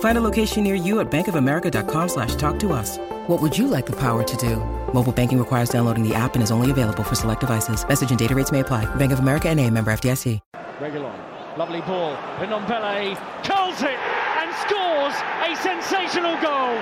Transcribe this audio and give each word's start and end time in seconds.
Find 0.00 0.16
a 0.16 0.22
location 0.22 0.64
near 0.64 0.74
you 0.74 1.00
at 1.00 1.10
bankofamerica.com 1.10 2.08
slash 2.08 2.34
talk 2.36 2.58
to 2.60 2.72
us. 2.72 2.96
What 3.26 3.42
would 3.42 3.56
you 3.56 3.68
like 3.68 3.84
the 3.84 3.96
power 3.96 4.22
to 4.22 4.36
do? 4.38 4.56
Mobile 4.94 5.12
banking 5.12 5.38
requires 5.38 5.68
downloading 5.68 6.08
the 6.08 6.14
app 6.14 6.34
and 6.34 6.42
is 6.42 6.50
only 6.50 6.70
available 6.70 7.04
for 7.04 7.14
select 7.14 7.40
devices. 7.40 7.86
Message 7.86 8.08
and 8.08 8.18
data 8.18 8.34
rates 8.34 8.50
may 8.52 8.60
apply. 8.60 8.86
Bank 8.96 9.12
of 9.12 9.18
America 9.18 9.48
and 9.50 9.60
a 9.60 9.68
member 9.68 9.90
FDIC. 9.92 10.40
Reguilón, 10.80 11.16
lovely 11.56 11.80
ball. 11.82 12.16
Ndombele 12.38 13.16
curls 13.44 13.82
it 13.82 13.98
and 14.40 14.48
scores 14.64 15.16
a 15.48 15.56
sensational 15.62 16.36
goal. 16.40 16.76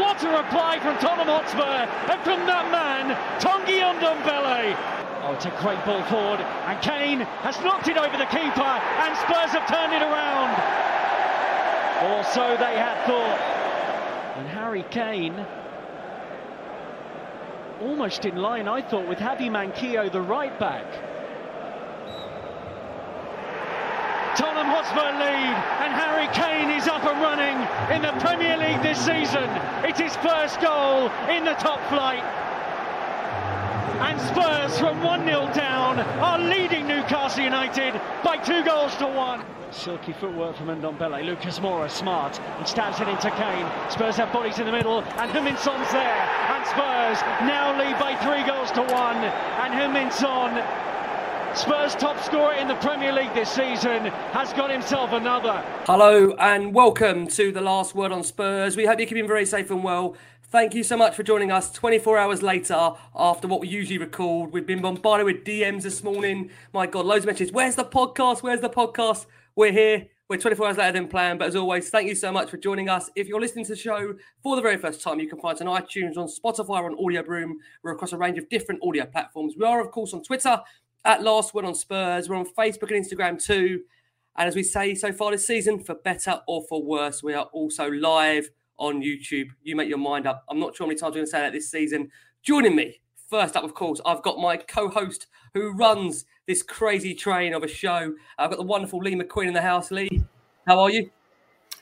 What 0.00 0.22
a 0.24 0.28
reply 0.28 0.78
from 0.80 0.98
Tottenham 0.98 1.28
Hotspur 1.28 1.88
and 2.12 2.20
from 2.22 2.44
that 2.46 2.70
man, 2.70 3.16
Tanguy 3.40 3.80
Ndombele. 3.80 4.76
Oh, 5.24 5.32
it's 5.32 5.46
a 5.46 5.54
great 5.62 5.82
ball 5.86 6.02
forward, 6.04 6.40
and 6.40 6.76
Kane 6.82 7.20
has 7.40 7.56
knocked 7.64 7.88
it 7.88 7.96
over 7.96 8.18
the 8.18 8.26
keeper, 8.26 8.60
and 8.60 9.16
Spurs 9.24 9.56
have 9.56 9.64
turned 9.64 9.94
it 9.94 10.02
around. 10.02 10.52
Or 12.02 12.24
so 12.24 12.56
they 12.56 12.76
had 12.76 13.06
thought. 13.06 13.40
And 14.36 14.48
Harry 14.48 14.84
Kane 14.90 15.46
almost 17.80 18.24
in 18.24 18.36
line, 18.36 18.68
I 18.68 18.82
thought, 18.82 19.06
with 19.08 19.18
Javi 19.18 19.50
Manquillo, 19.50 20.10
the 20.10 20.20
right 20.20 20.58
back. 20.58 20.84
Tottenham 24.36 24.66
Hotspur 24.66 25.12
lead, 25.18 25.56
and 25.84 25.92
Harry 25.94 26.26
Kane 26.34 26.70
is 26.76 26.88
up 26.88 27.04
and 27.04 27.20
running 27.22 27.56
in 27.94 28.02
the 28.02 28.12
Premier 28.20 28.56
League 28.56 28.82
this 28.82 28.98
season. 28.98 29.48
It's 29.84 30.00
his 30.00 30.16
first 30.16 30.60
goal 30.60 31.08
in 31.30 31.44
the 31.44 31.54
top 31.54 31.80
flight. 31.88 32.24
And 34.00 34.20
Spurs 34.20 34.78
from 34.80 35.02
1 35.02 35.24
0 35.24 35.52
down 35.54 36.00
are 36.00 36.38
leading 36.38 36.88
Newcastle 36.88 37.44
United 37.44 38.00
by 38.24 38.38
two 38.38 38.64
goals 38.64 38.96
to 38.96 39.06
one. 39.06 39.44
Silky 39.74 40.12
footwork 40.12 40.56
from 40.56 40.68
Ndombele. 40.68 41.24
Lucas 41.26 41.58
Moura 41.58 41.90
smart 41.90 42.40
and 42.40 42.66
stabs 42.66 43.00
it 43.00 43.08
into 43.08 43.30
Kane. 43.32 43.66
Spurs 43.90 44.16
have 44.16 44.32
bodies 44.32 44.58
in 44.58 44.66
the 44.66 44.72
middle, 44.72 45.02
and 45.02 45.30
Heung-min 45.30 45.56
Son's 45.56 45.90
there. 45.90 46.28
And 46.48 46.64
Spurs 46.64 47.20
now 47.42 47.76
lead 47.78 47.98
by 47.98 48.14
three 48.22 48.46
goals 48.46 48.70
to 48.72 48.82
one. 48.94 49.16
And 49.16 49.74
Heung-min 49.74 50.12
Son, 50.12 50.62
Spurs 51.56 51.94
top 51.96 52.22
scorer 52.22 52.54
in 52.54 52.68
the 52.68 52.76
Premier 52.76 53.12
League 53.12 53.34
this 53.34 53.50
season, 53.50 54.06
has 54.32 54.52
got 54.52 54.70
himself 54.70 55.12
another. 55.12 55.62
Hello 55.86 56.34
and 56.38 56.72
welcome 56.72 57.26
to 57.26 57.50
the 57.50 57.60
last 57.60 57.94
word 57.94 58.12
on 58.12 58.22
Spurs. 58.22 58.76
We 58.76 58.86
hope 58.86 59.00
you're 59.00 59.08
keeping 59.08 59.26
very 59.26 59.44
safe 59.44 59.70
and 59.70 59.82
well. 59.82 60.16
Thank 60.44 60.74
you 60.74 60.84
so 60.84 60.96
much 60.96 61.16
for 61.16 61.24
joining 61.24 61.50
us 61.50 61.72
24 61.72 62.16
hours 62.16 62.42
later 62.42 62.92
after 63.16 63.48
what 63.48 63.60
we 63.60 63.66
usually 63.66 63.98
record. 63.98 64.52
We've 64.52 64.66
been 64.66 64.82
bombarded 64.82 65.26
with 65.26 65.44
DMs 65.44 65.82
this 65.82 66.04
morning. 66.04 66.50
My 66.72 66.86
God, 66.86 67.06
loads 67.06 67.24
of 67.24 67.26
messages. 67.26 67.52
Where's 67.52 67.74
the 67.74 67.84
podcast? 67.84 68.42
Where's 68.44 68.60
the 68.60 68.70
podcast? 68.70 69.26
We're 69.56 69.70
here. 69.70 70.06
We're 70.28 70.38
24 70.38 70.66
hours 70.66 70.76
later 70.78 70.92
than 70.94 71.06
planned. 71.06 71.38
But 71.38 71.46
as 71.46 71.54
always, 71.54 71.88
thank 71.88 72.08
you 72.08 72.16
so 72.16 72.32
much 72.32 72.50
for 72.50 72.56
joining 72.56 72.88
us. 72.88 73.08
If 73.14 73.28
you're 73.28 73.40
listening 73.40 73.64
to 73.66 73.74
the 73.74 73.78
show 73.78 74.14
for 74.42 74.56
the 74.56 74.62
very 74.62 74.76
first 74.76 75.00
time, 75.00 75.20
you 75.20 75.28
can 75.28 75.38
find 75.38 75.54
us 75.54 75.60
on 75.60 75.68
iTunes, 75.68 76.16
on 76.16 76.26
Spotify, 76.26 76.82
on 76.82 76.96
Audioboom. 76.96 77.52
We're 77.84 77.92
across 77.92 78.12
a 78.12 78.18
range 78.18 78.36
of 78.36 78.48
different 78.48 78.80
audio 78.82 79.06
platforms. 79.06 79.54
We 79.56 79.64
are, 79.64 79.80
of 79.80 79.92
course, 79.92 80.12
on 80.12 80.24
Twitter 80.24 80.60
at 81.04 81.22
Last 81.22 81.54
Word 81.54 81.64
on 81.64 81.76
Spurs. 81.76 82.28
We're 82.28 82.34
on 82.34 82.46
Facebook 82.46 82.90
and 82.90 83.04
Instagram 83.04 83.40
too. 83.40 83.82
And 84.36 84.48
as 84.48 84.56
we 84.56 84.64
say 84.64 84.92
so 84.96 85.12
far 85.12 85.30
this 85.30 85.46
season, 85.46 85.78
for 85.78 85.94
better 85.94 86.40
or 86.48 86.64
for 86.68 86.82
worse, 86.82 87.22
we 87.22 87.34
are 87.34 87.44
also 87.52 87.88
live 87.88 88.50
on 88.78 89.02
YouTube. 89.02 89.50
You 89.62 89.76
make 89.76 89.88
your 89.88 89.98
mind 89.98 90.26
up. 90.26 90.44
I'm 90.48 90.58
not 90.58 90.74
sure 90.74 90.84
how 90.84 90.88
many 90.88 90.98
times 90.98 91.12
we're 91.12 91.18
going 91.18 91.26
to 91.26 91.30
say 91.30 91.40
that 91.42 91.52
this 91.52 91.70
season. 91.70 92.10
Joining 92.42 92.74
me, 92.74 93.00
first 93.30 93.54
up, 93.54 93.62
of 93.62 93.74
course, 93.74 94.00
I've 94.04 94.22
got 94.22 94.38
my 94.38 94.56
co 94.56 94.88
host 94.88 95.28
who 95.52 95.74
runs 95.74 96.24
this 96.46 96.62
crazy 96.62 97.14
train 97.14 97.54
of 97.54 97.62
a 97.62 97.68
show. 97.68 98.14
I've 98.38 98.50
got 98.50 98.56
the 98.56 98.64
wonderful 98.64 98.98
Lee 98.98 99.14
McQueen 99.14 99.48
in 99.48 99.54
the 99.54 99.62
house. 99.62 99.90
Lee, 99.90 100.24
how 100.66 100.80
are 100.80 100.90
you? 100.90 101.10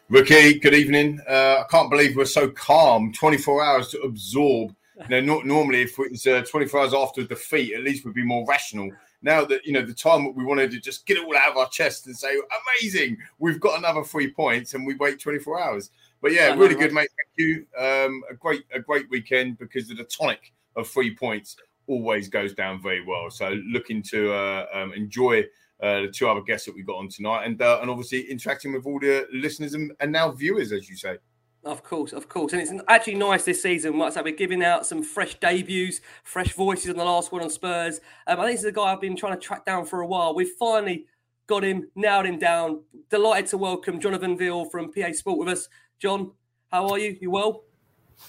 Ricky, 0.09 0.59
good 0.59 0.75
evening. 0.75 1.21
Uh, 1.28 1.62
I 1.62 1.65
can't 1.71 1.91
believe 1.91 2.17
we're 2.17 2.25
so 2.25 2.49
calm. 2.49 3.12
24 3.12 3.65
hours 3.65 3.89
to 3.89 4.01
absorb. 4.03 4.75
You 5.09 5.21
know, 5.21 5.34
not, 5.34 5.47
normally 5.47 5.83
if 5.83 5.99
it 5.99 6.12
was 6.12 6.27
uh, 6.27 6.45
24 6.49 6.81
hours 6.81 6.95
after 6.95 7.22
a 7.22 7.25
defeat, 7.25 7.75
at 7.75 7.83
least 7.83 8.05
we'd 8.05 8.15
be 8.15 8.25
more 8.25 8.45
rational. 8.47 8.91
Now 9.22 9.45
that 9.45 9.65
you 9.65 9.72
know 9.72 9.83
the 9.83 9.95
time 9.95 10.25
that 10.25 10.34
we 10.34 10.45
wanted 10.45 10.71
to 10.72 10.81
just 10.81 11.06
get 11.06 11.17
it 11.17 11.25
all 11.25 11.37
out 11.37 11.51
of 11.51 11.56
our 11.56 11.69
chest 11.69 12.06
and 12.06 12.17
say, 12.17 12.37
"Amazing, 12.81 13.17
we've 13.39 13.59
got 13.59 13.78
another 13.78 14.05
three 14.05 14.31
points," 14.31 14.75
and 14.75 14.87
we 14.87 14.95
wait 14.95 15.21
24 15.21 15.61
hours. 15.61 15.91
But 16.21 16.33
yeah, 16.33 16.55
really 16.55 16.75
good, 16.75 16.93
mate. 16.93 17.09
Thank 17.17 17.37
you. 17.37 17.67
Um, 17.77 18.22
a 18.31 18.34
great, 18.34 18.65
a 18.75 18.81
great 18.81 19.09
weekend 19.11 19.59
because 19.59 19.91
of 19.91 19.97
the 19.97 20.05
tonic 20.05 20.53
of 20.77 20.89
three 20.89 21.15
points 21.15 21.56
always 21.92 22.28
goes 22.28 22.54
down 22.54 22.80
very 22.80 23.04
well. 23.04 23.30
So 23.30 23.50
looking 23.70 24.03
to 24.04 24.32
uh, 24.32 24.66
um, 24.72 24.92
enjoy 24.94 25.44
uh, 25.82 26.03
the 26.03 26.08
two 26.08 26.28
other 26.28 26.41
guests 26.41 26.66
that 26.66 26.75
we 26.75 26.82
got 26.82 26.97
on 26.97 27.08
tonight, 27.08 27.44
and 27.44 27.60
uh, 27.60 27.78
and 27.80 27.91
obviously 27.91 28.22
interacting 28.30 28.72
with 28.72 28.86
all 28.86 28.98
the 28.98 29.26
listeners 29.32 29.75
and, 29.75 29.92
and, 30.00 30.12
now 30.12 30.30
viewers, 30.30 30.72
as 30.72 30.88
you 30.88 30.97
say. 30.97 31.19
Of 31.64 31.84
course, 31.84 32.12
of 32.12 32.28
course, 32.28 32.53
and 32.53 32.62
it's 32.62 32.72
actually 32.88 33.16
nice 33.16 33.44
this 33.44 33.62
season. 33.62 33.98
Like 33.98 34.12
I 34.12 34.14
said, 34.14 34.25
we're 34.25 34.34
giving 34.34 34.64
out 34.64 34.86
some 34.86 35.03
fresh 35.03 35.38
debuts, 35.38 36.00
fresh 36.25 36.53
voices 36.53 36.91
on 36.91 36.97
the 36.97 37.04
last 37.04 37.30
one 37.30 37.42
on 37.42 37.50
Spurs. 37.50 38.00
Um, 38.26 38.41
I 38.41 38.44
think 38.44 38.54
this 38.54 38.60
is 38.60 38.66
a 38.66 38.72
guy 38.72 38.92
I've 38.92 39.00
been 39.00 39.16
trying 39.16 39.34
to 39.34 39.41
track 39.41 39.64
down 39.64 39.84
for 39.84 40.00
a 40.00 40.06
while. 40.06 40.34
We've 40.34 40.54
finally 40.59 41.06
got 41.47 41.64
him, 41.64 41.88
nailed 41.94 42.26
him 42.26 42.38
down. 42.38 42.82
Delighted 43.10 43.50
to 43.50 43.59
welcome 43.59 44.00
Jonathan 44.00 44.36
Veal 44.36 44.64
from 44.66 44.92
PA 44.92 45.12
Sport 45.12 45.38
with 45.38 45.48
us. 45.48 45.69
John, 45.98 46.32
how 46.70 46.88
are 46.88 46.98
you? 46.98 47.16
You 47.20 47.30
well? 47.30 47.64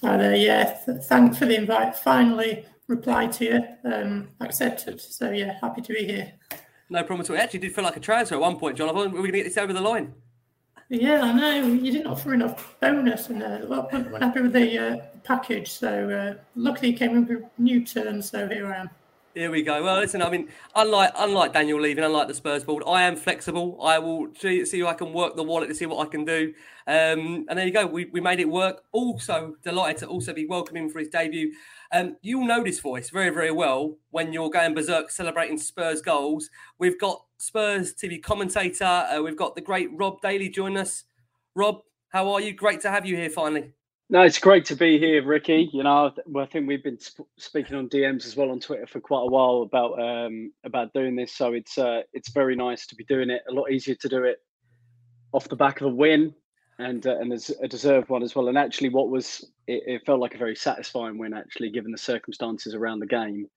Hi 0.01 0.17
there. 0.17 0.35
Yeah, 0.35 0.65
thanks 0.65 1.37
for 1.37 1.45
the 1.45 1.55
invite. 1.55 1.95
Finally 1.95 2.65
replied 2.87 3.31
to 3.33 3.45
you, 3.45 3.91
um, 3.91 4.29
accepted. 4.41 4.99
So 4.99 5.31
yeah, 5.31 5.57
happy 5.61 5.81
to 5.81 5.93
be 5.93 6.05
here. 6.05 6.33
No 6.89 7.03
problem 7.03 7.21
at 7.21 7.29
all. 7.29 7.35
It 7.35 7.39
actually 7.39 7.59
did 7.61 7.73
feel 7.73 7.83
like 7.83 7.97
a 7.97 7.99
transfer 7.99 8.35
at 8.35 8.41
one 8.41 8.57
point, 8.57 8.77
we 8.77 8.85
were 8.85 8.93
going 8.93 9.25
to 9.25 9.31
get 9.31 9.45
this 9.45 9.57
over 9.57 9.73
the 9.73 9.81
line. 9.81 10.13
Yeah, 10.89 11.21
I 11.21 11.33
know. 11.33 11.67
You 11.67 11.91
didn't 11.91 12.07
offer 12.07 12.33
enough 12.33 12.75
bonus, 12.79 13.29
and 13.29 13.41
uh, 13.41 13.59
well, 13.67 13.89
I'm 13.91 14.13
happy 14.13 14.41
with 14.41 14.53
the 14.53 14.77
uh, 14.77 14.97
package. 15.23 15.71
So 15.71 16.09
uh, 16.09 16.43
luckily, 16.55 16.93
came 16.93 17.15
in 17.15 17.25
with 17.25 17.43
new 17.57 17.83
terms. 17.83 18.29
So 18.29 18.47
here 18.47 18.71
I 18.71 18.81
am. 18.81 18.89
Here 19.35 19.49
we 19.49 19.63
go. 19.63 19.83
Well, 19.83 19.99
listen, 19.99 20.21
I 20.21 20.29
mean, 20.29 20.49
unlike 20.75 21.11
unlike 21.17 21.53
Daniel 21.53 21.81
Levy, 21.81 21.99
unlike 22.03 22.27
the 22.27 22.35
Spurs 22.35 22.63
board, 22.63 22.83
I 22.85 23.01
am 23.01 23.15
flexible. 23.15 23.79
I 23.81 23.97
will 23.97 24.27
see, 24.37 24.63
see 24.63 24.81
if 24.81 24.85
I 24.85 24.93
can 24.93 25.11
work 25.11 25.35
the 25.35 25.41
wallet 25.41 25.69
to 25.69 25.75
see 25.75 25.87
what 25.87 26.05
I 26.05 26.09
can 26.09 26.23
do. 26.23 26.53
Um, 26.85 27.47
and 27.49 27.57
there 27.57 27.65
you 27.65 27.73
go. 27.73 27.87
We, 27.87 28.05
we 28.05 28.21
made 28.21 28.39
it 28.39 28.47
work. 28.47 28.83
Also, 28.91 29.55
delighted 29.63 29.97
to 29.99 30.07
also 30.07 30.33
be 30.33 30.45
welcoming 30.45 30.87
for 30.87 30.99
his 30.99 31.07
debut. 31.07 31.51
Um, 31.91 32.15
you'll 32.21 32.45
know 32.45 32.63
this 32.63 32.79
voice 32.79 33.09
very, 33.09 33.31
very 33.31 33.49
well 33.49 33.97
when 34.11 34.33
you're 34.33 34.51
going 34.51 34.75
berserk 34.75 35.09
celebrating 35.09 35.57
Spurs 35.57 36.03
goals. 36.03 36.51
We've 36.77 36.99
got 36.99 37.25
Spurs 37.39 37.95
TV 37.95 38.21
commentator. 38.21 38.85
Uh, 38.85 39.19
we've 39.23 39.37
got 39.37 39.55
the 39.55 39.61
great 39.61 39.89
Rob 39.93 40.21
Daly 40.21 40.49
join 40.49 40.77
us. 40.77 41.05
Rob, 41.55 41.81
how 42.09 42.31
are 42.31 42.39
you? 42.39 42.53
Great 42.53 42.81
to 42.81 42.91
have 42.91 43.07
you 43.07 43.15
here 43.15 43.31
finally. 43.31 43.71
No, 44.09 44.21
it's 44.21 44.37
great 44.37 44.65
to 44.65 44.75
be 44.75 44.99
here, 44.99 45.25
Ricky. 45.25 45.69
You 45.73 45.83
know, 45.83 46.11
I 46.37 46.45
think 46.45 46.67
we've 46.67 46.83
been 46.83 46.99
sp- 47.01 47.25
speaking 47.37 47.75
on 47.75 47.89
DMs 47.89 48.25
as 48.25 48.35
well 48.35 48.51
on 48.51 48.59
Twitter 48.59 48.85
for 48.85 48.99
quite 48.99 49.23
a 49.23 49.29
while 49.29 49.63
about 49.63 49.99
um, 49.99 50.51
about 50.65 50.93
doing 50.93 51.15
this. 51.15 51.33
So 51.33 51.53
it's 51.53 51.77
uh, 51.77 52.01
it's 52.13 52.29
very 52.31 52.55
nice 52.55 52.85
to 52.87 52.95
be 52.95 53.05
doing 53.05 53.29
it. 53.29 53.41
A 53.49 53.53
lot 53.53 53.71
easier 53.71 53.95
to 53.95 54.09
do 54.09 54.23
it 54.23 54.37
off 55.31 55.49
the 55.49 55.55
back 55.55 55.81
of 55.81 55.87
a 55.87 55.95
win 55.95 56.33
and 56.79 57.05
uh, 57.07 57.17
and 57.17 57.33
a 57.61 57.67
deserved 57.67 58.09
one 58.09 58.23
as 58.23 58.35
well. 58.35 58.49
And 58.49 58.57
actually, 58.57 58.89
what 58.89 59.09
was 59.09 59.45
it, 59.67 59.83
it, 59.87 60.05
felt 60.05 60.19
like 60.19 60.35
a 60.35 60.39
very 60.39 60.55
satisfying 60.55 61.17
win, 61.17 61.33
actually, 61.33 61.71
given 61.71 61.91
the 61.91 61.97
circumstances 61.97 62.75
around 62.75 62.99
the 62.99 63.07
game. 63.07 63.47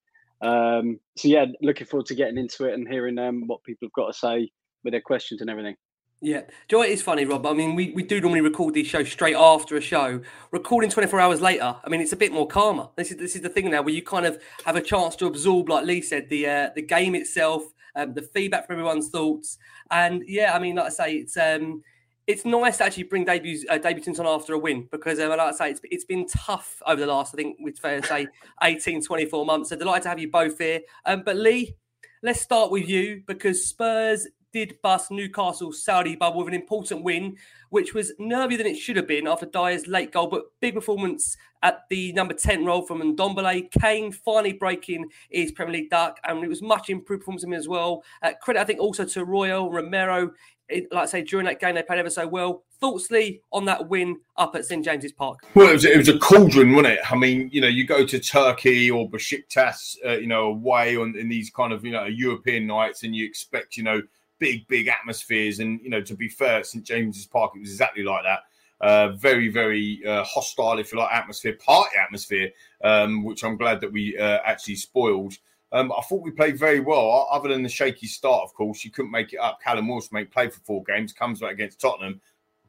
Um, 0.41 0.99
so 1.17 1.27
yeah, 1.27 1.45
looking 1.61 1.87
forward 1.87 2.07
to 2.07 2.15
getting 2.15 2.37
into 2.37 2.65
it 2.65 2.73
and 2.73 2.87
hearing 2.87 3.17
um, 3.19 3.43
what 3.47 3.63
people 3.63 3.87
have 3.87 3.93
got 3.93 4.07
to 4.07 4.17
say 4.17 4.51
with 4.83 4.93
their 4.93 5.01
questions 5.01 5.41
and 5.41 5.49
everything. 5.49 5.75
Yeah. 6.19 6.41
Do 6.67 6.77
you 6.77 6.77
know 6.77 6.83
it 6.83 6.91
is 6.91 7.03
funny, 7.03 7.25
Rob? 7.25 7.45
I 7.45 7.53
mean, 7.53 7.75
we, 7.75 7.91
we 7.91 8.01
do 8.01 8.19
normally 8.19 8.41
record 8.41 8.73
these 8.73 8.87
shows 8.87 9.07
straight 9.09 9.35
after 9.35 9.77
a 9.77 9.81
show. 9.81 10.19
Recording 10.51 10.89
24 10.89 11.19
hours 11.19 11.41
later, 11.41 11.75
I 11.83 11.89
mean, 11.89 12.01
it's 12.01 12.13
a 12.13 12.17
bit 12.17 12.31
more 12.31 12.47
calmer. 12.47 12.89
This 12.95 13.11
is 13.11 13.17
this 13.17 13.35
is 13.35 13.41
the 13.41 13.49
thing 13.49 13.69
now 13.69 13.83
where 13.83 13.93
you 13.93 14.01
kind 14.01 14.25
of 14.25 14.41
have 14.65 14.75
a 14.75 14.81
chance 14.81 15.15
to 15.17 15.27
absorb, 15.27 15.69
like 15.69 15.85
Lee 15.85 16.01
said, 16.01 16.27
the 16.29 16.47
uh, 16.47 16.69
the 16.73 16.81
game 16.81 17.13
itself, 17.13 17.63
um, 17.95 18.15
the 18.15 18.23
feedback 18.23 18.65
from 18.65 18.77
everyone's 18.77 19.09
thoughts. 19.09 19.59
And 19.91 20.23
yeah, 20.27 20.55
I 20.55 20.59
mean, 20.59 20.75
like 20.75 20.87
I 20.87 20.89
say, 20.89 21.15
it's 21.17 21.37
um, 21.37 21.83
it's 22.25 22.45
nice 22.45 22.77
to 22.77 22.85
actually 22.85 23.03
bring 23.03 23.23
debuts 23.23 23.65
uh, 23.69 23.77
debutants 23.77 24.19
on 24.19 24.25
after 24.25 24.53
a 24.53 24.59
win 24.59 24.87
because, 24.91 25.19
um, 25.19 25.29
like 25.29 25.39
I 25.39 25.51
say, 25.51 25.69
it's, 25.69 25.81
it's 25.83 26.05
been 26.05 26.27
tough 26.27 26.81
over 26.87 26.99
the 26.99 27.07
last, 27.07 27.35
I 27.35 27.37
think, 27.37 27.57
we'd 27.61 27.77
fair 27.77 28.01
to 28.01 28.07
say, 28.07 28.27
18, 28.63 29.03
24 29.03 29.45
months. 29.45 29.69
So 29.69 29.75
delighted 29.75 30.03
to 30.03 30.09
have 30.09 30.19
you 30.19 30.31
both 30.31 30.57
here. 30.57 30.81
Um, 31.05 31.21
but 31.23 31.37
Lee, 31.37 31.75
let's 32.23 32.41
start 32.41 32.71
with 32.71 32.89
you 32.89 33.21
because 33.27 33.67
Spurs 33.67 34.27
did 34.65 34.81
bust 34.81 35.11
Newcastle's 35.11 35.83
Saudi 35.83 36.15
bubble 36.15 36.39
with 36.39 36.47
an 36.47 36.59
important 36.59 37.03
win, 37.03 37.37
which 37.69 37.93
was 37.93 38.11
nervier 38.19 38.57
than 38.57 38.65
it 38.65 38.75
should 38.75 38.95
have 38.95 39.07
been 39.07 39.27
after 39.27 39.45
Dier's 39.45 39.85
late 39.85 40.11
goal, 40.11 40.27
but 40.27 40.45
big 40.61 40.73
performance 40.73 41.37
at 41.61 41.81
the 41.89 42.11
number 42.13 42.33
10 42.33 42.65
role 42.65 42.81
from 42.81 43.01
Ndombele. 43.01 43.69
Kane 43.79 44.11
finally 44.11 44.53
breaking 44.53 45.09
his 45.29 45.51
Premier 45.51 45.73
League 45.73 45.91
duck, 45.91 46.19
and 46.23 46.43
it 46.43 46.47
was 46.47 46.63
much 46.63 46.89
improved 46.89 47.21
performance 47.21 47.43
from 47.43 47.53
him 47.53 47.59
as 47.59 47.67
well. 47.67 48.03
Uh, 48.23 48.31
credit, 48.41 48.59
I 48.59 48.63
think, 48.63 48.79
also 48.79 49.05
to 49.05 49.25
Royal 49.25 49.71
Romero. 49.71 50.31
It, 50.69 50.87
like 50.91 51.03
I 51.03 51.05
say, 51.05 51.21
during 51.21 51.45
that 51.45 51.61
game, 51.61 51.75
they 51.75 51.83
played 51.83 51.99
ever 51.99 52.09
so 52.09 52.27
well. 52.27 52.63
Thoughts, 52.79 53.09
Lee, 53.09 53.41
on 53.53 53.65
that 53.65 53.87
win 53.87 54.19
up 54.35 54.55
at 54.55 54.65
St 54.65 54.83
James's 54.83 55.13
Park? 55.13 55.39
Well, 55.55 55.69
it 55.69 55.73
was, 55.73 55.85
it 55.85 55.97
was 55.97 56.09
a 56.09 56.17
cauldron, 56.19 56.73
wasn't 56.73 56.95
it? 56.95 56.99
I 57.09 57.15
mean, 57.15 57.49
you 57.53 57.61
know, 57.61 57.67
you 57.67 57.85
go 57.85 58.05
to 58.05 58.19
Turkey 58.19 58.91
or 58.91 59.09
Besiktas, 59.09 59.95
uh, 60.05 60.17
you 60.17 60.27
know, 60.27 60.47
away 60.47 60.97
on 60.97 61.15
in 61.15 61.29
these 61.29 61.49
kind 61.51 61.71
of 61.71 61.85
you 61.85 61.91
know 61.91 62.05
European 62.05 62.67
nights, 62.67 63.03
and 63.03 63.15
you 63.15 63.25
expect, 63.25 63.77
you 63.77 63.83
know, 63.83 64.01
big, 64.39 64.67
big 64.67 64.87
atmospheres. 64.87 65.59
And, 65.59 65.79
you 65.81 65.89
know, 65.89 66.01
to 66.01 66.15
be 66.15 66.29
fair, 66.29 66.63
St. 66.63 66.85
James's 66.85 67.25
Park, 67.25 67.53
it 67.55 67.59
was 67.59 67.71
exactly 67.71 68.03
like 68.03 68.23
that. 68.23 68.39
Uh, 68.79 69.09
very, 69.13 69.47
very 69.47 70.05
uh, 70.05 70.23
hostile, 70.23 70.77
if 70.77 70.93
you 70.93 70.99
like, 70.99 71.11
atmosphere, 71.11 71.57
party 71.63 71.95
atmosphere, 71.99 72.51
um, 72.83 73.23
which 73.23 73.43
I'm 73.43 73.57
glad 73.57 73.81
that 73.81 73.91
we 73.91 74.17
uh, 74.17 74.39
actually 74.45 74.75
spoiled. 74.75 75.33
Um, 75.71 75.91
I 75.91 76.01
thought 76.03 76.23
we 76.23 76.31
played 76.31 76.57
very 76.57 76.79
well, 76.79 77.27
other 77.31 77.49
than 77.49 77.63
the 77.63 77.69
shaky 77.69 78.07
start, 78.07 78.43
of 78.43 78.53
course. 78.53 78.85
You 78.85 78.91
couldn't 78.91 79.11
make 79.11 79.33
it 79.33 79.39
up. 79.39 79.59
Callum 79.61 79.87
Wilson 79.87 80.09
made 80.13 80.31
played 80.31 80.53
for 80.53 80.61
four 80.61 80.83
games, 80.83 81.11
comes 81.11 81.39
back 81.39 81.53
against 81.53 81.81
Tottenham. 81.81 82.21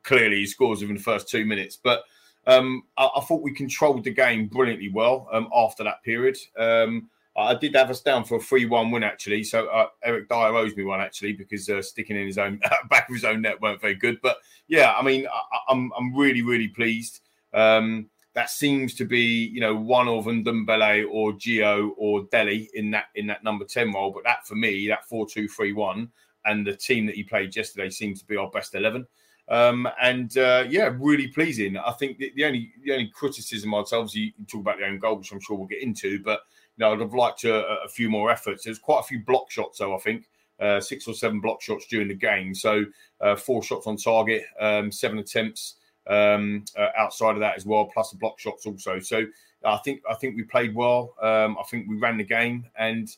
Clearly, 0.03 0.37
he 0.37 0.47
scores 0.47 0.81
within 0.81 0.97
the 0.97 1.03
first 1.03 1.29
two 1.29 1.45
minutes. 1.45 1.79
But 1.83 2.05
um, 2.47 2.85
I, 2.97 3.09
I, 3.17 3.21
thought 3.21 3.43
we 3.43 3.53
controlled 3.53 4.05
the 4.05 4.11
game 4.11 4.47
brilliantly 4.47 4.89
well 4.89 5.29
um, 5.31 5.49
after 5.55 5.85
that 5.85 6.03
period. 6.03 6.39
Um, 6.59 7.11
I 7.39 7.55
did 7.55 7.75
have 7.77 7.91
us 7.91 8.01
down 8.01 8.25
for 8.25 8.37
a 8.37 8.41
three-one 8.41 8.91
win 8.91 9.05
actually. 9.05 9.45
So 9.45 9.67
uh, 9.69 9.89
Eric 10.03 10.29
Dier 10.29 10.57
owes 10.57 10.77
me 10.77 10.85
one 10.85 11.01
actually 11.01 11.33
because 11.33 11.69
uh, 11.69 11.81
sticking 11.81 12.17
in 12.17 12.27
his 12.27 12.39
own 12.39 12.61
back 12.91 13.09
of 13.09 13.15
his 13.15 13.25
own 13.25 13.43
net 13.43 13.61
weren't 13.61 13.81
very 13.81 13.95
good. 13.95 14.21
But 14.23 14.39
yeah, 14.67 14.95
I 14.95 15.03
mean, 15.03 15.27
I, 15.27 15.73
am 15.73 15.93
I'm, 15.97 16.13
I'm 16.13 16.17
really 16.17 16.43
really 16.43 16.69
pleased. 16.69 17.21
Um, 17.55 18.11
that 18.35 18.51
seems 18.51 18.95
to 18.95 19.05
be 19.05 19.47
you 19.47 19.61
know 19.61 19.75
one 19.75 20.09
of 20.09 20.25
Ndombele 20.25 21.07
or 21.11 21.33
Gio 21.33 21.93
or 21.97 22.25
Dele 22.31 22.69
in 22.75 22.91
that 22.91 23.07
in 23.15 23.27
that 23.29 23.45
number 23.45 23.65
ten 23.65 23.93
role. 23.93 24.11
But 24.11 24.25
that 24.25 24.47
for 24.47 24.55
me, 24.55 24.89
that 24.89 25.09
four-two-three-one 25.09 26.11
and 26.45 26.67
the 26.67 26.77
team 26.77 27.07
that 27.07 27.15
he 27.15 27.23
played 27.23 27.55
yesterday 27.55 27.91
seems 27.91 28.21
to 28.21 28.27
be 28.27 28.37
our 28.37 28.51
best 28.51 28.75
eleven. 28.75 29.07
Um, 29.49 29.89
and 30.01 30.37
uh, 30.37 30.65
yeah, 30.69 30.95
really 30.99 31.29
pleasing. 31.29 31.79
I 31.79 31.93
think 31.93 32.19
the, 32.19 32.33
the, 32.37 32.45
only 32.45 32.71
the 32.85 32.93
only 32.93 33.09
criticism 33.09 33.75
I'd 33.75 33.89
say, 33.89 33.97
obviously, 33.97 34.35
you 34.39 34.45
talk 34.47 34.61
about 34.61 34.79
the 34.79 34.87
own 34.87 34.99
goal, 34.99 35.17
which 35.17 35.33
I'm 35.33 35.41
sure 35.41 35.57
we'll 35.57 35.67
get 35.67 35.83
into, 35.83 36.23
but 36.23 36.41
know, 36.79 36.93
I'd 36.93 37.01
have 37.01 37.15
liked 37.15 37.45
a, 37.45 37.83
a, 37.85 37.89
few 37.89 38.09
more 38.09 38.31
efforts. 38.31 38.65
There's 38.65 38.79
quite 38.79 39.01
a 39.01 39.05
few 39.05 39.25
block 39.25 39.51
shots, 39.51 39.79
though, 39.79 39.95
I 39.95 39.99
think. 39.99 40.29
Uh, 40.61 40.81
six 40.81 41.07
or 41.07 41.15
seven 41.15 41.41
block 41.41 41.63
shots 41.63 41.87
during 41.87 42.09
the 42.09 42.15
game. 42.15 42.55
So 42.55 42.85
uh, 43.21 43.37
four 43.37 43.63
shots 43.63 43.87
on 43.87 43.97
target, 43.97 44.43
um, 44.59 44.91
seven 44.91 45.19
attempts 45.19 45.77
um, 46.09 46.65
uh, 46.77 46.89
outside 46.97 47.33
of 47.33 47.41
that 47.41 47.57
as 47.57 47.65
well, 47.65 47.85
plus 47.93 48.11
the 48.11 48.17
block 48.17 48.41
shots 48.41 48.67
also. 48.67 48.99
So 48.99 49.25
I 49.65 49.77
think 49.79 50.03
I 50.11 50.15
think 50.15 50.37
we 50.37 50.43
played 50.43 50.75
well. 50.75 51.15
Um, 51.23 51.57
I 51.59 51.65
think 51.71 51.89
we 51.89 51.97
ran 51.97 52.17
the 52.17 52.25
game, 52.25 52.67
and 52.77 53.09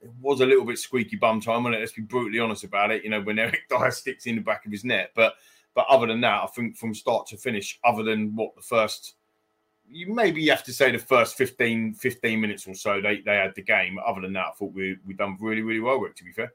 it 0.00 0.10
was 0.20 0.40
a 0.40 0.46
little 0.46 0.64
bit 0.64 0.78
squeaky 0.78 1.16
bum 1.16 1.40
time. 1.40 1.66
And 1.66 1.74
let's 1.74 1.92
be 1.92 2.02
brutally 2.02 2.38
honest 2.38 2.64
about 2.64 2.90
it. 2.90 3.02
You 3.02 3.10
know, 3.10 3.20
when 3.20 3.38
Eric 3.40 3.62
Dier 3.68 3.90
sticks 3.90 4.26
in 4.26 4.36
the 4.36 4.42
back 4.42 4.64
of 4.64 4.72
his 4.72 4.84
net, 4.84 5.10
but 5.14 5.34
but 5.74 5.86
other 5.88 6.06
than 6.06 6.20
that, 6.20 6.42
I 6.42 6.46
think 6.46 6.76
from 6.76 6.94
start 6.94 7.26
to 7.28 7.36
finish, 7.36 7.78
other 7.84 8.02
than 8.02 8.36
what 8.36 8.54
the 8.54 8.62
first 8.62 9.14
you 9.92 10.12
maybe 10.12 10.42
you 10.42 10.50
have 10.50 10.64
to 10.64 10.72
say 10.72 10.90
the 10.90 10.98
first 10.98 11.36
15, 11.36 11.94
15 11.94 12.40
minutes 12.40 12.66
or 12.66 12.74
so 12.74 13.00
they, 13.00 13.20
they 13.20 13.36
had 13.36 13.54
the 13.54 13.62
game. 13.62 13.98
Other 14.04 14.22
than 14.22 14.32
that, 14.34 14.46
I 14.46 14.50
thought 14.52 14.72
we 14.72 14.96
we 15.06 15.14
done 15.14 15.36
really 15.40 15.62
really 15.62 15.80
well. 15.80 15.98
Rick, 15.98 16.16
to 16.16 16.24
be 16.24 16.32
fair. 16.32 16.52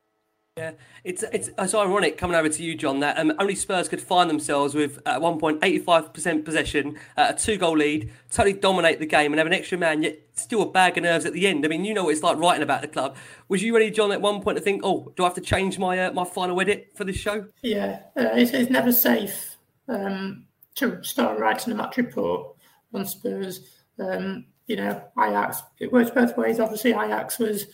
Yeah, 0.57 0.71
it's 1.03 1.23
it's 1.31 1.51
it's 1.55 1.75
ironic 1.75 2.17
coming 2.17 2.35
over 2.35 2.49
to 2.49 2.63
you, 2.63 2.73
John. 2.73 2.99
That 3.01 3.19
um, 3.19 3.31
only 3.37 3.53
Spurs 3.53 3.87
could 3.87 4.01
find 4.01 4.27
themselves 4.27 4.73
with 4.73 4.99
at 5.05 5.21
one 5.21 5.37
point 5.37 5.59
eighty 5.61 5.77
five 5.77 6.11
percent 6.11 6.45
possession, 6.45 6.97
uh, 7.15 7.27
a 7.29 7.37
two 7.37 7.57
goal 7.57 7.77
lead, 7.77 8.11
totally 8.31 8.53
dominate 8.53 8.97
the 8.97 9.05
game, 9.05 9.31
and 9.31 9.37
have 9.37 9.45
an 9.45 9.53
extra 9.53 9.77
man, 9.77 10.01
yet 10.01 10.17
still 10.33 10.63
a 10.63 10.71
bag 10.71 10.97
of 10.97 11.03
nerves 11.03 11.25
at 11.25 11.33
the 11.33 11.45
end. 11.45 11.63
I 11.63 11.67
mean, 11.67 11.85
you 11.85 11.93
know 11.93 12.05
what 12.05 12.13
it's 12.13 12.23
like 12.23 12.37
writing 12.37 12.63
about 12.63 12.81
the 12.81 12.87
club. 12.87 13.15
Was 13.49 13.61
you 13.61 13.71
ready, 13.75 13.91
John, 13.91 14.11
at 14.11 14.19
one 14.19 14.41
point 14.41 14.57
to 14.57 14.63
think, 14.63 14.81
oh, 14.83 15.13
do 15.15 15.23
I 15.23 15.27
have 15.27 15.35
to 15.35 15.41
change 15.41 15.77
my 15.77 16.05
uh, 16.05 16.11
my 16.11 16.25
final 16.25 16.59
edit 16.59 16.89
for 16.95 17.03
this 17.03 17.17
show? 17.17 17.45
Yeah, 17.61 17.99
uh, 18.15 18.29
it's, 18.33 18.49
it's, 18.51 18.71
never 18.71 18.91
safe 18.91 19.57
um, 19.87 20.47
to 20.75 21.03
start 21.03 21.37
writing 21.37 21.71
a 21.71 21.75
match 21.75 21.97
report 21.97 22.56
on 22.93 23.05
Spurs. 23.05 23.61
Um, 23.99 24.45
you 24.67 24.75
know, 24.75 25.01
Ajax, 25.19 25.61
it 25.79 25.91
works 25.91 26.11
both 26.11 26.37
ways. 26.37 26.59
Obviously, 26.59 26.91
Ajax 26.91 27.39
was, 27.39 27.67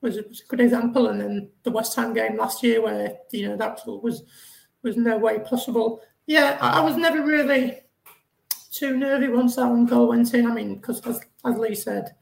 was 0.00 0.18
a, 0.18 0.24
good 0.48 0.60
example, 0.60 1.08
and 1.08 1.20
then 1.20 1.50
the 1.62 1.70
West 1.70 1.94
Ham 1.96 2.12
game 2.12 2.36
last 2.36 2.62
year, 2.62 2.82
where 2.82 3.16
you 3.30 3.48
know 3.48 3.56
that 3.56 3.80
was 3.86 4.24
was 4.82 4.96
no 4.96 5.16
way 5.16 5.38
possible. 5.38 6.02
Yeah, 6.26 6.58
I, 6.60 6.80
was 6.80 6.96
never 6.96 7.22
really 7.24 7.80
too 8.70 8.96
nervy 8.96 9.28
once 9.28 9.56
that 9.56 9.68
one 9.68 9.86
goal 9.86 10.08
went 10.08 10.34
in. 10.34 10.46
I 10.46 10.54
mean, 10.54 10.76
because 10.76 11.00
as, 11.06 11.20
as 11.44 11.58
Lee 11.58 11.74
said, 11.74 12.14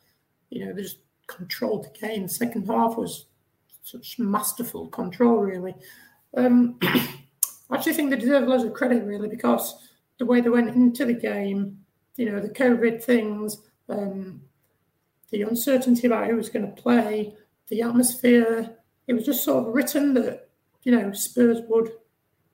you 0.50 0.64
know, 0.64 0.72
they 0.72 0.82
just 0.82 0.98
controlled 1.26 1.84
the 1.84 2.06
game. 2.06 2.26
Second 2.28 2.66
half 2.66 2.96
was 2.96 3.26
such 3.82 4.18
masterful 4.18 4.88
control, 4.88 5.38
really. 5.38 5.74
Um, 6.36 6.78
I 6.82 7.76
actually 7.76 7.94
think 7.94 8.10
they 8.10 8.16
deserve 8.16 8.48
loads 8.48 8.64
of 8.64 8.72
credit, 8.72 9.04
really, 9.04 9.28
because 9.28 9.74
the 10.18 10.26
way 10.26 10.40
they 10.40 10.48
went 10.48 10.74
into 10.74 11.04
the 11.04 11.14
game, 11.14 11.78
you 12.20 12.30
know, 12.30 12.38
the 12.38 12.50
COVID 12.50 13.02
things, 13.02 13.62
um, 13.88 14.42
the 15.30 15.40
uncertainty 15.40 16.06
about 16.06 16.26
who 16.26 16.36
was 16.36 16.50
going 16.50 16.66
to 16.66 16.82
play, 16.82 17.34
the 17.68 17.80
atmosphere. 17.80 18.76
It 19.06 19.14
was 19.14 19.24
just 19.24 19.42
sort 19.42 19.66
of 19.66 19.74
written 19.74 20.12
that, 20.14 20.50
you 20.82 20.92
know, 20.92 21.12
Spurs 21.12 21.62
would 21.66 21.92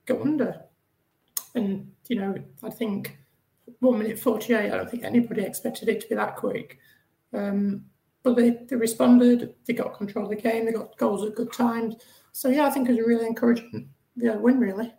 go 0.07 0.23
under. 0.23 0.63
And, 1.57 1.91
you 2.07 2.15
know, 2.15 2.37
I 2.63 2.71
think 2.71 3.19
one 3.81 3.99
minute 3.99 4.21
48, 4.21 4.57
I 4.57 4.69
don't 4.69 4.89
think 4.89 5.03
anybody 5.03 5.43
expected 5.43 5.89
it 5.89 6.01
to 6.03 6.09
be 6.11 6.15
that 6.15 6.37
quick. 6.37 6.79
Um, 7.35 7.87
but 8.23 8.37
they, 8.37 8.51
they 8.69 8.77
responded, 8.77 9.53
they 9.67 9.73
got 9.73 9.97
control 9.97 10.27
of 10.27 10.31
the 10.31 10.37
game, 10.37 10.65
they 10.65 10.73
got 10.73 10.97
goals 10.97 11.25
at 11.25 11.35
good 11.35 11.53
times. 11.53 11.97
So, 12.31 12.51
yeah, 12.51 12.67
I 12.67 12.71
think 12.71 12.89
it 12.89 12.93
was 12.93 13.05
really 13.05 13.27
encouraging 13.27 13.89
yeah, 14.15 14.37
win, 14.37 14.61
really. 14.61 14.95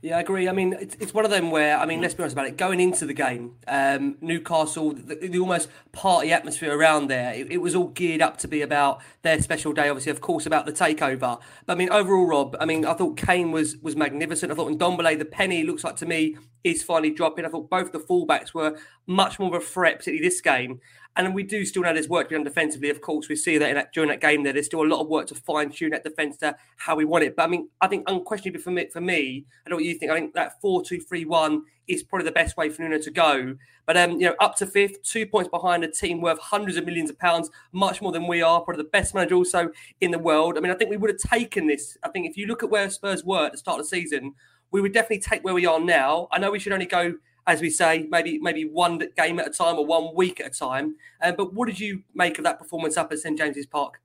Yeah, 0.00 0.16
I 0.16 0.20
agree. 0.20 0.48
I 0.48 0.52
mean, 0.52 0.74
it's, 0.74 0.96
it's 1.00 1.12
one 1.12 1.24
of 1.24 1.30
them 1.32 1.50
where, 1.50 1.76
I 1.76 1.84
mean, 1.84 2.00
let's 2.00 2.14
be 2.14 2.22
honest 2.22 2.34
about 2.34 2.46
it. 2.46 2.56
Going 2.56 2.78
into 2.78 3.04
the 3.04 3.12
game, 3.12 3.56
um, 3.66 4.16
Newcastle, 4.20 4.92
the, 4.92 5.16
the, 5.16 5.38
almost 5.40 5.68
party 5.90 6.30
atmosphere 6.32 6.76
around 6.76 7.08
there, 7.08 7.32
it, 7.34 7.50
it, 7.50 7.56
was 7.56 7.74
all 7.74 7.88
geared 7.88 8.22
up 8.22 8.36
to 8.38 8.48
be 8.48 8.62
about 8.62 9.02
their 9.22 9.42
special 9.42 9.72
day, 9.72 9.88
obviously, 9.88 10.12
of 10.12 10.20
course, 10.20 10.46
about 10.46 10.66
the 10.66 10.72
takeover. 10.72 11.40
But 11.66 11.72
I 11.72 11.74
mean, 11.74 11.90
overall, 11.90 12.26
Rob, 12.26 12.56
I 12.60 12.64
mean, 12.64 12.84
I 12.86 12.94
thought 12.94 13.16
Kane 13.16 13.50
was 13.50 13.76
was 13.78 13.96
magnificent. 13.96 14.52
I 14.52 14.54
thought 14.54 14.70
Ndombele, 14.70 15.18
the 15.18 15.24
penny, 15.24 15.64
looks 15.64 15.82
like 15.82 15.96
to 15.96 16.06
me, 16.06 16.36
is 16.64 16.82
finally 16.82 17.10
dropping. 17.10 17.44
I 17.44 17.48
thought 17.48 17.70
both 17.70 17.92
the 17.92 17.98
fullbacks 17.98 18.54
were 18.54 18.78
much 19.06 19.38
more 19.38 19.54
of 19.54 19.62
a 19.62 19.64
threat, 19.64 19.98
particularly 19.98 20.28
this 20.28 20.40
game. 20.40 20.80
And 21.16 21.34
we 21.34 21.42
do 21.42 21.64
still 21.64 21.82
know 21.82 21.92
there's 21.92 22.08
work 22.08 22.26
to 22.26 22.28
be 22.30 22.34
done 22.36 22.44
defensively. 22.44 22.90
Of 22.90 23.00
course, 23.00 23.28
we 23.28 23.34
see 23.34 23.58
that, 23.58 23.74
that 23.74 23.92
during 23.92 24.08
that 24.10 24.20
game 24.20 24.44
there, 24.44 24.52
there's 24.52 24.66
still 24.66 24.82
a 24.82 24.86
lot 24.86 25.00
of 25.00 25.08
work 25.08 25.26
to 25.28 25.34
fine 25.34 25.70
tune 25.70 25.90
that 25.90 26.04
defence 26.04 26.36
to 26.38 26.54
how 26.76 26.94
we 26.94 27.04
want 27.04 27.24
it. 27.24 27.34
But 27.34 27.44
I 27.44 27.46
mean, 27.48 27.68
I 27.80 27.88
think 27.88 28.04
unquestionably 28.06 28.60
for 28.60 28.70
me, 28.70 28.86
for 28.92 29.00
me, 29.00 29.44
I 29.66 29.68
don't 29.68 29.70
know 29.70 29.76
what 29.76 29.84
you 29.84 29.94
think. 29.94 30.12
I 30.12 30.14
think 30.14 30.34
that 30.34 30.60
four-two-three-one 30.60 31.62
is 31.88 32.04
probably 32.04 32.26
the 32.26 32.32
best 32.32 32.56
way 32.56 32.68
for 32.68 32.82
Nuno 32.82 32.98
to 32.98 33.10
go. 33.10 33.56
But 33.86 33.96
um, 33.96 34.12
you 34.12 34.28
know, 34.28 34.36
up 34.38 34.54
to 34.56 34.66
fifth, 34.66 35.02
two 35.02 35.26
points 35.26 35.48
behind 35.48 35.82
a 35.82 35.90
team 35.90 36.20
worth 36.20 36.38
hundreds 36.38 36.76
of 36.76 36.84
millions 36.84 37.10
of 37.10 37.18
pounds, 37.18 37.50
much 37.72 38.00
more 38.00 38.12
than 38.12 38.28
we 38.28 38.42
are. 38.42 38.60
Probably 38.60 38.84
the 38.84 38.90
best 38.90 39.12
manager 39.14 39.34
also 39.34 39.70
in 40.00 40.12
the 40.12 40.18
world. 40.18 40.56
I 40.56 40.60
mean, 40.60 40.70
I 40.70 40.76
think 40.76 40.90
we 40.90 40.98
would 40.98 41.10
have 41.10 41.30
taken 41.30 41.66
this. 41.66 41.96
I 42.04 42.10
think 42.10 42.28
if 42.28 42.36
you 42.36 42.46
look 42.46 42.62
at 42.62 42.70
where 42.70 42.88
Spurs 42.90 43.24
were 43.24 43.46
at 43.46 43.52
the 43.52 43.58
start 43.58 43.80
of 43.80 43.86
the 43.86 43.88
season, 43.88 44.34
we 44.70 44.80
would 44.80 44.92
definitely 44.92 45.20
take 45.20 45.44
where 45.44 45.54
we 45.54 45.66
are 45.66 45.80
now. 45.80 46.28
I 46.30 46.38
know 46.38 46.50
we 46.50 46.58
should 46.58 46.72
only 46.72 46.86
go 46.86 47.14
as 47.48 47.62
we 47.62 47.70
say, 47.70 48.06
maybe 48.10 48.38
maybe 48.38 48.66
one 48.66 49.00
game 49.16 49.40
at 49.40 49.48
a 49.48 49.50
time 49.50 49.76
or 49.76 49.86
one 49.86 50.14
week 50.14 50.38
at 50.38 50.46
a 50.46 50.50
time. 50.50 50.94
Um, 51.22 51.34
but 51.34 51.54
what 51.54 51.66
did 51.66 51.80
you 51.80 52.02
make 52.14 52.36
of 52.36 52.44
that 52.44 52.58
performance 52.58 52.98
up 52.98 53.10
at 53.10 53.18
St 53.18 53.36
James's 53.36 53.66
Park? 53.66 54.02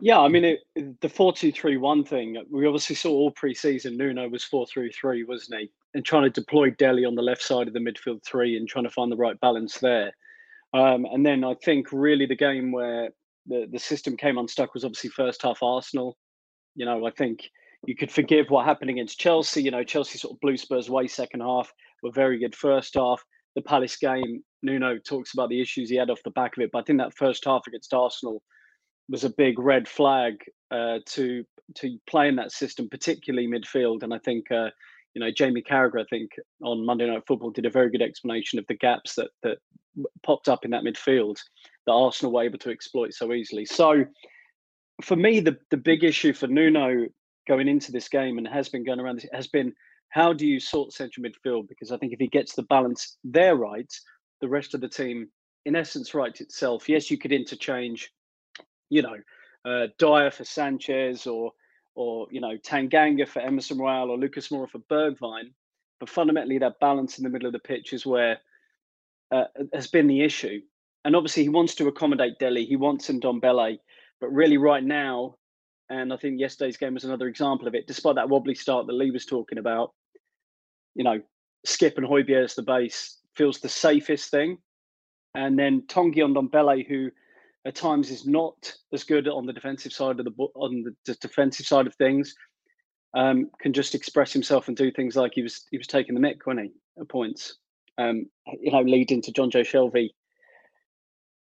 Yeah, 0.00 0.20
I 0.20 0.28
mean, 0.28 0.44
it, 0.44 1.00
the 1.00 1.08
4 1.08 1.32
2 1.32 1.50
3 1.50 1.78
1 1.78 2.04
thing, 2.04 2.36
we 2.50 2.66
obviously 2.66 2.96
saw 2.96 3.10
all 3.10 3.30
pre 3.30 3.54
season. 3.54 3.96
Nuno 3.96 4.28
was 4.28 4.44
4 4.44 4.66
3 4.66 4.92
3, 4.92 5.24
wasn't 5.24 5.60
he? 5.60 5.70
And 5.94 6.04
trying 6.04 6.24
to 6.24 6.30
deploy 6.30 6.70
Dele 6.70 7.06
on 7.06 7.14
the 7.14 7.22
left 7.22 7.42
side 7.42 7.66
of 7.66 7.72
the 7.72 7.80
midfield 7.80 8.22
three 8.24 8.56
and 8.56 8.68
trying 8.68 8.84
to 8.84 8.90
find 8.90 9.10
the 9.10 9.16
right 9.16 9.40
balance 9.40 9.78
there. 9.78 10.12
Um, 10.74 11.06
and 11.06 11.24
then 11.24 11.44
I 11.44 11.54
think 11.64 11.92
really 11.92 12.26
the 12.26 12.36
game 12.36 12.72
where 12.72 13.10
the, 13.46 13.68
the 13.70 13.78
system 13.78 14.16
came 14.16 14.36
unstuck 14.36 14.74
was 14.74 14.84
obviously 14.84 15.10
first 15.10 15.40
half 15.42 15.62
Arsenal. 15.62 16.18
You 16.74 16.84
know, 16.84 17.06
I 17.06 17.10
think 17.12 17.48
you 17.86 17.96
could 17.96 18.10
forgive 18.10 18.50
what 18.50 18.64
happened 18.64 18.90
against 18.90 19.18
Chelsea. 19.18 19.62
You 19.62 19.70
know, 19.70 19.84
Chelsea 19.84 20.18
sort 20.18 20.34
of 20.34 20.40
blew 20.40 20.56
Spurs 20.56 20.88
away 20.88 21.06
second 21.06 21.40
half, 21.40 21.72
were 22.02 22.10
very 22.10 22.38
good 22.38 22.54
first 22.54 22.94
half. 22.94 23.22
The 23.54 23.62
Palace 23.62 23.96
game, 23.96 24.42
Nuno 24.62 24.98
talks 24.98 25.32
about 25.32 25.48
the 25.48 25.60
issues 25.60 25.90
he 25.90 25.96
had 25.96 26.10
off 26.10 26.22
the 26.24 26.30
back 26.30 26.56
of 26.56 26.62
it, 26.62 26.70
but 26.72 26.80
I 26.80 26.82
think 26.82 26.98
that 26.98 27.16
first 27.16 27.44
half 27.44 27.62
against 27.66 27.94
Arsenal 27.94 28.42
was 29.08 29.24
a 29.24 29.30
big 29.30 29.58
red 29.58 29.86
flag 29.86 30.34
uh, 30.70 30.98
to 31.06 31.44
to 31.76 31.98
play 32.08 32.28
in 32.28 32.36
that 32.36 32.52
system, 32.52 32.88
particularly 32.90 33.48
midfield. 33.48 34.02
And 34.02 34.12
I 34.12 34.18
think 34.18 34.50
uh, 34.50 34.70
you 35.14 35.20
know 35.20 35.30
Jamie 35.30 35.62
Carragher, 35.62 36.00
I 36.00 36.04
think 36.10 36.30
on 36.62 36.84
Monday 36.84 37.06
Night 37.06 37.22
Football, 37.26 37.50
did 37.50 37.66
a 37.66 37.70
very 37.70 37.90
good 37.90 38.02
explanation 38.02 38.58
of 38.58 38.66
the 38.66 38.74
gaps 38.74 39.14
that 39.14 39.30
that 39.42 39.58
popped 40.24 40.48
up 40.48 40.64
in 40.64 40.72
that 40.72 40.82
midfield 40.82 41.36
that 41.86 41.92
Arsenal 41.92 42.32
were 42.32 42.42
able 42.42 42.58
to 42.58 42.70
exploit 42.70 43.14
so 43.14 43.32
easily. 43.32 43.64
So 43.64 44.04
for 45.02 45.16
me, 45.16 45.40
the 45.40 45.56
the 45.70 45.76
big 45.76 46.02
issue 46.02 46.32
for 46.32 46.48
Nuno 46.48 47.06
going 47.46 47.68
into 47.68 47.92
this 47.92 48.08
game 48.08 48.38
and 48.38 48.46
has 48.48 48.68
been 48.68 48.84
going 48.84 49.00
around 49.00 49.16
this 49.16 49.26
has 49.32 49.46
been 49.46 49.72
how 50.08 50.32
do 50.32 50.46
you 50.46 50.60
sort 50.60 50.92
central 50.92 51.26
midfield? 51.26 51.68
Because 51.68 51.90
I 51.90 51.96
think 51.96 52.12
if 52.12 52.20
he 52.20 52.28
gets 52.28 52.54
the 52.54 52.62
balance 52.62 53.16
there 53.24 53.56
right, 53.56 53.92
the 54.40 54.48
rest 54.48 54.74
of 54.74 54.80
the 54.80 54.88
team, 54.88 55.28
in 55.64 55.74
essence, 55.74 56.14
right 56.14 56.40
itself. 56.40 56.88
Yes, 56.88 57.10
you 57.10 57.18
could 57.18 57.32
interchange 57.32 58.12
you 58.90 59.02
know, 59.02 59.16
uh, 59.64 59.88
Dier 59.98 60.30
for 60.30 60.44
Sanchez 60.44 61.26
or 61.26 61.52
or 61.96 62.26
you 62.30 62.40
know 62.40 62.56
Tanganga 62.58 63.26
for 63.26 63.40
Emerson 63.40 63.78
Royal 63.78 64.10
or 64.10 64.18
Lucas 64.18 64.48
Moura 64.48 64.68
for 64.68 64.78
Bergwijn. 64.78 65.52
But 66.00 66.08
fundamentally, 66.08 66.58
that 66.58 66.80
balance 66.80 67.18
in 67.18 67.24
the 67.24 67.30
middle 67.30 67.46
of 67.46 67.52
the 67.52 67.58
pitch 67.58 67.92
is 67.92 68.04
where 68.04 68.38
uh, 69.30 69.44
has 69.72 69.86
been 69.86 70.06
the 70.06 70.22
issue. 70.22 70.60
And 71.04 71.14
obviously, 71.14 71.42
he 71.42 71.48
wants 71.48 71.74
to 71.76 71.88
accommodate 71.88 72.38
Dele, 72.38 72.64
He 72.64 72.76
wants 72.76 73.08
him 73.08 73.20
Ndombele. 73.20 73.78
But 74.20 74.32
really, 74.32 74.56
right 74.56 74.82
now, 74.82 75.36
and 75.90 76.12
I 76.12 76.16
think 76.16 76.40
yesterday's 76.40 76.76
game 76.76 76.94
was 76.94 77.04
another 77.04 77.28
example 77.28 77.68
of 77.68 77.74
it. 77.74 77.86
Despite 77.86 78.16
that 78.16 78.28
wobbly 78.28 78.54
start 78.54 78.86
that 78.86 78.92
Lee 78.92 79.10
was 79.10 79.26
talking 79.26 79.58
about, 79.58 79.92
you 80.94 81.04
know, 81.04 81.20
Skipp 81.66 81.98
and 81.98 82.06
Højbjerg 82.06 82.44
as 82.44 82.54
the 82.54 82.62
base 82.62 83.18
feels 83.34 83.60
the 83.60 83.68
safest 83.68 84.30
thing. 84.30 84.58
And 85.34 85.58
then 85.58 85.82
Tanguy 85.88 86.18
Ndombele, 86.18 86.86
who 86.86 87.10
at 87.66 87.74
times 87.74 88.10
is 88.10 88.26
not 88.26 88.74
as 88.92 89.04
good 89.04 89.26
on 89.28 89.46
the 89.46 89.52
defensive 89.52 89.92
side 89.92 90.20
of 90.20 90.24
the 90.24 90.32
on 90.54 90.84
the 91.04 91.14
defensive 91.14 91.66
side 91.66 91.86
of 91.86 91.94
things. 91.96 92.34
Um, 93.14 93.50
can 93.60 93.72
just 93.72 93.94
express 93.94 94.32
himself 94.32 94.66
and 94.66 94.76
do 94.76 94.90
things 94.90 95.14
like 95.14 95.32
he 95.34 95.42
was 95.42 95.66
he 95.70 95.78
was 95.78 95.86
taking 95.86 96.14
the 96.14 96.20
mick, 96.20 96.46
wasn't 96.46 96.66
he, 96.66 97.00
at 97.00 97.08
points. 97.08 97.56
Um, 97.96 98.26
you 98.60 98.72
know, 98.72 98.80
leading 98.80 99.22
to 99.22 99.32
Jonjo 99.32 99.60
Shelvey 99.60 100.10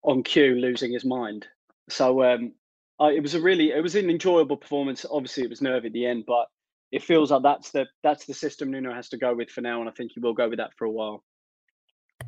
on 0.03 0.23
cue 0.23 0.55
losing 0.55 0.91
his 0.91 1.05
mind. 1.05 1.47
So 1.89 2.23
um, 2.23 2.53
I, 3.01 3.11
it 3.13 3.21
was 3.21 3.33
a 3.33 3.41
really 3.41 3.71
it 3.71 3.81
was 3.81 3.95
an 3.95 4.09
enjoyable 4.09 4.57
performance. 4.57 5.05
Obviously, 5.09 5.43
it 5.43 5.49
was 5.49 5.61
nervy 5.61 5.87
at 5.87 5.93
the 5.93 6.05
end, 6.05 6.25
but 6.27 6.45
it 6.91 7.03
feels 7.03 7.31
like 7.31 7.43
that's 7.43 7.71
the 7.71 7.87
that's 8.03 8.25
the 8.25 8.33
system 8.33 8.71
Nuno 8.71 8.93
has 8.93 9.09
to 9.09 9.17
go 9.17 9.33
with 9.33 9.49
for 9.49 9.61
now, 9.61 9.81
and 9.81 9.89
I 9.89 9.93
think 9.93 10.11
he 10.13 10.19
will 10.19 10.33
go 10.33 10.49
with 10.49 10.59
that 10.59 10.71
for 10.77 10.85
a 10.85 10.91
while. 10.91 11.23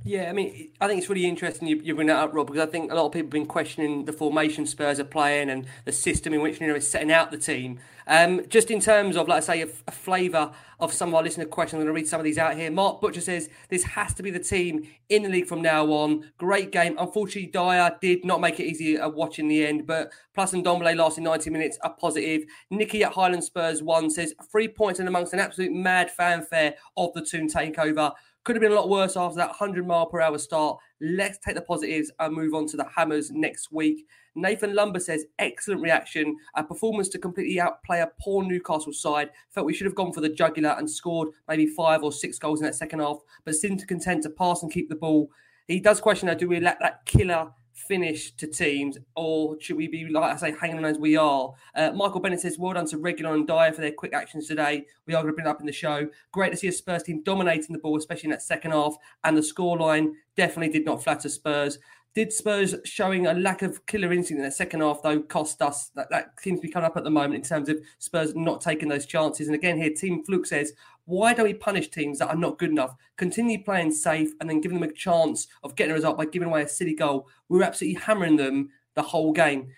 Yeah, 0.05 0.29
I 0.29 0.33
mean, 0.33 0.69
I 0.81 0.87
think 0.87 0.99
it's 0.99 1.07
really 1.07 1.25
interesting 1.25 1.65
you, 1.65 1.79
you 1.81 1.95
bring 1.95 2.07
that 2.07 2.17
up, 2.17 2.33
Rob, 2.33 2.47
because 2.47 2.67
I 2.67 2.69
think 2.69 2.91
a 2.91 2.95
lot 2.95 3.05
of 3.05 3.13
people 3.13 3.27
have 3.27 3.31
been 3.31 3.45
questioning 3.45 4.03
the 4.03 4.11
formation 4.11 4.65
Spurs 4.65 4.99
are 4.99 5.05
playing 5.05 5.49
and 5.49 5.65
the 5.85 5.93
system 5.93 6.33
in 6.33 6.41
which 6.41 6.59
Nuno 6.59 6.75
is 6.75 6.89
setting 6.89 7.09
out 7.09 7.31
the 7.31 7.37
team. 7.37 7.79
Um, 8.05 8.45
just 8.49 8.69
in 8.69 8.81
terms 8.81 9.15
of, 9.15 9.29
like 9.29 9.37
I 9.37 9.39
say, 9.39 9.61
a, 9.61 9.67
a 9.87 9.91
flavour 9.91 10.51
of 10.81 10.91
some 10.91 11.09
of 11.09 11.15
our 11.15 11.23
listener 11.23 11.45
questions, 11.45 11.75
I'm 11.79 11.85
going 11.85 11.95
to 11.95 12.01
read 12.01 12.09
some 12.09 12.19
of 12.19 12.25
these 12.25 12.37
out 12.37 12.57
here. 12.57 12.69
Mark 12.69 12.99
Butcher 12.99 13.21
says 13.21 13.49
this 13.69 13.83
has 13.83 14.13
to 14.15 14.23
be 14.23 14.29
the 14.29 14.39
team 14.39 14.85
in 15.07 15.23
the 15.23 15.29
league 15.29 15.47
from 15.47 15.61
now 15.61 15.85
on. 15.85 16.33
Great 16.37 16.73
game. 16.73 16.97
Unfortunately, 16.99 17.49
Dier 17.49 17.95
did 18.01 18.25
not 18.25 18.41
make 18.41 18.59
it 18.59 18.65
easy 18.65 18.97
uh, 18.97 19.07
watching 19.07 19.47
the 19.47 19.65
end, 19.65 19.87
but 19.87 20.11
Plus 20.33 20.51
Ndombele 20.51 20.95
last 20.95 21.17
in 21.17 21.23
90 21.23 21.49
minutes 21.51 21.77
are 21.83 21.93
positive. 21.93 22.43
Nicky 22.71 23.03
at 23.03 23.13
Highland 23.13 23.43
Spurs 23.43 23.83
1 23.83 24.09
says 24.09 24.33
three 24.51 24.67
points 24.67 24.99
in 24.99 25.07
amongst 25.07 25.31
an 25.31 25.39
absolute 25.39 25.71
mad 25.71 26.09
fanfare 26.09 26.73
of 26.97 27.13
the 27.13 27.23
Toon 27.23 27.47
takeover. 27.47 28.11
Could 28.43 28.57
have 28.57 28.61
been 28.61 28.73
a 28.73 28.75
lot 28.75 28.89
worse 28.89 29.15
after 29.15 29.37
that 29.37 29.49
100 29.49 29.87
mile 29.87 30.05
per 30.05 30.19
hour 30.19 30.37
start. 30.37 30.77
Let's 30.99 31.37
take 31.37 31.55
the 31.55 31.61
positives 31.61 32.11
and 32.19 32.35
move 32.35 32.53
on 32.53 32.67
to 32.67 32.77
the 32.77 32.85
Hammers 32.93 33.31
next 33.31 33.71
week. 33.71 34.05
Nathan 34.35 34.75
Lumber 34.75 34.99
says, 34.99 35.25
excellent 35.39 35.81
reaction. 35.81 36.35
A 36.55 36.63
performance 36.63 37.07
to 37.09 37.19
completely 37.19 37.61
outplay 37.61 38.01
a 38.01 38.11
poor 38.19 38.43
Newcastle 38.43 38.91
side. 38.91 39.29
Felt 39.51 39.65
we 39.65 39.73
should 39.73 39.85
have 39.85 39.95
gone 39.95 40.11
for 40.11 40.19
the 40.19 40.27
jugular 40.27 40.75
and 40.77 40.89
scored 40.89 41.29
maybe 41.47 41.67
five 41.67 42.03
or 42.03 42.11
six 42.11 42.37
goals 42.37 42.59
in 42.59 42.65
that 42.65 42.75
second 42.75 42.99
half, 42.99 43.19
but 43.45 43.55
seemed 43.55 43.79
to 43.79 43.85
content 43.85 44.23
to 44.23 44.29
pass 44.29 44.61
and 44.61 44.73
keep 44.73 44.89
the 44.89 44.95
ball. 44.95 45.29
He 45.67 45.79
does 45.79 46.01
question, 46.01 46.27
now, 46.27 46.33
do 46.33 46.49
we 46.49 46.59
let 46.59 46.79
that 46.81 47.05
killer 47.05 47.49
finish 47.73 48.31
to 48.35 48.47
teams, 48.47 48.97
or 49.15 49.59
should 49.59 49.77
we 49.77 49.87
be, 49.87 50.07
like 50.07 50.33
I 50.33 50.37
say, 50.37 50.55
hanging 50.59 50.77
on 50.77 50.85
as 50.85 50.97
we 50.97 51.17
are? 51.17 51.53
Uh, 51.75 51.91
Michael 51.91 52.19
Bennett 52.19 52.41
says, 52.41 52.57
well 52.57 52.73
done 52.73 52.85
to 52.87 52.97
Reguilón 52.97 53.33
and 53.33 53.47
Dier 53.47 53.73
for 53.73 53.81
their 53.81 53.91
quick 53.91 54.13
actions 54.13 54.47
today. 54.47 54.85
We 55.05 55.13
are 55.13 55.21
going 55.21 55.33
to 55.33 55.35
bring 55.35 55.47
it 55.47 55.49
up 55.49 55.59
in 55.59 55.65
the 55.65 55.71
show. 55.71 56.07
Great 56.31 56.51
to 56.51 56.57
see 56.57 56.67
a 56.67 56.71
Spurs 56.71 57.03
team 57.03 57.23
dominating 57.23 57.73
the 57.73 57.79
ball, 57.79 57.97
especially 57.97 58.27
in 58.27 58.31
that 58.31 58.41
second 58.41 58.71
half, 58.71 58.95
and 59.23 59.35
the 59.35 59.41
scoreline 59.41 60.13
definitely 60.37 60.71
did 60.71 60.85
not 60.85 61.03
flatter 61.03 61.29
Spurs. 61.29 61.79
Did 62.15 62.31
Spurs 62.31 62.75
showing 62.85 63.25
a 63.25 63.33
lack 63.33 63.63
of 63.63 63.83
killer 63.87 64.13
instinct 64.13 64.37
in 64.37 64.45
the 64.45 64.51
second 64.51 64.81
half, 64.81 65.01
though, 65.01 65.19
cost 65.19 65.63
us? 65.63 65.89
That, 65.95 66.11
that 66.11 66.39
seems 66.39 66.59
to 66.59 66.67
be 66.67 66.71
coming 66.71 66.85
up 66.85 66.95
at 66.95 67.03
the 67.03 67.09
moment 67.09 67.33
in 67.33 67.41
terms 67.41 67.69
of 67.69 67.79
Spurs 67.97 68.35
not 68.35 68.61
taking 68.61 68.87
those 68.87 69.07
chances. 69.07 69.47
And 69.47 69.55
again, 69.55 69.77
here, 69.77 69.89
Team 69.89 70.23
Fluke 70.23 70.45
says, 70.45 70.73
why 71.05 71.33
don't 71.33 71.45
we 71.45 71.53
punish 71.53 71.89
teams 71.89 72.19
that 72.19 72.29
are 72.29 72.35
not 72.35 72.57
good 72.57 72.69
enough? 72.69 72.95
Continue 73.17 73.63
playing 73.63 73.91
safe 73.91 74.29
and 74.39 74.49
then 74.49 74.61
giving 74.61 74.79
them 74.79 74.89
a 74.89 74.93
chance 74.93 75.47
of 75.63 75.75
getting 75.75 75.91
a 75.91 75.95
result 75.95 76.17
by 76.17 76.25
giving 76.25 76.47
away 76.47 76.63
a 76.63 76.67
silly 76.67 76.95
goal. 76.95 77.27
We 77.49 77.57
were 77.57 77.63
absolutely 77.63 78.01
hammering 78.01 78.37
them 78.37 78.69
the 78.95 79.01
whole 79.01 79.33
game. 79.33 79.69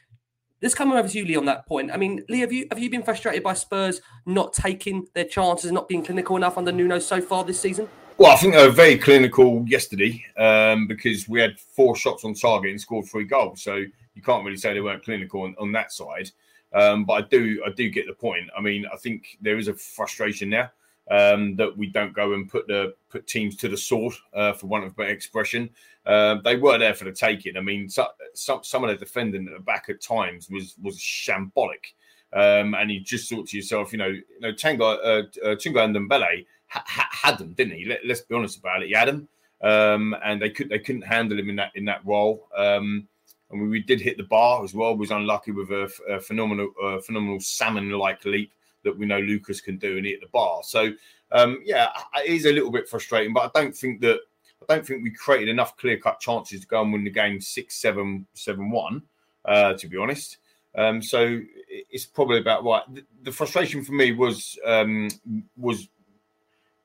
Let's 0.61 0.75
come 0.75 0.91
over 0.91 1.07
to 1.07 1.17
you, 1.17 1.25
Lee, 1.25 1.35
on 1.35 1.45
that 1.45 1.65
point. 1.67 1.91
I 1.91 1.97
mean, 1.97 2.23
Lee, 2.29 2.39
have 2.39 2.51
you 2.51 2.67
have 2.71 2.79
you 2.79 2.89
been 2.89 3.03
frustrated 3.03 3.43
by 3.43 3.53
Spurs 3.53 4.01
not 4.25 4.53
taking 4.53 5.07
their 5.13 5.25
chances, 5.25 5.65
and 5.65 5.75
not 5.75 5.87
being 5.87 6.03
clinical 6.03 6.37
enough 6.37 6.57
under 6.57 6.71
Nuno 6.71 6.99
so 6.99 7.21
far 7.21 7.43
this 7.43 7.59
season? 7.59 7.89
Well, 8.17 8.31
I 8.31 8.37
think 8.37 8.53
they 8.53 8.65
were 8.65 8.71
very 8.71 8.97
clinical 8.97 9.65
yesterday 9.67 10.23
um, 10.37 10.87
because 10.87 11.27
we 11.27 11.41
had 11.41 11.59
four 11.59 11.97
shots 11.97 12.23
on 12.23 12.33
target 12.33 12.71
and 12.71 12.79
scored 12.79 13.05
three 13.05 13.25
goals. 13.25 13.61
So 13.61 13.75
you 13.75 14.21
can't 14.23 14.45
really 14.45 14.57
say 14.57 14.73
they 14.73 14.79
weren't 14.79 15.03
clinical 15.03 15.41
on, 15.41 15.55
on 15.59 15.73
that 15.73 15.91
side. 15.91 16.31
Um, 16.71 17.03
but 17.03 17.13
I 17.13 17.21
do, 17.27 17.61
I 17.65 17.71
do 17.71 17.89
get 17.89 18.07
the 18.07 18.13
point. 18.13 18.49
I 18.57 18.61
mean, 18.61 18.85
I 18.91 18.95
think 18.95 19.37
there 19.41 19.57
is 19.57 19.67
a 19.67 19.73
frustration 19.73 20.49
there 20.49 20.71
um, 21.11 21.55
that 21.55 21.75
we 21.77 21.87
don't 21.87 22.13
go 22.13 22.33
and 22.33 22.49
put 22.49 22.67
the 22.67 22.93
put 23.09 23.27
teams 23.27 23.55
to 23.57 23.69
the 23.69 23.77
sword, 23.77 24.13
uh, 24.33 24.53
for 24.53 24.67
want 24.67 24.83
of 24.83 24.91
a 24.91 24.93
better 24.95 25.09
expression. 25.09 25.69
Uh, 26.05 26.35
they 26.43 26.55
were 26.55 26.77
there 26.77 26.93
for 26.93 27.05
the 27.05 27.11
taking. 27.11 27.57
I 27.57 27.61
mean, 27.61 27.89
so, 27.89 28.07
some 28.33 28.63
some 28.63 28.83
of 28.83 28.89
the 28.89 28.95
defending 28.95 29.47
at 29.47 29.53
the 29.53 29.59
back 29.59 29.85
at 29.89 30.01
times 30.01 30.49
was 30.49 30.75
was 30.81 30.97
shambolic. 30.97 31.93
Um, 32.33 32.73
and 32.73 32.91
you 32.91 32.99
just 32.99 33.29
thought 33.29 33.47
to 33.47 33.57
yourself, 33.57 33.93
you 33.93 33.97
know, 33.97 34.07
you 34.07 34.23
know, 34.41 34.51
Tango, 34.51 34.85
uh, 34.85 35.23
uh, 35.43 35.51
and 35.51 35.95
Dembele 35.95 36.45
ha- 36.67 37.09
had 37.09 37.37
them, 37.37 37.53
didn't 37.53 37.77
he? 37.77 37.85
Let, 37.85 38.03
us 38.09 38.21
be 38.21 38.35
honest 38.35 38.59
about 38.59 38.83
it. 38.83 38.87
He 38.87 38.93
had 38.93 39.07
them, 39.07 39.29
um, 39.61 40.15
and 40.23 40.41
they 40.41 40.49
could 40.49 40.69
they 40.69 40.79
couldn't 40.79 41.03
handle 41.03 41.39
him 41.39 41.49
in 41.49 41.55
that 41.57 41.71
in 41.75 41.85
that 41.85 42.05
role. 42.05 42.47
Um, 42.55 43.07
and 43.51 43.69
we 43.69 43.81
did 43.81 44.01
hit 44.01 44.17
the 44.17 44.23
bar 44.23 44.63
as 44.63 44.73
well. 44.73 44.97
Was 44.97 45.11
unlucky 45.11 45.51
with 45.51 45.69
a, 45.69 45.89
a 46.09 46.19
phenomenal 46.19 46.71
uh, 46.83 46.99
phenomenal 46.99 47.39
salmon 47.39 47.89
like 47.91 48.25
leap 48.25 48.51
that 48.85 48.97
we 48.97 49.05
know 49.05 49.19
Lucas 49.19 49.59
can 49.59 49.77
do 49.77 49.97
and 49.97 50.05
hit 50.05 50.21
the 50.21 50.27
bar. 50.27 50.61
So 50.63 50.93
um, 51.33 51.59
yeah, 51.65 51.89
it 52.23 52.31
is 52.31 52.45
a 52.45 52.53
little 52.53 52.71
bit 52.71 52.87
frustrating, 52.87 53.33
but 53.33 53.51
I 53.53 53.59
don't 53.59 53.75
think 53.75 53.99
that 54.01 54.19
I 54.61 54.73
don't 54.73 54.87
think 54.87 55.03
we 55.03 55.11
created 55.11 55.49
enough 55.49 55.75
clear 55.75 55.97
cut 55.97 56.21
chances 56.21 56.61
to 56.61 56.67
go 56.67 56.81
and 56.81 56.93
win 56.93 57.03
the 57.03 57.09
game 57.09 57.41
six 57.41 57.75
seven 57.75 58.25
seven 58.33 58.71
one. 58.71 59.03
Uh, 59.43 59.73
to 59.75 59.87
be 59.87 59.95
honest. 59.95 60.37
Um, 60.73 61.03
so 61.03 61.39
it's 61.69 62.07
probably 62.07 62.39
about 62.39 62.63
right. 62.63 62.81
The, 62.91 63.05
the 63.21 63.31
frustration 63.31 63.83
for 63.83 63.91
me 63.93 64.11
was 64.11 64.57
um, 64.65 65.07
was 65.55 65.87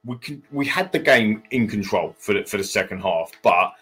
we 0.04 0.19
can, 0.19 0.42
we 0.52 0.66
had 0.66 0.92
the 0.92 0.99
game 0.99 1.42
in 1.52 1.66
control 1.66 2.14
for 2.19 2.35
the, 2.35 2.45
for 2.45 2.59
the 2.59 2.64
second 2.64 3.00
half, 3.00 3.33
but 3.42 3.73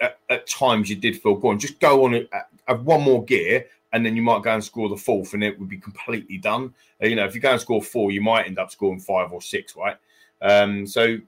at, 0.00 0.20
at 0.30 0.46
times 0.46 0.88
you 0.88 0.94
did 0.94 1.20
feel 1.20 1.34
go 1.34 1.48
on, 1.48 1.58
just 1.58 1.80
go 1.80 2.04
on 2.04 2.28
have 2.68 2.84
one 2.84 3.02
more 3.02 3.24
gear, 3.24 3.66
and 3.92 4.04
then 4.04 4.16
you 4.16 4.22
might 4.22 4.42
go 4.42 4.52
and 4.52 4.62
score 4.62 4.88
the 4.88 4.96
fourth, 4.96 5.34
and 5.34 5.42
it 5.42 5.58
would 5.58 5.68
be 5.68 5.78
completely 5.78 6.38
done. 6.38 6.74
Uh, 7.02 7.06
you 7.06 7.16
know, 7.16 7.24
if 7.24 7.34
you 7.34 7.40
go 7.40 7.52
and 7.52 7.60
score 7.60 7.82
four, 7.82 8.10
you 8.10 8.20
might 8.20 8.46
end 8.46 8.58
up 8.58 8.70
scoring 8.70 9.00
five 9.00 9.32
or 9.32 9.40
six, 9.40 9.76
right? 9.76 9.96
Um, 10.42 10.86
so, 10.86 11.18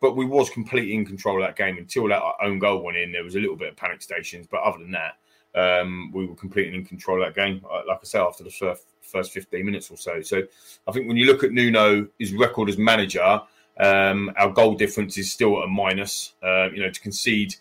but 0.00 0.16
we 0.16 0.24
was 0.24 0.50
completely 0.50 0.94
in 0.94 1.04
control 1.04 1.42
of 1.42 1.48
that 1.48 1.56
game 1.56 1.78
until 1.78 2.08
that 2.08 2.22
own 2.42 2.58
goal 2.58 2.82
went 2.82 2.98
in. 2.98 3.12
There 3.12 3.24
was 3.24 3.36
a 3.36 3.40
little 3.40 3.56
bit 3.56 3.70
of 3.70 3.76
panic 3.76 4.02
stations, 4.02 4.46
but 4.50 4.60
other 4.60 4.78
than 4.78 4.92
that, 4.92 5.16
um, 5.54 6.12
we 6.12 6.26
were 6.26 6.36
completely 6.36 6.76
in 6.76 6.84
control 6.84 7.22
of 7.22 7.34
that 7.34 7.40
game. 7.40 7.64
Uh, 7.70 7.82
like 7.88 7.98
I 8.00 8.04
say, 8.04 8.18
after 8.18 8.44
the 8.44 8.50
first 8.50 8.84
first 9.00 9.32
15 9.32 9.64
minutes 9.64 9.90
or 9.90 9.96
so. 9.96 10.22
So 10.22 10.42
I 10.86 10.92
think 10.92 11.08
when 11.08 11.16
you 11.16 11.26
look 11.26 11.42
at 11.42 11.50
Nuno, 11.50 12.06
his 12.18 12.32
record 12.32 12.68
as 12.68 12.78
manager, 12.78 13.42
Um, 13.80 14.30
our 14.36 14.50
goal 14.50 14.74
difference 14.74 15.16
is 15.16 15.32
still 15.32 15.58
at 15.58 15.64
a 15.64 15.68
minus. 15.68 16.34
Uh, 16.42 16.68
you 16.70 16.82
know, 16.82 16.90
to 16.90 17.00
concede 17.00 17.54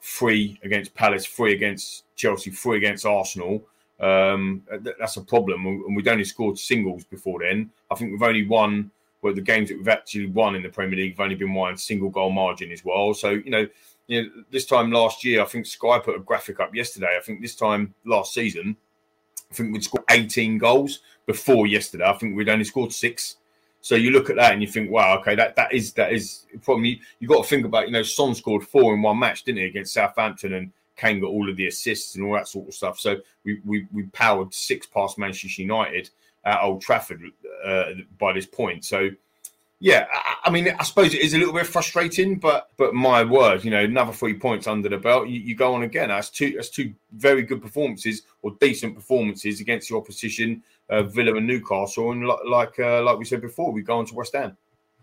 three 0.00 0.60
against 0.62 0.94
Palace, 0.94 1.24
three 1.24 1.54
against 1.54 2.04
Chelsea, 2.14 2.50
three 2.50 2.76
against 2.76 3.06
Arsenal. 3.06 3.64
Um, 4.00 4.62
that's 4.98 5.16
a 5.16 5.22
problem, 5.22 5.66
and 5.66 5.94
we'd 5.96 6.08
only 6.08 6.24
scored 6.24 6.58
singles 6.58 7.04
before 7.04 7.40
then. 7.40 7.70
I 7.90 7.94
think 7.94 8.10
we've 8.10 8.22
only 8.22 8.46
won 8.46 8.90
well 9.22 9.34
the 9.34 9.40
games 9.40 9.68
that 9.68 9.78
we've 9.78 9.88
actually 9.88 10.26
won 10.26 10.56
in 10.56 10.62
the 10.62 10.68
Premier 10.68 10.96
League 10.96 11.12
have 11.12 11.20
only 11.20 11.36
been 11.36 11.54
won 11.54 11.76
single 11.76 12.10
goal 12.10 12.30
margin 12.30 12.72
as 12.72 12.84
well. 12.84 13.14
So 13.14 13.30
you 13.30 13.50
know, 13.50 13.68
you 14.08 14.22
know, 14.22 14.28
this 14.50 14.66
time 14.66 14.90
last 14.90 15.24
year, 15.24 15.42
I 15.42 15.44
think 15.44 15.66
Sky 15.66 15.98
put 15.98 16.16
a 16.16 16.20
graphic 16.20 16.60
up 16.60 16.74
yesterday. 16.74 17.16
I 17.16 17.22
think 17.22 17.40
this 17.40 17.54
time 17.54 17.94
last 18.04 18.34
season, 18.34 18.76
I 19.50 19.54
think 19.54 19.72
we'd 19.72 19.84
scored 19.84 20.04
18 20.10 20.58
goals 20.58 21.00
before 21.26 21.66
yesterday. 21.66 22.04
I 22.04 22.12
think 22.14 22.36
we'd 22.36 22.48
only 22.48 22.64
scored 22.64 22.92
six. 22.92 23.36
So 23.80 23.96
you 23.96 24.10
look 24.10 24.30
at 24.30 24.36
that 24.36 24.52
and 24.52 24.62
you 24.62 24.68
think, 24.68 24.90
wow, 24.90 25.18
okay, 25.18 25.34
that 25.34 25.56
that 25.56 25.72
is 25.72 25.92
that 25.94 26.12
is 26.12 26.46
probably 26.62 27.00
you 27.18 27.28
got 27.28 27.42
to 27.42 27.48
think 27.48 27.64
about. 27.64 27.86
You 27.86 27.92
know, 27.92 28.02
Son 28.02 28.34
scored 28.34 28.64
four 28.64 28.94
in 28.94 29.02
one 29.02 29.18
match, 29.18 29.44
didn't 29.44 29.58
he, 29.58 29.66
against 29.66 29.92
Southampton, 29.92 30.54
and 30.54 30.72
Kane 31.02 31.20
got 31.20 31.28
all 31.28 31.50
of 31.50 31.56
the 31.56 31.66
assists 31.66 32.14
and 32.14 32.24
all 32.24 32.34
that 32.34 32.46
sort 32.46 32.68
of 32.68 32.74
stuff. 32.74 33.00
So 33.00 33.16
we 33.44 33.60
we, 33.64 33.86
we 33.92 34.04
powered 34.04 34.54
six 34.54 34.86
past 34.86 35.18
Manchester 35.18 35.62
United 35.62 36.10
at 36.44 36.62
Old 36.62 36.80
Trafford 36.80 37.22
uh, 37.64 37.84
by 38.18 38.32
this 38.32 38.46
point. 38.46 38.84
So 38.84 39.10
yeah, 39.80 40.06
I, 40.12 40.36
I, 40.44 40.50
mean, 40.50 40.68
I 40.78 40.84
suppose 40.84 41.12
it 41.12 41.22
is 41.22 41.34
a 41.34 41.38
little 41.38 41.52
bit 41.52 41.66
frustrating, 41.66 42.36
but 42.36 42.70
but 42.76 42.94
my 42.94 43.24
word, 43.24 43.64
you 43.64 43.72
know, 43.72 43.82
another 43.82 44.12
three 44.12 44.34
points 44.34 44.68
under 44.68 44.88
the 44.88 44.96
belt, 44.96 45.26
you, 45.26 45.40
you 45.40 45.56
go 45.56 45.74
on 45.74 45.82
again. 45.82 46.08
That's 46.08 46.30
two 46.30 46.52
that's 46.52 46.70
two 46.70 46.94
very 47.16 47.42
good 47.42 47.60
performances 47.60 48.22
or 48.42 48.52
decent 48.60 48.94
performances 48.94 49.60
against 49.60 49.88
the 49.88 49.96
opposition, 49.96 50.62
uh, 50.88 51.02
Villa 51.02 51.34
and 51.34 51.48
Newcastle, 51.48 52.12
and 52.12 52.24
like 52.26 52.78
uh, 52.78 53.02
like 53.02 53.18
we 53.18 53.24
said 53.24 53.40
before, 53.40 53.72
we 53.72 53.82
go 53.82 53.98
on 53.98 54.06
to 54.06 54.14
West 54.14 54.36
Ham. 54.36 54.56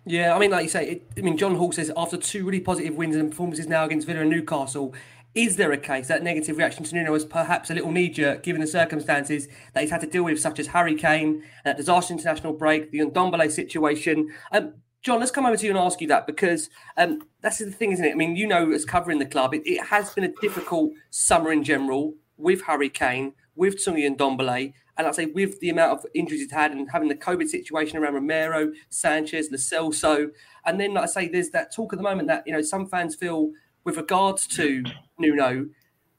Yeah, 0.05 0.33
I 0.33 0.39
mean, 0.39 0.51
like 0.51 0.63
you 0.63 0.69
say, 0.69 0.87
it, 0.87 1.11
I 1.17 1.21
mean, 1.21 1.37
John 1.37 1.55
Hall 1.55 1.73
says 1.73 1.91
after 1.97 2.15
two 2.15 2.45
really 2.45 2.61
positive 2.61 2.95
wins 2.95 3.17
and 3.17 3.29
performances 3.29 3.67
now 3.67 3.83
against 3.83 4.07
Villa 4.07 4.21
and 4.21 4.29
Newcastle, 4.29 4.93
is 5.36 5.57
there 5.57 5.71
a 5.71 5.77
case 5.77 6.07
that 6.07 6.24
negative 6.24 6.57
reaction 6.57 6.83
to 6.83 6.95
Nuno 6.95 7.12
was 7.12 7.25
perhaps 7.25 7.69
a 7.69 7.74
little 7.74 7.91
knee 7.91 8.09
jerk 8.09 8.43
given 8.43 8.62
the 8.62 8.67
circumstances 8.67 9.48
that 9.74 9.81
he's 9.81 9.91
had 9.91 10.01
to 10.01 10.07
deal 10.07 10.24
with, 10.24 10.39
such 10.39 10.59
as 10.59 10.67
Harry 10.67 10.95
Kane, 10.95 11.43
that 11.65 11.77
disaster 11.77 12.13
international 12.13 12.53
break, 12.53 12.91
the 12.91 13.00
Ndombele 13.00 13.51
situation? 13.51 14.29
Um, 14.51 14.74
John, 15.01 15.19
let's 15.19 15.31
come 15.31 15.45
over 15.45 15.55
to 15.55 15.65
you 15.65 15.71
and 15.71 15.79
ask 15.79 16.01
you 16.01 16.07
that 16.07 16.27
because 16.27 16.69
um, 16.98 17.21
that's 17.41 17.59
the 17.59 17.71
thing, 17.71 17.91
isn't 17.91 18.03
it? 18.03 18.12
I 18.12 18.15
mean, 18.15 18.36
you 18.36 18.48
know, 18.48 18.71
as 18.71 18.83
covering 18.83 19.19
the 19.19 19.25
club, 19.25 19.53
it, 19.53 19.62
it 19.65 19.86
has 19.86 20.13
been 20.13 20.25
a 20.25 20.33
difficult 20.41 20.91
summer 21.09 21.51
in 21.51 21.63
general 21.63 22.15
with 22.38 22.63
Harry 22.63 22.89
Kane, 22.89 23.33
with 23.55 23.86
and 23.88 24.17
Ndombele, 24.17 24.74
and 24.98 25.07
I'd 25.07 25.15
say 25.15 25.27
with 25.27 25.59
the 25.59 25.69
amount 25.69 26.00
of 26.00 26.05
injuries 26.13 26.41
he's 26.41 26.51
had 26.51 26.71
and 26.71 26.89
having 26.91 27.07
the 27.07 27.15
COVID 27.15 27.48
situation 27.48 27.98
around 27.98 28.15
Romero, 28.15 28.71
Sanchez, 28.89 29.50
Lo 29.51 29.57
Celso, 29.57 30.31
and 30.65 30.79
then 30.79 30.93
like 30.93 31.03
I 31.03 31.07
say, 31.07 31.27
there's 31.27 31.50
that 31.51 31.74
talk 31.74 31.93
at 31.93 31.98
the 31.98 32.03
moment 32.03 32.27
that 32.27 32.43
you 32.45 32.53
know 32.53 32.62
some 32.62 32.88
fans 32.88 33.15
feel 33.15 33.51
with 33.83 33.98
regards 33.98 34.48
to 34.48 34.83
Nuno, 35.19 35.67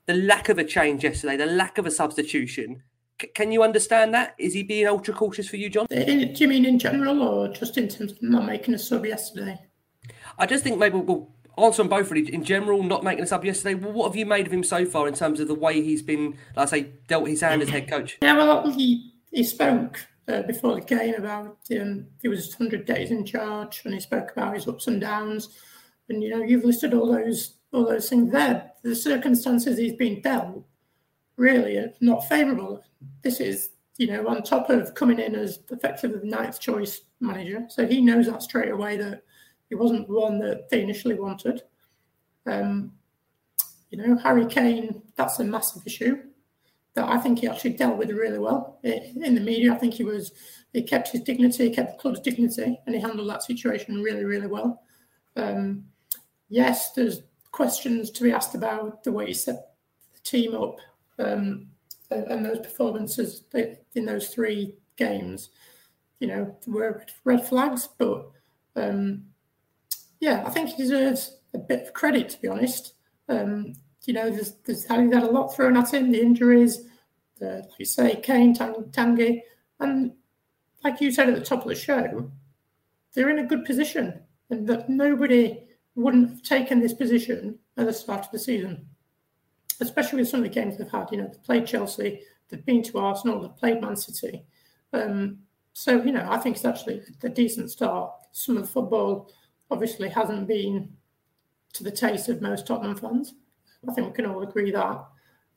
the 0.07 0.15
lack 0.15 0.49
of 0.49 0.59
a 0.59 0.65
change 0.65 1.05
yesterday, 1.05 1.37
the 1.37 1.47
lack 1.47 1.79
of 1.79 1.87
a 1.87 1.91
substitution. 1.91 2.83
C- 3.21 3.29
can 3.29 3.53
you 3.53 3.63
understand 3.63 4.15
that? 4.15 4.35
Is 4.39 4.55
he 4.55 4.63
being 4.63 4.87
ultra 4.87 5.15
cautious 5.15 5.49
for 5.49 5.57
you, 5.57 5.69
John? 5.69 5.87
Do 5.91 5.97
you 5.97 6.49
mean 6.49 6.65
in 6.65 6.79
general 6.79 7.23
or 7.23 7.49
just 7.49 7.79
in 7.79 7.89
terms 7.89 8.13
of 8.13 8.23
not 8.23 8.45
making 8.45 8.75
a 8.75 8.79
sub 8.79 9.05
yesterday? 9.07 9.59
I 10.39 10.47
just 10.47 10.65
think 10.65 10.79
maybe 10.79 10.99
we'll 10.99 11.31
answer 11.59 11.83
on 11.83 11.89
both 11.89 12.11
really. 12.11 12.33
In 12.33 12.45
general, 12.45 12.83
not 12.83 13.05
making 13.05 13.25
a 13.25 13.27
sub 13.27 13.45
yesterday. 13.45 13.75
Well, 13.75 13.93
what 13.93 14.07
have 14.09 14.17
you 14.17 14.27
made 14.27 14.47
of 14.47 14.53
him 14.53 14.65
so 14.65 14.85
far 14.85 15.09
in 15.09 15.15
terms 15.15 15.41
of 15.41 15.49
the 15.49 15.55
way 15.55 15.83
he's 15.83 16.03
been, 16.03 16.37
like 16.57 16.67
I 16.69 16.71
say, 16.71 16.93
dealt 17.09 17.29
his 17.29 17.41
hand 17.41 17.63
as 17.63 17.69
head 17.69 17.89
coach? 17.89 18.19
Yeah, 18.23 18.37
well, 18.37 18.71
he, 18.71 19.13
he 19.31 19.45
spoke 19.45 20.07
uh, 20.29 20.43
before 20.43 20.75
the 20.75 20.81
game 20.81 21.15
about 21.15 21.59
um, 21.79 22.07
he 22.23 22.29
was 22.29 22.55
100 22.59 22.85
days 22.85 23.11
in 23.11 23.25
charge 23.25 23.83
and 23.85 23.95
he 23.95 24.01
spoke 24.01 24.33
about 24.33 24.55
his 24.55 24.67
ups 24.69 24.87
and 24.87 25.01
downs. 25.01 25.51
And, 26.09 26.23
you 26.23 26.31
know, 26.31 26.43
you've 26.43 26.65
listed 26.65 26.95
all 26.95 27.13
those 27.13 27.55
all 27.73 27.87
those 27.87 28.09
things 28.09 28.33
there. 28.33 28.73
The 28.83 28.95
circumstances 28.95 29.79
he's 29.79 29.95
been 29.95 30.21
dealt 30.21 30.65
really 31.37 31.77
are 31.77 31.93
not 32.01 32.29
favourable. 32.29 32.83
This 33.23 33.41
is, 33.41 33.71
you 33.97 34.07
know, 34.07 34.27
on 34.29 34.43
top 34.43 34.71
of 34.71 34.95
coming 34.95 35.19
in 35.19 35.35
as 35.35 35.61
effectively 35.71 36.19
the 36.21 36.27
ninth 36.27 36.61
choice 36.61 37.03
manager. 37.21 37.67
So 37.69 37.87
he 37.87 38.01
knows 38.01 38.27
that 38.27 38.43
straight 38.43 38.71
away 38.71 38.97
that 38.97 39.23
he 39.69 39.75
wasn't 39.75 40.09
the 40.09 40.15
one 40.15 40.39
that 40.41 40.69
they 40.69 40.83
initially 40.83 41.19
wanted. 41.19 41.63
Um, 42.47 42.93
you 43.91 43.99
know, 43.99 44.17
Harry 44.19 44.47
Kane, 44.47 45.03
that's 45.17 45.39
a 45.39 45.45
massive 45.45 45.83
issue 45.87 46.23
that 46.95 47.09
I 47.09 47.19
think 47.19 47.39
he 47.39 47.49
actually 47.49 47.75
dealt 47.75 47.99
with 47.99 48.11
really 48.11 48.39
well. 48.39 48.79
In 48.83 49.35
the 49.35 49.41
media, 49.41 49.73
I 49.73 49.77
think 49.77 49.95
he 49.95 50.05
was, 50.05 50.33
he 50.73 50.83
kept 50.83 51.09
his 51.09 51.23
dignity, 51.23 51.69
he 51.69 51.75
kept 51.75 51.93
the 51.93 51.99
club's 52.01 52.21
dignity, 52.21 52.79
and 52.85 52.95
he 52.95 53.01
handled 53.01 53.31
that 53.31 53.43
situation 53.43 54.03
really, 54.03 54.25
really 54.25 54.49
well. 54.49 54.83
Um, 55.37 55.85
yes, 56.49 56.93
there's 56.93 57.23
questions 57.53 58.11
to 58.11 58.25
be 58.25 58.33
asked 58.33 58.55
about 58.55 59.03
the 59.05 59.13
way 59.13 59.27
he 59.27 59.35
set 59.35 59.73
the 60.13 60.21
team 60.21 60.55
up 60.55 60.77
um, 61.19 61.67
and, 62.11 62.45
those 62.45 62.61
performances 62.61 63.45
in 63.95 64.05
those 64.05 64.29
three 64.29 64.75
games. 64.97 65.51
You 66.19 66.29
know, 66.29 66.57
were 66.67 67.05
red 67.25 67.47
flags, 67.47 67.89
but 67.99 68.31
um, 68.77 69.25
yeah, 70.21 70.45
I 70.47 70.51
think 70.51 70.71
he 70.71 70.83
deserves 70.83 71.39
a 71.55 71.59
bit 71.59 71.87
of 71.87 71.95
credit, 71.95 72.29
to 72.31 72.41
be 72.41 72.49
honest. 72.49 72.95
Um, 73.29 73.75
you 74.05 74.13
know, 74.15 74.31
there's, 74.31 74.53
there's 74.65 74.85
had 74.85 75.01
a 75.01 75.31
lot 75.31 75.55
thrown 75.55 75.77
at 75.77 75.95
him, 75.95 76.11
the 76.11 76.21
injuries, 76.21 76.87
the, 77.39 77.61
like 77.61 77.79
you 77.79 77.87
say, 77.87 78.17
Kane, 78.17 78.55
Tang, 78.55 78.75
Tanguy, 78.91 79.41
and 79.79 80.13
like 80.85 81.01
you 81.01 81.11
said 81.11 81.29
at 81.29 81.35
the 81.35 81.45
top 81.45 81.63
of 81.63 81.69
the 81.69 81.75
show, 81.75 82.31
they're 83.15 83.31
in 83.31 83.39
a 83.41 83.47
good 83.47 83.65
position, 83.65 84.21
and 84.51 84.67
that 84.69 84.89
nobody 84.89 85.63
wouldn't 85.95 86.31
have 86.31 86.43
taken 86.43 86.81
this 86.81 86.95
position 86.95 87.59
at 87.77 87.87
the 87.87 87.93
start 87.93 88.27
of 88.27 88.33
the 88.33 88.39
season, 88.39 88.87
especially 89.81 90.21
with 90.21 90.29
some 90.29 90.41
of 90.41 90.45
the 90.45 90.55
games 90.55 90.79
they've 90.79 90.91
had. 90.91 91.09
You 91.11 91.19
know, 91.19 91.29
they've 91.29 91.43
played 91.43 91.67
Chelsea, 91.67 92.23
they've 92.49 92.65
been 92.65 92.83
to 92.85 92.99
Arsenal, 92.99 93.43
they've 93.43 93.57
played 93.57 93.81
Man 93.81 93.97
City. 93.97 94.45
Um, 94.93 95.39
so, 95.73 96.03
you 96.03 96.13
know, 96.13 96.27
I 96.29 96.39
think 96.39 96.57
it's 96.57 96.65
actually 96.65 97.03
a 97.23 97.29
decent 97.29 97.71
start. 97.71 98.13
Some 98.33 98.57
of 98.57 98.63
the 98.63 98.69
football 98.69 99.31
obviously 99.71 100.09
hasn't 100.09 100.49
been 100.49 100.91
to 101.73 101.85
the 101.85 101.91
taste 101.91 102.29
of 102.29 102.43
most 102.43 102.67
Tottenham 102.67 102.97
fans. 102.97 103.35
I 103.89 103.93
think 103.93 104.09
we 104.09 104.13
can 104.13 104.27
all 104.27 104.43
agree 104.43 104.71
that. 104.73 105.05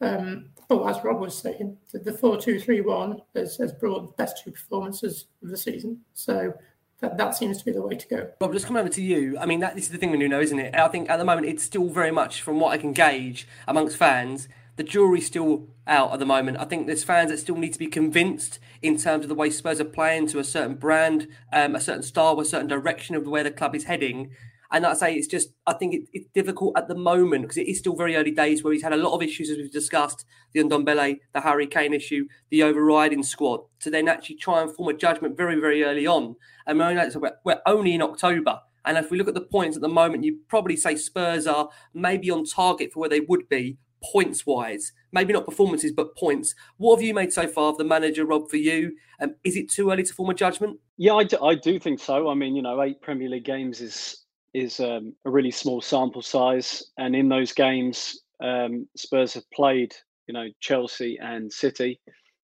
Um, 0.02 0.50
but 0.68 0.84
as 0.84 1.04
Rob 1.04 1.20
was 1.20 1.38
saying, 1.38 1.78
the 1.92 2.14
4 2.14 2.40
2 2.40 2.60
3 2.60 2.82
1 2.82 3.22
has, 3.36 3.58
has 3.58 3.74
brought 3.74 4.08
the 4.08 4.24
best 4.24 4.44
two 4.44 4.52
performances 4.52 5.28
of 5.42 5.50
the 5.50 5.58
season. 5.58 6.00
So 6.14 6.54
that, 7.04 7.18
that 7.18 7.36
seems 7.36 7.58
to 7.60 7.66
be 7.66 7.72
the 7.72 7.82
way 7.82 7.96
to 7.96 8.08
go. 8.08 8.30
Rob, 8.40 8.54
just 8.54 8.66
come 8.66 8.78
over 8.78 8.90
to 8.90 9.02
you. 9.02 9.38
I 9.38 9.46
mean, 9.46 9.60
that, 9.60 9.76
this 9.76 9.86
is 9.86 9.92
the 9.92 9.98
thing 9.98 10.10
with 10.10 10.20
Nuno, 10.20 10.40
isn't 10.40 10.58
it? 10.58 10.74
I 10.74 10.88
think 10.88 11.10
at 11.10 11.18
the 11.18 11.26
moment 11.26 11.48
it's 11.48 11.64
still 11.64 11.90
very 11.90 12.12
much, 12.12 12.42
from 12.42 12.60
what 12.60 12.72
I 12.72 12.78
can 12.78 12.94
gauge 12.94 13.46
amongst 13.68 13.98
fans, 13.98 14.48
the 14.78 14.84
jury's 14.84 15.28
still 15.28 15.68
out 15.86 16.14
at 16.14 16.20
the 16.20 16.26
moment. 16.26 16.58
I 16.60 16.66
think 16.66 16.88
there's 16.88 17.04
fans 17.04 17.30
that 17.30 17.38
still 17.40 17.58
need 17.58 17.74
to 17.74 17.80
be 17.80 17.88
convinced 17.88 18.58
in 18.82 18.98
terms 18.98 19.26
of 19.26 19.30
the 19.30 19.36
way 19.36 19.50
Spurs 19.50 19.82
are 19.82 19.86
playing 19.86 20.28
to 20.28 20.40
a 20.40 20.44
certain 20.44 20.76
brand, 20.76 21.28
um, 21.52 21.76
a 21.76 21.82
certain 21.82 22.04
style, 22.04 22.40
a 22.40 22.46
certain 22.46 22.68
direction 22.68 23.16
of 23.16 23.28
where 23.28 23.44
the 23.44 23.52
club 23.52 23.76
is 23.76 23.84
heading. 23.84 24.32
And 24.74 24.88
I 24.88 24.96
say 24.96 25.14
it's 25.14 25.28
just, 25.28 25.50
I 25.68 25.74
think 25.74 25.94
it, 25.94 26.02
it's 26.12 26.28
difficult 26.34 26.76
at 26.76 26.88
the 26.88 26.96
moment 26.96 27.44
because 27.44 27.58
it 27.58 27.68
is 27.68 27.78
still 27.78 27.96
very 27.96 28.16
early 28.16 28.32
days 28.32 28.64
where 28.64 28.74
he's 28.74 28.82
had 28.82 28.92
a 28.92 28.98
lot 28.98 29.14
of 29.14 29.22
issues, 29.22 29.50
as 29.52 29.58
we've 29.58 29.72
discussed 29.72 30.26
the 30.52 30.64
Ndombele, 30.64 31.20
the 31.32 31.42
Harry 31.42 31.68
Kane 31.68 31.94
issue, 31.94 32.26
the 32.50 32.64
overriding 32.64 33.22
squad, 33.22 33.62
to 33.82 33.92
then 33.92 34.08
actually 34.08 34.38
try 34.38 34.62
and 34.62 34.76
form 34.76 34.90
a 34.90 34.98
judgment 34.98 35.38
very, 35.38 35.60
very 35.60 35.84
early 35.84 36.08
on. 36.08 36.36
And 36.66 36.80
we're, 36.80 37.32
we're 37.46 37.62
only 37.68 37.94
in 37.94 38.02
October. 38.02 38.62
And 38.84 38.98
if 38.98 39.12
we 39.12 39.18
look 39.18 39.28
at 39.28 39.36
the 39.36 39.42
points 39.42 39.78
at 39.78 39.82
the 39.82 39.88
moment, 39.88 40.24
you 40.24 40.40
probably 40.50 40.76
say 40.76 40.96
Spurs 40.96 41.48
are 41.48 41.70
maybe 41.94 42.32
on 42.32 42.44
target 42.44 42.92
for 42.92 43.00
where 43.00 43.10
they 43.10 43.22
would 43.22 43.48
be 43.48 43.78
points 44.04 44.46
wise. 44.46 44.92
Maybe 45.12 45.34
not 45.34 45.46
performances, 45.46 45.92
but 45.92 46.16
points. 46.18 46.56
What 46.78 46.96
have 46.96 47.04
you 47.04 47.14
made 47.14 47.32
so 47.32 47.48
far 47.48 47.70
of 47.70 47.78
the 47.78 47.86
manager, 47.86 48.26
Rob, 48.26 48.50
for 48.50 48.58
you? 48.58 48.98
Um, 49.22 49.36
is 49.44 49.56
it 49.56 49.70
too 49.70 49.92
early 49.92 50.04
to 50.04 50.14
form 50.14 50.32
a 50.32 50.34
judgment? 50.34 50.80
Yeah, 50.98 51.14
I 51.14 51.24
do, 51.24 51.42
I 51.42 51.56
do 51.56 51.80
think 51.80 52.00
so. 52.00 52.28
I 52.30 52.34
mean, 52.34 52.56
you 52.56 52.62
know, 52.62 52.82
eight 52.82 53.02
Premier 53.02 53.30
League 53.30 53.46
games 53.46 53.80
is 53.80 54.23
is 54.54 54.80
um, 54.80 55.14
a 55.26 55.30
really 55.30 55.52
small 55.52 55.82
sample 55.82 56.22
size, 56.22 56.92
and 56.98 57.16
in 57.16 57.30
those 57.30 57.54
games, 57.54 58.22
um, 58.42 58.88
Spurs 58.96 59.34
have 59.34 59.50
played, 59.52 59.94
you 60.28 60.34
know, 60.34 60.48
Chelsea 60.60 61.18
and 61.22 61.52
City 61.52 62.00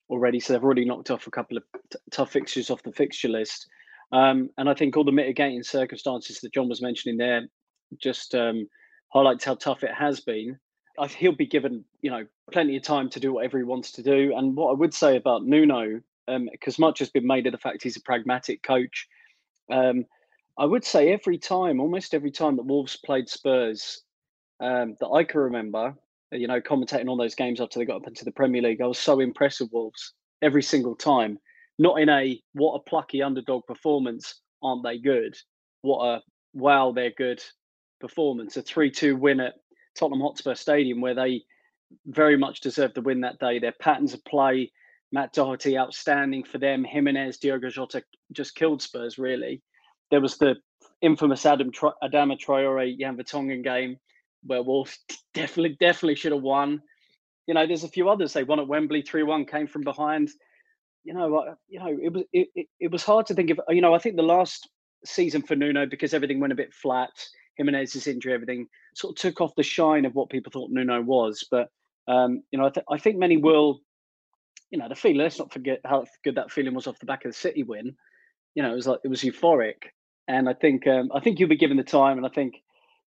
already, 0.09 0.39
so 0.39 0.53
they've 0.53 0.63
already 0.63 0.85
knocked 0.85 1.11
off 1.11 1.27
a 1.27 1.31
couple 1.31 1.57
of 1.57 1.63
t- 1.91 1.99
tough 2.11 2.31
fixtures 2.31 2.69
off 2.69 2.83
the 2.83 2.91
fixture 2.91 3.29
list. 3.29 3.67
Um, 4.11 4.49
and 4.57 4.69
I 4.69 4.73
think 4.73 4.97
all 4.97 5.03
the 5.03 5.11
mitigating 5.11 5.61
circumstances 5.61 6.39
that 6.39 6.53
John 6.53 6.67
was 6.67 6.81
mentioning 6.81 7.17
there 7.17 7.47
just 8.01 8.33
um, 8.33 8.67
highlights 9.09 9.45
how 9.45 9.55
tough 9.55 9.83
it 9.83 9.93
has 9.93 10.19
been. 10.19 10.57
I, 10.97 11.07
he'll 11.07 11.35
be 11.35 11.45
given, 11.45 11.85
you 12.01 12.11
know, 12.11 12.25
plenty 12.51 12.75
of 12.75 12.83
time 12.83 13.09
to 13.11 13.19
do 13.19 13.33
whatever 13.33 13.57
he 13.57 13.63
wants 13.63 13.91
to 13.93 14.03
do. 14.03 14.33
And 14.35 14.55
what 14.55 14.71
I 14.71 14.73
would 14.73 14.93
say 14.93 15.15
about 15.15 15.45
Nuno, 15.45 16.01
because 16.27 16.79
um, 16.79 16.81
much 16.81 16.99
has 16.99 17.09
been 17.09 17.27
made 17.27 17.45
of 17.45 17.51
the 17.51 17.57
fact 17.57 17.83
he's 17.83 17.97
a 17.97 18.01
pragmatic 18.01 18.63
coach. 18.63 19.07
Um, 19.71 20.05
I 20.59 20.65
would 20.65 20.83
say 20.83 21.13
every 21.13 21.37
time, 21.37 21.79
almost 21.79 22.13
every 22.13 22.31
time 22.31 22.57
that 22.57 22.65
Wolves 22.65 22.97
played 22.97 23.29
Spurs, 23.29 24.03
um, 24.59 24.97
that 24.99 25.07
I 25.07 25.23
can 25.23 25.39
remember, 25.39 25.95
you 26.33 26.47
know, 26.47 26.59
commentating 26.59 27.09
on 27.09 27.17
those 27.17 27.33
games 27.33 27.61
after 27.61 27.79
they 27.79 27.85
got 27.85 28.01
up 28.01 28.07
into 28.07 28.25
the 28.25 28.31
Premier 28.33 28.61
League, 28.61 28.81
I 28.81 28.87
was 28.87 28.99
so 28.99 29.21
impressed 29.21 29.61
with 29.61 29.71
Wolves 29.71 30.13
every 30.41 30.61
single 30.61 30.95
time. 30.95 31.39
Not 31.77 32.01
in 32.01 32.09
a 32.09 32.41
what 32.51 32.75
a 32.75 32.89
plucky 32.89 33.21
underdog 33.21 33.67
performance, 33.67 34.41
aren't 34.61 34.83
they 34.83 34.97
good? 34.97 35.33
What 35.81 36.05
a 36.05 36.21
wow, 36.53 36.91
they're 36.91 37.13
good 37.17 37.41
performance. 38.01 38.57
A 38.57 38.61
3 38.61 38.91
2 38.91 39.15
win 39.15 39.39
at 39.39 39.53
Tottenham 39.97 40.19
Hotspur 40.19 40.55
Stadium, 40.55 40.99
where 40.99 41.15
they 41.15 41.43
very 42.05 42.37
much 42.37 42.59
deserved 42.59 42.95
the 42.95 43.01
win 43.01 43.21
that 43.21 43.39
day. 43.39 43.59
Their 43.59 43.75
patterns 43.79 44.13
of 44.13 44.25
play, 44.25 44.73
Matt 45.13 45.31
Doherty 45.31 45.77
outstanding 45.77 46.43
for 46.43 46.57
them. 46.57 46.83
Jimenez, 46.83 47.37
Diogo 47.37 47.69
Jota 47.69 48.03
just 48.33 48.55
killed 48.55 48.81
Spurs, 48.81 49.17
really. 49.17 49.63
There 50.11 50.21
was 50.21 50.37
the 50.37 50.55
infamous 51.01 51.45
Adam 51.45 51.71
Adama 51.71 52.37
Traore 52.37 52.97
Jan 52.97 53.17
Vertonghen 53.17 53.63
game 53.63 53.97
where 54.43 54.63
Wolves 54.63 54.99
definitely 55.33 55.77
definitely 55.79 56.15
should 56.15 56.31
have 56.31 56.41
won. 56.41 56.81
You 57.47 57.53
know, 57.53 57.65
there's 57.65 57.83
a 57.83 57.89
few 57.89 58.09
others. 58.09 58.33
They 58.33 58.43
won 58.43 58.59
at 58.59 58.67
Wembley, 58.67 59.01
three 59.01 59.23
one, 59.23 59.45
came 59.45 59.67
from 59.67 59.83
behind. 59.83 60.29
You 61.03 61.13
know, 61.13 61.55
you 61.67 61.79
know, 61.79 61.97
it 62.01 62.13
was 62.13 62.23
it, 62.33 62.47
it, 62.55 62.67
it 62.79 62.91
was 62.91 63.03
hard 63.03 63.25
to 63.27 63.33
think 63.33 63.49
of. 63.49 63.59
You 63.69 63.81
know, 63.81 63.93
I 63.93 63.99
think 63.99 64.15
the 64.15 64.23
last 64.23 64.69
season 65.05 65.41
for 65.41 65.55
Nuno 65.55 65.85
because 65.85 66.13
everything 66.13 66.39
went 66.39 66.53
a 66.53 66.57
bit 66.57 66.73
flat. 66.73 67.11
Jimenez's 67.57 68.07
injury, 68.07 68.33
everything 68.33 68.67
sort 68.95 69.11
of 69.11 69.21
took 69.21 69.41
off 69.41 69.55
the 69.55 69.63
shine 69.63 70.05
of 70.05 70.15
what 70.15 70.29
people 70.29 70.51
thought 70.51 70.71
Nuno 70.71 71.01
was. 71.01 71.45
But 71.49 71.69
um, 72.07 72.43
you 72.51 72.59
know, 72.59 72.67
I, 72.67 72.69
th- 72.69 72.85
I 72.89 72.97
think 72.97 73.17
many 73.17 73.37
will. 73.37 73.81
You 74.71 74.77
know, 74.77 74.87
the 74.87 74.95
feeling. 74.95 75.17
Let's 75.17 75.39
not 75.39 75.51
forget 75.51 75.79
how 75.83 76.05
good 76.23 76.35
that 76.35 76.51
feeling 76.51 76.75
was 76.75 76.85
off 76.85 76.99
the 76.99 77.07
back 77.07 77.25
of 77.25 77.31
the 77.31 77.37
City 77.37 77.63
win. 77.63 77.95
You 78.53 78.63
know, 78.63 78.71
it 78.71 78.75
was 78.75 78.87
like 78.87 78.99
it 79.03 79.07
was 79.07 79.21
euphoric, 79.21 79.77
and 80.29 80.47
I 80.47 80.53
think 80.53 80.87
um, 80.87 81.11
I 81.13 81.19
think 81.19 81.39
you'll 81.39 81.49
be 81.49 81.57
given 81.57 81.75
the 81.75 81.83
time, 81.83 82.17
and 82.17 82.25
I 82.25 82.29
think 82.29 82.61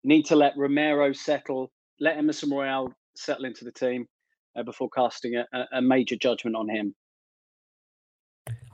need 0.04 0.24
to 0.26 0.36
let 0.36 0.54
Romero 0.56 1.12
settle, 1.12 1.70
let 2.00 2.18
Emerson 2.18 2.50
Royal 2.50 2.92
settle 3.14 3.44
into 3.44 3.64
the 3.64 3.70
team 3.70 4.08
uh, 4.56 4.64
before 4.64 4.90
casting 4.90 5.36
a, 5.36 5.46
a, 5.72 5.80
major 5.80 6.16
judgment 6.16 6.56
on 6.56 6.68
him. 6.68 6.94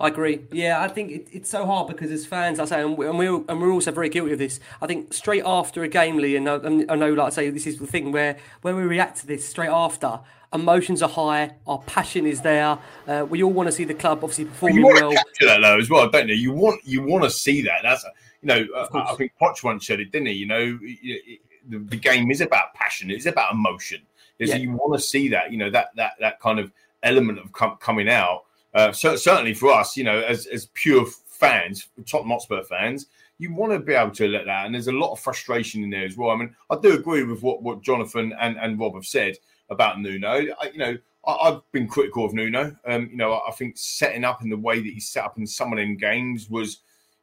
I 0.00 0.08
agree. 0.08 0.46
Yeah, 0.50 0.80
I 0.80 0.88
think 0.88 1.10
it, 1.10 1.28
it's 1.30 1.50
so 1.50 1.66
hard 1.66 1.88
because 1.88 2.10
as 2.10 2.24
fans, 2.24 2.58
I 2.58 2.64
say, 2.64 2.80
and, 2.80 2.96
we, 2.96 3.06
and 3.06 3.18
we're 3.18 3.44
and 3.48 3.60
we're 3.60 3.70
also 3.70 3.92
very 3.92 4.08
guilty 4.08 4.32
of 4.32 4.38
this. 4.38 4.60
I 4.80 4.86
think 4.86 5.12
straight 5.12 5.42
after 5.44 5.82
a 5.82 5.88
game, 5.88 6.16
Lee, 6.16 6.34
and 6.34 6.48
I, 6.48 6.54
and 6.56 6.90
I 6.90 6.94
know, 6.94 7.12
like 7.12 7.26
I 7.26 7.30
say, 7.30 7.50
this 7.50 7.66
is 7.66 7.78
the 7.78 7.86
thing 7.86 8.12
where 8.12 8.38
when 8.62 8.76
we 8.76 8.82
react 8.82 9.18
to 9.18 9.26
this 9.26 9.46
straight 9.46 9.68
after, 9.68 10.20
emotions 10.52 11.02
are 11.02 11.08
high, 11.08 11.54
our 11.66 11.78
passion 11.80 12.26
is 12.26 12.40
there. 12.40 12.78
Uh, 13.06 13.26
we 13.28 13.42
all 13.42 13.52
want 13.52 13.68
to 13.68 13.72
see 13.72 13.84
the 13.84 13.94
club 13.94 14.18
obviously 14.22 14.46
performing 14.46 14.82
well. 14.82 14.96
You 14.96 15.04
want 15.04 15.12
to 15.12 15.24
capture 15.24 15.46
that 15.46 15.60
though 15.60 15.78
as 15.78 15.90
well, 15.90 16.08
don't 16.08 16.28
you? 16.28 16.34
You 16.34 16.52
want 16.52 16.80
you 16.84 17.02
want 17.02 17.24
to 17.24 17.30
see 17.30 17.62
that. 17.62 17.80
That's 17.82 18.04
you 18.42 18.46
know, 18.46 18.66
uh, 18.74 18.86
I 18.94 19.14
think 19.16 19.32
Poch 19.40 19.62
once 19.64 19.86
said 19.86 20.00
it, 20.00 20.12
didn't 20.12 20.28
he? 20.28 20.34
You 20.34 20.46
know, 20.46 20.78
the, 21.68 21.78
the 21.78 21.96
game 21.96 22.30
is 22.30 22.40
about 22.40 22.74
passion. 22.74 23.10
It's 23.10 23.26
about 23.26 23.52
emotion. 23.52 24.02
Is 24.38 24.50
yeah. 24.50 24.56
you 24.56 24.72
want 24.72 24.94
to 24.94 25.04
see 25.04 25.28
that, 25.28 25.50
you 25.50 25.58
know, 25.58 25.70
that 25.70 25.88
that 25.96 26.12
that 26.20 26.40
kind 26.40 26.60
of 26.60 26.72
element 27.02 27.38
of 27.38 27.52
com- 27.52 27.76
coming 27.78 28.08
out. 28.08 28.44
Uh, 28.74 28.92
so, 28.92 29.16
certainly 29.16 29.54
for 29.54 29.72
us, 29.72 29.96
you 29.96 30.04
know, 30.04 30.20
as 30.20 30.46
as 30.46 30.66
pure 30.74 31.06
fans, 31.26 31.88
top 32.06 32.24
Hotspur 32.24 32.62
fans, 32.62 33.06
you 33.38 33.52
want 33.52 33.72
to 33.72 33.80
be 33.80 33.94
able 33.94 34.12
to 34.12 34.28
let 34.28 34.46
that. 34.46 34.66
And 34.66 34.74
there's 34.74 34.86
a 34.86 34.92
lot 34.92 35.12
of 35.12 35.18
frustration 35.18 35.82
in 35.82 35.90
there 35.90 36.04
as 36.04 36.16
well. 36.16 36.30
I 36.30 36.36
mean, 36.36 36.54
I 36.70 36.76
do 36.80 36.94
agree 36.94 37.24
with 37.24 37.42
what 37.42 37.62
what 37.62 37.82
Jonathan 37.82 38.32
and 38.38 38.56
and 38.58 38.78
Rob 38.78 38.94
have 38.94 39.06
said 39.06 39.36
about 39.70 40.00
Nuno. 40.00 40.28
I, 40.28 40.70
you 40.72 40.78
know, 40.78 40.98
I, 41.26 41.50
have 41.50 41.62
been 41.72 41.88
critical 41.88 42.24
of 42.24 42.32
Nuno. 42.32 42.76
Um, 42.86 43.08
you 43.10 43.16
know, 43.16 43.34
I, 43.34 43.48
I 43.48 43.52
think 43.52 43.76
setting 43.76 44.24
up 44.24 44.42
in 44.42 44.50
the 44.50 44.56
way 44.56 44.80
that 44.80 44.92
he 44.92 45.00
set 45.00 45.24
up 45.24 45.38
in 45.38 45.46
some 45.46 45.72
of 45.72 45.78
them 45.78 45.96
games 45.96 46.48
was 46.48 46.78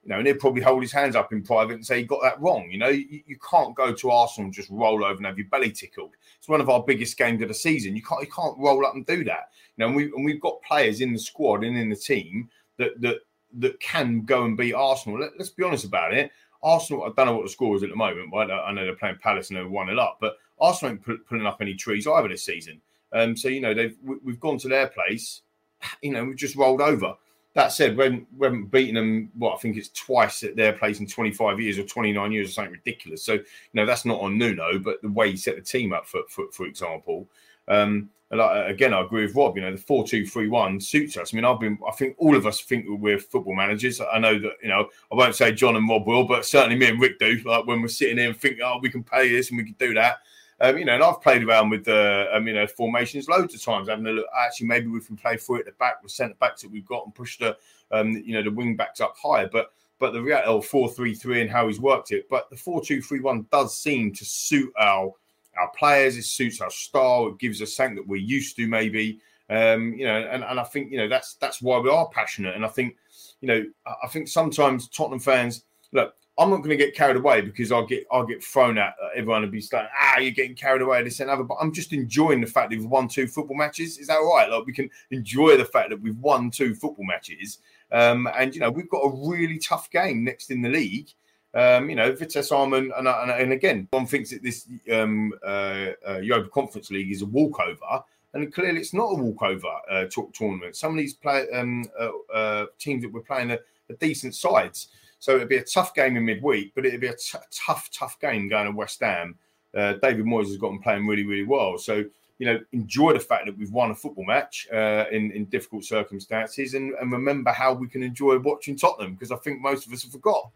you 0.06 0.10
know, 0.10 0.20
and 0.20 0.28
he'd 0.28 0.40
probably 0.40 0.62
hold 0.62 0.84
his 0.84 0.92
hands 0.92 1.16
up 1.16 1.34
in 1.34 1.42
private 1.42 1.74
and 1.74 1.86
say 1.86 1.98
he 1.98 2.04
got 2.04 2.22
that 2.22 2.40
wrong. 2.40 2.70
You 2.70 2.78
know, 2.78 2.90
you, 2.90 3.22
you, 3.26 3.38
can't 3.40 3.76
go 3.76 3.92
to 3.92 4.12
Arsenal 4.12 4.46
and 4.46 4.54
just 4.54 4.70
roll 4.70 5.04
over 5.04 5.18
and 5.18 5.26
have 5.26 5.40
your 5.40 5.48
belly 5.48 5.72
tickled. 5.72 6.12
It's 6.38 6.48
one 6.48 6.62
of 6.62 6.70
our 6.70 6.84
biggest 6.84 7.18
games 7.18 7.42
of 7.42 7.48
the 7.48 7.56
season. 7.56 7.96
You 7.96 8.04
can't 8.04 8.22
you 8.22 8.32
can't 8.32 8.58
roll 8.60 8.86
up 8.86 8.94
and 8.94 9.04
do 9.04 9.24
that. 9.24 9.50
You 9.76 9.82
know, 9.82 9.88
and 9.88 9.96
we 9.96 10.04
and 10.04 10.24
we've 10.24 10.40
got 10.40 10.62
players 10.62 11.02
in 11.02 11.12
the 11.12 11.18
squad 11.18 11.64
and 11.64 11.76
in 11.76 11.90
the 11.90 11.96
team 11.96 12.50
that 12.78 13.02
that 13.02 13.22
that 13.58 13.80
can 13.80 14.22
go 14.22 14.44
and 14.44 14.56
beat 14.56 14.74
Arsenal. 14.74 15.20
Let, 15.20 15.40
us 15.40 15.50
be 15.50 15.64
honest 15.64 15.86
about 15.86 16.14
it. 16.14 16.32
Arsenal, 16.62 17.04
I 17.04 17.10
don't 17.16 17.26
know 17.26 17.36
what 17.38 17.46
the 17.46 17.52
score 17.52 17.76
is 17.76 17.82
at 17.82 17.90
the 17.90 17.96
moment, 17.96 18.30
but 18.32 18.52
I 18.52 18.72
know 18.72 18.86
they're 18.86 18.96
playing 18.96 19.18
Palace 19.22 19.50
and 19.50 19.58
they're 19.58 19.68
one 19.68 19.90
it 19.90 19.98
up. 19.98 20.18
But 20.22 20.38
Arsenal 20.60 20.94
ain't 20.94 21.28
pulling 21.28 21.46
up 21.46 21.58
any 21.62 21.74
trees 21.74 22.08
either 22.08 22.28
this 22.28 22.44
season. 22.44 22.82
Um, 23.14 23.36
so 23.36 23.48
you 23.48 23.62
know 23.62 23.74
they've 23.74 23.96
we've 24.04 24.40
gone 24.40 24.58
to 24.60 24.68
their 24.68 24.88
place. 24.88 25.42
You 26.02 26.14
know, 26.14 26.26
we've 26.26 26.36
just 26.36 26.56
rolled 26.56 26.82
over. 26.82 27.16
That 27.54 27.72
said, 27.72 27.96
when 27.96 28.26
we 28.38 28.48
haven't 28.48 28.72
beaten 28.72 28.96
them, 28.96 29.32
what 29.38 29.54
I 29.54 29.58
think 29.58 29.78
it's 29.78 29.90
twice 29.90 30.44
at 30.44 30.56
their 30.56 30.74
place 30.74 31.00
in 31.00 31.08
25 31.08 31.60
years 31.60 31.78
or 31.78 31.84
29 31.84 32.32
years 32.32 32.50
or 32.50 32.52
something 32.52 32.74
ridiculous. 32.74 33.24
So, 33.24 33.34
you 33.34 33.44
know, 33.74 33.86
that's 33.86 34.04
not 34.04 34.20
on 34.20 34.38
Nuno, 34.38 34.80
but 34.80 35.02
the 35.02 35.10
way 35.10 35.32
he 35.32 35.38
set 35.38 35.56
the 35.56 35.62
team 35.62 35.94
up, 35.94 36.06
for 36.08 36.22
for, 36.28 36.46
for 36.52 36.66
example. 36.66 37.28
Um, 37.68 38.10
like, 38.32 38.70
again, 38.70 38.94
I 38.94 39.02
agree 39.02 39.26
with 39.26 39.36
Rob. 39.36 39.56
You 39.56 39.64
know, 39.64 39.72
the 39.72 39.78
four-two-three-one 39.78 40.82
suits 40.82 41.16
us. 41.16 41.34
I 41.34 41.36
mean, 41.36 41.46
I've 41.46 41.60
been. 41.60 41.78
I 41.88 41.92
think 41.92 42.16
all 42.18 42.36
of 42.36 42.46
us 42.46 42.62
think 42.62 42.86
we're 42.90 43.20
football 43.20 43.56
managers. 43.56 44.02
I 44.02 44.18
know 44.20 44.40
that. 44.40 44.54
You 44.62 44.70
know, 44.70 44.90
I 45.12 45.16
won't 45.16 45.36
say 45.36 45.52
John 45.52 45.76
and 45.76 45.88
Rob 45.88 46.08
will, 46.08 46.26
but 46.26 46.46
certainly 46.46 46.76
me 46.76 46.88
and 46.88 47.00
Rick 47.00 47.20
do. 47.20 47.40
Like 47.46 47.66
when 47.68 47.82
we're 47.82 47.88
sitting 47.88 48.18
there 48.18 48.28
and 48.28 48.38
think, 48.38 48.60
oh, 48.64 48.80
we 48.82 48.90
can 48.90 49.04
play 49.04 49.30
this 49.30 49.50
and 49.50 49.58
we 49.58 49.64
can 49.64 49.76
do 49.78 49.94
that. 49.94 50.18
Um, 50.62 50.78
you 50.78 50.86
know, 50.86 50.94
and 50.94 51.04
I've 51.04 51.22
played 51.22 51.44
around 51.44 51.70
with 51.70 51.84
the, 51.84 52.28
um, 52.34 52.48
you 52.48 52.54
know, 52.54 52.66
formations 52.66 53.28
loads 53.28 53.54
of 53.54 53.62
times, 53.62 53.90
having 53.90 54.08
a 54.08 54.12
look. 54.12 54.26
Actually, 54.38 54.68
maybe 54.68 54.88
we 54.88 55.02
can 55.02 55.18
play 55.18 55.36
through 55.36 55.60
at 55.60 55.66
the 55.66 55.74
back 55.74 56.02
with 56.02 56.14
centre 56.14 56.36
backs 56.40 56.62
that 56.62 56.72
we've 56.72 56.86
got 56.86 57.06
and 57.06 57.14
push 57.14 57.38
the, 57.38 57.58
um, 57.92 58.12
you 58.26 58.34
know, 58.34 58.44
the 58.44 58.52
wing 58.52 58.76
backs 58.76 59.02
up 59.02 59.16
higher. 59.22 59.50
But 59.52 59.72
but 60.00 60.12
the 60.14 60.22
real 60.22 60.42
oh, 60.46 60.62
four 60.62 60.90
three 60.90 61.14
three 61.14 61.42
and 61.42 61.50
how 61.50 61.68
he's 61.68 61.80
worked 61.80 62.12
it. 62.12 62.28
But 62.30 62.50
the 62.50 62.56
four 62.56 62.82
two 62.82 63.02
three 63.02 63.20
one 63.20 63.46
does 63.52 63.78
seem 63.78 64.14
to 64.14 64.26
suit 64.26 64.72
our 64.80 65.12
our 65.58 65.70
players. 65.78 66.18
It 66.18 66.24
suits 66.24 66.62
our 66.62 66.72
style. 66.72 67.28
It 67.28 67.40
gives 67.40 67.62
us 67.62 67.76
something 67.76 67.96
that 67.96 68.08
we're 68.08 68.18
used 68.18 68.56
to, 68.58 68.68
maybe. 68.68 69.20
Um, 69.50 69.94
you 69.94 70.06
know, 70.06 70.18
and, 70.18 70.44
and 70.44 70.60
I 70.60 70.64
think 70.64 70.92
you 70.92 70.98
know 70.98 71.08
that's 71.08 71.36
that's 71.36 71.62
why 71.62 71.80
we 71.80 71.90
are 71.90 72.08
passionate. 72.10 72.56
And 72.56 72.66
I 72.66 72.70
think, 72.70 72.96
you 73.42 73.48
know, 73.48 73.66
I 74.04 74.08
think 74.08 74.28
sometimes 74.28 74.88
Tottenham 74.88 75.20
fans 75.20 75.66
look 75.92 76.16
I'm 76.38 76.50
not 76.50 76.58
going 76.58 76.72
to 76.72 76.76
get 76.76 76.96
carried 76.96 77.16
away 77.16 77.42
because 77.42 77.72
I'll 77.72 77.86
get 77.86 78.06
I'll 78.12 78.26
get 78.26 78.44
thrown 78.44 78.78
at 78.78 78.96
everyone 79.16 79.44
and 79.44 79.52
be 79.52 79.64
like, 79.72 79.88
ah, 79.98 80.18
you're 80.20 80.32
getting 80.32 80.56
carried 80.56 80.82
away 80.82 81.02
this 81.02 81.22
and 81.22 81.30
other. 81.30 81.44
But 81.44 81.58
I'm 81.62 81.74
just 81.74 81.94
enjoying 81.94 82.42
the 82.42 82.48
fact 82.48 82.72
that 82.72 82.80
we've 82.80 82.90
won 82.90 83.08
two 83.08 83.28
football 83.28 83.56
matches. 83.56 83.98
Is 83.98 84.08
that 84.08 84.18
right? 84.18 84.50
Like 84.50 84.66
we 84.66 84.74
can 84.74 84.90
enjoy 85.12 85.56
the 85.56 85.66
fact 85.66 85.90
that 85.92 86.02
we've 86.02 86.18
won 86.18 86.52
two 86.52 86.76
football 86.76 87.06
matches. 87.06 87.60
Um, 87.92 88.28
and 88.36 88.54
you 88.54 88.60
know 88.60 88.70
we've 88.70 88.90
got 88.90 89.00
a 89.00 89.30
really 89.30 89.58
tough 89.60 89.90
game 89.92 90.24
next 90.24 90.52
in 90.52 90.62
the 90.62 90.70
league. 90.70 91.10
Um, 91.54 91.90
you 91.90 91.96
know, 91.96 92.12
Vitesse 92.12 92.52
Arnhem, 92.52 92.92
and, 92.98 93.08
and, 93.08 93.32
and, 93.32 93.54
again, 93.54 93.88
one 93.92 94.06
thinks 94.06 94.32
that 94.32 94.44
this 94.44 94.68
um, 94.92 95.32
uh, 95.42 95.92
uh, 96.06 96.18
Europa 96.18 96.50
Conference 96.50 96.92
League 96.92 97.14
is 97.14 97.22
a 97.22 97.26
walkover, 97.26 98.04
and 98.34 98.54
clearly 98.54 98.82
it's 98.82 98.94
not 98.94 99.06
a 99.06 99.16
walkover 99.16 99.72
uh, 99.90 100.04
t- 100.04 100.28
tournament. 100.34 100.76
Some 100.76 100.92
of 100.92 100.98
these 100.98 101.14
play, 101.14 101.50
um, 101.54 101.86
uh, 101.98 102.10
uh, 102.34 102.66
teams 102.78 103.04
that 103.04 103.14
we're 103.14 103.22
playing 103.22 103.52
are 103.52 103.60
decent 104.02 104.36
sides. 104.36 104.90
So 105.26 105.36
it'd 105.36 105.50
be 105.50 105.58
a 105.58 105.64
tough 105.64 105.96
game 105.96 106.18
in 106.18 106.24
midweek, 106.24 106.76
but 106.76 106.86
it'd 106.86 107.02
be 107.02 107.08
a 107.08 107.16
t- 107.16 107.40
tough, 107.50 107.90
tough 107.92 108.20
game 108.20 108.48
going 108.48 108.66
to 108.66 108.72
West 108.72 109.00
Ham. 109.00 109.34
Uh, 109.76 109.94
David 109.94 110.24
Moyes 110.24 110.46
has 110.46 110.58
got 110.58 110.68
them 110.68 110.84
playing 110.84 111.08
really, 111.08 111.26
really 111.26 111.44
well. 111.44 111.80
So 111.80 112.06
you 112.38 112.46
know, 112.46 112.60
enjoy 112.74 113.14
the 113.14 113.20
fact 113.20 113.48
that 113.48 113.58
we've 113.58 113.72
won 113.72 113.90
a 113.90 113.96
football 113.96 114.26
match 114.26 114.68
uh, 114.72 115.06
in 115.12 115.32
in 115.32 115.46
difficult 115.46 115.84
circumstances, 115.84 116.76
and, 116.76 116.94
and 117.02 117.12
remember 117.12 117.52
how 117.52 117.74
we 117.74 117.88
can 117.88 118.04
enjoy 118.04 118.38
watching 118.38 118.76
Tottenham 118.76 119.16
because 119.16 119.32
I 119.32 119.38
think 119.38 119.62
most 119.62 119.88
of 119.88 119.94
us 119.94 120.04
have 120.04 120.12
forgot. 120.12 120.52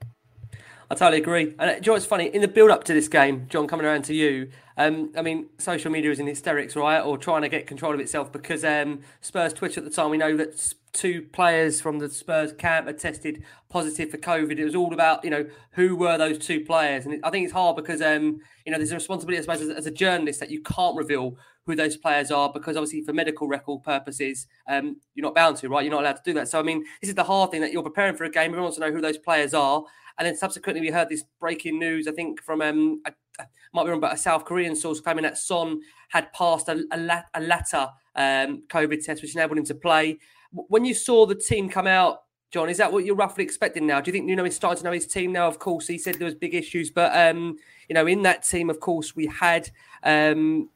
I 0.92 0.96
totally 0.96 1.18
agree. 1.18 1.56
And 1.58 1.72
uh, 1.72 1.74
you 1.76 1.82
know 1.88 1.94
what's 1.94 2.06
funny? 2.06 2.28
In 2.28 2.42
the 2.42 2.48
build 2.48 2.70
up 2.70 2.84
to 2.84 2.94
this 2.94 3.08
game, 3.08 3.48
John, 3.50 3.68
coming 3.68 3.88
around 3.88 4.04
to 4.04 4.14
you, 4.14 4.52
um, 4.78 5.12
I 5.18 5.24
mean, 5.24 5.48
social 5.58 5.92
media 5.92 6.12
is 6.12 6.20
in 6.20 6.28
hysterics, 6.28 6.76
right? 6.76 7.00
Or 7.00 7.18
trying 7.18 7.42
to 7.42 7.50
get 7.50 7.66
control 7.66 7.96
of 7.96 8.00
itself 8.00 8.32
because 8.32 8.64
um, 8.64 9.00
Spurs 9.22 9.54
Twitter 9.54 9.80
at 9.80 9.86
the 9.86 9.92
time, 9.92 10.12
we 10.12 10.18
know 10.18 10.38
that 10.38 10.74
two 10.94 11.22
players 11.34 11.82
from 11.82 12.00
the 12.00 12.10
Spurs 12.10 12.54
camp 12.54 12.88
had 12.88 12.98
tested 12.98 13.44
positive 13.70 14.10
for 14.10 14.18
COVID. 14.18 14.58
It 14.58 14.66
was 14.66 14.76
all 14.76 14.94
about, 14.94 15.24
you 15.24 15.30
know, 15.30 15.46
who 15.72 15.96
were 15.96 16.18
those 16.18 16.38
two 16.38 16.64
players. 16.66 17.06
And 17.06 17.24
I 17.24 17.30
think 17.30 17.46
it's 17.46 17.54
hard 17.54 17.76
because, 17.76 18.02
um, 18.02 18.40
you 18.66 18.72
know, 18.72 18.78
there's 18.78 18.92
a 18.92 18.96
responsibility, 18.96 19.40
I 19.40 19.42
suppose, 19.42 19.62
as, 19.62 19.70
as, 19.70 19.86
a 19.86 19.92
journalist 19.92 20.40
that 20.40 20.50
you 20.50 20.62
can't 20.62 20.98
reveal 20.98 21.38
who 21.66 21.76
those 21.76 21.98
players 21.98 22.32
are 22.32 22.52
because 22.52 22.76
obviously 22.76 23.04
for 23.04 23.14
medical 23.14 23.48
record 23.48 23.84
purposes, 23.84 24.48
um, 24.68 24.98
you're 25.14 25.26
not 25.26 25.36
bound 25.36 25.58
to, 25.58 25.70
right? 25.70 25.84
You're 25.84 25.94
not 25.94 26.02
allowed 26.02 26.18
to 26.18 26.24
do 26.26 26.34
that. 26.34 26.48
So, 26.48 26.60
I 26.60 26.64
mean, 26.64 26.84
this 27.02 27.10
is 27.10 27.16
the 27.16 27.24
hard 27.24 27.52
thing 27.52 27.62
that 27.62 27.72
you're 27.72 27.84
preparing 27.84 28.16
for 28.16 28.24
a 28.24 28.30
game. 28.30 28.46
Everyone 28.46 28.64
wants 28.64 28.78
to 28.78 28.82
know 28.86 28.92
who 28.92 29.02
those 29.02 29.18
players 29.18 29.54
are. 29.54 29.84
And 30.18 30.26
then 30.26 30.36
subsequently, 30.36 30.82
we 30.82 30.90
heard 30.90 31.10
this 31.10 31.24
breaking 31.40 31.80
news, 31.80 32.08
I 32.08 32.12
think, 32.12 32.42
from 32.42 32.62
um, 32.62 33.02
I, 33.06 33.14
I 33.40 33.46
might 33.74 33.86
be 33.86 33.92
wrong, 33.92 34.02
but 34.02 34.14
a 34.14 34.18
South 34.18 34.44
Korean 34.44 34.76
source 34.76 35.00
claiming 35.00 35.24
that 35.24 35.38
Son 35.38 35.80
had 36.10 36.32
passed 36.34 36.68
a, 36.68 36.84
a, 36.92 37.24
a 37.36 37.42
latter 37.42 37.88
um, 38.16 38.64
COVID 38.68 39.04
test, 39.04 39.22
which 39.22 39.36
enabled 39.36 39.60
him 39.60 39.66
to 39.66 39.76
play. 39.76 40.20
When 40.52 40.86
you 40.86 40.94
saw 40.94 41.26
the 41.26 41.36
team 41.36 41.70
come 41.70 41.88
out, 41.88 42.24
John, 42.52 42.70
is 42.70 42.78
that 42.78 42.92
what 42.92 43.06
you're 43.06 43.16
roughly 43.16 43.44
expecting 43.44 43.86
now? 43.86 44.02
Do 44.02 44.10
you 44.10 44.14
think 44.14 44.26
Nuno 44.26 44.44
is 44.46 44.56
starting 44.56 44.80
to 44.80 44.84
know 44.86 44.92
his 44.92 45.06
team 45.06 45.32
now? 45.32 45.48
Of 45.48 45.60
course, 45.60 45.88
he 45.88 46.00
said 46.00 46.16
there 46.16 46.26
was 46.26 46.34
big 46.34 46.56
issues, 46.56 46.90
but 46.90 47.16
um, 47.16 47.58
you 47.88 47.94
know, 47.94 48.08
in 48.08 48.24
that 48.24 48.44
team, 48.44 48.70
of 48.70 48.80
course, 48.80 49.16
we 49.16 49.28
had 49.28 49.70
um, 50.04 50.70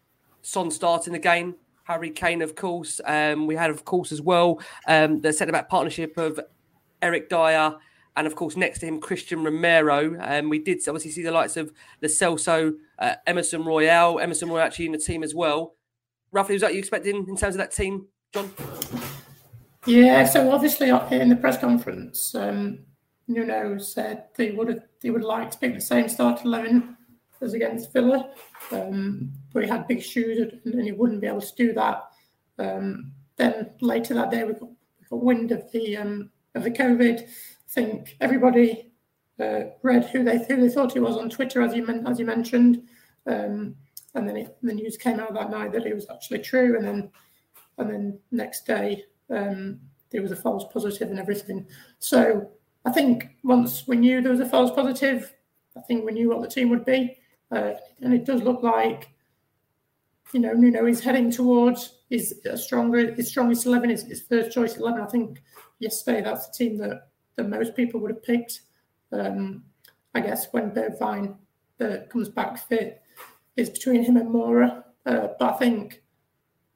Son 0.44 0.70
starting 0.70 1.14
the 1.14 1.20
game. 1.20 1.56
Harry 1.86 2.12
Kane, 2.12 2.42
of 2.42 2.56
course. 2.56 3.02
Um, 3.04 3.48
we 3.48 3.56
had, 3.56 3.70
of 3.70 3.86
course, 3.86 4.12
as 4.12 4.22
well 4.22 4.62
um, 4.88 5.22
the 5.22 5.34
centre 5.34 5.52
back 5.52 5.68
partnership 5.68 6.18
of 6.18 6.40
Eric 7.02 7.30
Dier 7.30 7.76
and 8.16 8.28
of 8.28 8.36
course 8.36 8.56
next 8.56 8.80
to 8.80 8.86
him 8.86 9.00
Christian 9.00 9.44
Romero. 9.44 10.16
And 10.20 10.46
um, 10.46 10.50
we 10.50 10.60
did 10.60 10.80
obviously 10.88 11.12
see 11.12 11.24
the 11.24 11.32
likes 11.32 11.58
of 11.58 11.72
the 12.00 12.08
Celso, 12.08 12.74
uh, 13.00 13.16
Emerson 13.26 13.64
Royal, 13.64 14.20
Emerson 14.20 14.50
Royal 14.50 14.64
actually 14.64 14.88
in 14.88 14.92
the 14.92 14.98
team 14.98 15.24
as 15.24 15.34
well. 15.34 15.76
Roughly, 16.32 16.56
was 16.56 16.62
that 16.62 16.74
you 16.74 16.80
expecting 16.80 17.28
in 17.28 17.36
terms 17.36 17.56
of 17.56 17.60
that 17.60 17.72
team, 17.72 18.08
John? 18.34 18.52
Yeah, 19.86 20.26
so 20.26 20.52
obviously 20.52 20.90
in 20.90 21.30
the 21.30 21.36
press 21.36 21.58
conference, 21.58 22.34
um, 22.36 22.80
Nuno 23.28 23.78
said 23.78 24.26
they 24.36 24.52
would 24.52 24.70
have 24.70 24.84
they 25.02 25.10
would 25.10 25.24
like 25.24 25.52
to 25.52 25.58
pick 25.58 25.74
the 25.74 25.82
same 25.82 26.08
start 26.08 26.46
eleven 26.46 26.98
as 27.42 27.54
against 27.54 27.92
Villa, 27.92 28.32
um, 28.72 29.32
but 29.52 29.64
he 29.64 29.70
had 29.70 29.88
big 29.88 30.02
shoes 30.02 30.54
and 30.64 30.82
he 30.82 30.94
wouldn't 30.94 31.20
be 31.20 31.28
able 31.28 31.42
to 31.42 31.56
do 31.56 31.74
that. 31.74 32.04
Um, 32.58 33.12
then 33.36 33.72
later 33.82 34.14
that 34.14 34.32
day 34.32 34.44
we 34.44 34.54
got, 34.54 34.70
we 34.70 35.08
got 35.10 35.24
wind 35.24 35.52
of 35.52 35.70
the 35.72 35.98
um, 35.98 36.30
of 36.56 36.64
the 36.64 36.72
COVID. 36.72 37.22
I 37.22 37.28
think 37.68 38.16
everybody 38.22 38.92
uh, 39.40 39.62
read 39.82 40.06
who 40.06 40.24
they 40.24 40.38
who 40.46 40.62
they 40.62 40.70
thought 40.70 40.94
he 40.94 41.00
was 41.00 41.18
on 41.18 41.30
Twitter, 41.30 41.62
as 41.62 41.76
you 41.76 41.86
as 42.08 42.20
you 42.20 42.26
mentioned, 42.26 42.84
um, 43.28 43.76
and 44.16 44.30
then 44.30 44.38
it, 44.38 44.58
the 44.62 44.74
news 44.74 44.96
came 44.96 45.20
out 45.20 45.34
that 45.34 45.52
night 45.52 45.74
that 45.74 45.86
it 45.86 45.96
was 45.96 46.10
actually 46.10 46.40
true, 46.40 46.78
and 46.78 46.86
then 46.88 47.12
and 47.78 47.90
then 47.90 48.20
next 48.32 48.66
day 48.66 49.04
um, 49.34 49.80
there 50.10 50.22
was 50.22 50.32
a 50.32 50.36
false 50.36 50.66
positive 50.72 51.10
and 51.10 51.20
everything. 51.20 51.66
So 52.00 52.50
I 52.86 52.92
think 52.92 53.38
once 53.44 53.88
we 53.88 53.98
knew 53.98 54.22
there 54.22 54.32
was 54.32 54.42
a 54.42 54.50
false 54.50 54.72
positive, 54.72 55.34
I 55.78 55.82
think 55.82 56.06
we 56.06 56.12
knew 56.12 56.30
what 56.30 56.42
the 56.42 56.48
team 56.48 56.70
would 56.70 56.86
be, 56.86 57.18
uh, 57.52 57.74
and 58.02 58.14
it 58.14 58.26
does 58.26 58.44
look 58.44 58.62
like 58.62 59.10
you 60.34 60.40
know 60.40 60.54
Nuno 60.54 60.86
is 60.86 61.00
heading 61.00 61.32
towards 61.32 62.00
his 62.10 62.42
stronger 62.56 63.14
his 63.14 63.30
strongest 63.30 63.66
eleven, 63.66 63.90
his, 63.90 64.04
his 64.04 64.22
first 64.22 64.52
choice 64.52 64.78
eleven. 64.78 65.02
I 65.02 65.08
think 65.08 65.42
yesterday 65.80 66.22
that's 66.22 66.48
the 66.48 66.66
team 66.66 66.78
that 66.78 67.10
that 67.36 67.50
most 67.50 67.76
people 67.76 68.00
would 68.02 68.12
have 68.12 68.24
picked. 68.24 68.62
Um, 69.12 69.64
I 70.16 70.22
guess 70.22 70.48
when 70.52 70.72
Bergwijn 70.72 71.36
uh, 71.82 72.06
comes 72.10 72.30
back 72.30 72.58
fit, 72.68 73.02
is 73.56 73.70
between 73.70 74.04
him 74.04 74.18
and 74.18 74.30
Moura. 74.30 74.84
Uh, 75.06 75.30
but 75.40 75.56
I 75.56 75.58
think 75.58 76.04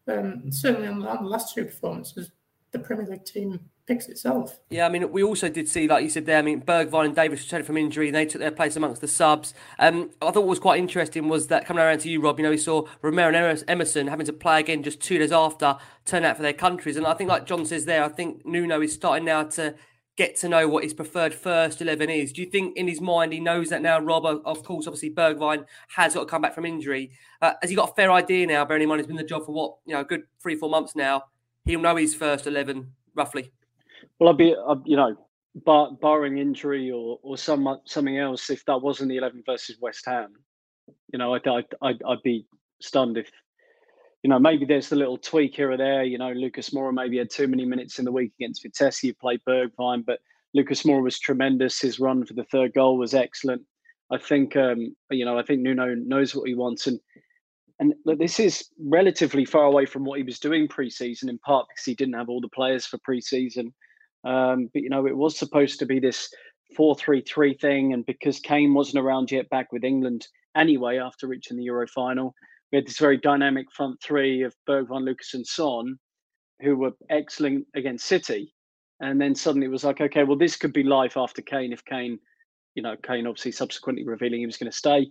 um, 0.08 0.52
certainly 0.52 0.88
on 0.88 1.00
the, 1.00 1.08
on 1.08 1.24
the 1.24 1.30
last 1.30 1.54
two 1.54 1.65
performances, 1.65 2.32
the 2.71 2.80
Premier 2.80 3.06
League 3.06 3.25
team 3.25 3.60
picks 3.88 4.08
itself. 4.08 4.60
Yeah, 4.69 4.86
I 4.86 4.89
mean, 4.89 5.12
we 5.12 5.23
also 5.23 5.47
did 5.47 5.69
see, 5.69 5.88
like 5.88 6.03
you 6.03 6.10
said 6.10 6.25
there, 6.25 6.38
I 6.38 6.41
mean, 6.41 6.62
Bergwijn 6.62 7.06
and 7.06 7.15
Davis 7.15 7.41
returned 7.41 7.65
from 7.65 7.77
injury 7.77 8.08
and 8.08 8.15
they 8.15 8.25
took 8.25 8.41
their 8.41 8.51
place 8.51 8.75
amongst 8.75 8.99
the 8.99 9.08
subs. 9.08 9.53
Um, 9.80 10.12
I 10.21 10.32
thought 10.32 10.41
what 10.41 10.47
was 10.47 10.60
quite 10.60 10.80
interesting 10.80 11.30
was 11.30 11.47
that 11.47 11.65
coming 11.65 11.82
around 11.82 11.99
to 11.99 12.10
you, 12.10 12.21
Rob, 12.21 12.38
you 12.38 12.43
know, 12.43 12.49
we 12.49 12.58
saw 12.58 12.86
Romero 13.01 13.49
and 13.49 13.63
Emerson 13.67 14.08
having 14.08 14.25
to 14.25 14.34
play 14.34 14.60
again 14.60 14.84
just 14.84 14.99
two 14.99 15.17
days 15.17 15.32
after 15.32 15.77
turn 16.06 16.25
out 16.25 16.36
for 16.36 16.43
their 16.43 16.53
countries. 16.53 16.97
And 16.97 17.08
I 17.08 17.13
think, 17.13 17.30
like 17.30 17.45
John 17.45 17.65
says 17.65 17.86
there, 17.86 18.03
I 18.03 18.10
think 18.10 18.45
Nuno 18.45 18.82
is 18.82 18.93
starting 18.93 19.25
now 19.25 19.43
to 19.43 19.75
get 20.17 20.36
to 20.36 20.49
know 20.49 20.67
what 20.67 20.84
his 20.84 20.93
preferred 20.93 21.34
first 21.34 21.80
11 21.80 22.10
is. 22.10 22.34
Do 22.34 22.41
you 22.41 22.49
think 22.49 22.75
in 22.75 22.88
his 22.88 22.99
mind 22.99 23.32
he 23.32 23.39
knows 23.39 23.69
that 23.69 23.82
now, 23.82 23.99
Rob? 23.99 24.25
Of 24.25 24.63
course, 24.63 24.88
obviously, 24.88 25.12
Bergwijn 25.12 25.65
has 25.95 26.15
got 26.15 26.21
to 26.21 26.25
come 26.25 26.41
back 26.41 26.56
from 26.56 26.65
injury. 26.65 27.12
Uh, 27.41 27.53
has 27.62 27.69
he 27.69 27.75
got 27.75 27.91
a 27.91 27.93
fair 27.93 28.12
idea 28.12 28.47
now, 28.47 28.65
bearing 28.65 28.84
in 28.84 28.89
mind 28.89 28.99
he's 28.99 29.08
been 29.08 29.15
the 29.15 29.23
job 29.23 29.45
for 29.45 29.53
what, 29.53 29.75
you 29.86 29.93
know, 29.93 30.01
a 30.01 30.06
good 30.06 30.23
three, 30.41 30.56
four 30.56 30.69
months 30.69 30.95
now? 30.95 31.23
He'll 31.67 31.82
know 31.82 31.97
his 31.97 32.15
first 32.15 32.47
11 32.47 32.89
roughly. 33.13 33.51
Well, 34.19 34.30
I'd 34.30 34.38
be, 34.38 34.56
I'd, 34.56 34.82
you 34.86 34.95
know, 34.95 35.15
bar, 35.53 35.91
barring 36.01 36.38
injury 36.38 36.89
or 36.91 37.19
or 37.21 37.38
some 37.38 37.80
something 37.86 38.17
else, 38.17 38.49
if 38.49 38.63
that 38.65 38.82
wasn't 38.82 39.10
the 39.10 39.17
11 39.17 39.43
versus 39.45 39.77
West 39.82 40.06
Ham, 40.06 40.34
you 41.12 41.19
know, 41.19 41.34
I'd, 41.34 41.45
I'd, 41.47 41.65
I'd, 41.82 42.01
I'd 42.08 42.23
be 42.23 42.47
stunned 42.82 43.17
if 43.17 43.30
you 44.23 44.30
know, 44.30 44.39
maybe 44.39 44.65
there's 44.65 44.91
a 44.91 44.95
little 44.95 45.17
tweak 45.17 45.56
here 45.56 45.71
or 45.71 45.77
there. 45.77 46.03
You 46.03 46.17
know, 46.17 46.32
Lucas 46.32 46.71
Moura 46.71 46.93
maybe 46.93 47.17
had 47.17 47.30
too 47.30 47.47
many 47.47 47.65
minutes 47.65 47.99
in 47.99 48.06
the 48.06 48.12
week 48.12 48.34
against 48.39 48.63
Vitesse. 48.63 49.03
You 49.03 49.13
played 49.13 49.41
Bergwijn, 49.47 50.06
but 50.06 50.19
Lucas 50.53 50.84
Moura 50.84 51.03
was 51.03 51.19
tremendous. 51.19 51.80
His 51.80 51.99
run 51.99 52.25
for 52.25 52.34
the 52.34 52.43
third 52.45 52.73
goal 52.73 52.97
was 52.97 53.13
excellent. 53.13 53.62
I 54.12 54.17
think, 54.17 54.56
um, 54.56 54.95
you 55.12 55.25
know, 55.25 55.38
I 55.38 55.43
think 55.43 55.62
Nuno 55.62 55.93
knows 55.95 56.34
what 56.34 56.47
he 56.47 56.56
wants, 56.56 56.88
and 56.88 56.99
and 57.80 57.94
this 58.06 58.40
is 58.40 58.70
relatively 58.80 59.46
far 59.46 59.66
away 59.66 59.86
from 59.86 60.04
what 60.04 60.18
he 60.18 60.24
was 60.24 60.40
doing 60.40 60.68
pre-season, 60.68 61.30
in 61.30 61.38
part 61.40 61.68
because 61.70 61.86
he 61.86 61.96
didn't 61.96 62.16
have 62.16 62.30
all 62.30 62.42
the 62.42 62.50
players 62.50 62.86
for 62.86 62.98
pre-season. 63.04 63.74
Um, 64.24 64.70
but 64.74 64.82
you 64.82 64.90
know, 64.90 65.06
it 65.06 65.16
was 65.16 65.38
supposed 65.38 65.80
to 65.80 65.86
be 65.86 66.00
this 66.00 66.30
four-three-three 66.76 67.56
thing, 67.56 67.94
and 67.94 68.06
because 68.06 68.40
Kane 68.40 68.74
wasn't 68.74 69.04
around 69.04 69.32
yet 69.32 69.50
back 69.50 69.72
with 69.72 69.84
England 69.84 70.28
anyway 70.56 70.98
after 70.98 71.28
reaching 71.28 71.58
the 71.58 71.63
Euro 71.66 71.88
final, 71.88 72.34
we 72.72 72.78
had 72.78 72.88
this 72.88 72.98
very 72.98 73.18
dynamic 73.18 73.72
front 73.72 74.02
three 74.04 74.42
of 74.42 74.56
Bergwijn, 74.68 75.04
Lucas, 75.04 75.34
and 75.34 75.46
Son, 75.46 75.98
who 76.62 76.76
were 76.76 76.92
excellent 77.10 77.66
against 77.76 78.06
City. 78.06 78.54
And 79.00 79.22
then 79.22 79.36
suddenly 79.36 79.68
it 79.68 79.72
was 79.72 79.84
like, 79.84 80.02
okay, 80.02 80.24
well, 80.24 80.38
this 80.38 80.58
could 80.58 80.74
be 80.74 80.84
life 80.84 81.18
after 81.18 81.42
Kane 81.42 81.72
if 81.72 81.86
Kane, 81.86 82.18
you 82.74 82.82
know, 82.82 82.96
Kane 83.04 83.28
obviously 83.28 83.52
subsequently 83.52 84.04
revealing 84.04 84.40
he 84.40 84.46
was 84.48 84.58
going 84.58 84.72
to 84.72 84.78
stay. 84.78 85.08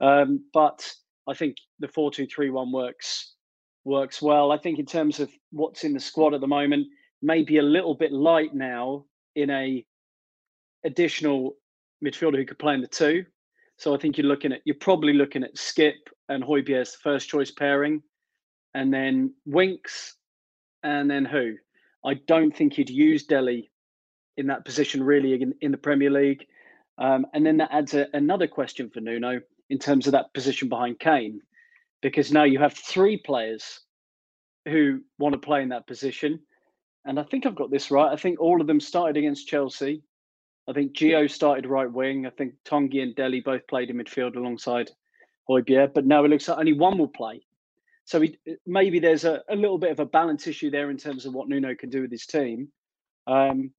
Um, 0.00 0.44
but 0.54 0.90
I 1.28 1.34
think 1.34 1.56
the 1.78 1.88
four-two-three-one 1.88 2.72
works 2.72 3.34
works 3.84 4.20
well. 4.20 4.50
I 4.50 4.58
think 4.58 4.78
in 4.78 4.86
terms 4.86 5.20
of 5.20 5.30
what's 5.50 5.84
in 5.84 5.92
the 5.92 6.00
squad 6.00 6.34
at 6.34 6.40
the 6.40 6.46
moment, 6.46 6.88
maybe 7.22 7.58
a 7.58 7.62
little 7.62 7.94
bit 7.94 8.12
light 8.12 8.54
now 8.54 9.04
in 9.34 9.50
a 9.50 9.84
additional 10.84 11.56
midfielder 12.04 12.36
who 12.36 12.44
could 12.44 12.58
play 12.58 12.74
in 12.74 12.80
the 12.80 12.88
two. 12.88 13.24
So 13.78 13.94
I 13.94 13.98
think 13.98 14.16
you're 14.16 14.26
looking 14.26 14.52
at 14.52 14.60
you're 14.64 14.76
probably 14.76 15.12
looking 15.12 15.44
at 15.44 15.56
Skipp 15.56 15.94
and 16.28 16.42
as 16.42 16.92
the 16.92 16.98
first 17.02 17.28
choice 17.28 17.50
pairing, 17.50 18.02
and 18.74 18.92
then 18.92 19.34
Winks, 19.44 20.16
and 20.82 21.10
then 21.10 21.24
who? 21.24 21.54
I 22.04 22.14
don't 22.14 22.56
think 22.56 22.74
he'd 22.74 22.90
use 22.90 23.24
Dele 23.24 23.70
in 24.36 24.46
that 24.46 24.64
position 24.64 25.02
really 25.02 25.40
in, 25.40 25.54
in 25.60 25.70
the 25.70 25.78
Premier 25.78 26.10
League. 26.10 26.46
Um, 26.98 27.26
and 27.34 27.44
then 27.44 27.58
that 27.58 27.70
adds 27.72 27.94
a, 27.94 28.06
another 28.14 28.46
question 28.46 28.90
for 28.90 29.00
Nuno 29.00 29.40
in 29.70 29.78
terms 29.78 30.06
of 30.06 30.12
that 30.12 30.32
position 30.34 30.68
behind 30.68 30.98
Kane, 30.98 31.40
because 32.02 32.32
now 32.32 32.44
you 32.44 32.58
have 32.58 32.72
three 32.72 33.16
players 33.16 33.80
who 34.66 35.00
want 35.18 35.32
to 35.32 35.38
play 35.38 35.62
in 35.62 35.70
that 35.70 35.86
position. 35.86 36.40
And 37.04 37.20
I 37.20 37.22
think 37.22 37.46
I've 37.46 37.54
got 37.54 37.70
this 37.70 37.90
right. 37.90 38.12
I 38.12 38.16
think 38.16 38.40
all 38.40 38.60
of 38.60 38.66
them 38.66 38.80
started 38.80 39.16
against 39.16 39.48
Chelsea. 39.48 40.02
I 40.68 40.72
think 40.72 40.96
Gio 40.96 41.30
started 41.30 41.66
right 41.66 41.90
wing. 41.90 42.26
I 42.26 42.30
think 42.30 42.54
Tanguy 42.64 43.02
and 43.02 43.14
Dele 43.14 43.40
both 43.40 43.66
played 43.68 43.90
in 43.90 43.96
midfield 43.96 44.36
alongside 44.36 44.90
Højbjerg, 45.48 45.94
but 45.94 46.06
now 46.06 46.24
it 46.24 46.28
looks 46.28 46.48
like 46.48 46.58
only 46.58 46.72
one 46.72 46.98
will 46.98 47.08
play. 47.08 47.46
So 48.04 48.20
we, 48.20 48.38
maybe 48.66 48.98
there's 48.98 49.24
a, 49.24 49.42
a, 49.48 49.56
little 49.56 49.78
bit 49.78 49.90
of 49.90 50.00
a 50.00 50.06
balance 50.06 50.46
issue 50.46 50.70
there 50.70 50.90
in 50.90 50.96
terms 50.96 51.26
of 51.26 51.34
what 51.34 51.48
Nuno 51.48 51.74
can 51.74 51.90
do 51.90 52.02
with 52.02 52.10
his 52.10 52.26
team. 52.26 52.68
Um, 53.26 53.72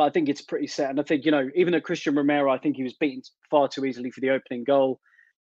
but 0.00 0.06
I 0.06 0.10
think 0.12 0.30
it's 0.30 0.40
pretty 0.40 0.66
set. 0.66 0.88
And 0.88 0.98
I 0.98 1.02
think, 1.02 1.26
you 1.26 1.30
know, 1.30 1.50
even 1.54 1.74
though 1.74 1.80
Christian 1.82 2.14
Romero, 2.14 2.50
I 2.50 2.56
think 2.56 2.74
he 2.74 2.82
was 2.82 2.94
beaten 2.94 3.20
far 3.50 3.68
too 3.68 3.84
easily 3.84 4.10
for 4.10 4.22
the 4.22 4.30
opening 4.30 4.64
goal. 4.64 4.98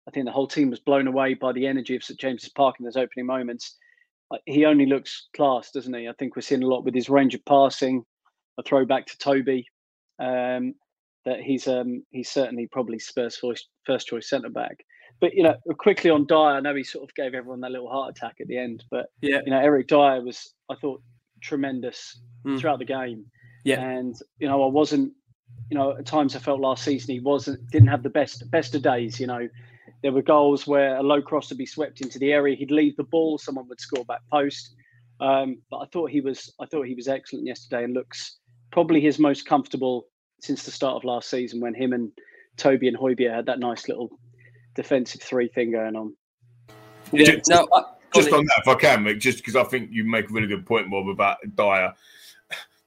I 0.09 0.11
think 0.11 0.25
the 0.25 0.33
whole 0.33 0.47
team 0.47 0.71
was 0.71 0.81
blown 0.81 1.07
away 1.07 1.35
by 1.35 1.53
the 1.53 1.66
energy 1.66 1.95
of 1.95 2.03
St 2.03 2.19
James's 2.19 2.49
Park 2.49 2.77
in 2.79 2.87
those 2.87 2.97
opening 2.97 3.27
moments. 3.27 3.77
He 4.47 4.64
only 4.64 4.87
looks 4.87 5.29
class, 5.37 5.71
doesn't 5.73 5.92
he? 5.92 6.09
I 6.09 6.14
think 6.19 6.37
we're 6.37 6.40
seeing 6.40 6.62
a 6.62 6.66
lot 6.66 6.87
with 6.87 6.95
his 6.95 7.11
range 7.11 7.35
of 7.35 7.45
passing, 7.45 8.03
a 8.57 8.62
throwback 8.62 9.05
to 9.09 9.19
Toby. 9.19 9.66
Um, 10.19 10.73
that 11.27 11.42
he's 11.42 11.69
um, 11.69 12.03
he's 12.11 12.31
certainly 12.31 12.66
probably 12.66 12.99
Spurs' 12.99 13.37
first, 13.37 13.69
first 13.85 14.07
choice 14.07 14.31
centre 14.31 14.49
back. 14.49 14.79
But 15.21 15.35
you 15.35 15.42
know, 15.42 15.57
quickly 15.77 16.09
on 16.09 16.25
Dier, 16.25 16.38
I 16.38 16.61
know 16.61 16.75
he 16.75 16.83
sort 16.83 17.05
of 17.05 17.14
gave 17.14 17.35
everyone 17.35 17.61
that 17.61 17.73
little 17.73 17.90
heart 17.90 18.16
attack 18.16 18.37
at 18.40 18.49
the 18.49 18.57
end. 18.57 18.85
But 18.90 19.09
yeah, 19.21 19.40
you 19.45 19.51
know, 19.51 19.61
Eric 19.61 19.88
Dier 19.88 20.23
was, 20.25 20.55
I 20.71 20.77
thought, 20.77 21.03
tremendous 21.42 22.19
mm. 22.47 22.59
throughout 22.59 22.79
the 22.79 22.87
game. 22.87 23.27
Yeah, 23.66 23.81
and 23.81 24.16
you 24.38 24.48
know, 24.48 24.62
I 24.62 24.68
wasn't, 24.68 25.12
you 25.70 25.76
know, 25.76 25.96
at 25.96 26.07
times 26.07 26.37
I 26.37 26.38
felt 26.38 26.61
last 26.61 26.85
season 26.85 27.14
he 27.14 27.20
wasn't, 27.20 27.68
didn't 27.70 27.88
have 27.88 28.05
the 28.05 28.11
best 28.11 28.48
best 28.50 28.76
of 28.76 28.83
days. 28.83 29.18
You 29.18 29.26
know, 29.26 29.48
there 30.02 30.12
were 30.12 30.22
goals 30.22 30.68
where 30.68 30.96
a 30.96 31.02
low 31.02 31.20
cross 31.20 31.48
would 31.48 31.59
be 31.59 31.66
swept 31.66 32.00
into 32.00 32.18
the 32.20 32.33
area, 32.33 32.55
he'd 32.55 32.70
leave 32.70 32.96
the 32.96 33.02
ball, 33.02 33.38
someone 33.38 33.68
would 33.68 33.81
score 33.81 34.05
back 34.05 34.20
post. 34.31 34.74
Um, 35.18 35.59
but 35.68 35.79
I 35.79 35.87
thought 35.87 36.11
he 36.11 36.20
was, 36.20 36.52
I 36.61 36.66
thought 36.66 36.87
he 36.87 36.94
was 36.94 37.09
excellent 37.09 37.46
yesterday, 37.46 37.83
and 37.83 37.92
looks 37.92 38.38
probably 38.70 39.00
his 39.00 39.18
most 39.18 39.46
comfortable 39.46 40.07
since 40.40 40.62
the 40.62 40.70
start 40.70 40.94
of 40.94 41.05
last 41.05 41.29
season 41.29 41.61
when 41.61 41.74
him 41.74 41.92
and 41.92 42.12
Toby 42.57 42.87
and 42.87 42.96
Højbjerg 42.96 43.35
had 43.35 43.46
that 43.46 43.59
nice 43.59 43.88
little 43.88 44.16
defensive 44.74 45.22
three 45.22 45.48
thing 45.48 45.72
going 45.72 45.96
on. 45.96 46.14
Yeah, 47.11 47.37
just, 47.37 47.50
no, 47.50 47.66
just 48.14 48.33
on 48.33 48.44
that, 48.44 48.61
if 48.61 48.68
I 48.68 48.74
can, 48.74 49.05
Mick, 49.05 49.18
just 49.18 49.38
because 49.38 49.57
I 49.57 49.64
think 49.64 49.90
you 49.90 50.05
make 50.05 50.31
a 50.31 50.33
really 50.33 50.46
good 50.46 50.66
point, 50.66 50.90
Bob, 50.90 51.09
about 51.09 51.38
Dier. 51.57 51.94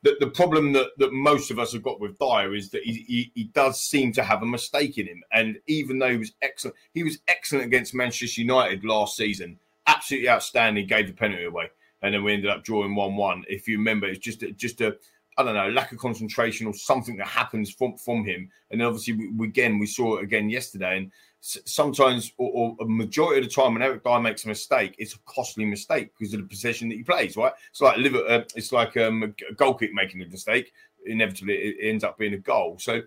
The, 0.01 0.15
the 0.19 0.29
problem 0.29 0.71
that, 0.73 0.91
that 0.97 1.11
most 1.11 1.51
of 1.51 1.59
us 1.59 1.73
have 1.73 1.83
got 1.83 1.99
with 1.99 2.17
Dier 2.19 2.55
is 2.55 2.69
that 2.69 2.83
he, 2.83 3.03
he, 3.07 3.31
he 3.35 3.43
does 3.45 3.81
seem 3.81 4.13
to 4.13 4.23
have 4.23 4.41
a 4.41 4.45
mistake 4.45 4.97
in 4.97 5.07
him. 5.07 5.21
And 5.33 5.59
even 5.67 5.99
though 5.99 6.11
he 6.11 6.17
was 6.17 6.31
excellent, 6.41 6.77
he 6.93 7.03
was 7.03 7.19
excellent 7.27 7.65
against 7.65 7.93
Manchester 7.93 8.41
United 8.41 8.85
last 8.85 9.17
season. 9.17 9.59
Absolutely 9.87 10.29
outstanding. 10.29 10.87
Gave 10.87 11.07
the 11.07 11.13
penalty 11.13 11.45
away, 11.45 11.69
and 12.01 12.13
then 12.13 12.23
we 12.23 12.33
ended 12.33 12.49
up 12.49 12.63
drawing 12.63 12.95
one-one. 12.95 13.43
If 13.49 13.67
you 13.67 13.77
remember, 13.77 14.07
it's 14.07 14.19
just 14.19 14.43
a, 14.43 14.51
just 14.51 14.79
a 14.81 14.95
I 15.37 15.43
don't 15.43 15.55
know, 15.55 15.69
lack 15.69 15.93
of 15.93 15.99
concentration 15.99 16.67
or 16.67 16.73
something 16.73 17.15
that 17.15 17.27
happens 17.27 17.71
from, 17.71 17.95
from 17.95 18.25
him. 18.25 18.49
And 18.69 18.81
then 18.81 18.87
obviously, 18.87 19.29
we, 19.37 19.47
again, 19.47 19.79
we 19.79 19.85
saw 19.85 20.17
it 20.17 20.23
again 20.23 20.49
yesterday. 20.49 20.97
And 20.97 21.11
sometimes, 21.41 22.33
or, 22.37 22.51
or, 22.51 22.75
a 22.81 22.85
majority 22.85 23.41
of 23.41 23.47
the 23.47 23.53
time, 23.53 23.73
when 23.73 23.81
Eric 23.81 24.03
Dier 24.03 24.19
makes 24.19 24.45
a 24.45 24.47
mistake, 24.47 24.95
it's 24.97 25.15
a 25.15 25.19
costly 25.25 25.65
mistake 25.65 26.11
because 26.17 26.33
of 26.33 26.41
the 26.41 26.47
position 26.47 26.89
that 26.89 26.95
he 26.95 27.03
plays. 27.03 27.37
Right? 27.37 27.53
It's 27.69 27.81
like 27.81 27.97
liver, 27.97 28.23
uh, 28.27 28.43
it's 28.55 28.71
like 28.71 28.97
um, 28.97 29.33
a 29.49 29.53
goal 29.53 29.73
kick 29.73 29.93
making 29.93 30.21
a 30.21 30.27
mistake. 30.27 30.73
Inevitably, 31.05 31.53
it 31.55 31.89
ends 31.89 32.03
up 32.03 32.17
being 32.17 32.33
a 32.33 32.37
goal. 32.37 32.77
So 32.77 33.01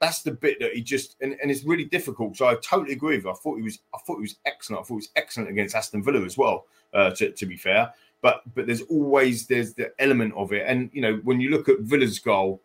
that's 0.00 0.22
the 0.22 0.32
bit 0.32 0.60
that 0.60 0.74
he 0.74 0.82
just 0.82 1.16
and, 1.20 1.36
and 1.40 1.50
it's 1.50 1.64
really 1.64 1.84
difficult. 1.84 2.36
So 2.36 2.46
I 2.46 2.56
totally 2.56 2.92
agree 2.92 3.16
with. 3.16 3.24
You. 3.24 3.30
I 3.30 3.34
thought 3.34 3.56
he 3.56 3.62
was. 3.62 3.78
I 3.94 3.98
thought 4.06 4.16
he 4.16 4.22
was 4.22 4.36
excellent. 4.44 4.80
I 4.80 4.82
thought 4.82 4.94
he 4.94 4.96
was 4.96 5.10
excellent 5.16 5.50
against 5.50 5.74
Aston 5.74 6.02
Villa 6.02 6.24
as 6.24 6.36
well. 6.36 6.66
Uh, 6.94 7.10
to, 7.10 7.30
to 7.30 7.46
be 7.46 7.56
fair, 7.56 7.92
but 8.22 8.42
but 8.54 8.66
there's 8.66 8.82
always 8.82 9.46
there's 9.46 9.74
the 9.74 9.92
element 9.98 10.32
of 10.36 10.52
it, 10.52 10.64
and 10.66 10.90
you 10.92 11.02
know 11.02 11.20
when 11.24 11.40
you 11.40 11.50
look 11.50 11.68
at 11.68 11.80
Villa's 11.80 12.18
goal 12.18 12.62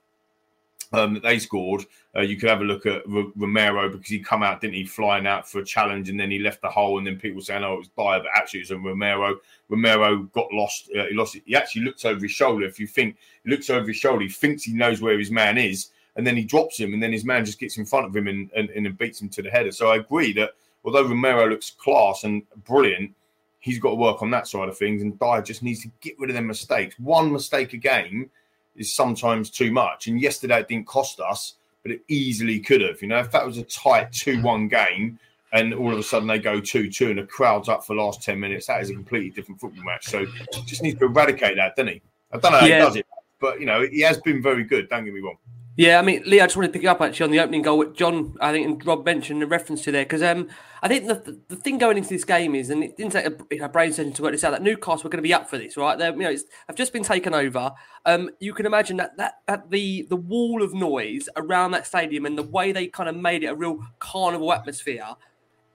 um, 0.93 1.15
that 1.15 1.23
they 1.23 1.39
scored, 1.39 1.85
uh, 2.15 2.21
you 2.21 2.37
could 2.37 2.49
have 2.49 2.61
a 2.61 2.65
look 2.65 2.85
at 2.85 3.01
R- 3.11 3.31
Romero 3.35 3.89
because 3.89 4.07
he 4.07 4.19
come 4.19 4.43
out, 4.43 4.61
didn't 4.61 4.75
he, 4.75 4.85
flying 4.85 5.25
out 5.25 5.49
for 5.49 5.59
a 5.59 5.65
challenge, 5.65 6.09
and 6.09 6.19
then 6.19 6.29
he 6.29 6.39
left 6.39 6.61
the 6.61 6.69
hole, 6.69 6.97
and 6.97 7.05
then 7.05 7.19
people 7.19 7.41
saying, 7.41 7.63
"Oh, 7.63 7.73
it 7.73 7.79
was 7.79 7.87
Dier," 7.89 8.19
but 8.19 8.29
actually 8.35 8.59
it 8.59 8.69
was 8.69 8.71
a 8.71 8.77
Romero. 8.77 9.39
Romero 9.69 10.23
got 10.33 10.51
lost. 10.53 10.89
Uh, 10.97 11.05
he 11.05 11.15
lost 11.15 11.35
it. 11.35 11.43
He 11.45 11.55
actually 11.55 11.83
looks 11.83 12.05
over 12.05 12.21
his 12.21 12.31
shoulder. 12.31 12.65
If 12.65 12.79
you 12.79 12.87
think 12.87 13.17
he 13.43 13.49
looks 13.49 13.69
over 13.69 13.87
his 13.87 13.97
shoulder, 13.97 14.23
he 14.23 14.29
thinks 14.29 14.63
he 14.63 14.73
knows 14.73 15.01
where 15.01 15.17
his 15.17 15.31
man 15.31 15.57
is, 15.57 15.89
and 16.15 16.25
then 16.25 16.37
he 16.37 16.43
drops 16.43 16.79
him, 16.79 16.93
and 16.93 17.01
then 17.01 17.11
his 17.11 17.25
man 17.25 17.43
just 17.43 17.59
gets 17.59 17.77
in 17.77 17.85
front 17.85 18.05
of 18.05 18.15
him 18.15 18.27
and, 18.27 18.51
and, 18.55 18.69
and 18.69 18.97
beats 18.97 19.21
him 19.21 19.29
to 19.29 19.41
the 19.41 19.49
header. 19.49 19.71
So 19.71 19.89
I 19.89 19.97
agree 19.97 20.31
that 20.33 20.51
although 20.85 21.07
Romero 21.07 21.49
looks 21.49 21.71
class 21.71 22.23
and 22.23 22.43
brilliant, 22.65 23.13
he's 23.59 23.79
got 23.79 23.89
to 23.89 23.95
work 23.95 24.21
on 24.21 24.29
that 24.29 24.47
side 24.47 24.69
of 24.69 24.77
things, 24.77 25.01
and 25.01 25.17
Dier 25.17 25.41
just 25.41 25.63
needs 25.63 25.81
to 25.81 25.91
get 26.01 26.19
rid 26.19 26.29
of 26.29 26.35
their 26.35 26.43
mistakes. 26.43 26.99
One 26.99 27.31
mistake 27.31 27.73
a 27.73 27.77
game 27.77 28.29
is 28.75 28.93
sometimes 28.93 29.49
too 29.49 29.71
much. 29.71 30.07
And 30.07 30.19
yesterday 30.19 30.59
it 30.59 30.67
didn't 30.67 30.87
cost 30.87 31.19
us, 31.19 31.55
but 31.81 31.91
it 31.91 32.01
easily 32.07 32.59
could 32.59 32.81
have. 32.81 33.01
You 33.01 33.09
know, 33.09 33.19
if 33.19 33.31
that 33.31 33.45
was 33.45 33.57
a 33.57 33.63
tight 33.63 34.11
2 34.11 34.41
1 34.41 34.43
mm-hmm. 34.43 34.67
game 34.67 35.19
and 35.51 35.73
all 35.73 35.91
of 35.91 35.99
a 35.99 36.03
sudden 36.03 36.27
they 36.27 36.39
go 36.39 36.59
2 36.59 36.89
2 36.89 37.09
and 37.09 37.19
the 37.19 37.23
crowd's 37.23 37.69
up 37.69 37.85
for 37.85 37.95
the 37.95 38.01
last 38.01 38.23
10 38.23 38.39
minutes, 38.39 38.67
that 38.67 38.81
is 38.81 38.89
a 38.89 38.93
completely 38.93 39.29
different 39.29 39.59
football 39.61 39.83
match. 39.83 40.05
So 40.07 40.25
just 40.65 40.81
needs 40.81 40.97
to 40.99 41.05
eradicate 41.05 41.57
that, 41.57 41.75
doesn't 41.75 41.93
he? 41.93 42.01
I 42.31 42.37
don't 42.37 42.51
know 42.51 42.59
how 42.59 42.65
yeah. 42.65 42.79
he 42.79 42.81
does 42.81 42.95
it, 42.95 43.05
but, 43.39 43.59
you 43.59 43.65
know, 43.65 43.85
he 43.85 44.01
has 44.01 44.17
been 44.19 44.41
very 44.41 44.63
good. 44.63 44.89
Don't 44.89 45.05
get 45.05 45.13
me 45.13 45.19
wrong. 45.19 45.37
Yeah, 45.75 45.97
I 45.97 46.03
mean, 46.03 46.21
Lee, 46.27 46.39
I 46.39 46.45
just 46.45 46.55
wanted 46.55 46.71
to 46.71 46.79
pick 46.79 46.87
up 46.87 47.01
actually 47.01 47.23
on 47.23 47.31
the 47.31 47.39
opening 47.39 47.63
goal, 47.63 47.79
which 47.79 47.93
John, 47.95 48.35
I 48.39 48.51
think, 48.51 48.67
and 48.67 48.85
Rob 48.85 49.05
mentioned 49.05 49.41
the 49.41 49.47
reference 49.47 49.83
to 49.83 49.91
there, 49.91 50.05
because 50.05 50.21
um, 50.21 50.47
I 50.83 50.87
think 50.87 51.07
the, 51.07 51.41
the, 51.47 51.55
thing 51.55 51.79
going 51.79 51.97
into 51.97 52.09
this 52.09 52.23
game 52.23 52.53
is, 52.53 52.69
and 52.69 52.83
it 52.83 52.95
didn't 52.95 53.13
take 53.13 53.25
a, 53.25 53.63
a 53.63 53.69
brain 53.69 53.91
session 53.91 54.13
to 54.13 54.21
work 54.21 54.33
this 54.33 54.43
out, 54.43 54.51
that 54.51 54.61
Newcastle 54.61 55.05
were 55.05 55.09
going 55.09 55.17
to 55.17 55.27
be 55.27 55.33
up 55.33 55.49
for 55.49 55.57
this, 55.57 55.75
right? 55.75 55.97
They're, 55.97 56.13
you 56.13 56.19
know, 56.19 56.35
have 56.67 56.75
just 56.75 56.93
been 56.93 57.01
taken 57.01 57.33
over. 57.33 57.71
Um, 58.05 58.29
you 58.39 58.53
can 58.53 58.67
imagine 58.67 58.97
that, 58.97 59.17
that 59.17 59.35
that 59.47 59.71
the 59.71 60.05
the 60.09 60.15
wall 60.15 60.61
of 60.61 60.75
noise 60.75 61.27
around 61.37 61.71
that 61.71 61.87
stadium 61.87 62.27
and 62.27 62.37
the 62.37 62.43
way 62.43 62.71
they 62.71 62.85
kind 62.85 63.09
of 63.09 63.15
made 63.15 63.43
it 63.43 63.47
a 63.47 63.55
real 63.55 63.83
carnival 63.97 64.53
atmosphere. 64.53 65.07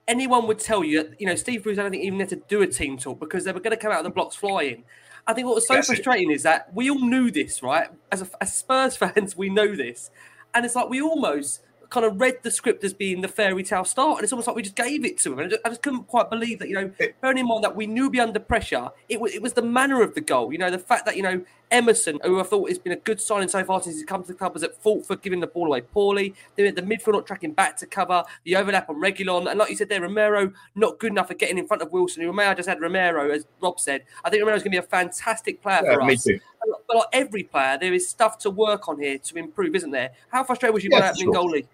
Anyone 0.07 0.47
would 0.47 0.61
tell 0.61 0.85
you 0.85 1.03
that, 1.03 1.21
you 1.21 1.27
know, 1.27 1.35
Steve 1.35 1.65
Bruce, 1.65 1.77
I 1.77 1.83
don't 1.83 1.91
think 1.91 2.05
even 2.05 2.21
had 2.21 2.29
to 2.29 2.41
do 2.49 2.63
a 2.63 2.69
team 2.69 2.99
talk 2.99 3.19
because 3.19 3.45
they 3.45 3.53
were 3.53 3.61
going 3.61 3.77
to 3.77 3.83
come 3.83 3.91
out 3.91 3.99
of 3.99 4.05
the 4.05 4.11
blocks 4.11 4.37
flying. 4.37 4.85
I 5.29 5.35
think 5.35 5.47
what 5.47 5.55
was 5.57 5.69
so 5.69 5.75
That's 5.75 5.87
frustrating 5.89 6.31
it. 6.31 6.35
is 6.35 6.43
that 6.45 6.75
we 6.75 6.91
all 6.91 6.99
knew 6.99 7.31
this, 7.31 7.63
right? 7.63 7.89
As, 8.11 8.23
a, 8.23 8.29
as 8.41 8.55
Spurs 8.57 8.97
fans, 9.03 9.37
we 9.37 9.51
know 9.51 9.77
this. 9.77 10.11
And 10.55 10.65
it's 10.65 10.75
like 10.75 10.89
we 10.89 11.03
almost 11.03 11.61
kind 11.91 12.05
of 12.05 12.21
read 12.21 12.39
the 12.43 12.51
script 12.51 12.83
as 12.85 12.93
being 12.93 13.21
the 13.21 13.29
fairy 13.29 13.63
tale 13.63 13.85
start, 13.85 14.19
and 14.19 14.25
it's 14.25 14.33
almost 14.33 14.49
like 14.49 14.57
we 14.57 14.63
just 14.63 14.75
gave 14.75 15.05
it 15.05 15.19
to 15.19 15.33
him. 15.33 15.39
And 15.39 15.47
I 15.47 15.51
just, 15.51 15.67
I 15.67 15.69
just 15.69 15.83
couldn't 15.83 16.05
quite 16.05 16.31
believe 16.31 16.59
that, 16.59 16.69
you 16.69 16.75
know, 16.75 16.91
bearing 17.21 17.39
in 17.39 17.47
mind 17.47 17.63
that 17.63 17.77
we 17.77 17.87
knew 17.87 18.05
we'd 18.05 18.13
be 18.13 18.21
under 18.21 18.41
pressure, 18.41 18.89
it 19.09 19.21
was 19.21 19.35
it 19.35 19.43
was 19.43 19.53
the 19.53 19.63
manner 19.63 20.03
of 20.03 20.15
the 20.15 20.23
goal. 20.23 20.51
You 20.51 20.59
know, 20.59 20.71
the 20.71 20.79
fact 20.79 21.05
that 21.05 21.17
you 21.17 21.23
know 21.23 21.45
Emerson, 21.71 22.19
who 22.25 22.41
I 22.41 22.43
thought 22.43 22.69
has 22.69 22.79
been 22.79 22.93
a 22.93 22.97
good 22.97 23.21
signing 23.21 23.49
so 23.49 23.63
far 23.65 23.83
since 23.83 23.97
he's 23.97 24.05
come 24.05 24.23
to 24.23 24.29
the 24.29 24.35
club, 24.35 24.55
was 24.55 24.63
at 24.63 24.81
fault 24.83 25.07
for 25.07 25.17
giving 25.17 25.41
the 25.41 25.47
ball 25.47 25.67
away 25.67 25.83
poorly. 25.83 26.35
Then 26.57 26.75
the 26.75 26.83
midfield 26.83 27.13
not 27.13 27.27
tracking 27.27 27.53
back 27.53 27.77
to 27.79 27.87
cover, 27.87 28.25
the 28.45 28.57
overlap 28.57 28.89
on 28.89 28.97
Reguilón, 28.97 29.49
and 29.51 29.59
like 29.59 29.71
you 29.71 29.77
said 29.77 29.89
there, 29.89 30.01
Romero 30.01 30.53
not 30.75 30.99
good 30.99 31.13
enough 31.13 31.29
for 31.29 31.35
getting 31.35 31.59
in 31.59 31.67
front 31.67 31.83
of 31.83 31.93
Wilson. 31.93 32.25
Romero 32.25 32.55
just 32.55 32.69
had 32.69 32.81
Romero, 32.81 33.31
as 33.31 33.47
Rob 33.61 33.79
said. 33.81 34.05
I 34.25 34.31
think 34.31 34.41
Romero's 34.41 34.63
going 34.63 34.73
to 34.73 34.81
be 34.81 34.85
a 34.85 34.89
fantastic 34.89 35.61
player 35.63 35.83
yeah, 35.85 35.95
for 35.95 36.03
us. 36.03 36.25
Too. 36.25 36.39
But 36.87 36.97
like 36.97 37.07
every 37.13 37.43
player, 37.45 37.79
there 37.79 37.93
is 37.93 38.09
stuff 38.09 38.39
to 38.39 38.51
work 38.51 38.89
on 38.89 39.01
here 39.01 39.19
to 39.19 39.37
improve, 39.37 39.75
isn't 39.75 39.91
there? 39.91 40.11
How 40.31 40.45
frustrated 40.45 40.75
was 40.75 40.85
you 40.85 40.91
yeah, 40.93 41.01
by 41.01 41.07
that 41.07 41.19
sure. 41.19 41.33
goalie? 41.33 41.67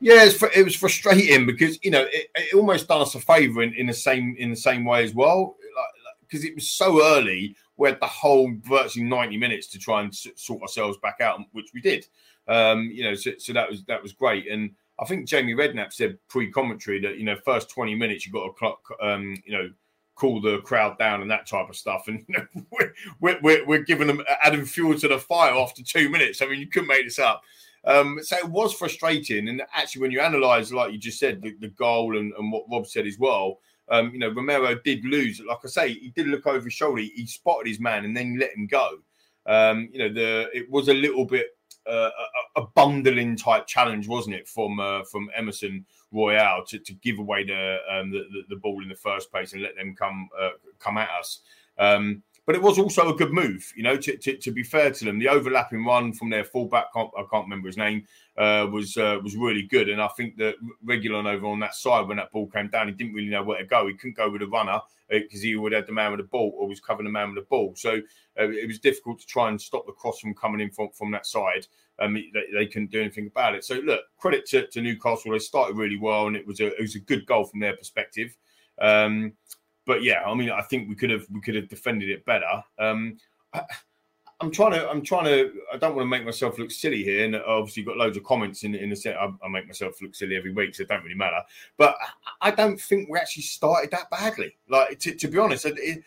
Yeah, 0.00 0.28
it 0.54 0.64
was 0.64 0.76
frustrating 0.76 1.46
because 1.46 1.78
you 1.82 1.90
know 1.90 2.02
it, 2.02 2.28
it 2.34 2.54
almost 2.54 2.88
done 2.88 3.00
us 3.00 3.14
a 3.14 3.20
favour 3.20 3.62
in, 3.62 3.72
in 3.74 3.86
the 3.86 3.92
same 3.94 4.34
in 4.38 4.50
the 4.50 4.56
same 4.56 4.84
way 4.84 5.02
as 5.02 5.14
well, 5.14 5.56
because 6.20 6.42
like, 6.42 6.50
it 6.50 6.54
was 6.54 6.68
so 6.68 7.02
early. 7.02 7.56
We 7.76 7.88
had 7.88 8.00
the 8.00 8.06
whole 8.06 8.52
virtually 8.62 9.04
ninety 9.04 9.36
minutes 9.36 9.66
to 9.68 9.78
try 9.78 10.02
and 10.02 10.14
sort 10.14 10.62
ourselves 10.62 10.98
back 11.02 11.20
out, 11.20 11.40
which 11.52 11.70
we 11.74 11.80
did. 11.80 12.06
Um, 12.46 12.90
you 12.92 13.04
know, 13.04 13.14
so, 13.14 13.32
so 13.38 13.52
that 13.52 13.68
was 13.68 13.84
that 13.84 14.02
was 14.02 14.12
great. 14.12 14.48
And 14.48 14.70
I 15.00 15.04
think 15.06 15.26
Jamie 15.26 15.54
Redknapp 15.54 15.92
said 15.92 16.18
pre-commentary 16.28 17.00
that 17.00 17.18
you 17.18 17.24
know 17.24 17.36
first 17.44 17.70
twenty 17.70 17.94
minutes 17.94 18.26
you've 18.26 18.34
got 18.34 18.56
to 18.56 19.06
um, 19.06 19.36
you 19.44 19.52
know 19.52 19.70
cool 20.14 20.40
the 20.40 20.58
crowd 20.60 20.98
down 20.98 21.22
and 21.22 21.30
that 21.30 21.46
type 21.46 21.68
of 21.68 21.76
stuff. 21.76 22.04
And 22.08 22.24
you 22.28 22.38
know, 22.38 22.64
we're, 23.20 23.38
we're, 23.40 23.66
we're 23.66 23.82
giving 23.82 24.06
them 24.06 24.22
adding 24.42 24.64
fuel 24.64 24.98
to 24.98 25.08
the 25.08 25.18
fire 25.18 25.54
after 25.54 25.82
two 25.82 26.08
minutes. 26.08 26.42
I 26.42 26.46
mean, 26.46 26.60
you 26.60 26.68
couldn't 26.68 26.88
make 26.88 27.04
this 27.04 27.18
up. 27.18 27.42
Um, 27.86 28.18
so 28.22 28.36
it 28.36 28.48
was 28.48 28.72
frustrating. 28.72 29.48
And 29.48 29.62
actually, 29.74 30.02
when 30.02 30.10
you 30.10 30.20
analyse, 30.20 30.72
like 30.72 30.92
you 30.92 30.98
just 30.98 31.18
said, 31.18 31.42
the, 31.42 31.54
the 31.60 31.68
goal 31.68 32.16
and, 32.16 32.32
and, 32.38 32.50
what 32.50 32.64
Rob 32.70 32.86
said 32.86 33.06
as 33.06 33.18
well, 33.18 33.58
um, 33.88 34.10
you 34.12 34.18
know, 34.18 34.30
Romero 34.30 34.74
did 34.84 35.04
lose. 35.04 35.40
Like 35.46 35.58
I 35.64 35.68
say, 35.68 35.92
he 35.94 36.10
did 36.10 36.26
look 36.26 36.46
over 36.46 36.64
his 36.64 36.72
shoulder. 36.72 37.02
He 37.02 37.26
spotted 37.26 37.68
his 37.68 37.80
man 37.80 38.04
and 38.04 38.16
then 38.16 38.38
let 38.38 38.54
him 38.54 38.66
go. 38.66 38.98
Um, 39.46 39.88
you 39.92 39.98
know, 39.98 40.12
the 40.12 40.48
it 40.54 40.70
was 40.70 40.88
a 40.88 40.94
little 40.94 41.26
bit 41.26 41.48
uh, 41.86 42.10
a, 42.56 42.62
a, 42.62 42.66
bundling 42.68 43.36
type 43.36 43.66
challenge, 43.66 44.08
wasn't 44.08 44.34
it, 44.34 44.48
from 44.48 44.80
uh, 44.80 45.04
from 45.04 45.28
Emerson 45.36 45.84
Royal 46.12 46.64
to, 46.66 46.78
to 46.78 46.94
give 46.94 47.18
away 47.18 47.44
the, 47.44 47.76
um, 47.90 48.10
the, 48.10 48.24
the, 48.32 48.42
the 48.50 48.56
ball 48.56 48.82
in 48.82 48.88
the 48.88 48.94
first 48.94 49.30
place 49.30 49.52
and 49.52 49.62
let 49.62 49.76
them 49.76 49.94
come 49.94 50.28
uh, 50.40 50.50
come 50.78 50.96
at 50.96 51.10
us. 51.10 51.40
Um, 51.78 52.22
but 52.46 52.54
it 52.54 52.62
was 52.62 52.78
also 52.78 53.08
a 53.08 53.16
good 53.16 53.32
move, 53.32 53.72
you 53.74 53.82
know. 53.82 53.96
To, 53.96 54.16
to, 54.16 54.36
to, 54.36 54.50
be 54.50 54.62
fair 54.62 54.90
to 54.90 55.04
them, 55.04 55.18
the 55.18 55.28
overlapping 55.28 55.84
run 55.84 56.12
from 56.12 56.28
their 56.28 56.44
fullback, 56.44 56.86
I 56.94 57.24
can't 57.30 57.44
remember 57.44 57.68
his 57.68 57.78
name, 57.78 58.06
uh, 58.36 58.66
was 58.70 58.96
uh, 58.96 59.18
was 59.22 59.36
really 59.36 59.62
good. 59.62 59.88
And 59.88 60.00
I 60.00 60.08
think 60.08 60.36
that 60.36 60.56
Reguilón 60.84 61.26
over 61.26 61.46
on 61.46 61.60
that 61.60 61.74
side, 61.74 62.06
when 62.06 62.18
that 62.18 62.32
ball 62.32 62.46
came 62.48 62.68
down, 62.68 62.88
he 62.88 62.92
didn't 62.92 63.14
really 63.14 63.30
know 63.30 63.42
where 63.42 63.58
to 63.58 63.64
go. 63.64 63.86
He 63.86 63.94
couldn't 63.94 64.16
go 64.16 64.30
with 64.30 64.42
a 64.42 64.46
runner 64.46 64.80
because 65.08 65.40
uh, 65.40 65.42
he 65.42 65.56
would 65.56 65.72
have 65.72 65.86
the 65.86 65.92
man 65.92 66.10
with 66.10 66.20
the 66.20 66.26
ball 66.26 66.52
or 66.56 66.68
was 66.68 66.80
covering 66.80 67.06
the 67.06 67.12
man 67.12 67.34
with 67.34 67.44
the 67.44 67.48
ball. 67.48 67.74
So 67.76 68.00
uh, 68.38 68.50
it 68.50 68.66
was 68.66 68.78
difficult 68.78 69.20
to 69.20 69.26
try 69.26 69.48
and 69.48 69.60
stop 69.60 69.86
the 69.86 69.92
cross 69.92 70.18
from 70.20 70.34
coming 70.34 70.60
in 70.60 70.70
from, 70.70 70.90
from 70.92 71.10
that 71.12 71.26
side. 71.26 71.66
Um, 71.98 72.14
they, 72.14 72.44
they, 72.52 72.66
couldn't 72.66 72.90
do 72.90 73.00
anything 73.00 73.28
about 73.28 73.54
it. 73.54 73.64
So 73.64 73.76
look, 73.76 74.00
credit 74.18 74.46
to, 74.46 74.66
to 74.66 74.80
Newcastle. 74.80 75.32
They 75.32 75.38
started 75.38 75.76
really 75.76 75.98
well, 75.98 76.26
and 76.26 76.36
it 76.36 76.46
was 76.46 76.60
a 76.60 76.66
it 76.66 76.80
was 76.80 76.96
a 76.96 77.00
good 77.00 77.24
goal 77.24 77.44
from 77.44 77.60
their 77.60 77.76
perspective. 77.76 78.36
Um, 78.80 79.34
but 79.86 80.02
yeah, 80.02 80.22
I 80.26 80.34
mean, 80.34 80.50
I 80.50 80.62
think 80.62 80.88
we 80.88 80.94
could 80.94 81.10
have 81.10 81.26
we 81.30 81.40
could 81.40 81.54
have 81.54 81.68
defended 81.68 82.10
it 82.10 82.24
better. 82.24 82.62
Um, 82.78 83.18
I, 83.52 83.62
am 84.40 84.50
trying 84.50 84.72
to 84.72 84.88
I'm 84.88 85.02
trying 85.02 85.24
to 85.24 85.52
I 85.72 85.76
don't 85.76 85.94
want 85.94 86.06
to 86.06 86.10
make 86.10 86.24
myself 86.24 86.58
look 86.58 86.70
silly 86.70 87.02
here, 87.02 87.24
and 87.24 87.36
obviously 87.36 87.82
got 87.82 87.96
loads 87.96 88.16
of 88.16 88.24
comments 88.24 88.64
in 88.64 88.74
in 88.74 88.90
the 88.90 88.96
set. 88.96 89.16
I, 89.16 89.30
I, 89.44 89.48
make 89.48 89.66
myself 89.66 90.00
look 90.00 90.14
silly 90.14 90.36
every 90.36 90.52
week, 90.52 90.74
so 90.74 90.82
it 90.82 90.88
don't 90.88 91.02
really 91.02 91.14
matter. 91.14 91.40
But 91.76 91.96
I 92.40 92.50
don't 92.50 92.80
think 92.80 93.08
we 93.10 93.18
actually 93.18 93.42
started 93.42 93.90
that 93.90 94.10
badly. 94.10 94.56
Like 94.68 94.98
to, 95.00 95.14
to 95.14 95.28
be 95.28 95.38
honest, 95.38 95.66
it, 95.66 95.78
it, 95.78 96.02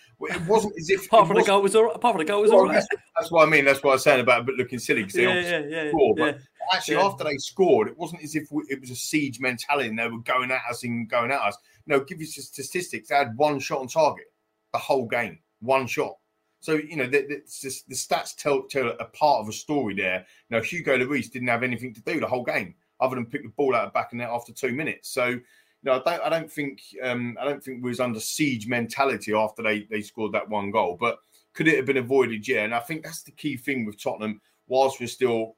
wasn't 0.48 0.74
as 0.78 0.90
if 0.90 1.06
apart 1.08 1.28
from 1.28 1.38
the 1.38 1.44
goal 1.44 1.62
was 1.62 1.76
all, 1.76 1.92
apart 1.92 2.16
from 2.16 2.26
the 2.26 2.32
goal 2.32 2.42
was 2.42 2.52
well, 2.52 2.62
all 2.62 2.66
right. 2.68 2.74
That's, 2.76 2.88
that's, 3.16 3.32
what 3.32 3.48
I 3.48 3.50
mean. 3.50 3.66
That's 3.66 3.84
what 3.84 3.92
I 3.92 3.96
was 3.96 4.04
saying 4.04 4.22
about 4.22 4.46
but 4.46 4.56
looking 4.56 4.80
silly 4.80 5.04
because 5.04 5.20
yeah, 5.20 5.40
yeah, 5.40 5.60
yeah, 5.60 5.90
score. 5.90 6.16
Yeah, 6.18 6.32
but 6.32 6.40
actually, 6.74 6.96
yeah. 6.96 7.06
after 7.06 7.24
they 7.24 7.38
scored, 7.38 7.90
it 7.90 7.98
wasn't 7.98 8.24
as 8.24 8.36
if 8.36 8.52
we, 8.52 8.63
it 8.70 8.82
was 8.82 8.90
a 8.90 8.96
siege 8.96 9.40
mentality 9.40 9.90
and 9.90 10.00
they 10.00 10.08
were 10.08 10.20
going 10.20 10.52
at 10.52 10.62
us 10.70 10.84
and 10.84 11.08
going 11.10 11.32
at 11.32 11.42
us 11.42 11.58
know, 11.88 12.00
give 12.02 12.19
you 12.19 12.26
some 12.26 12.43
statistics. 12.43 13.10
They 13.10 13.15
had 13.15 13.38
one 13.38 13.60
shot 13.60 13.80
on 13.80 13.88
target 13.88 14.26
the 14.73 14.80
whole 14.80 15.08
game, 15.08 15.39
one 15.60 15.88
shot. 15.88 16.17
So 16.60 16.73
you 16.73 16.95
know 16.95 17.06
the, 17.06 17.21
the, 17.21 17.41
the, 17.88 17.95
stats 17.95 18.36
tell 18.36 18.63
tell 18.63 18.89
a 18.89 19.06
part 19.06 19.41
of 19.41 19.50
a 19.50 19.54
story 19.54 19.93
there. 19.93 20.26
Now 20.50 20.62
Hugo 20.62 20.97
Lloris 20.97 21.32
didn't 21.32 21.47
have 21.50 21.63
anything 21.63 21.93
to 21.93 22.02
do 22.02 22.19
the 22.19 22.28
whole 22.28 22.43
game 22.43 22.76
other 23.00 23.15
than 23.15 23.28
pick 23.28 23.43
the 23.43 23.50
ball 23.50 23.76
out 23.76 23.88
of 23.88 23.93
back 23.93 24.12
of 24.12 24.17
net 24.17 24.30
after 24.30 24.52
two 24.52 24.71
minutes. 24.71 25.10
So 25.10 25.28
you 25.28 25.41
know 25.84 25.93
I 25.93 26.00
don't 26.04 26.23
I 26.23 26.30
don't 26.30 26.52
think 26.52 26.82
um, 27.04 27.38
I 27.39 27.45
don't 27.45 27.63
think 27.63 27.84
we 27.84 27.89
was 27.89 28.00
under 28.00 28.19
siege 28.19 28.67
mentality 28.67 29.34
after 29.34 29.62
they 29.62 29.84
they 29.84 30.02
scored 30.02 30.34
that 30.34 30.50
one 30.50 30.71
goal. 30.71 30.97
But 31.00 31.19
could 31.54 31.67
it 31.67 31.78
have 31.78 31.86
been 31.86 31.97
avoided? 31.97 32.47
Yeah, 32.47 32.63
and 32.63 32.73
I 32.73 32.80
think 32.80 33.04
that's 33.04 33.23
the 33.23 33.32
key 33.32 33.56
thing 33.56 33.86
with 33.86 34.02
Tottenham. 34.02 34.41
Whilst 34.67 35.00
we're 35.00 35.08
still 35.08 35.57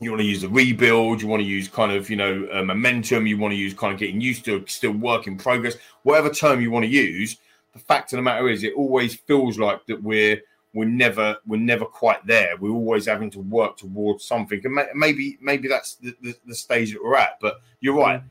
you 0.00 0.10
want 0.10 0.20
to 0.20 0.26
use 0.26 0.42
a 0.42 0.48
rebuild, 0.48 1.20
you 1.20 1.28
want 1.28 1.42
to 1.42 1.48
use 1.48 1.68
kind 1.68 1.92
of, 1.92 2.08
you 2.08 2.16
know, 2.16 2.48
uh, 2.52 2.62
momentum, 2.62 3.26
you 3.26 3.36
want 3.36 3.52
to 3.52 3.56
use 3.56 3.74
kind 3.74 3.92
of 3.92 3.98
getting 3.98 4.20
used 4.20 4.44
to 4.46 4.64
still 4.66 4.92
work 4.92 5.26
in 5.26 5.36
progress, 5.36 5.76
whatever 6.02 6.30
term 6.30 6.60
you 6.60 6.70
want 6.70 6.84
to 6.84 6.90
use. 6.90 7.36
The 7.74 7.78
fact 7.78 8.12
of 8.12 8.16
the 8.16 8.22
matter 8.22 8.48
is, 8.48 8.64
it 8.64 8.74
always 8.74 9.14
feels 9.14 9.58
like 9.58 9.84
that 9.86 10.02
we're 10.02 10.40
we're 10.72 10.88
never 10.88 11.36
we're 11.46 11.60
never 11.60 11.84
quite 11.84 12.24
there. 12.26 12.56
We're 12.56 12.70
always 12.70 13.06
having 13.06 13.30
to 13.32 13.40
work 13.40 13.76
towards 13.76 14.24
something, 14.24 14.60
and 14.64 14.78
maybe 14.94 15.38
maybe 15.40 15.68
that's 15.68 15.96
the, 15.96 16.16
the, 16.22 16.36
the 16.46 16.54
stage 16.54 16.92
that 16.92 17.02
we're 17.02 17.16
at. 17.16 17.38
But 17.40 17.60
you're 17.80 17.96
right. 17.96 18.22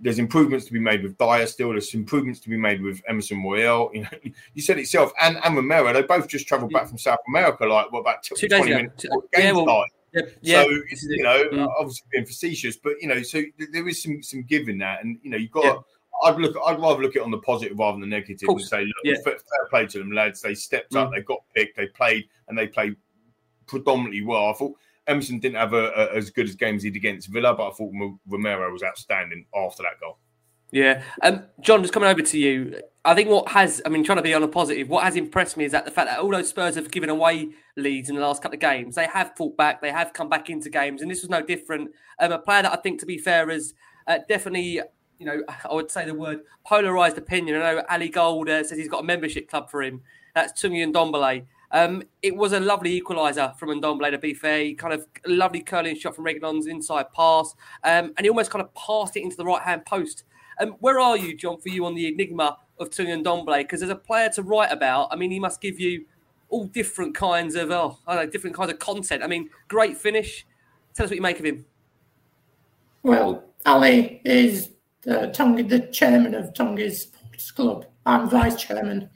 There's 0.00 0.18
improvements 0.18 0.66
to 0.66 0.72
be 0.72 0.80
made 0.80 1.04
with 1.04 1.16
Dier 1.16 1.46
still. 1.46 1.70
There's 1.70 1.94
improvements 1.94 2.40
to 2.40 2.48
be 2.48 2.56
made 2.56 2.82
with 2.82 3.00
Emerson 3.06 3.42
Royal. 3.42 3.90
You 3.94 4.02
know, 4.02 4.08
you 4.54 4.62
said 4.62 4.78
it 4.78 4.82
yourself, 4.82 5.12
and 5.20 5.38
and 5.44 5.54
Romero. 5.54 5.92
They 5.92 6.02
both 6.02 6.26
just 6.26 6.48
travelled 6.48 6.72
back 6.72 6.88
from 6.88 6.98
South 6.98 7.20
America, 7.28 7.66
like 7.66 7.92
what 7.92 8.00
about 8.00 8.22
two 8.22 8.34
20 8.34 8.48
days 8.48 8.66
minutes? 8.66 9.06
Yeah, 9.36 9.52
well, 9.52 9.84
Yep. 10.14 10.32
Yeah. 10.42 10.62
So 10.62 10.70
you 10.70 11.22
know, 11.22 11.44
mm. 11.52 11.68
obviously 11.78 12.06
being 12.12 12.26
facetious, 12.26 12.76
but 12.76 12.94
you 13.00 13.08
know, 13.08 13.22
so 13.22 13.42
there 13.72 13.88
is 13.88 14.02
some 14.02 14.22
some 14.22 14.42
give 14.42 14.68
in 14.68 14.78
that, 14.78 15.04
and 15.04 15.18
you 15.22 15.30
know, 15.30 15.36
you've 15.36 15.50
got. 15.50 15.64
Yep. 15.64 15.82
I'd 16.24 16.36
look. 16.36 16.56
I'd 16.66 16.78
rather 16.78 17.02
look 17.02 17.16
at 17.16 17.22
it 17.22 17.24
on 17.24 17.30
the 17.30 17.38
positive 17.38 17.76
rather 17.78 17.98
than 17.98 18.08
the 18.08 18.14
negative 18.14 18.48
and 18.48 18.60
say, 18.60 18.84
look, 18.84 18.94
yeah. 19.02 19.14
fair, 19.24 19.32
fair, 19.32 19.66
play 19.70 19.86
to 19.86 19.98
them, 19.98 20.12
lads. 20.12 20.40
They 20.40 20.54
stepped 20.54 20.92
mm. 20.92 20.98
up. 20.98 21.10
They 21.10 21.22
got 21.22 21.40
picked. 21.56 21.76
They 21.76 21.86
played, 21.86 22.28
and 22.46 22.56
they 22.56 22.68
played 22.68 22.96
predominantly 23.66 24.22
well. 24.22 24.50
I 24.50 24.52
thought 24.52 24.76
Emerson 25.06 25.40
didn't 25.40 25.56
have 25.56 25.72
a, 25.72 25.86
a, 25.90 26.14
as 26.14 26.30
good 26.30 26.46
as 26.46 26.54
games 26.54 26.82
he 26.82 26.90
did 26.90 26.98
against 26.98 27.28
Villa, 27.28 27.54
but 27.54 27.68
I 27.68 27.72
thought 27.72 27.92
Romero 28.28 28.70
was 28.70 28.82
outstanding 28.82 29.46
after 29.54 29.82
that 29.82 29.98
goal. 30.00 30.18
Yeah. 30.72 31.02
Um, 31.22 31.44
John, 31.60 31.82
just 31.82 31.92
coming 31.92 32.08
over 32.08 32.22
to 32.22 32.38
you. 32.38 32.80
I 33.04 33.14
think 33.14 33.28
what 33.28 33.48
has, 33.48 33.82
I 33.84 33.88
mean, 33.88 34.04
trying 34.04 34.16
to 34.16 34.22
be 34.22 34.32
on 34.32 34.42
a 34.42 34.48
positive, 34.48 34.88
what 34.88 35.04
has 35.04 35.16
impressed 35.16 35.56
me 35.56 35.64
is 35.64 35.72
that 35.72 35.84
the 35.84 35.90
fact 35.90 36.08
that 36.08 36.18
although 36.18 36.42
Spurs 36.42 36.76
have 36.76 36.90
given 36.90 37.10
away 37.10 37.50
leads 37.76 38.08
in 38.08 38.14
the 38.14 38.22
last 38.22 38.42
couple 38.42 38.54
of 38.54 38.60
games, 38.60 38.94
they 38.94 39.06
have 39.06 39.32
fought 39.36 39.56
back, 39.56 39.82
they 39.82 39.90
have 39.90 40.12
come 40.12 40.28
back 40.28 40.48
into 40.48 40.70
games, 40.70 41.02
and 41.02 41.10
this 41.10 41.20
was 41.20 41.28
no 41.28 41.42
different. 41.42 41.90
Um, 42.18 42.32
a 42.32 42.38
player 42.38 42.62
that 42.62 42.72
I 42.72 42.76
think, 42.76 43.00
to 43.00 43.06
be 43.06 43.18
fair, 43.18 43.50
is 43.50 43.74
uh, 44.06 44.18
definitely, 44.28 44.80
you 45.18 45.26
know, 45.26 45.42
I 45.48 45.74
would 45.74 45.90
say 45.90 46.06
the 46.06 46.14
word 46.14 46.40
polarised 46.64 47.18
opinion. 47.18 47.60
I 47.60 47.72
know 47.72 47.82
Ali 47.90 48.08
Gold 48.08 48.48
uh, 48.48 48.64
says 48.64 48.78
he's 48.78 48.88
got 48.88 49.00
a 49.00 49.06
membership 49.06 49.48
club 49.50 49.68
for 49.68 49.82
him. 49.82 50.00
That's 50.34 50.52
Tanguy 50.62 50.90
Ndombele. 50.90 51.44
Um, 51.72 52.04
it 52.22 52.36
was 52.36 52.52
a 52.52 52.60
lovely 52.60 53.00
equaliser 53.00 53.58
from 53.58 53.70
Ndombele, 53.70 54.12
to 54.12 54.18
be 54.18 54.32
fair. 54.32 54.60
He 54.60 54.74
kind 54.74 54.94
of 54.94 55.06
lovely 55.26 55.60
curling 55.60 55.96
shot 55.96 56.14
from 56.14 56.24
Reguilón's 56.24 56.66
inside 56.66 57.06
pass, 57.12 57.54
um, 57.82 58.12
and 58.16 58.20
he 58.20 58.28
almost 58.28 58.50
kind 58.50 58.62
of 58.62 58.72
passed 58.74 59.16
it 59.16 59.22
into 59.22 59.36
the 59.36 59.44
right 59.44 59.62
hand 59.62 59.84
post. 59.84 60.24
Um, 60.62 60.76
where 60.78 61.00
are 61.00 61.16
you, 61.16 61.36
John, 61.36 61.58
for 61.58 61.70
you 61.70 61.84
on 61.86 61.94
the 61.94 62.06
enigma 62.06 62.56
of 62.78 62.90
Tanguy 62.90 63.22
Ndombele? 63.22 63.58
Because 63.58 63.82
as 63.82 63.88
a 63.88 63.96
player 63.96 64.28
to 64.30 64.42
write 64.42 64.70
about, 64.70 65.08
I 65.10 65.16
mean, 65.16 65.30
he 65.30 65.40
must 65.40 65.60
give 65.60 65.80
you 65.80 66.04
all 66.50 66.66
different 66.66 67.16
kinds 67.16 67.56
of, 67.56 67.70
oh, 67.70 67.98
I 68.06 68.14
don't 68.14 68.26
know, 68.26 68.30
different 68.30 68.54
kinds 68.54 68.70
of 68.70 68.78
content. 68.78 69.24
I 69.24 69.26
mean, 69.26 69.50
great 69.68 69.96
finish. 69.96 70.46
Tell 70.94 71.04
us 71.04 71.10
what 71.10 71.16
you 71.16 71.22
make 71.22 71.40
of 71.40 71.46
him. 71.46 71.64
Well, 73.02 73.42
Ali 73.66 74.20
is 74.24 74.70
the, 75.02 75.32
Tonga, 75.34 75.64
the 75.64 75.80
chairman 75.88 76.34
of 76.34 76.54
Tonga's 76.54 77.02
sports 77.02 77.50
club. 77.50 77.86
I'm 78.06 78.30
vice 78.30 78.62
chairman. 78.62 79.10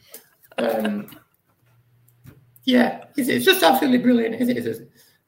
Um, 0.58 1.10
yeah, 2.64 3.04
it's, 3.16 3.28
it's, 3.28 3.44
just 3.44 3.62
absolutely 3.62 3.98
brilliant. 3.98 4.34
It's, 4.40 4.80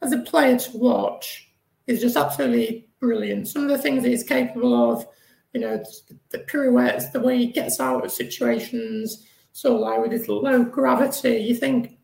as 0.03 0.13
a 0.13 0.19
player 0.19 0.59
to 0.59 0.77
watch, 0.77 1.51
it's 1.87 2.01
just 2.01 2.17
absolutely 2.17 2.89
brilliant. 2.99 3.47
Some 3.47 3.63
of 3.63 3.69
the 3.69 3.79
things 3.79 4.03
that 4.03 4.09
he's 4.09 4.25
capable 4.25 4.91
of, 4.91 5.07
you 5.55 5.61
know, 5.61 5.83
the 6.31 6.39
pirouettes, 6.41 7.11
the 7.11 7.21
way 7.21 7.39
he 7.39 7.47
gets 7.47 7.81
out 7.81 8.05
of 8.05 8.13
situations, 8.13 9.27
so 9.53 9.75
like 9.75 10.01
with 10.01 10.13
his 10.13 10.29
low 10.29 10.63
gravity, 10.63 11.39
you 11.39 11.55
think, 11.55 11.99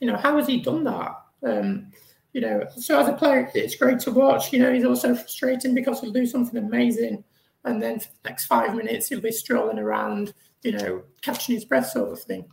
you 0.00 0.06
know, 0.06 0.16
how 0.16 0.36
has 0.36 0.46
he 0.46 0.60
done 0.60 0.84
that? 0.84 1.12
Um, 1.42 1.90
you 2.32 2.42
know, 2.42 2.66
so 2.76 3.00
as 3.00 3.08
a 3.08 3.14
player, 3.14 3.50
it's 3.54 3.76
great 3.76 3.98
to 4.00 4.10
watch. 4.10 4.52
You 4.52 4.58
know, 4.58 4.72
he's 4.74 4.84
also 4.84 5.14
frustrating 5.14 5.74
because 5.74 6.02
he'll 6.02 6.12
do 6.12 6.26
something 6.26 6.58
amazing, 6.58 7.24
and 7.64 7.82
then 7.82 7.98
for 7.98 8.08
the 8.08 8.28
next 8.28 8.44
five 8.44 8.74
minutes 8.74 9.08
he'll 9.08 9.22
be 9.22 9.32
strolling 9.32 9.78
around, 9.78 10.34
you 10.62 10.72
know, 10.72 11.02
catching 11.22 11.54
his 11.54 11.64
breath, 11.64 11.88
sort 11.88 12.12
of 12.12 12.20
thing. 12.20 12.44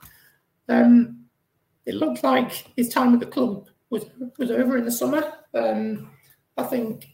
Um, 0.69 1.25
it 1.85 1.95
looked 1.95 2.23
like 2.23 2.65
his 2.77 2.87
time 2.87 3.13
at 3.13 3.19
the 3.19 3.25
club 3.25 3.67
was 3.89 4.05
was 4.37 4.51
over 4.51 4.77
in 4.77 4.85
the 4.85 4.91
summer. 4.91 5.33
Um, 5.53 6.11
I 6.55 6.63
think 6.63 7.07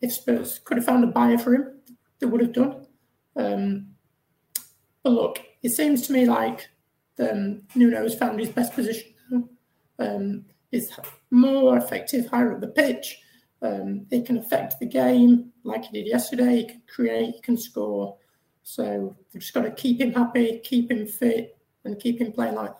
if 0.00 0.14
Spurs 0.14 0.60
could 0.64 0.78
have 0.78 0.86
found 0.86 1.04
a 1.04 1.08
buyer 1.08 1.36
for 1.36 1.54
him, 1.54 1.73
they 2.18 2.26
would 2.26 2.40
have 2.40 2.52
done. 2.52 2.86
Um, 3.36 3.88
but 5.02 5.12
look, 5.12 5.40
it 5.62 5.70
seems 5.70 6.06
to 6.06 6.12
me 6.12 6.26
like 6.26 6.68
um, 7.18 7.62
Nuno 7.74 8.02
has 8.02 8.14
found 8.14 8.40
his 8.40 8.48
best 8.48 8.74
position. 8.74 9.12
Um, 9.98 10.44
he's 10.70 10.90
more 11.30 11.76
effective 11.76 12.26
higher 12.26 12.54
up 12.54 12.60
the 12.60 12.68
pitch. 12.68 13.18
Um, 13.62 14.06
he 14.10 14.22
can 14.22 14.38
affect 14.38 14.78
the 14.78 14.86
game 14.86 15.52
like 15.62 15.84
he 15.84 15.92
did 15.92 16.08
yesterday. 16.08 16.56
He 16.56 16.64
can 16.64 16.82
create, 16.92 17.34
he 17.36 17.40
can 17.40 17.56
score. 17.56 18.16
So 18.62 19.16
we've 19.32 19.42
just 19.42 19.54
got 19.54 19.62
to 19.62 19.70
keep 19.70 20.00
him 20.00 20.12
happy, 20.12 20.60
keep 20.64 20.90
him 20.90 21.06
fit, 21.06 21.56
and 21.84 21.98
keep 21.98 22.20
him 22.20 22.32
playing 22.32 22.54
like. 22.54 22.72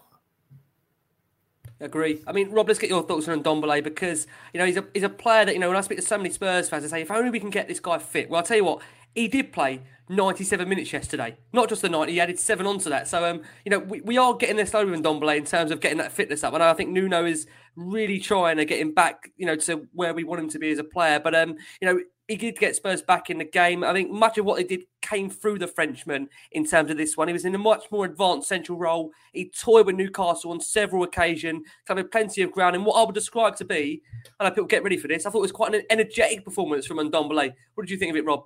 Agree. 1.81 2.23
I 2.27 2.33
mean, 2.33 2.51
Rob, 2.51 2.69
let's 2.69 2.79
get 2.79 2.89
your 2.89 3.03
thoughts 3.03 3.29
on 3.29 3.43
Ndombele 3.43 3.83
because 3.83 4.27
you 4.53 4.59
know 4.61 4.67
he's 4.67 4.77
a 4.77 4.85
he's 4.95 5.03
a 5.03 5.09
player 5.09 5.45
that 5.45 5.55
you 5.55 5.59
know 5.59 5.69
when 5.69 5.77
I 5.77 5.81
speak 5.81 5.99
to 5.99 6.05
so 6.05 6.17
many 6.17 6.31
Spurs 6.31 6.69
fans, 6.69 6.85
they 6.85 6.89
say 6.89 7.03
if 7.03 7.11
only 7.11 7.31
we 7.31 7.41
can 7.41 7.51
get 7.51 7.69
this 7.69 7.81
guy 7.81 7.99
fit. 7.99 8.31
Well, 8.31 8.39
I'll 8.39 8.47
tell 8.47 8.57
you 8.57 8.65
what, 8.65 8.81
he 9.15 9.29
did 9.29 9.53
play 9.53 9.81
97 10.09 10.69
minutes 10.69 10.93
yesterday. 10.93 11.37
Not 11.53 11.69
just 11.69 11.83
the 11.83 11.89
night, 11.89 12.09
he 12.11 12.21
added 12.21 12.39
seven 12.39 12.67
onto 12.67 12.91
that. 12.91 13.09
So, 13.09 13.25
um, 13.25 13.43
you 13.65 13.71
know, 13.71 13.79
we, 13.79 14.01
we 14.03 14.19
are 14.19 14.35
getting 14.35 14.57
there 14.57 14.67
slowly 14.67 14.91
with 14.91 15.03
Ndombele 15.03 15.37
in 15.37 15.45
terms 15.45 15.71
of 15.71 15.81
getting 15.81 15.99
that 15.99 16.13
fitness 16.13 16.45
up. 16.45 16.53
And 16.55 16.63
I 16.63 16.75
think 16.75 16.91
Nuno 16.91 17.25
is 17.25 17.47
really 17.75 18.19
trying 18.19 18.59
to 18.59 18.65
get 18.65 18.81
him 18.81 18.93
back, 18.93 19.31
you 19.37 19.47
know, 19.47 19.57
to 19.57 19.89
where 19.93 20.13
we 20.13 20.25
want 20.25 20.43
him 20.43 20.51
to 20.51 20.59
be 20.59 20.71
as 20.71 20.79
a 20.79 20.85
player. 20.85 21.21
But, 21.21 21.35
um, 21.35 21.57
you 21.81 21.89
know, 21.89 22.01
he 22.29 22.37
did 22.37 22.57
get 22.57 22.75
Spurs 22.75 23.03
back 23.03 23.29
in 23.29 23.39
the 23.39 23.45
game. 23.45 23.85
I 23.85 23.93
think 23.93 24.11
much 24.11 24.39
of 24.39 24.47
what 24.47 24.57
they 24.57 24.65
did 24.65 24.85
came 25.03 25.29
through 25.29 25.59
the 25.59 25.67
Frenchman 25.67 26.29
in 26.53 26.67
terms 26.67 26.91
of 26.91 26.97
this 26.97 27.17
one. 27.17 27.29
He 27.29 27.35
was 27.35 27.45
in 27.45 27.55
a 27.55 27.59
much 27.59 27.85
more 27.91 28.07
advanced 28.07 28.49
central 28.49 28.79
role. 28.79 29.11
He 29.33 29.51
toyed 29.51 29.87
with 29.87 29.97
Newcastle 29.97 30.51
on 30.51 30.61
several 30.61 31.03
occasions, 31.03 31.67
covered 31.87 32.11
plenty 32.11 32.41
of 32.43 32.51
ground. 32.51 32.77
And 32.77 32.87
what 32.87 32.95
I 32.95 33.05
would 33.05 33.15
describe 33.15 33.57
to 33.57 33.65
be, 33.65 34.03
and 34.41 34.47
I 34.47 34.51
people 34.51 34.65
get 34.65 34.83
ready 34.83 34.97
for 34.97 35.09
this, 35.09 35.27
I 35.27 35.31
thought 35.31 35.39
it 35.39 35.43
was 35.43 35.53
quite 35.53 35.75
an 35.75 35.83
energetic 35.91 36.45
performance 36.45 36.87
from 36.87 36.97
Ndombele. 36.97 37.53
What 37.75 37.87
did 37.87 37.91
you 37.91 37.99
think 37.99 38.11
of 38.11 38.17
it, 38.17 38.25
Rob? 38.25 38.45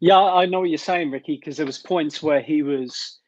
Yeah, 0.00 0.20
I 0.20 0.46
know 0.46 0.60
what 0.60 0.68
you're 0.68 0.78
saying, 0.78 1.10
Ricky, 1.10 1.36
because 1.36 1.56
there 1.56 1.66
was 1.66 1.78
points 1.78 2.22
where 2.22 2.40
he 2.40 2.62
was, 2.62 3.18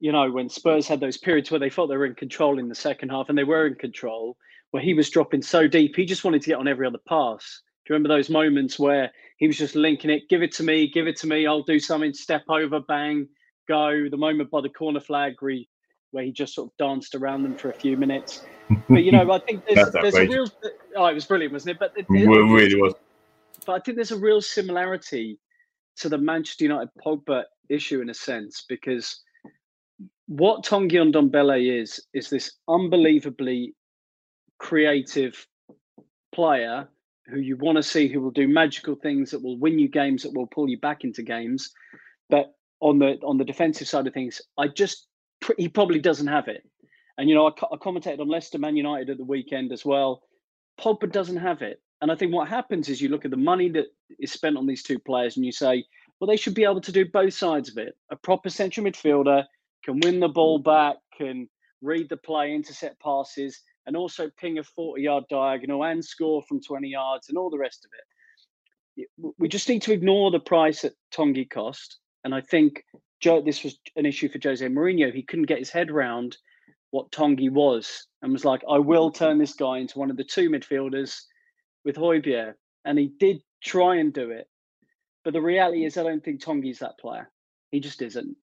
you 0.00 0.12
know, 0.12 0.30
when 0.30 0.48
Spurs 0.48 0.88
had 0.88 1.00
those 1.00 1.16
periods 1.16 1.50
where 1.50 1.60
they 1.60 1.70
felt 1.70 1.88
they 1.88 1.96
were 1.96 2.06
in 2.06 2.14
control 2.14 2.58
in 2.58 2.68
the 2.68 2.74
second 2.74 3.08
half, 3.08 3.28
and 3.28 3.38
they 3.38 3.44
were 3.44 3.66
in 3.66 3.74
control, 3.74 4.36
where 4.70 4.82
he 4.82 4.94
was 4.94 5.10
dropping 5.10 5.42
so 5.42 5.66
deep, 5.68 5.94
he 5.96 6.04
just 6.04 6.24
wanted 6.24 6.42
to 6.42 6.50
get 6.50 6.58
on 6.58 6.68
every 6.68 6.86
other 6.86 6.98
pass. 7.08 7.62
Do 7.84 7.92
you 7.92 7.94
remember 7.94 8.14
those 8.14 8.30
moments 8.30 8.78
where 8.78 9.10
he 9.38 9.46
was 9.48 9.58
just 9.58 9.74
linking 9.74 10.10
it, 10.10 10.28
give 10.28 10.42
it 10.42 10.54
to 10.56 10.62
me, 10.62 10.88
give 10.88 11.08
it 11.08 11.16
to 11.16 11.26
me, 11.26 11.46
I'll 11.46 11.62
do 11.62 11.80
something, 11.80 12.14
step 12.14 12.44
over, 12.48 12.78
bang, 12.80 13.26
go. 13.68 14.08
The 14.08 14.16
moment 14.16 14.50
by 14.50 14.60
the 14.60 14.68
corner 14.68 15.00
flag 15.00 15.34
where 15.40 15.52
he, 15.52 15.68
where 16.12 16.24
he 16.24 16.30
just 16.30 16.54
sort 16.54 16.68
of 16.68 16.76
danced 16.76 17.14
around 17.16 17.42
them 17.42 17.56
for 17.56 17.70
a 17.70 17.74
few 17.74 17.96
minutes. 17.96 18.44
But 18.88 19.02
you 19.02 19.10
know, 19.10 19.30
I 19.32 19.40
think 19.40 19.64
there's, 19.68 19.90
there's 19.92 20.14
a 20.14 20.26
real. 20.26 20.46
Oh, 20.94 21.06
it 21.06 21.14
was 21.14 21.26
brilliant, 21.26 21.52
wasn't 21.52 21.76
it? 21.76 21.78
But 21.80 21.92
it, 21.96 22.06
it 22.08 22.28
really 22.28 22.80
was. 22.80 22.94
But 23.66 23.72
I 23.72 23.78
think 23.80 23.96
there's 23.96 24.12
a 24.12 24.18
real 24.18 24.40
similarity 24.40 25.38
to 25.96 26.08
the 26.08 26.18
Manchester 26.18 26.64
United 26.64 26.90
Pogba 27.04 27.44
issue 27.68 28.00
in 28.00 28.10
a 28.10 28.14
sense 28.14 28.64
because 28.68 29.22
what 30.26 30.64
Ndombele 30.64 31.80
is 31.80 32.00
is 32.14 32.30
this 32.30 32.52
unbelievably 32.68 33.74
creative 34.58 35.46
player 36.32 36.88
who 37.26 37.38
you 37.38 37.56
want 37.56 37.76
to 37.76 37.82
see 37.82 38.08
who 38.08 38.20
will 38.20 38.30
do 38.30 38.48
magical 38.48 38.94
things 38.94 39.30
that 39.30 39.42
will 39.42 39.58
win 39.58 39.78
you 39.78 39.88
games 39.88 40.22
that 40.22 40.34
will 40.34 40.46
pull 40.46 40.68
you 40.68 40.78
back 40.78 41.04
into 41.04 41.22
games. 41.22 41.70
But 42.28 42.54
on 42.80 42.98
the 42.98 43.18
on 43.22 43.38
the 43.38 43.44
defensive 43.44 43.88
side 43.88 44.06
of 44.06 44.14
things 44.14 44.40
I 44.58 44.68
just 44.68 45.06
he 45.56 45.68
probably 45.68 46.00
doesn't 46.00 46.26
have 46.26 46.48
it. 46.48 46.62
And 47.18 47.28
you 47.28 47.34
know 47.34 47.46
I, 47.46 47.50
I 47.72 47.76
commentated 47.76 48.20
on 48.20 48.28
Leicester 48.28 48.58
Man 48.58 48.76
United 48.76 49.10
at 49.10 49.18
the 49.18 49.24
weekend 49.24 49.72
as 49.72 49.84
well. 49.84 50.22
Pogba 50.80 51.10
doesn't 51.10 51.36
have 51.36 51.62
it. 51.62 51.80
And 52.00 52.10
I 52.10 52.16
think 52.16 52.34
what 52.34 52.48
happens 52.48 52.88
is 52.88 53.00
you 53.00 53.08
look 53.08 53.24
at 53.24 53.30
the 53.30 53.36
money 53.36 53.68
that 53.70 53.86
is 54.18 54.32
spent 54.32 54.56
on 54.56 54.66
these 54.66 54.82
two 54.82 54.98
players 54.98 55.36
and 55.36 55.46
you 55.46 55.52
say, 55.52 55.84
well, 56.18 56.28
they 56.28 56.36
should 56.36 56.54
be 56.54 56.64
able 56.64 56.80
to 56.80 56.92
do 56.92 57.04
both 57.04 57.32
sides 57.32 57.68
of 57.70 57.78
it. 57.78 57.94
A 58.10 58.16
proper 58.16 58.50
central 58.50 58.84
midfielder 58.84 59.44
can 59.84 60.00
win 60.00 60.18
the 60.18 60.28
ball 60.28 60.58
back, 60.58 60.96
can 61.16 61.48
read 61.80 62.08
the 62.08 62.16
play, 62.16 62.54
intercept 62.54 63.00
passes, 63.00 63.60
and 63.86 63.96
also 63.96 64.30
ping 64.38 64.58
a 64.58 64.62
40 64.62 65.02
yard 65.02 65.24
diagonal 65.28 65.84
and 65.84 66.04
score 66.04 66.42
from 66.42 66.60
20 66.60 66.88
yards 66.88 67.28
and 67.28 67.38
all 67.38 67.50
the 67.50 67.58
rest 67.58 67.84
of 67.84 67.90
it. 67.94 69.08
We 69.38 69.48
just 69.48 69.68
need 69.68 69.82
to 69.82 69.92
ignore 69.92 70.30
the 70.30 70.40
price 70.40 70.82
that 70.82 70.94
Tongi 71.14 71.48
cost. 71.48 71.98
And 72.24 72.34
I 72.34 72.40
think 72.40 72.84
Joe, 73.20 73.40
this 73.40 73.64
was 73.64 73.78
an 73.96 74.06
issue 74.06 74.28
for 74.28 74.38
Jose 74.42 74.66
Mourinho. 74.66 75.12
He 75.12 75.22
couldn't 75.22 75.46
get 75.46 75.58
his 75.58 75.70
head 75.70 75.90
around 75.90 76.36
what 76.90 77.10
Tongi 77.10 77.50
was 77.50 78.06
and 78.20 78.32
was 78.32 78.44
like, 78.44 78.62
I 78.70 78.78
will 78.78 79.10
turn 79.10 79.38
this 79.38 79.54
guy 79.54 79.78
into 79.78 79.98
one 79.98 80.10
of 80.10 80.16
the 80.16 80.24
two 80.24 80.50
midfielders 80.50 81.22
with 81.84 81.96
Højbjerg, 81.96 82.54
and 82.84 82.98
he 82.98 83.12
did 83.18 83.42
try 83.62 83.96
and 83.96 84.12
do 84.12 84.30
it. 84.30 84.46
But 85.24 85.32
the 85.32 85.40
reality 85.40 85.84
is, 85.84 85.96
I 85.96 86.02
don't 86.02 86.22
think 86.22 86.42
Tanguy's 86.42 86.80
that 86.80 86.98
player. 86.98 87.30
He 87.70 87.80
just 87.80 88.02
isn't. 88.02 88.36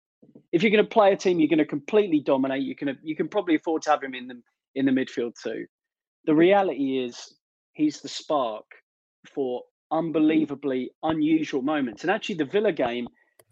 If 0.51 0.63
you're 0.63 0.71
going 0.71 0.83
to 0.83 0.89
play 0.89 1.13
a 1.13 1.17
team, 1.17 1.39
you're 1.39 1.47
going 1.47 1.59
to 1.59 1.65
completely 1.65 2.21
dominate. 2.21 2.63
You 2.63 2.75
can 2.75 2.97
you 3.03 3.15
can 3.15 3.27
probably 3.27 3.55
afford 3.55 3.83
to 3.83 3.91
have 3.91 4.03
him 4.03 4.15
in 4.15 4.27
the 4.27 4.41
in 4.75 4.85
the 4.85 4.91
midfield 4.91 5.33
too. 5.41 5.65
The 6.25 6.35
reality 6.35 6.99
is, 6.99 7.35
he's 7.73 8.01
the 8.01 8.09
spark 8.09 8.65
for 9.33 9.63
unbelievably 9.91 10.91
unusual 11.03 11.61
moments. 11.61 12.03
And 12.03 12.11
actually, 12.11 12.35
the 12.35 12.45
Villa 12.45 12.71
game, 12.71 13.07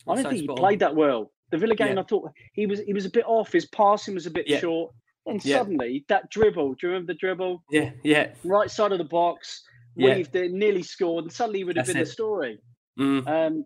I 0.07 0.15
don't 0.15 0.29
think 0.29 0.41
he 0.41 0.47
played 0.47 0.79
that 0.79 0.95
well. 0.95 1.31
The 1.51 1.57
Villa 1.57 1.75
game, 1.75 1.95
yeah. 1.95 2.01
I 2.01 2.03
thought 2.03 2.31
he 2.53 2.65
was 2.65 2.79
he 2.81 2.93
was 2.93 3.05
a 3.05 3.09
bit 3.09 3.25
off. 3.25 3.51
His 3.51 3.65
passing 3.67 4.13
was 4.13 4.25
a 4.25 4.31
bit 4.31 4.47
yeah. 4.47 4.59
short. 4.59 4.93
And 5.25 5.43
yeah. 5.43 5.57
suddenly, 5.57 6.05
that 6.07 6.29
dribble. 6.29 6.75
Do 6.75 6.87
you 6.87 6.89
remember 6.89 7.13
the 7.13 7.19
dribble? 7.19 7.61
Yeah, 7.69 7.91
yeah. 8.03 8.29
Right 8.45 8.71
side 8.71 8.93
of 8.93 8.97
the 8.97 9.03
box 9.03 9.61
weaved 9.95 10.35
it, 10.35 10.51
nearly 10.51 10.83
scored, 10.83 11.25
and 11.25 11.33
suddenly 11.33 11.63
would 11.63 11.75
have 11.75 11.85
That's 11.85 11.93
been 11.93 12.01
it. 12.01 12.05
the 12.05 12.11
story. 12.11 12.59
Mm. 12.99 13.27
Um, 13.27 13.65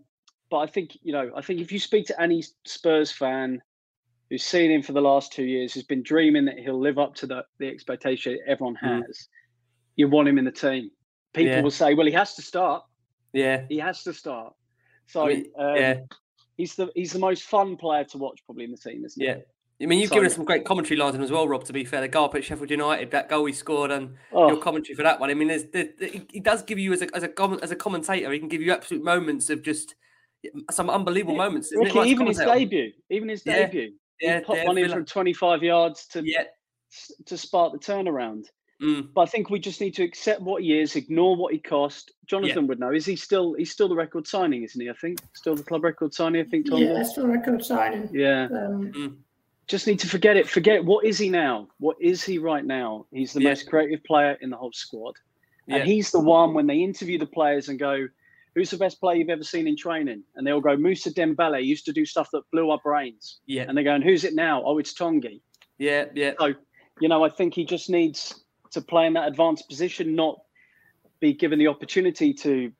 but 0.49 0.57
I 0.57 0.65
think 0.65 0.97
you 1.03 1.13
know, 1.13 1.31
I 1.35 1.41
think 1.41 1.59
if 1.59 1.71
you 1.71 1.79
speak 1.79 2.07
to 2.07 2.21
any 2.21 2.43
Spurs 2.65 3.11
fan 3.11 3.61
who's 4.31 4.43
seen 4.43 4.71
him 4.71 4.81
for 4.81 4.93
the 4.93 5.01
last 5.01 5.33
two 5.33 5.43
years, 5.43 5.73
who's 5.73 5.83
been 5.83 6.01
dreaming 6.01 6.45
that 6.45 6.57
he'll 6.57 6.79
live 6.79 6.97
up 6.97 7.13
to 7.15 7.27
the, 7.27 7.43
the 7.59 7.67
expectation 7.67 8.39
everyone 8.47 8.77
mm. 8.81 9.05
has, 9.05 9.05
mm. 9.05 9.27
you 9.97 10.07
want 10.07 10.27
him 10.27 10.39
in 10.39 10.45
the 10.45 10.51
team. 10.51 10.89
People 11.33 11.51
yeah. 11.51 11.61
will 11.61 11.69
say, 11.69 11.93
"Well, 11.93 12.07
he 12.07 12.13
has 12.13 12.33
to 12.35 12.41
start." 12.41 12.83
Yeah, 13.33 13.65
he 13.69 13.77
has 13.77 14.03
to 14.03 14.13
start. 14.13 14.53
So 15.07 15.25
I 15.25 15.27
mean, 15.27 15.45
um, 15.59 15.75
yeah, 15.75 15.99
he's 16.57 16.75
the 16.75 16.89
he's 16.95 17.11
the 17.11 17.19
most 17.19 17.43
fun 17.43 17.77
player 17.77 18.05
to 18.05 18.17
watch 18.17 18.39
probably 18.45 18.63
in 18.63 18.71
the 18.71 18.77
team, 18.77 19.05
isn't 19.05 19.21
he? 19.21 19.27
yeah. 19.27 19.35
he? 19.77 19.85
I 19.85 19.87
mean, 19.87 19.99
you've 19.99 20.09
so, 20.09 20.15
given 20.15 20.27
us 20.27 20.35
some 20.35 20.45
great 20.45 20.63
commentary 20.63 20.97
lines 20.97 21.17
as 21.17 21.31
well, 21.31 21.47
Rob. 21.47 21.63
To 21.65 21.73
be 21.73 21.85
fair, 21.85 22.01
the 22.01 22.07
goal 22.07 22.31
at 22.35 22.43
Sheffield 22.43 22.69
United, 22.69 23.11
that 23.11 23.29
goal 23.29 23.45
he 23.45 23.53
scored, 23.53 23.91
and 23.91 24.15
oh. 24.31 24.49
your 24.49 24.57
commentary 24.57 24.95
for 24.95 25.03
that 25.03 25.19
one. 25.19 25.29
I 25.29 25.33
mean, 25.33 25.47
there's, 25.47 25.65
there, 25.65 25.87
he 26.29 26.39
does 26.39 26.61
give 26.63 26.77
you 26.77 26.93
as 26.93 27.01
a 27.01 27.15
as 27.15 27.23
a 27.23 27.59
as 27.63 27.71
a 27.71 27.75
commentator, 27.75 28.31
he 28.31 28.39
can 28.39 28.47
give 28.47 28.61
you 28.61 28.71
absolute 28.71 29.03
moments 29.03 29.49
of 29.49 29.63
just 29.63 29.95
some 30.69 30.89
unbelievable 30.89 31.35
moments. 31.35 31.71
Ricky, 31.75 31.99
even 31.99 32.27
his 32.27 32.37
debut, 32.37 32.91
even 33.09 33.29
his 33.29 33.43
Yeah. 33.45 33.65
debut, 33.65 33.93
Yeah, 34.21 34.39
he 34.39 34.43
popped 34.45 34.59
yeah, 34.59 34.67
one 34.67 34.77
in 34.77 34.83
Villa. 34.85 34.95
from 34.97 35.05
25 35.05 35.63
yards 35.63 36.05
to 36.07 36.21
Yeah. 36.23 36.43
to 37.25 37.37
spark 37.37 37.73
the 37.73 37.79
turnaround. 37.79 38.45
Mm. 38.81 39.13
But 39.13 39.21
I 39.21 39.25
think 39.27 39.49
we 39.51 39.59
just 39.59 39.79
need 39.79 39.93
to 39.95 40.03
accept 40.03 40.41
what 40.41 40.63
he 40.63 40.79
is, 40.79 40.95
ignore 40.95 41.35
what 41.35 41.53
he 41.53 41.59
cost. 41.59 42.11
Jonathan 42.25 42.65
would 42.67 42.79
know. 42.79 42.91
Is 42.91 43.05
he 43.05 43.15
still? 43.15 43.53
He's 43.53 43.71
still 43.71 43.87
the 43.87 43.95
record 43.95 44.25
signing, 44.27 44.63
isn't 44.63 44.81
he? 44.81 44.89
I 44.89 44.93
think 44.93 45.19
still 45.33 45.55
the 45.55 45.63
club 45.63 45.83
record 45.83 46.13
signing. 46.13 46.41
I 46.41 46.49
think 46.49 46.67
Tom. 46.69 46.79
Yeah, 46.79 47.03
still 47.03 47.27
record 47.27 47.63
signing. 47.63 48.09
Yeah. 48.11 48.45
Um, 48.51 49.23
Just 49.67 49.85
need 49.87 49.99
to 49.99 50.07
forget 50.07 50.35
it. 50.35 50.49
Forget 50.49 50.77
it. 50.77 50.85
what 50.85 51.05
is 51.05 51.17
he 51.19 51.29
now? 51.29 51.67
What 51.77 51.95
is 52.01 52.23
he 52.25 52.39
right 52.39 52.65
now? 52.65 53.05
He's 53.11 53.31
the 53.33 53.41
Yeah. 53.41 53.49
most 53.49 53.69
creative 53.69 54.03
player 54.03 54.37
in 54.41 54.49
the 54.49 54.57
whole 54.57 54.73
squad, 54.73 55.15
Yeah. 55.67 55.75
and 55.77 55.87
he's 55.87 56.11
the 56.11 56.19
one 56.19 56.53
when 56.53 56.65
they 56.67 56.79
interview 56.79 57.17
the 57.19 57.27
players 57.27 57.69
and 57.69 57.77
go, 57.79 58.07
"Who's 58.55 58.69
the 58.69 58.77
best 58.77 58.99
player 58.99 59.17
you've 59.17 59.29
ever 59.29 59.43
seen 59.43 59.67
in 59.67 59.77
training?" 59.77 60.23
And 60.35 60.45
they 60.45 60.51
all 60.51 60.61
go, 60.61 60.75
"Mousa 60.75 61.11
Dembele 61.13 61.63
used 61.63 61.85
to 61.85 61.93
do 61.93 62.05
stuff 62.05 62.29
that 62.33 62.43
blew 62.51 62.69
our 62.69 62.79
brains." 62.83 63.39
Yeah. 63.45 63.65
And 63.67 63.77
they're 63.77 63.83
going, 63.83 64.01
"Who's 64.01 64.23
it 64.23 64.35
now?" 64.35 64.63
Oh, 64.65 64.77
it's 64.77 64.93
Tongi. 64.93 65.41
Yeah, 65.77 66.05
yeah. 66.13 66.33
So, 66.39 66.53
you 66.99 67.09
know, 67.09 67.23
I 67.23 67.29
think 67.29 67.55
he 67.55 67.65
just 67.65 67.89
needs 67.89 68.43
to 68.71 68.81
play 68.81 69.05
in 69.07 69.13
that 69.13 69.27
advanced 69.27 69.67
position, 69.67 70.15
not 70.15 70.39
be 71.19 71.33
given 71.33 71.59
the 71.59 71.67
opportunity 71.67 72.33
to, 72.33 72.71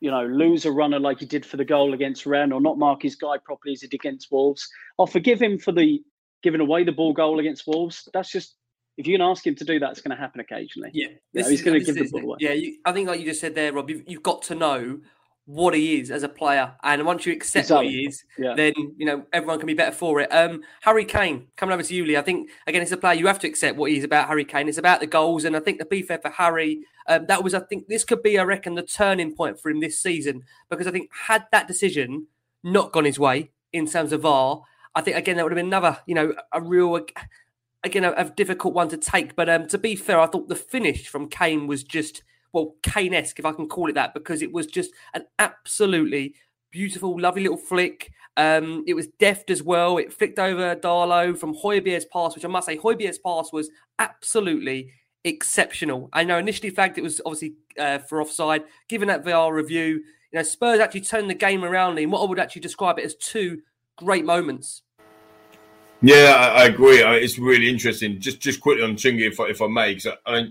you 0.00 0.10
know, 0.10 0.24
lose 0.24 0.64
a 0.64 0.72
runner 0.72 0.98
like 0.98 1.20
he 1.20 1.26
did 1.26 1.44
for 1.44 1.56
the 1.56 1.64
goal 1.64 1.94
against 1.94 2.26
Rennes 2.26 2.52
or 2.52 2.60
not 2.60 2.78
mark 2.78 3.02
his 3.02 3.16
guy 3.16 3.36
properly 3.44 3.72
as 3.72 3.80
he 3.80 3.88
did 3.88 3.96
against 3.96 4.30
Wolves. 4.30 4.68
I'll 4.98 5.06
forgive 5.06 5.40
him 5.40 5.58
for 5.58 5.72
the 5.72 6.02
giving 6.42 6.60
away 6.60 6.84
the 6.84 6.92
ball 6.92 7.12
goal 7.12 7.38
against 7.38 7.66
Wolves. 7.66 8.08
That's 8.12 8.30
just, 8.30 8.56
if 8.98 9.06
you 9.06 9.14
can 9.14 9.26
ask 9.26 9.46
him 9.46 9.54
to 9.56 9.64
do 9.64 9.78
that, 9.80 9.90
it's 9.90 10.00
going 10.00 10.16
to 10.16 10.20
happen 10.20 10.40
occasionally. 10.40 10.90
Yeah, 10.92 11.08
You 11.32 11.42
know, 11.42 11.48
he's 11.48 11.62
going 11.62 11.78
to 11.78 11.84
give 11.84 11.96
the 11.96 12.10
ball 12.10 12.22
away. 12.22 12.36
Yeah, 12.40 12.52
you, 12.52 12.78
I 12.84 12.92
think 12.92 13.08
like 13.08 13.20
you 13.20 13.26
just 13.26 13.40
said 13.40 13.54
there, 13.54 13.72
Rob, 13.72 13.90
you've, 13.90 14.04
you've 14.06 14.22
got 14.22 14.42
to 14.42 14.54
know 14.54 15.00
what 15.46 15.74
he 15.74 16.00
is 16.00 16.10
as 16.10 16.24
a 16.24 16.28
player, 16.28 16.74
and 16.82 17.06
once 17.06 17.24
you 17.24 17.32
accept 17.32 17.70
what 17.70 17.86
he 17.86 18.04
is, 18.06 18.24
Yeah. 18.36 18.54
then 18.54 18.72
you 18.96 19.06
know 19.06 19.24
everyone 19.32 19.58
can 19.58 19.68
be 19.68 19.74
better 19.74 19.94
for 19.94 20.20
it. 20.20 20.28
Um, 20.32 20.62
Harry 20.82 21.04
Kane 21.04 21.46
coming 21.56 21.72
over 21.72 21.84
to 21.84 21.94
you, 21.94 22.04
Lee. 22.04 22.16
I 22.16 22.22
think 22.22 22.50
again, 22.66 22.82
it's 22.82 22.90
a 22.90 22.96
player 22.96 23.14
you 23.14 23.28
have 23.28 23.38
to 23.40 23.46
accept 23.48 23.78
what 23.78 23.90
he's 23.92 24.02
about. 24.02 24.26
Harry 24.26 24.44
Kane, 24.44 24.68
it's 24.68 24.76
about 24.76 24.98
the 25.00 25.06
goals, 25.06 25.44
and 25.44 25.56
I 25.56 25.60
think 25.60 25.78
to 25.78 25.86
be 25.86 26.02
fair 26.02 26.18
for 26.18 26.30
Harry, 26.30 26.80
um, 27.08 27.26
that 27.26 27.44
was 27.44 27.54
I 27.54 27.60
think 27.60 27.86
this 27.86 28.04
could 28.04 28.22
be 28.24 28.38
I 28.38 28.42
reckon 28.42 28.74
the 28.74 28.82
turning 28.82 29.34
point 29.34 29.60
for 29.60 29.70
him 29.70 29.80
this 29.80 30.00
season 30.00 30.42
because 30.68 30.88
I 30.88 30.90
think 30.90 31.10
had 31.12 31.46
that 31.52 31.68
decision 31.68 32.26
not 32.64 32.92
gone 32.92 33.04
his 33.04 33.18
way 33.18 33.50
in 33.72 33.86
terms 33.86 34.12
of 34.12 34.22
VAR, 34.22 34.62
I 34.96 35.00
think 35.00 35.16
again 35.16 35.36
that 35.36 35.44
would 35.44 35.52
have 35.52 35.56
been 35.56 35.66
another 35.66 36.00
you 36.06 36.16
know 36.16 36.34
a 36.52 36.60
real 36.60 36.98
again 37.84 38.04
a, 38.04 38.10
a 38.16 38.24
difficult 38.30 38.74
one 38.74 38.88
to 38.88 38.96
take. 38.96 39.36
But 39.36 39.48
um, 39.48 39.68
to 39.68 39.78
be 39.78 39.94
fair, 39.94 40.18
I 40.18 40.26
thought 40.26 40.48
the 40.48 40.56
finish 40.56 41.06
from 41.06 41.28
Kane 41.28 41.68
was 41.68 41.84
just 41.84 42.24
well 42.52 42.74
Kane-esque, 42.82 43.38
if 43.38 43.44
I 43.44 43.52
can 43.52 43.68
call 43.68 43.88
it 43.88 43.94
that, 43.94 44.14
because 44.14 44.42
it 44.42 44.52
was 44.52 44.66
just 44.66 44.92
an 45.14 45.24
absolutely 45.38 46.34
beautiful, 46.70 47.18
lovely 47.18 47.42
little 47.42 47.56
flick. 47.56 48.12
Um, 48.36 48.84
it 48.86 48.94
was 48.94 49.06
deft 49.18 49.50
as 49.50 49.62
well. 49.62 49.96
It 49.96 50.12
flicked 50.12 50.38
over 50.38 50.76
Darlow 50.76 51.36
from 51.36 51.54
Højbjerg's 51.54 52.04
pass, 52.06 52.34
which 52.34 52.44
I 52.44 52.48
must 52.48 52.66
say, 52.66 52.76
Højbjerg's 52.76 53.18
pass 53.18 53.52
was 53.52 53.70
absolutely 53.98 54.92
exceptional. 55.24 56.08
I 56.12 56.24
know 56.24 56.38
initially 56.38 56.70
flagged 56.70 56.98
it 56.98 57.02
was 57.02 57.20
obviously 57.24 57.54
uh, 57.78 57.98
for 57.98 58.20
offside. 58.20 58.64
Given 58.88 59.08
that 59.08 59.24
VR 59.24 59.52
review, 59.52 59.86
you 59.86 60.02
know 60.34 60.42
Spurs 60.42 60.80
actually 60.80 61.00
turned 61.02 61.28
the 61.30 61.34
game 61.34 61.64
around 61.64 61.98
in 61.98 62.10
what 62.10 62.22
I 62.22 62.28
would 62.28 62.38
actually 62.38 62.62
describe 62.62 62.98
it 62.98 63.04
as 63.04 63.14
two 63.16 63.62
great 63.96 64.24
moments. 64.24 64.82
Yeah, 66.02 66.34
I, 66.36 66.62
I 66.62 66.64
agree. 66.66 67.02
I, 67.02 67.14
it's 67.14 67.38
really 67.38 67.68
interesting. 67.68 68.20
Just 68.20 68.40
just 68.40 68.60
quickly 68.60 68.84
on 68.84 68.96
Chingy, 68.96 69.26
if 69.26 69.40
I, 69.40 69.44
if 69.46 69.60
I 69.60 69.66
may, 69.66 69.94
because 69.94 70.12
I, 70.26 70.36
I 70.36 70.46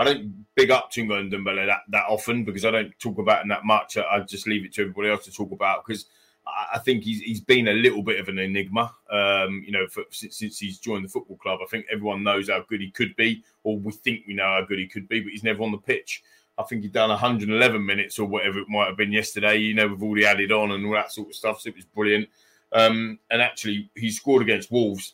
I 0.00 0.04
don't 0.04 0.46
big 0.54 0.70
up 0.70 0.90
Chinga 0.90 1.20
and 1.20 1.30
Dembele 1.30 1.66
that, 1.66 1.82
that 1.90 2.06
often 2.08 2.42
because 2.42 2.64
I 2.64 2.70
don't 2.70 2.98
talk 2.98 3.18
about 3.18 3.42
him 3.42 3.48
that 3.48 3.66
much. 3.66 3.98
I, 3.98 4.02
I 4.10 4.20
just 4.20 4.46
leave 4.46 4.64
it 4.64 4.72
to 4.74 4.80
everybody 4.80 5.10
else 5.10 5.26
to 5.26 5.30
talk 5.30 5.52
about 5.52 5.84
because 5.84 6.06
I, 6.46 6.76
I 6.76 6.78
think 6.78 7.04
he's 7.04 7.20
he's 7.20 7.42
been 7.42 7.68
a 7.68 7.74
little 7.74 8.02
bit 8.02 8.18
of 8.18 8.28
an 8.28 8.38
enigma. 8.38 8.94
Um, 9.10 9.62
you 9.62 9.72
know, 9.72 9.86
for, 9.88 10.04
since, 10.10 10.38
since 10.38 10.58
he's 10.58 10.78
joined 10.78 11.04
the 11.04 11.10
football 11.10 11.36
club, 11.36 11.60
I 11.62 11.66
think 11.66 11.84
everyone 11.92 12.22
knows 12.22 12.48
how 12.48 12.64
good 12.66 12.80
he 12.80 12.90
could 12.90 13.14
be, 13.16 13.44
or 13.62 13.78
we 13.78 13.92
think 13.92 14.22
we 14.26 14.32
know 14.32 14.44
how 14.44 14.64
good 14.66 14.78
he 14.78 14.88
could 14.88 15.06
be, 15.06 15.20
but 15.20 15.32
he's 15.32 15.44
never 15.44 15.62
on 15.62 15.70
the 15.70 15.76
pitch. 15.76 16.22
I 16.56 16.62
think 16.62 16.80
he'd 16.80 16.92
done 16.92 17.10
111 17.10 17.84
minutes 17.84 18.18
or 18.18 18.26
whatever 18.26 18.58
it 18.58 18.70
might 18.70 18.86
have 18.86 18.96
been 18.96 19.12
yesterday. 19.12 19.58
You 19.58 19.74
know, 19.74 19.88
with 19.88 20.02
all 20.02 20.14
the 20.14 20.24
added 20.24 20.50
on 20.50 20.70
and 20.70 20.86
all 20.86 20.92
that 20.94 21.12
sort 21.12 21.28
of 21.28 21.34
stuff, 21.34 21.60
so 21.60 21.68
it 21.68 21.76
was 21.76 21.84
brilliant. 21.84 22.26
Um, 22.72 23.18
and 23.30 23.42
actually, 23.42 23.90
he 23.94 24.10
scored 24.10 24.40
against 24.40 24.72
Wolves 24.72 25.12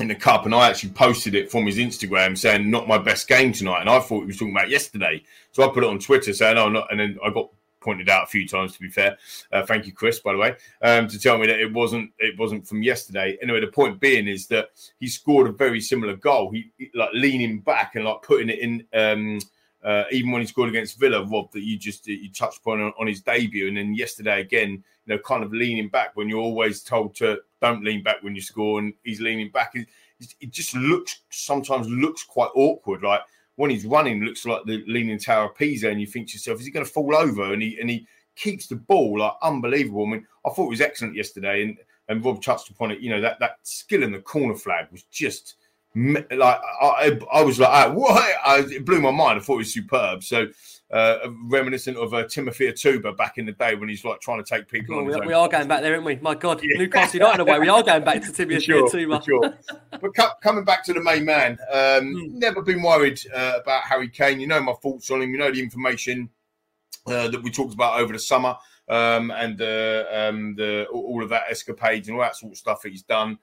in 0.00 0.08
the 0.08 0.14
cup, 0.14 0.44
and 0.44 0.54
I 0.54 0.68
actually 0.68 0.90
posted 0.90 1.34
it 1.34 1.50
from 1.50 1.66
his 1.66 1.78
Instagram 1.78 2.36
saying 2.36 2.68
not 2.70 2.88
my 2.88 2.98
best 2.98 3.28
game 3.28 3.52
tonight, 3.52 3.80
and 3.80 3.90
I 3.90 4.00
thought 4.00 4.20
he 4.20 4.26
was 4.26 4.38
talking 4.38 4.54
about 4.54 4.70
yesterday. 4.70 5.22
So 5.52 5.62
I 5.62 5.72
put 5.72 5.84
it 5.84 5.90
on 5.90 5.98
Twitter 5.98 6.32
saying, 6.32 6.58
"Oh, 6.58 6.68
not," 6.68 6.90
and 6.90 6.98
then 6.98 7.18
I 7.24 7.30
got 7.30 7.50
pointed 7.80 8.08
out 8.08 8.24
a 8.24 8.26
few 8.26 8.48
times. 8.48 8.72
To 8.72 8.80
be 8.80 8.88
fair, 8.88 9.16
uh, 9.52 9.64
thank 9.64 9.86
you, 9.86 9.92
Chris, 9.92 10.18
by 10.18 10.32
the 10.32 10.38
way, 10.38 10.56
um, 10.82 11.06
to 11.08 11.18
tell 11.18 11.38
me 11.38 11.46
that 11.46 11.60
it 11.60 11.72
wasn't 11.72 12.10
it 12.18 12.38
wasn't 12.38 12.66
from 12.66 12.82
yesterday. 12.82 13.38
Anyway, 13.42 13.60
the 13.60 13.68
point 13.68 14.00
being 14.00 14.26
is 14.26 14.46
that 14.48 14.70
he 14.98 15.06
scored 15.06 15.48
a 15.48 15.52
very 15.52 15.80
similar 15.80 16.16
goal. 16.16 16.50
He, 16.50 16.70
like 16.94 17.10
leaning 17.12 17.60
back 17.60 17.94
and 17.94 18.04
like 18.04 18.22
putting 18.22 18.48
it 18.48 18.58
in. 18.58 18.84
Um, 18.92 19.38
uh, 19.84 20.04
even 20.10 20.30
when 20.30 20.40
he 20.40 20.46
scored 20.46 20.70
against 20.70 20.98
Villa, 20.98 21.22
Rob, 21.26 21.52
that 21.52 21.60
you 21.60 21.76
just 21.76 22.06
you 22.06 22.32
touched 22.32 22.60
upon 22.60 22.80
on, 22.80 22.94
on 22.98 23.06
his 23.06 23.20
debut, 23.20 23.68
and 23.68 23.76
then 23.76 23.94
yesterday 23.94 24.40
again, 24.40 24.82
you 25.04 25.14
know, 25.14 25.18
kind 25.18 25.44
of 25.44 25.52
leaning 25.52 25.90
back 25.90 26.16
when 26.16 26.26
you're 26.26 26.40
always 26.40 26.82
told 26.82 27.14
to 27.16 27.38
don't 27.64 27.84
lean 27.84 28.02
back 28.02 28.22
when 28.22 28.34
you 28.34 28.42
score, 28.42 28.78
and 28.78 28.94
he's 29.02 29.20
leaning 29.20 29.50
back. 29.50 29.72
It, 29.74 29.88
it 30.40 30.50
just 30.50 30.74
looks 30.74 31.20
sometimes 31.30 31.88
looks 31.88 32.22
quite 32.22 32.50
awkward. 32.54 33.02
Like 33.02 33.20
when 33.56 33.70
he's 33.70 33.86
running, 33.86 34.22
looks 34.22 34.46
like 34.46 34.64
the 34.64 34.84
Leaning 34.86 35.18
Tower 35.18 35.46
of 35.46 35.56
Pisa, 35.56 35.88
and 35.88 36.00
you 36.00 36.06
think 36.06 36.28
to 36.28 36.34
yourself, 36.34 36.60
is 36.60 36.66
he 36.66 36.72
going 36.72 36.84
to 36.86 36.90
fall 36.90 37.16
over? 37.16 37.52
And 37.52 37.62
he 37.62 37.78
and 37.80 37.90
he 37.90 38.06
keeps 38.36 38.66
the 38.66 38.76
ball 38.76 39.18
like 39.18 39.32
unbelievable. 39.42 40.06
I 40.06 40.10
mean, 40.10 40.26
I 40.46 40.50
thought 40.50 40.66
it 40.66 40.70
was 40.70 40.80
excellent 40.80 41.16
yesterday, 41.16 41.62
and 41.62 41.76
and 42.08 42.24
Rob 42.24 42.42
touched 42.42 42.70
upon 42.70 42.90
it. 42.90 43.00
You 43.00 43.10
know 43.10 43.20
that 43.20 43.38
that 43.40 43.58
skill 43.62 44.02
in 44.02 44.12
the 44.12 44.20
corner 44.20 44.54
flag 44.54 44.86
was 44.90 45.04
just 45.04 45.56
like 45.94 46.60
I, 46.80 47.18
I 47.32 47.42
was 47.42 47.60
like, 47.60 47.94
what? 47.94 48.22
I, 48.44 48.64
it 48.68 48.84
blew 48.84 49.00
my 49.00 49.10
mind. 49.10 49.38
I 49.38 49.42
thought 49.42 49.54
it 49.54 49.58
was 49.58 49.72
superb. 49.72 50.24
So 50.24 50.48
uh, 50.94 51.18
reminiscent 51.48 51.96
of 51.96 52.14
uh, 52.14 52.22
Timothy 52.28 52.66
Atouba 52.70 53.16
back 53.16 53.36
in 53.36 53.44
the 53.46 53.52
day 53.52 53.74
when 53.74 53.88
he's 53.88 54.04
like 54.04 54.20
trying 54.20 54.42
to 54.42 54.48
take 54.48 54.68
people 54.68 54.94
Oh, 54.94 54.98
on 55.00 55.04
we, 55.06 55.08
his 55.12 55.16
are, 55.16 55.22
own. 55.22 55.26
we 55.26 55.34
are 55.34 55.48
going 55.48 55.66
back 55.66 55.82
there, 55.82 55.92
aren't 55.94 56.04
we? 56.06 56.16
My 56.16 56.36
God, 56.36 56.60
Newcastle 56.62 57.18
United 57.18 57.40
away. 57.40 57.58
We 57.58 57.68
are 57.68 57.82
going 57.82 58.04
back 58.04 58.22
to 58.22 58.32
Tibia 58.32 58.60
sure, 58.60 58.88
for 58.88 59.22
sure. 59.22 59.54
But 59.90 60.14
co- 60.16 60.30
coming 60.40 60.64
back 60.64 60.84
to 60.84 60.92
the 60.92 61.02
main 61.02 61.24
man, 61.24 61.58
um, 61.72 62.14
Hmm. 62.14 62.38
never 62.38 62.62
been 62.62 62.80
worried 62.80 63.20
uh, 63.34 63.58
about 63.60 63.82
Harry 63.82 64.08
Kane. 64.08 64.38
You 64.38 64.46
know 64.46 64.60
my 64.62 64.74
thoughts 64.74 65.10
on 65.10 65.20
him. 65.20 65.32
You 65.32 65.38
know 65.38 65.50
the 65.50 65.60
information 65.60 66.30
uh, 67.08 67.26
that 67.28 67.42
we 67.42 67.50
talked 67.50 67.74
about 67.74 67.98
over 68.00 68.12
the 68.12 68.18
summer, 68.20 68.56
um, 68.88 69.32
and 69.32 69.60
uh, 69.60 70.04
um, 70.12 70.54
the 70.54 70.86
all 70.92 71.24
of 71.24 71.28
that 71.30 71.44
escapades 71.50 72.06
and 72.06 72.16
all 72.16 72.22
that 72.22 72.36
sort 72.36 72.52
of 72.52 72.58
stuff 72.58 72.82
that 72.82 72.90
he's 72.90 73.02
done. 73.02 73.36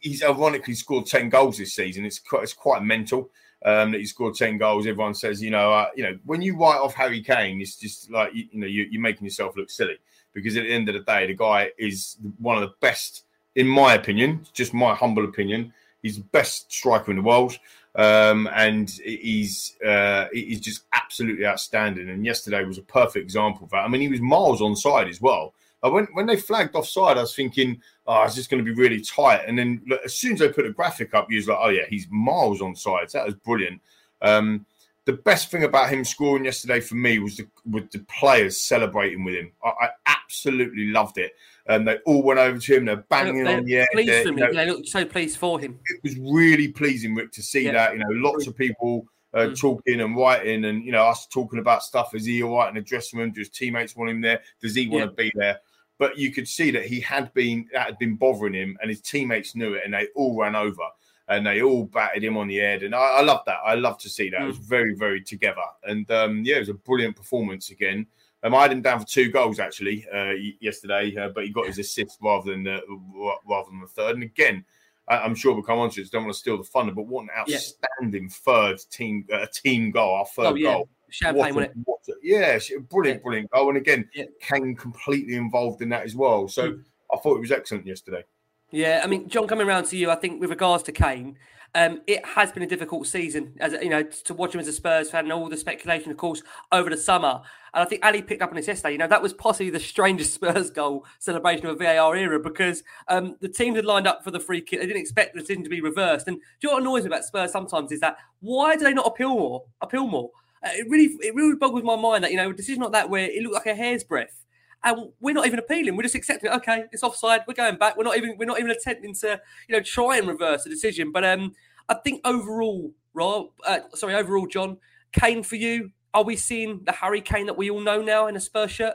He's 0.00 0.22
ironically 0.22 0.74
scored 0.74 1.06
ten 1.06 1.28
goals 1.28 1.58
this 1.58 1.74
season. 1.74 2.04
It's 2.04 2.18
quite, 2.18 2.42
it's 2.44 2.52
quite 2.52 2.82
mental 2.82 3.30
um, 3.64 3.92
that 3.92 3.98
he 3.98 4.06
scored 4.06 4.34
ten 4.34 4.58
goals. 4.58 4.86
Everyone 4.86 5.14
says, 5.14 5.42
you 5.42 5.50
know, 5.50 5.72
uh, 5.72 5.88
you 5.94 6.02
know, 6.02 6.18
when 6.24 6.42
you 6.42 6.56
write 6.56 6.80
off 6.80 6.94
Harry 6.94 7.22
Kane, 7.22 7.60
it's 7.60 7.76
just 7.76 8.10
like 8.10 8.34
you, 8.34 8.46
you 8.50 8.60
know 8.60 8.66
you, 8.66 8.86
you're 8.90 9.02
making 9.02 9.24
yourself 9.24 9.56
look 9.56 9.70
silly 9.70 9.98
because 10.32 10.56
at 10.56 10.64
the 10.64 10.72
end 10.72 10.88
of 10.88 10.94
the 10.94 11.00
day, 11.00 11.26
the 11.26 11.34
guy 11.34 11.70
is 11.78 12.16
one 12.38 12.56
of 12.56 12.62
the 12.62 12.74
best, 12.80 13.24
in 13.54 13.66
my 13.66 13.94
opinion, 13.94 14.46
just 14.52 14.74
my 14.74 14.94
humble 14.94 15.24
opinion. 15.24 15.72
He's 16.02 16.16
the 16.16 16.24
best 16.24 16.72
striker 16.72 17.10
in 17.10 17.18
the 17.18 17.22
world, 17.22 17.58
um, 17.94 18.48
and 18.54 18.88
he's 18.88 19.76
uh, 19.86 20.26
he's 20.32 20.60
just 20.60 20.84
absolutely 20.92 21.44
outstanding. 21.44 22.08
And 22.08 22.24
yesterday 22.24 22.64
was 22.64 22.78
a 22.78 22.82
perfect 22.82 23.22
example 23.22 23.64
of 23.64 23.70
that. 23.70 23.84
I 23.84 23.88
mean, 23.88 24.00
he 24.00 24.08
was 24.08 24.20
miles 24.20 24.62
on 24.62 24.76
side 24.76 25.08
as 25.08 25.20
well. 25.20 25.52
When 25.82 26.06
when 26.12 26.26
they 26.26 26.36
flagged 26.36 26.74
offside, 26.74 27.16
I 27.16 27.22
was 27.22 27.34
thinking, 27.34 27.80
oh, 28.06 28.22
it's 28.24 28.34
just 28.34 28.50
going 28.50 28.62
to 28.64 28.74
be 28.74 28.78
really 28.78 29.00
tight. 29.00 29.42
And 29.46 29.58
then 29.58 29.80
look, 29.86 30.00
as 30.04 30.14
soon 30.14 30.34
as 30.34 30.40
they 30.40 30.48
put 30.50 30.66
a 30.66 30.72
graphic 30.72 31.14
up, 31.14 31.30
you 31.30 31.36
was 31.38 31.48
like, 31.48 31.58
oh 31.60 31.70
yeah, 31.70 31.84
he's 31.88 32.06
miles 32.10 32.60
on 32.60 32.76
side. 32.76 33.10
So 33.10 33.18
that 33.18 33.26
was 33.26 33.34
brilliant. 33.36 33.80
Um, 34.20 34.66
the 35.06 35.14
best 35.14 35.50
thing 35.50 35.64
about 35.64 35.88
him 35.90 36.04
scoring 36.04 36.44
yesterday 36.44 36.80
for 36.80 36.94
me 36.96 37.18
was 37.18 37.36
the 37.38 37.46
with 37.70 37.90
the 37.90 38.00
players 38.00 38.60
celebrating 38.60 39.24
with 39.24 39.34
him. 39.34 39.52
I, 39.64 39.68
I 39.86 39.88
absolutely 40.04 40.86
loved 40.88 41.16
it. 41.16 41.32
And 41.66 41.88
they 41.88 41.96
all 42.04 42.22
went 42.22 42.38
over 42.38 42.58
to 42.58 42.76
him. 42.76 42.84
They're 42.84 42.96
banging 42.96 43.44
They're 43.44 43.56
on 43.58 43.64
the 43.64 43.76
air. 43.76 43.86
pleased 43.92 44.26
you 44.26 44.32
know, 44.32 44.52
They 44.52 44.66
look 44.66 44.84
so 44.86 45.04
pleased 45.04 45.38
for 45.38 45.58
him. 45.58 45.78
it 45.86 46.00
was 46.02 46.16
really 46.18 46.68
pleasing, 46.68 47.14
Rick, 47.14 47.32
to 47.32 47.42
see 47.42 47.64
Yeah. 47.64 47.72
that. 47.72 47.92
You 47.94 48.00
know, 48.00 48.08
lots 48.10 48.46
of 48.46 48.56
people 48.56 49.06
uh, 49.32 49.46
Mm. 49.46 49.58
talking 49.58 50.00
and 50.00 50.16
writing, 50.16 50.64
and 50.64 50.84
you 50.84 50.90
know, 50.92 51.04
us 51.06 51.26
talking 51.26 51.60
about 51.60 51.82
stuff. 51.84 52.14
Is 52.14 52.24
he 52.26 52.42
all 52.42 52.58
right 52.58 52.68
in 52.68 52.74
the 52.74 52.80
dressing 52.80 53.18
room? 53.20 53.30
Do 53.30 53.38
his 53.40 53.48
teammates 53.48 53.94
want 53.96 54.10
him 54.10 54.20
there? 54.20 54.40
Does 54.60 54.74
he 54.74 54.88
want 54.88 55.02
Yeah. 55.04 55.06
to 55.06 55.12
be 55.12 55.32
there? 55.36 55.60
But 56.00 56.18
you 56.18 56.32
could 56.32 56.48
see 56.48 56.72
that 56.72 56.86
he 56.86 56.98
had 56.98 57.32
been 57.34 57.68
that 57.72 57.86
had 57.86 57.98
been 57.98 58.16
bothering 58.16 58.54
him, 58.54 58.76
and 58.80 58.88
his 58.90 59.00
teammates 59.02 59.54
knew 59.54 59.74
it, 59.74 59.82
and 59.84 59.94
they 59.94 60.08
all 60.16 60.34
ran 60.36 60.56
over 60.56 60.82
and 61.28 61.46
they 61.46 61.62
all 61.62 61.84
batted 61.84 62.24
him 62.24 62.36
on 62.36 62.48
the 62.48 62.56
head. 62.56 62.82
And 62.82 62.92
I, 62.92 62.98
I 62.98 63.20
love 63.20 63.42
that. 63.46 63.58
I 63.64 63.74
love 63.76 63.98
to 63.98 64.08
see 64.08 64.30
that. 64.30 64.42
It 64.42 64.46
was 64.46 64.58
Mm. 64.58 64.62
very, 64.68 64.94
very 64.96 65.22
together. 65.22 65.62
And 65.84 66.10
um, 66.10 66.42
yeah, 66.44 66.56
it 66.56 66.60
was 66.60 66.70
a 66.70 66.74
brilliant 66.74 67.14
performance 67.14 67.70
again. 67.70 68.04
Um, 68.42 68.52
I 68.54 68.62
had 68.62 68.72
him 68.72 68.82
down 68.82 68.98
for 68.98 69.06
two 69.06 69.30
goals 69.30 69.60
actually 69.60 70.04
uh, 70.12 70.32
yesterday, 70.60 71.14
uh, 71.16 71.28
but 71.28 71.44
he 71.44 71.50
got 71.50 71.66
his 71.66 71.78
assist 71.78 72.18
rather 72.20 72.50
than 72.50 72.66
uh, 72.66 72.80
ra- 73.14 73.36
rather 73.48 73.70
than 73.70 73.80
the 73.80 73.86
third. 73.86 74.14
And 74.16 74.24
again, 74.24 74.64
I- 75.06 75.18
I'm 75.20 75.34
sure 75.36 75.52
we'll 75.52 75.62
come 75.62 75.78
on 75.78 75.90
to 75.90 76.00
it. 76.00 76.10
Don't 76.10 76.24
want 76.24 76.34
to 76.34 76.40
steal 76.40 76.56
the 76.58 76.64
thunder, 76.64 76.92
but 76.92 77.06
what 77.06 77.22
an 77.24 77.28
Yeah. 77.46 77.56
outstanding 77.58 78.28
third 78.30 78.78
team 78.90 79.24
uh, 79.32 79.46
team 79.52 79.92
goal, 79.92 80.14
our 80.16 80.26
third 80.26 80.46
Oh, 80.46 80.54
yeah. 80.56 80.72
goal. 80.72 80.88
Champagne, 81.10 81.54
what, 81.54 81.64
a, 81.64 81.72
what 81.84 82.00
a, 82.08 82.12
yeah, 82.22 82.58
brilliant, 82.90 83.22
brilliant 83.22 83.50
goal. 83.50 83.68
And 83.68 83.76
again, 83.76 84.08
Yeah. 84.14 84.24
Kane 84.40 84.74
completely 84.74 85.34
involved 85.36 85.82
in 85.82 85.88
that 85.90 86.04
as 86.04 86.14
well. 86.14 86.48
So 86.48 86.72
Mm. 86.72 86.84
I 87.12 87.16
thought 87.18 87.36
it 87.36 87.40
was 87.40 87.52
excellent 87.52 87.86
yesterday. 87.86 88.24
Yeah, 88.70 89.00
I 89.02 89.08
mean, 89.08 89.28
John, 89.28 89.48
coming 89.48 89.66
around 89.66 89.86
to 89.86 89.96
you, 89.96 90.10
I 90.10 90.14
think 90.14 90.40
with 90.40 90.50
regards 90.50 90.84
to 90.84 90.92
Kane, 90.92 91.36
um, 91.74 92.00
it 92.06 92.24
has 92.24 92.50
been 92.52 92.62
a 92.62 92.66
difficult 92.66 93.06
season, 93.06 93.54
as 93.60 93.72
you 93.74 93.88
know, 93.88 94.02
to 94.02 94.34
watch 94.34 94.54
him 94.54 94.60
as 94.60 94.68
a 94.68 94.72
Spurs 94.72 95.10
fan 95.10 95.24
and 95.24 95.32
all 95.32 95.48
the 95.48 95.56
speculation, 95.56 96.10
of 96.10 96.16
course, 96.16 96.42
over 96.72 96.90
the 96.90 96.96
summer. 96.96 97.42
And 97.72 97.82
I 97.82 97.84
think 97.84 98.04
Ali 98.04 98.22
picked 98.22 98.42
up 98.42 98.50
on 98.50 98.56
this 98.56 98.66
yesterday. 98.66 98.92
You 98.92 98.98
know, 98.98 99.06
that 99.06 99.22
was 99.22 99.32
possibly 99.32 99.70
the 99.70 99.78
strangest 99.78 100.34
Spurs 100.34 100.70
goal 100.70 101.04
celebration 101.20 101.66
of 101.66 101.80
a 101.80 101.84
VAR 101.84 102.16
era 102.16 102.40
because 102.40 102.82
um, 103.08 103.36
the 103.40 103.48
teams 103.48 103.76
had 103.76 103.84
lined 103.84 104.08
up 104.08 104.24
for 104.24 104.32
the 104.32 104.40
free 104.40 104.60
kick. 104.60 104.80
They 104.80 104.86
didn't 104.86 105.00
expect 105.02 105.34
the 105.34 105.40
decision 105.40 105.62
to 105.62 105.70
be 105.70 105.80
reversed. 105.80 106.26
And 106.26 106.38
do 106.38 106.42
you 106.62 106.68
know 106.68 106.74
what 106.74 106.82
annoys 106.82 107.04
me 107.04 107.08
about 107.08 107.24
Spurs 107.24 107.52
sometimes 107.52 107.92
is 107.92 108.00
that 108.00 108.16
why 108.40 108.74
do 108.76 108.82
they 108.84 108.94
not 108.94 109.06
appeal 109.06 109.30
more? 109.30 109.64
Appeal 109.80 110.06
more. 110.08 110.30
Uh, 110.62 110.70
it 110.72 110.86
really, 110.88 111.16
it 111.20 111.34
really 111.34 111.56
boggles 111.56 111.82
my 111.82 111.96
mind 111.96 112.24
that 112.24 112.30
you 112.30 112.36
know 112.36 112.50
a 112.50 112.54
decision 112.54 112.82
like 112.82 112.92
that 112.92 113.08
where 113.08 113.24
it 113.30 113.42
looked 113.42 113.54
like 113.54 113.66
a 113.66 113.74
hair's 113.74 114.04
breadth 114.04 114.40
and 114.82 115.10
we're 115.20 115.34
not 115.34 115.46
even 115.46 115.58
appealing. 115.58 115.96
We're 115.96 116.04
just 116.04 116.14
accepting. 116.14 116.50
it. 116.50 116.56
Okay, 116.56 116.84
it's 116.92 117.02
offside. 117.02 117.42
We're 117.46 117.54
going 117.54 117.76
back. 117.76 117.96
We're 117.96 118.04
not 118.04 118.16
even. 118.16 118.36
We're 118.38 118.46
not 118.46 118.58
even 118.58 118.70
attempting 118.70 119.14
to, 119.16 119.40
you 119.68 119.76
know, 119.76 119.82
try 119.82 120.16
and 120.16 120.26
reverse 120.26 120.64
the 120.64 120.70
decision. 120.70 121.12
But 121.12 121.24
um, 121.24 121.52
I 121.88 121.94
think 121.94 122.20
overall, 122.24 122.92
Rob, 123.14 123.48
uh, 123.66 123.80
sorry, 123.94 124.14
overall, 124.14 124.46
John 124.46 124.78
Kane 125.12 125.42
for 125.42 125.56
you. 125.56 125.90
Are 126.12 126.24
we 126.24 126.34
seeing 126.34 126.82
the 126.84 126.92
Harry 126.92 127.20
Kane 127.20 127.46
that 127.46 127.56
we 127.56 127.70
all 127.70 127.80
know 127.80 128.02
now 128.02 128.26
in 128.26 128.36
a 128.36 128.40
Spurs 128.40 128.72
shirt? 128.72 128.94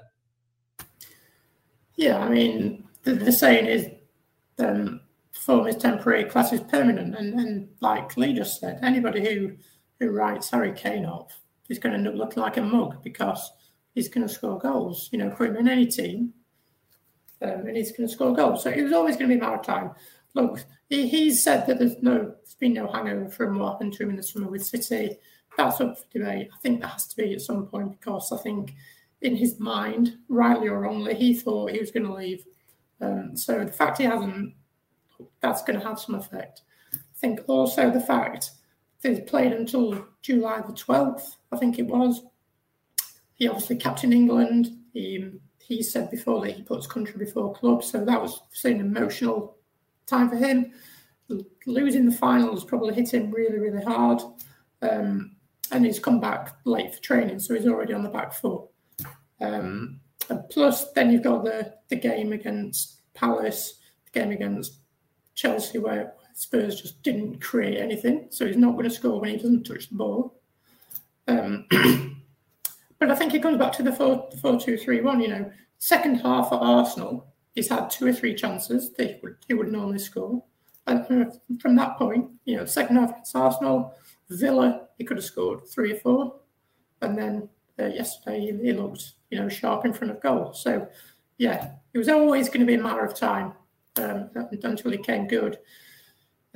Yeah, 1.96 2.18
I 2.18 2.28
mean, 2.28 2.84
the, 3.04 3.14
the 3.14 3.32
saying 3.32 3.68
is 3.68 3.88
um, 4.60 5.00
form 5.32 5.68
is 5.68 5.78
temporary, 5.78 6.26
class 6.26 6.52
is 6.52 6.60
permanent. 6.60 7.16
And, 7.16 7.40
and 7.40 7.70
like 7.80 8.18
Lee 8.18 8.34
just 8.34 8.60
said, 8.60 8.80
anybody 8.84 9.24
who, 9.24 9.54
who 10.02 10.12
writes 10.12 10.50
Harry 10.50 10.74
Kane 10.74 11.06
off 11.06 11.40
is 11.70 11.80
going 11.80 11.94
to 11.94 11.98
end 11.98 12.08
up 12.08 12.16
looking 12.16 12.42
like 12.42 12.58
a 12.58 12.62
mug 12.62 13.02
because 13.04 13.52
he's 13.94 14.10
going 14.10 14.28
to 14.28 14.34
score 14.34 14.60
goals. 14.60 15.10
You 15.12 15.20
know, 15.20 15.30
put 15.30 15.50
him 15.50 15.58
in 15.58 15.68
any 15.68 15.86
team 15.86 16.34
um, 17.42 17.68
and 17.68 17.78
he's 17.78 17.92
going 17.92 18.08
to 18.08 18.14
score 18.14 18.34
goals. 18.34 18.64
So 18.64 18.70
it 18.70 18.84
was 18.84 18.94
always 18.94 19.16
going 19.16 19.30
to 19.30 19.36
be 19.36 19.40
a 19.40 19.44
matter 19.44 19.58
of 19.58 19.66
time. 19.66 19.92
Look, 20.34 20.64
he, 20.90 21.08
he's 21.08 21.42
said 21.42 21.66
that 21.68 21.80
there's 21.80 22.02
no, 22.02 22.18
there's 22.18 22.56
been 22.60 22.74
no 22.74 22.92
hangover 22.92 23.30
from 23.30 23.58
what 23.58 23.74
happened 23.74 23.94
to 23.94 24.04
him 24.04 24.12
in 24.12 24.16
the 24.16 24.24
summer 24.24 24.48
with 24.48 24.66
City. 24.66 25.18
That's 25.58 25.80
up 25.80 25.98
for 25.98 26.06
debate. 26.12 26.50
I 26.54 26.58
think 26.62 26.82
that 26.82 26.90
has 26.90 27.08
to 27.08 27.16
be 27.16 27.34
at 27.34 27.42
some 27.42 27.68
point 27.68 27.92
because 27.92 28.32
I 28.32 28.38
think 28.38 28.74
in 29.22 29.36
his 29.36 29.60
mind, 29.60 30.18
rightly 30.28 30.68
or 30.68 30.82
wrongly, 30.82 31.16
he 31.16 31.34
thought 31.34 31.72
he 31.72 31.80
was 31.80 31.92
going 31.92 32.06
to 32.06 32.14
leave. 32.14 32.44
Um, 33.02 33.36
so 33.36 33.64
the 33.64 33.72
fact 33.72 33.98
he 33.98 34.04
hasn't, 34.04 34.54
that's 35.40 35.64
going 35.64 35.80
to 35.80 35.86
have 35.86 36.00
some 36.00 36.16
effect. 36.16 36.64
I 36.94 36.98
think 37.16 37.40
also 37.48 37.90
the 37.90 38.02
fact 38.02 38.52
he 39.14 39.22
played 39.22 39.54
until 39.54 40.06
July 40.22 40.62
the 40.62 40.74
12th, 40.74 41.36
I 41.52 41.58
think 41.58 41.80
it 41.80 41.88
was. 41.88 42.24
He 43.36 43.48
obviously 43.48 43.76
captained 43.76 44.14
England. 44.14 44.68
He, 44.94 45.32
he 45.60 45.84
said 45.84 46.10
before 46.10 46.42
that 46.42 46.56
he 46.56 46.64
puts 46.64 46.88
country 46.88 47.18
before 47.18 47.54
club. 47.54 47.84
So 47.84 48.04
that 48.04 48.22
was 48.22 48.42
an 48.64 48.80
emotional 48.80 49.58
time 50.06 50.30
for 50.30 50.38
him. 50.38 50.72
Losing 51.66 52.06
the 52.06 52.16
finals 52.16 52.64
probably 52.64 52.94
hit 52.94 53.14
him 53.14 53.32
really, 53.32 53.60
really 53.60 53.84
hard. 53.84 54.22
Um, 54.82 55.36
and 55.72 55.86
he's 55.86 56.00
come 56.00 56.20
back 56.20 56.56
late 56.64 56.94
for 56.94 57.02
training, 57.02 57.40
so 57.40 57.56
he's 57.56 57.68
already 57.68 57.94
on 57.94 58.04
the 58.04 58.10
back 58.10 58.34
foot. 58.34 58.62
Um, 59.42 60.00
and 60.30 60.44
plus, 60.50 60.92
then 60.92 61.12
you've 61.12 61.24
got 61.24 61.44
the, 61.44 61.74
the 61.90 61.96
game 61.96 62.34
against 62.34 63.02
Palace, 63.14 63.80
the 64.06 64.20
game 64.20 64.32
against 64.32 64.80
Chelsea, 65.34 65.80
where 65.80 66.14
Spurs 66.36 66.82
just 66.82 67.02
didn't 67.02 67.42
create 67.42 67.78
anything. 67.78 68.28
So 68.30 68.46
he's 68.46 68.58
not 68.58 68.74
going 68.74 68.84
to 68.84 68.90
score 68.90 69.20
when 69.20 69.32
he 69.32 69.38
doesn't 69.38 69.64
touch 69.64 69.90
the 69.90 69.96
ball. 69.96 70.36
Um, 71.28 71.66
but 73.00 73.10
I 73.10 73.16
think 73.16 73.34
it 73.34 73.42
comes 73.42 73.58
back 73.58 73.72
to 73.74 73.84
the 73.84 73.94
4 73.94 74.30
4 74.42 74.60
2 74.60 74.78
3 74.78 75.02
1. 75.02 75.20
You 75.22 75.28
know, 75.30 75.52
second 75.80 76.16
half 76.16 76.52
at 76.52 76.60
Arsenal, 76.62 77.26
he's 77.56 77.70
had 77.70 77.90
two 77.90 78.08
or 78.08 78.14
three 78.14 78.36
chances 78.36 78.92
that 78.94 79.08
he 79.08 79.16
would, 79.24 79.38
he 79.48 79.54
would 79.54 79.72
normally 79.72 79.98
score. 79.98 80.44
And 80.88 81.34
from 81.60 81.76
that 81.78 81.98
point, 81.98 82.30
you 82.44 82.58
know, 82.58 82.66
second 82.66 82.98
half 82.98 83.12
against 83.12 83.36
Arsenal, 83.36 83.96
Villa, 84.30 84.88
he 84.98 85.06
could 85.06 85.18
have 85.18 85.26
scored 85.26 85.66
three 85.68 85.94
or 85.94 86.00
four. 86.00 86.36
And 87.02 87.18
then 87.18 87.50
uh, 87.80 87.88
yesterday, 87.88 88.42
he, 88.42 88.68
he 88.68 88.74
looked, 88.74 89.14
you 89.32 89.40
know, 89.40 89.50
sharp 89.50 89.86
in 89.86 89.94
front 89.94 90.12
of 90.12 90.22
goal. 90.22 90.54
So, 90.54 90.88
yeah, 91.38 91.72
it 91.94 91.98
was 91.98 92.10
always 92.10 92.50
going 92.50 92.60
to 92.60 92.66
be 92.66 92.76
a 92.76 92.82
matter 92.82 93.04
of 93.04 93.16
time 93.16 93.54
um, 93.96 94.30
until 94.52 94.92
he 94.92 94.98
came 94.98 95.28
good. 95.28 95.58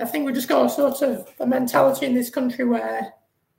I 0.00 0.06
think 0.06 0.26
we 0.26 0.32
just 0.32 0.48
got 0.48 0.66
a 0.66 0.70
sort 0.70 1.02
of 1.02 1.28
a 1.40 1.46
mentality 1.46 2.06
in 2.06 2.14
this 2.14 2.30
country 2.30 2.64
where 2.64 3.12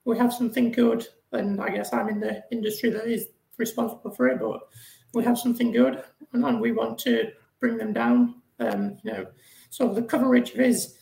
we 0.05 0.17
have 0.17 0.33
something 0.33 0.71
good, 0.71 1.07
and 1.31 1.61
I 1.61 1.69
guess 1.69 1.93
I'm 1.93 2.09
in 2.09 2.19
the 2.19 2.43
industry 2.51 2.89
that 2.89 3.07
is 3.07 3.27
responsible 3.57 4.11
for 4.11 4.27
it, 4.27 4.39
but 4.39 4.61
we 5.13 5.23
have 5.23 5.37
something 5.37 5.71
good, 5.71 6.03
and, 6.33 6.59
we 6.59 6.71
want 6.71 6.97
to 6.99 7.31
bring 7.59 7.77
them 7.77 7.93
down. 7.93 8.41
Um, 8.59 8.97
you 9.03 9.11
know, 9.11 9.27
so 9.69 9.93
the 9.93 10.01
coverage 10.01 10.51
of 10.51 10.57
his 10.57 10.95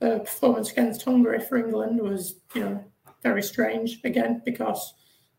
uh, 0.00 0.18
performance 0.20 0.72
against 0.72 1.04
Hungary 1.04 1.40
for 1.40 1.58
England 1.58 2.00
was, 2.00 2.40
you 2.54 2.62
know, 2.62 2.84
very 3.22 3.42
strange 3.42 4.00
again 4.04 4.42
because 4.44 4.94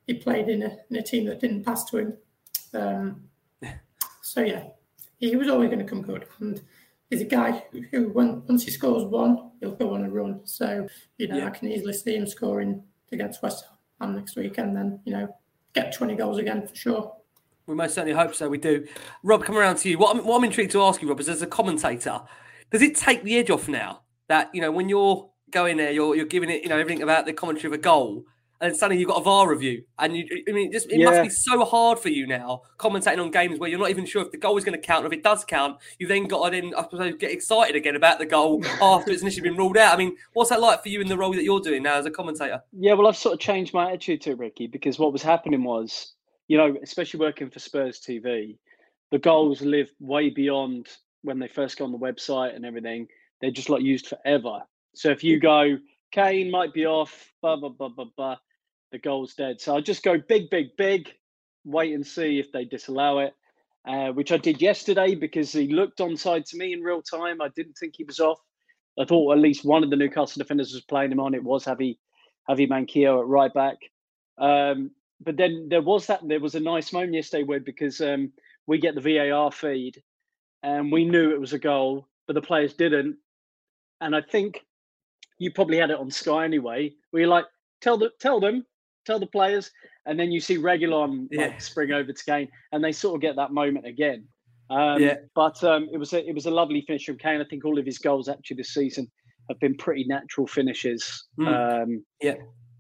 he 0.08 0.14
played 0.14 0.48
in 0.48 0.64
a, 0.64 0.78
in 0.90 0.98
a 0.98 1.04
team 1.04 1.26
that 1.26 1.42
didn't 1.42 1.66
pass 1.66 1.84
to 1.86 1.98
him. 1.98 2.18
Um, 2.74 3.24
so 4.22 4.42
yeah, 4.42 4.64
he 5.18 5.36
was 5.36 5.50
always 5.50 5.70
going 5.70 5.80
to 5.80 5.86
come 5.86 6.02
good, 6.02 6.28
and 6.40 6.62
he's 7.14 7.22
a 7.22 7.26
guy 7.26 7.64
who, 7.92 8.10
when, 8.10 8.44
once 8.48 8.66
he 8.66 8.72
scores 8.72 9.04
one, 9.04 9.52
he'll 9.60 9.76
go 9.76 9.94
on 9.94 10.04
a 10.04 10.10
run. 10.10 10.42
So 10.46 10.88
you 11.18 11.28
know, 11.28 11.38
Yeah. 11.38 11.48
I 11.48 11.50
can 11.52 11.68
easily 11.70 11.94
see 11.94 12.16
him 12.16 12.26
scoring 12.26 12.84
against 13.12 13.44
West 13.44 13.66
Ham 14.02 14.16
next 14.16 14.36
week, 14.36 14.58
and 14.58 14.76
then 14.76 15.00
you 15.06 15.14
know, 15.14 15.36
get 15.74 15.94
20 15.94 16.16
goals 16.16 16.40
again 16.40 16.68
for 16.68 16.76
sure. 16.76 17.16
We 17.68 17.76
most 17.76 17.94
certainly 17.94 18.16
hope 18.16 18.34
so. 18.34 18.50
We 18.50 18.58
do. 18.58 18.88
Rob, 19.22 19.44
come 19.44 19.56
around 19.58 19.78
to 19.78 19.90
you. 19.90 19.98
What 19.98 20.16
I'm, 20.16 20.26
what 20.26 20.38
I'm 20.38 20.44
intrigued 20.44 20.72
to 20.72 20.82
ask 20.82 21.02
you, 21.02 21.08
Rob, 21.08 21.20
is 21.20 21.30
as 21.30 21.42
a 21.42 21.48
commentator, 21.48 22.22
does 22.72 22.82
it 22.82 22.96
take 22.96 23.24
the 23.24 23.38
edge 23.38 23.50
off 23.52 23.68
now 23.70 24.02
that 24.28 24.50
you 24.54 24.60
know 24.60 24.72
when 24.72 24.90
you're 24.90 25.30
going 25.52 25.78
there, 25.78 25.92
you're 25.92 26.16
you're 26.16 26.26
giving 26.26 26.50
it, 26.50 26.64
you 26.64 26.70
know, 26.70 26.78
everything 26.78 27.04
about 27.04 27.26
the 27.26 27.34
commentary 27.34 27.68
of 27.68 27.74
a 27.74 27.82
goal, 27.82 28.26
and 28.64 28.76
suddenly 28.76 29.00
you've 29.00 29.10
got 29.10 29.20
a 29.20 29.24
VAR 29.24 29.50
review, 29.50 29.84
and 30.00 30.16
you, 30.16 30.26
I 30.48 30.52
mean, 30.54 30.70
it 30.70 30.72
just 30.72 30.90
it 30.90 31.04
must 31.04 31.22
be 31.22 31.30
so 31.30 31.66
hard 31.66 32.00
for 32.00 32.10
you 32.10 32.26
now 32.26 32.62
commentating 32.78 33.20
on 33.20 33.30
games 33.30 33.60
where 33.60 33.70
you're 33.70 33.80
not 33.80 33.90
even 33.90 34.06
sure 34.06 34.22
if 34.22 34.32
the 34.32 34.38
goal 34.38 34.58
is 34.58 34.64
going 34.64 34.80
to 34.80 34.86
count, 34.86 35.04
or 35.04 35.08
if 35.08 35.14
it 35.14 35.22
does 35.22 35.44
count, 35.44 35.78
you 36.00 36.08
then 36.08 36.26
got 36.26 36.46
to 36.46 36.52
then 36.52 36.74
I 36.76 36.84
suppose 36.84 37.16
get 37.16 37.32
excited 37.32 37.76
again 37.76 37.96
about 37.96 38.20
the 38.20 38.26
goal 38.26 38.64
after 38.82 39.12
it's 39.12 39.22
initially 39.22 39.50
been 39.50 39.58
ruled 39.58 39.78
out. 39.78 39.94
I 39.94 39.98
mean, 39.98 40.16
what's 40.34 40.50
that 40.50 40.62
like 40.62 40.82
for 40.82 40.90
you 40.90 41.02
in 41.02 41.08
the 41.08 41.18
role 41.18 41.34
that 41.34 41.44
you're 41.44 41.60
doing 41.60 41.84
now 41.84 41.96
as 41.96 42.06
a 42.06 42.12
commentator? 42.12 42.62
Yeah, 42.72 42.94
well, 42.94 43.08
I've 43.08 43.18
sort 43.18 43.34
of 43.34 43.40
changed 43.40 43.74
my 43.74 43.90
attitude 43.90 44.22
to 44.22 44.32
it, 44.32 44.40
Ricky, 44.40 44.68
because 44.68 44.98
what 44.98 45.12
was 45.12 45.22
happening 45.22 45.64
was, 45.64 46.14
you 46.48 46.58
know, 46.58 46.78
especially 46.82 47.20
working 47.20 47.50
for 47.50 47.60
Spurs 47.60 48.00
TV, 48.00 48.58
the 49.12 49.20
goals 49.20 49.62
live 49.62 49.90
way 50.00 50.30
beyond 50.30 50.88
when 51.22 51.40
they 51.40 51.48
first 51.48 51.78
go 51.78 51.86
on 51.86 51.92
the 51.92 51.98
website 51.98 52.56
and 52.56 52.66
everything. 52.66 53.08
They're 53.42 53.52
just 53.52 53.70
like 53.70 53.82
used 53.82 54.08
forever. 54.08 54.62
So 54.96 55.10
if 55.10 55.24
you 55.24 55.38
mm. 55.38 55.42
go, 55.42 55.78
Kane 56.12 56.52
might 56.52 56.74
be 56.74 56.86
off, 56.86 57.32
blah, 57.42 57.56
blah, 57.56 57.70
blah, 57.70 57.90
blah, 57.90 58.06
blah, 58.16 58.38
the 58.94 59.00
goal's 59.00 59.34
dead. 59.34 59.60
So 59.60 59.76
I'll 59.76 59.82
just 59.82 60.04
go 60.04 60.18
big, 60.18 60.50
big, 60.50 60.78
big, 60.78 61.10
wait 61.66 61.94
and 61.94 62.08
see 62.08 62.40
if 62.40 62.52
they 62.54 62.64
disallow 62.64 63.20
it, 63.20 63.34
uh, 63.86 64.10
which 64.14 64.32
I 64.32 64.38
did 64.38 64.62
yesterday 64.62 65.16
because 65.16 65.52
he 65.52 65.68
looked 65.68 66.00
onside 66.00 66.48
to 66.50 66.58
me 66.58 66.72
in 66.72 66.82
real 66.82 67.02
time. 67.02 67.42
I 67.42 67.50
didn't 67.50 67.74
think 67.74 67.96
he 67.98 68.06
was 68.06 68.22
off. 68.22 68.40
I 68.98 69.06
thought 69.06 69.34
at 69.34 69.40
least 69.40 69.66
one 69.66 69.84
of 69.84 69.90
the 69.90 69.96
Newcastle 69.96 70.40
defenders 70.40 70.72
was 70.72 70.84
playing 70.84 71.12
him 71.12 71.20
on. 71.20 71.34
It 71.34 71.44
was 71.44 71.66
Javi, 71.66 71.98
Javi 72.48 72.70
Manquillo 72.70 73.20
at 73.20 73.28
right 73.28 73.54
back. 73.54 73.78
Um, 74.38 74.92
but 75.20 75.38
then 75.38 75.68
there 75.70 75.82
was 75.82 76.08
that. 76.08 76.22
There 76.28 76.40
was 76.40 76.56
a 76.56 76.60
nice 76.60 76.94
moment 76.94 77.16
yesterday 77.16 77.44
where 77.44 77.60
because 77.60 78.00
um, 78.02 78.32
we 78.68 78.78
get 78.78 78.94
the 78.94 79.02
VAR 79.02 79.52
feed, 79.52 80.04
and 80.62 80.92
we 80.92 81.06
knew 81.06 81.32
it 81.32 81.40
was 81.40 81.54
a 81.54 81.60
goal, 81.60 82.08
but 82.28 82.34
the 82.34 82.42
players 82.42 82.74
didn't. 82.74 83.18
And 84.02 84.16
I 84.16 84.22
think 84.22 84.64
you 85.40 85.52
probably 85.52 85.78
had 85.78 85.92
it 85.92 86.00
on 86.00 86.12
Sky 86.12 86.46
anyway. 86.46 86.94
Where 87.10 87.22
you're 87.22 87.30
like, 87.30 87.46
tell 87.82 87.98
the 87.98 88.12
tell 88.20 88.40
them, 88.40 88.66
tell 89.06 89.20
the 89.20 89.28
players, 89.28 89.72
and 90.06 90.20
then 90.20 90.32
you 90.32 90.40
see 90.40 90.58
Reguilón 90.58 91.28
Yeah. 91.32 91.48
like 91.48 91.62
spring 91.62 91.92
over 91.92 92.12
to 92.12 92.26
Kane, 92.26 92.50
and 92.72 92.84
they 92.84 92.92
sort 92.92 93.16
of 93.16 93.22
get 93.22 93.36
that 93.36 93.52
moment 93.52 93.86
again. 93.86 94.28
Um, 94.70 95.02
Yeah. 95.02 95.18
But 95.36 95.64
um, 95.64 95.90
it 95.92 95.98
was 95.98 96.14
a 96.14 96.28
it 96.28 96.34
was 96.34 96.46
a 96.46 96.52
lovely 96.52 96.82
finish 96.82 97.06
from 97.06 97.18
Kane. 97.18 97.42
I 97.42 97.46
think 97.46 97.66
all 97.66 97.78
of 97.78 97.86
his 97.86 97.98
goals 98.00 98.30
actually 98.30 98.58
this 98.58 98.74
season 98.74 99.12
have 99.50 99.60
been 99.60 99.76
pretty 99.76 100.06
natural 100.06 100.48
finishes. 100.48 101.28
Mm. 101.40 101.84
Um, 101.84 102.06
Yeah. 102.22 102.36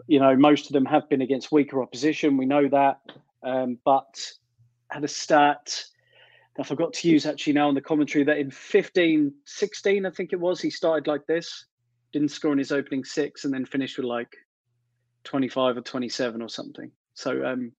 you 0.07 0.19
know, 0.19 0.35
most 0.35 0.67
of 0.67 0.73
them 0.73 0.85
have 0.85 1.07
been 1.09 1.21
against 1.21 1.51
weaker 1.51 1.81
opposition. 1.81 2.37
We 2.37 2.45
know 2.45 2.67
that. 2.69 2.99
Um, 3.43 3.77
but 3.83 4.31
had 4.89 5.03
a 5.03 5.07
stat 5.07 5.85
I 6.59 6.63
forgot 6.63 6.93
to 6.93 7.09
use 7.09 7.25
actually 7.25 7.53
now 7.53 7.69
in 7.69 7.75
the 7.75 7.81
commentary 7.81 8.23
that 8.25 8.37
in 8.37 8.51
15, 8.51 9.33
16, 9.45 10.05
I 10.05 10.09
think 10.11 10.33
it 10.33 10.39
was, 10.39 10.61
he 10.61 10.69
started 10.69 11.07
like 11.07 11.25
this, 11.25 11.65
didn't 12.11 12.29
score 12.29 12.51
in 12.51 12.59
his 12.59 12.71
opening 12.71 13.03
six, 13.03 13.43
and 13.43 13.53
then 13.53 13.65
finished 13.65 13.97
with 13.97 14.05
like 14.05 14.35
25 15.23 15.77
or 15.77 15.81
27 15.81 16.41
or 16.41 16.49
something. 16.49 16.91
So 17.13 17.45
um, 17.45 17.71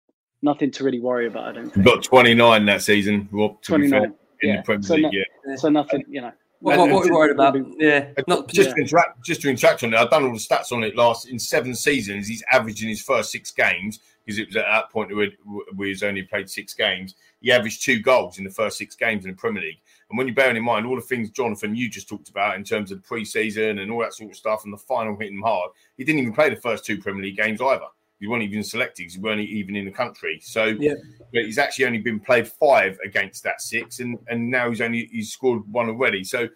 nothing 0.42 0.70
to 0.72 0.84
really 0.84 1.00
worry 1.00 1.26
about, 1.26 1.44
I 1.48 1.52
don't 1.52 1.70
think. 1.70 1.84
got 1.86 2.02
29 2.04 2.66
that 2.66 2.82
season, 2.82 3.28
Rob, 3.32 3.60
to 3.62 3.78
be 3.78 3.88
fair, 3.88 4.00
29, 4.00 4.14
in 4.42 4.48
yeah. 4.48 4.56
the 4.56 4.62
Premier 4.62 4.82
So 4.82 4.94
League. 4.94 5.02
no- 5.04 5.10
yeah. 5.12 5.56
So 5.56 5.68
nothing, 5.68 6.04
you 6.08 6.20
know, 6.20 6.32
What, 6.60 6.78
what, 6.78 6.90
what 6.90 7.04
are 7.04 7.06
you 7.08 7.14
worried 7.14 7.32
about? 7.32 7.56
Yeah, 7.78 8.08
not 8.26 8.48
just 8.48 8.68
yeah. 8.70 8.74
to 8.74 8.80
interact. 8.80 9.24
Just 9.24 9.42
to 9.42 9.50
interact 9.50 9.82
on 9.84 9.92
it, 9.92 9.96
I've 9.96 10.10
done 10.10 10.24
all 10.24 10.32
the 10.32 10.38
stats 10.38 10.72
on 10.72 10.82
it. 10.84 10.96
Last 10.96 11.28
in 11.28 11.38
seven 11.38 11.74
seasons, 11.74 12.26
he's 12.26 12.42
averaging 12.50 12.88
his 12.88 13.02
first 13.02 13.30
six 13.30 13.50
games 13.50 14.00
because 14.24 14.38
it 14.38 14.46
was 14.48 14.56
at 14.56 14.64
that 14.64 14.90
point 14.90 15.14
where, 15.14 15.28
where 15.74 15.88
he's 15.88 16.02
only 16.02 16.22
played 16.22 16.48
six 16.48 16.72
games. 16.72 17.14
He 17.42 17.52
averaged 17.52 17.82
two 17.82 18.00
goals 18.00 18.38
in 18.38 18.44
the 18.44 18.50
first 18.50 18.78
six 18.78 18.94
games 18.96 19.26
in 19.26 19.32
the 19.32 19.36
Premier 19.36 19.62
League. 19.62 19.80
And 20.14 20.18
when 20.18 20.28
you're 20.28 20.34
bearing 20.36 20.56
in 20.56 20.62
mind 20.62 20.86
all 20.86 20.94
the 20.94 21.02
things, 21.02 21.28
Jonathan, 21.30 21.74
you 21.74 21.90
just 21.90 22.08
talked 22.08 22.28
about 22.28 22.54
in 22.54 22.62
terms 22.62 22.92
of 22.92 23.02
the 23.02 23.08
preseason 23.08 23.80
and 23.82 23.90
all 23.90 23.98
that 23.98 24.14
sort 24.14 24.30
of 24.30 24.36
stuff, 24.36 24.62
and 24.62 24.72
the 24.72 24.78
final 24.78 25.16
hitting 25.18 25.42
hard, 25.42 25.72
he 25.96 26.04
didn't 26.04 26.20
even 26.20 26.32
play 26.32 26.48
the 26.48 26.54
first 26.54 26.84
two 26.84 26.98
Premier 26.98 27.24
League 27.24 27.36
games 27.36 27.60
either. 27.60 27.86
He 28.20 28.28
wasn't 28.28 28.44
even 28.44 28.62
selected. 28.62 29.02
because 29.02 29.14
He 29.14 29.20
weren't 29.20 29.40
even 29.40 29.74
in 29.74 29.86
the 29.86 29.90
country. 29.90 30.38
So 30.40 30.66
Yeah. 30.66 30.94
but 31.32 31.42
he's 31.46 31.58
actually 31.58 31.86
only 31.86 31.98
been 31.98 32.20
played 32.20 32.46
five 32.46 32.96
against 33.04 33.42
that 33.42 33.60
six, 33.60 33.98
and 33.98 34.16
and 34.28 34.48
now 34.48 34.70
he's 34.70 34.80
only 34.80 35.06
he's 35.10 35.32
scored 35.32 35.62
one 35.72 35.88
already. 35.88 36.22
So 36.22 36.48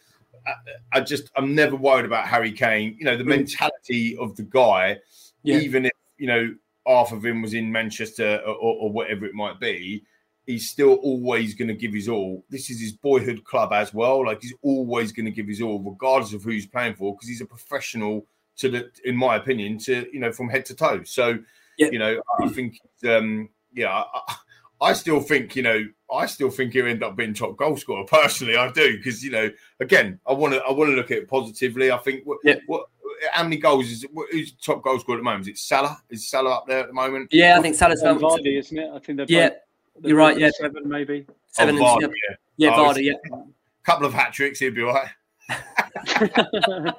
I, 0.46 0.52
I 0.92 1.00
just 1.00 1.28
I'm 1.34 1.52
never 1.56 1.74
worried 1.74 2.04
about 2.04 2.28
Harry 2.28 2.52
Kane. 2.52 2.94
You 2.96 3.06
know 3.06 3.16
the 3.16 3.24
mm. 3.24 3.38
mentality 3.38 4.16
of 4.18 4.36
the 4.36 4.44
guy, 4.44 4.98
Yeah. 5.42 5.58
even 5.58 5.86
if 5.86 5.92
you 6.16 6.28
know 6.28 6.54
half 6.86 7.10
of 7.10 7.26
him 7.26 7.42
was 7.42 7.54
in 7.54 7.72
Manchester 7.72 8.40
or, 8.46 8.54
or 8.54 8.92
whatever 8.92 9.26
it 9.26 9.34
might 9.34 9.58
be. 9.58 10.04
He's 10.48 10.68
still 10.70 10.94
always 10.94 11.54
going 11.54 11.68
to 11.68 11.74
give 11.74 11.92
his 11.92 12.08
all. 12.08 12.42
This 12.48 12.70
is 12.70 12.80
his 12.80 12.92
boyhood 12.92 13.44
club 13.44 13.72
as 13.72 13.92
well. 13.92 14.24
Like 14.26 14.40
he's 14.42 14.54
always 14.62 15.12
going 15.12 15.26
to 15.26 15.30
give 15.30 15.46
his 15.46 15.60
all, 15.60 15.78
regardless 15.78 16.32
of 16.32 16.42
who 16.42 16.50
he's 16.50 16.66
playing 16.66 16.94
for, 16.94 17.14
because 17.14 17.28
he's 17.28 17.42
a 17.42 17.46
professional. 17.46 18.26
To 18.60 18.68
the, 18.68 18.90
in 19.04 19.14
my 19.14 19.36
opinion, 19.36 19.78
to 19.80 20.06
you 20.12 20.18
know, 20.18 20.32
from 20.32 20.48
head 20.48 20.64
to 20.66 20.74
toe. 20.74 21.04
So, 21.04 21.38
Yeah. 21.76 21.90
you 21.92 21.98
know, 22.00 22.20
I 22.42 22.48
think, 22.48 22.80
um, 23.06 23.50
yeah, 23.72 24.02
I, 24.12 24.34
I 24.80 24.92
still 24.94 25.20
think, 25.20 25.54
you 25.54 25.62
know, 25.62 25.84
I 26.12 26.26
still 26.26 26.50
think 26.50 26.72
he'll 26.72 26.86
end 26.88 27.04
up 27.04 27.14
being 27.14 27.34
top 27.34 27.56
goal 27.56 27.76
scorer. 27.76 28.04
Personally, 28.08 28.56
I 28.56 28.68
do 28.72 28.96
because 28.96 29.22
you 29.22 29.30
know, 29.30 29.48
again, 29.78 30.18
I 30.26 30.32
want 30.32 30.54
to, 30.54 30.60
I 30.64 30.72
want 30.72 30.90
to 30.90 30.96
look 30.96 31.12
at 31.12 31.18
it 31.18 31.28
positively. 31.28 31.92
I 31.92 31.98
think, 31.98 32.26
what, 32.26 32.38
Yeah. 32.42 32.56
what, 32.66 32.86
how 33.32 33.44
many 33.44 33.58
goals 33.58 33.88
is 33.90 34.04
what, 34.12 34.26
who's 34.32 34.52
top 34.54 34.82
goal 34.82 34.98
scorer 34.98 35.18
at 35.18 35.20
the 35.20 35.24
moment? 35.24 35.42
Is 35.42 35.48
it 35.48 35.58
Salah? 35.58 36.02
Is 36.10 36.28
Salah 36.28 36.54
up 36.56 36.66
there 36.66 36.80
at 36.80 36.86
the 36.88 36.94
moment? 36.94 37.28
Yeah, 37.32 37.58
I 37.58 37.62
think 37.62 37.76
Salah's 37.76 38.00
And 38.02 38.20
found 38.20 38.40
Vardy, 38.40 38.58
isn't 38.58 38.76
it? 38.78 38.90
I 38.92 38.98
think 38.98 39.18
they're 39.18 39.26
Yeah, 39.28 39.48
both- 39.50 39.58
they're 39.58 39.60
you're 40.02 40.16
right, 40.16 40.38
yeah. 40.38 40.50
seven 40.58 40.88
maybe. 40.88 41.26
seven. 41.48 41.78
Oh, 41.80 41.96
and, 41.96 42.04
Vardy, 42.04 42.12
yeah, 42.12 42.34
yeah. 42.56 42.70
yeah, 42.70 42.76
Oh, 42.76 42.84
Vardy. 42.92 43.02
Yeah, 43.04 43.40
couple 43.84 44.06
of 44.06 44.12
hat 44.14 44.32
tricks, 44.32 44.58
he'd 44.58 44.74
be 44.74 44.82
all 44.82 44.92
right. 44.94 45.08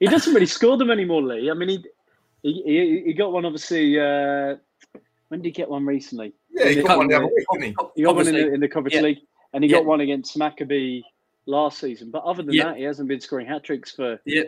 he 0.00 0.06
doesn't 0.06 0.34
really 0.34 0.46
score 0.46 0.76
them 0.76 0.90
anymore, 0.90 1.22
Lee. 1.22 1.50
I 1.50 1.54
mean, 1.54 1.68
he 1.70 1.84
he, 2.42 2.62
he, 2.64 3.02
he 3.06 3.12
got 3.14 3.32
one 3.32 3.44
obviously. 3.44 3.98
Uh, 3.98 4.56
when 5.28 5.40
did 5.40 5.46
he 5.46 5.52
get 5.52 5.68
one 5.70 5.86
recently? 5.86 6.34
Yeah, 6.50 6.66
he 6.66 6.72
In 6.72 6.78
the 6.82 6.84
got 6.88 6.98
one 6.98 7.08
the 7.08 7.16
other 7.16 7.26
week, 7.26 7.46
didn't 7.52 7.64
he? 7.64 7.76
He 7.96 8.02
got 8.02 8.14
one 8.14 8.28
in 8.28 8.34
the, 8.34 8.52
in 8.54 8.60
the 8.60 8.68
Conference 8.68 8.94
Yeah. 8.94 9.00
League, 9.00 9.18
and 9.54 9.64
he 9.64 9.70
Yeah. 9.70 9.78
got 9.78 9.86
one 9.86 10.00
against 10.00 10.36
Maccabi 10.38 11.02
last 11.46 11.78
season. 11.78 12.10
But 12.10 12.22
other 12.24 12.42
than 12.42 12.54
Yeah. 12.54 12.64
that, 12.64 12.76
he 12.76 12.82
hasn't 12.82 13.08
been 13.08 13.20
scoring 13.20 13.46
hat 13.46 13.64
tricks 13.64 13.90
for 13.92 14.20
yeah. 14.26 14.42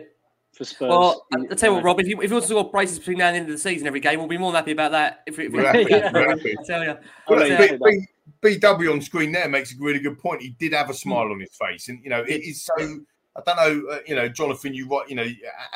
For 0.57 0.65
Spurs. 0.65 0.89
Well, 0.89 1.25
I'll 1.33 1.55
tell 1.55 1.69
you 1.69 1.75
what, 1.75 1.83
Rob. 1.83 1.99
If 1.99 2.07
you 2.07 2.21
if 2.21 2.29
you 2.29 2.35
want 2.35 2.43
to 2.43 2.49
score 2.49 2.69
prices 2.69 2.99
between 2.99 3.19
now 3.19 3.27
and 3.27 3.35
the 3.35 3.39
end 3.41 3.49
of 3.49 3.53
the 3.55 3.59
season 3.59 3.87
every 3.87 3.99
game, 3.99 4.19
we'll 4.19 4.27
be 4.27 4.37
more 4.37 4.51
than 4.51 4.57
happy 4.59 4.71
about 4.71 4.91
that. 4.91 5.21
If, 5.25 5.37
if, 5.39 5.51
We're 5.51 5.65
happy, 5.65 5.81
if- 5.81 6.13
we're 6.13 6.29
happy. 6.29 6.55
I 6.59 6.63
tell 6.65 6.83
you, 6.83 6.97
Well, 7.27 7.39
Well, 7.79 7.79
B- 7.91 8.07
B- 8.41 8.57
BW 8.59 8.91
on 8.91 9.01
screen 9.01 9.31
there 9.31 9.47
makes 9.47 9.73
a 9.73 9.77
really 9.79 9.99
good 9.99 10.17
point. 10.19 10.41
He 10.41 10.49
did 10.59 10.73
have 10.73 10.89
a 10.89 10.93
smile 10.93 11.31
on 11.31 11.39
his 11.39 11.55
face, 11.55 11.89
and 11.89 12.03
you 12.03 12.09
know 12.09 12.21
it 12.23 12.41
is 12.43 12.63
so. 12.63 12.73
I 13.35 13.41
don't 13.45 13.55
know, 13.85 13.91
uh, 13.91 13.99
you 14.07 14.15
know, 14.15 14.27
Jonathan, 14.27 14.73
you 14.73 14.87
what, 14.87 15.11
you 15.11 15.15
know, 15.15 15.27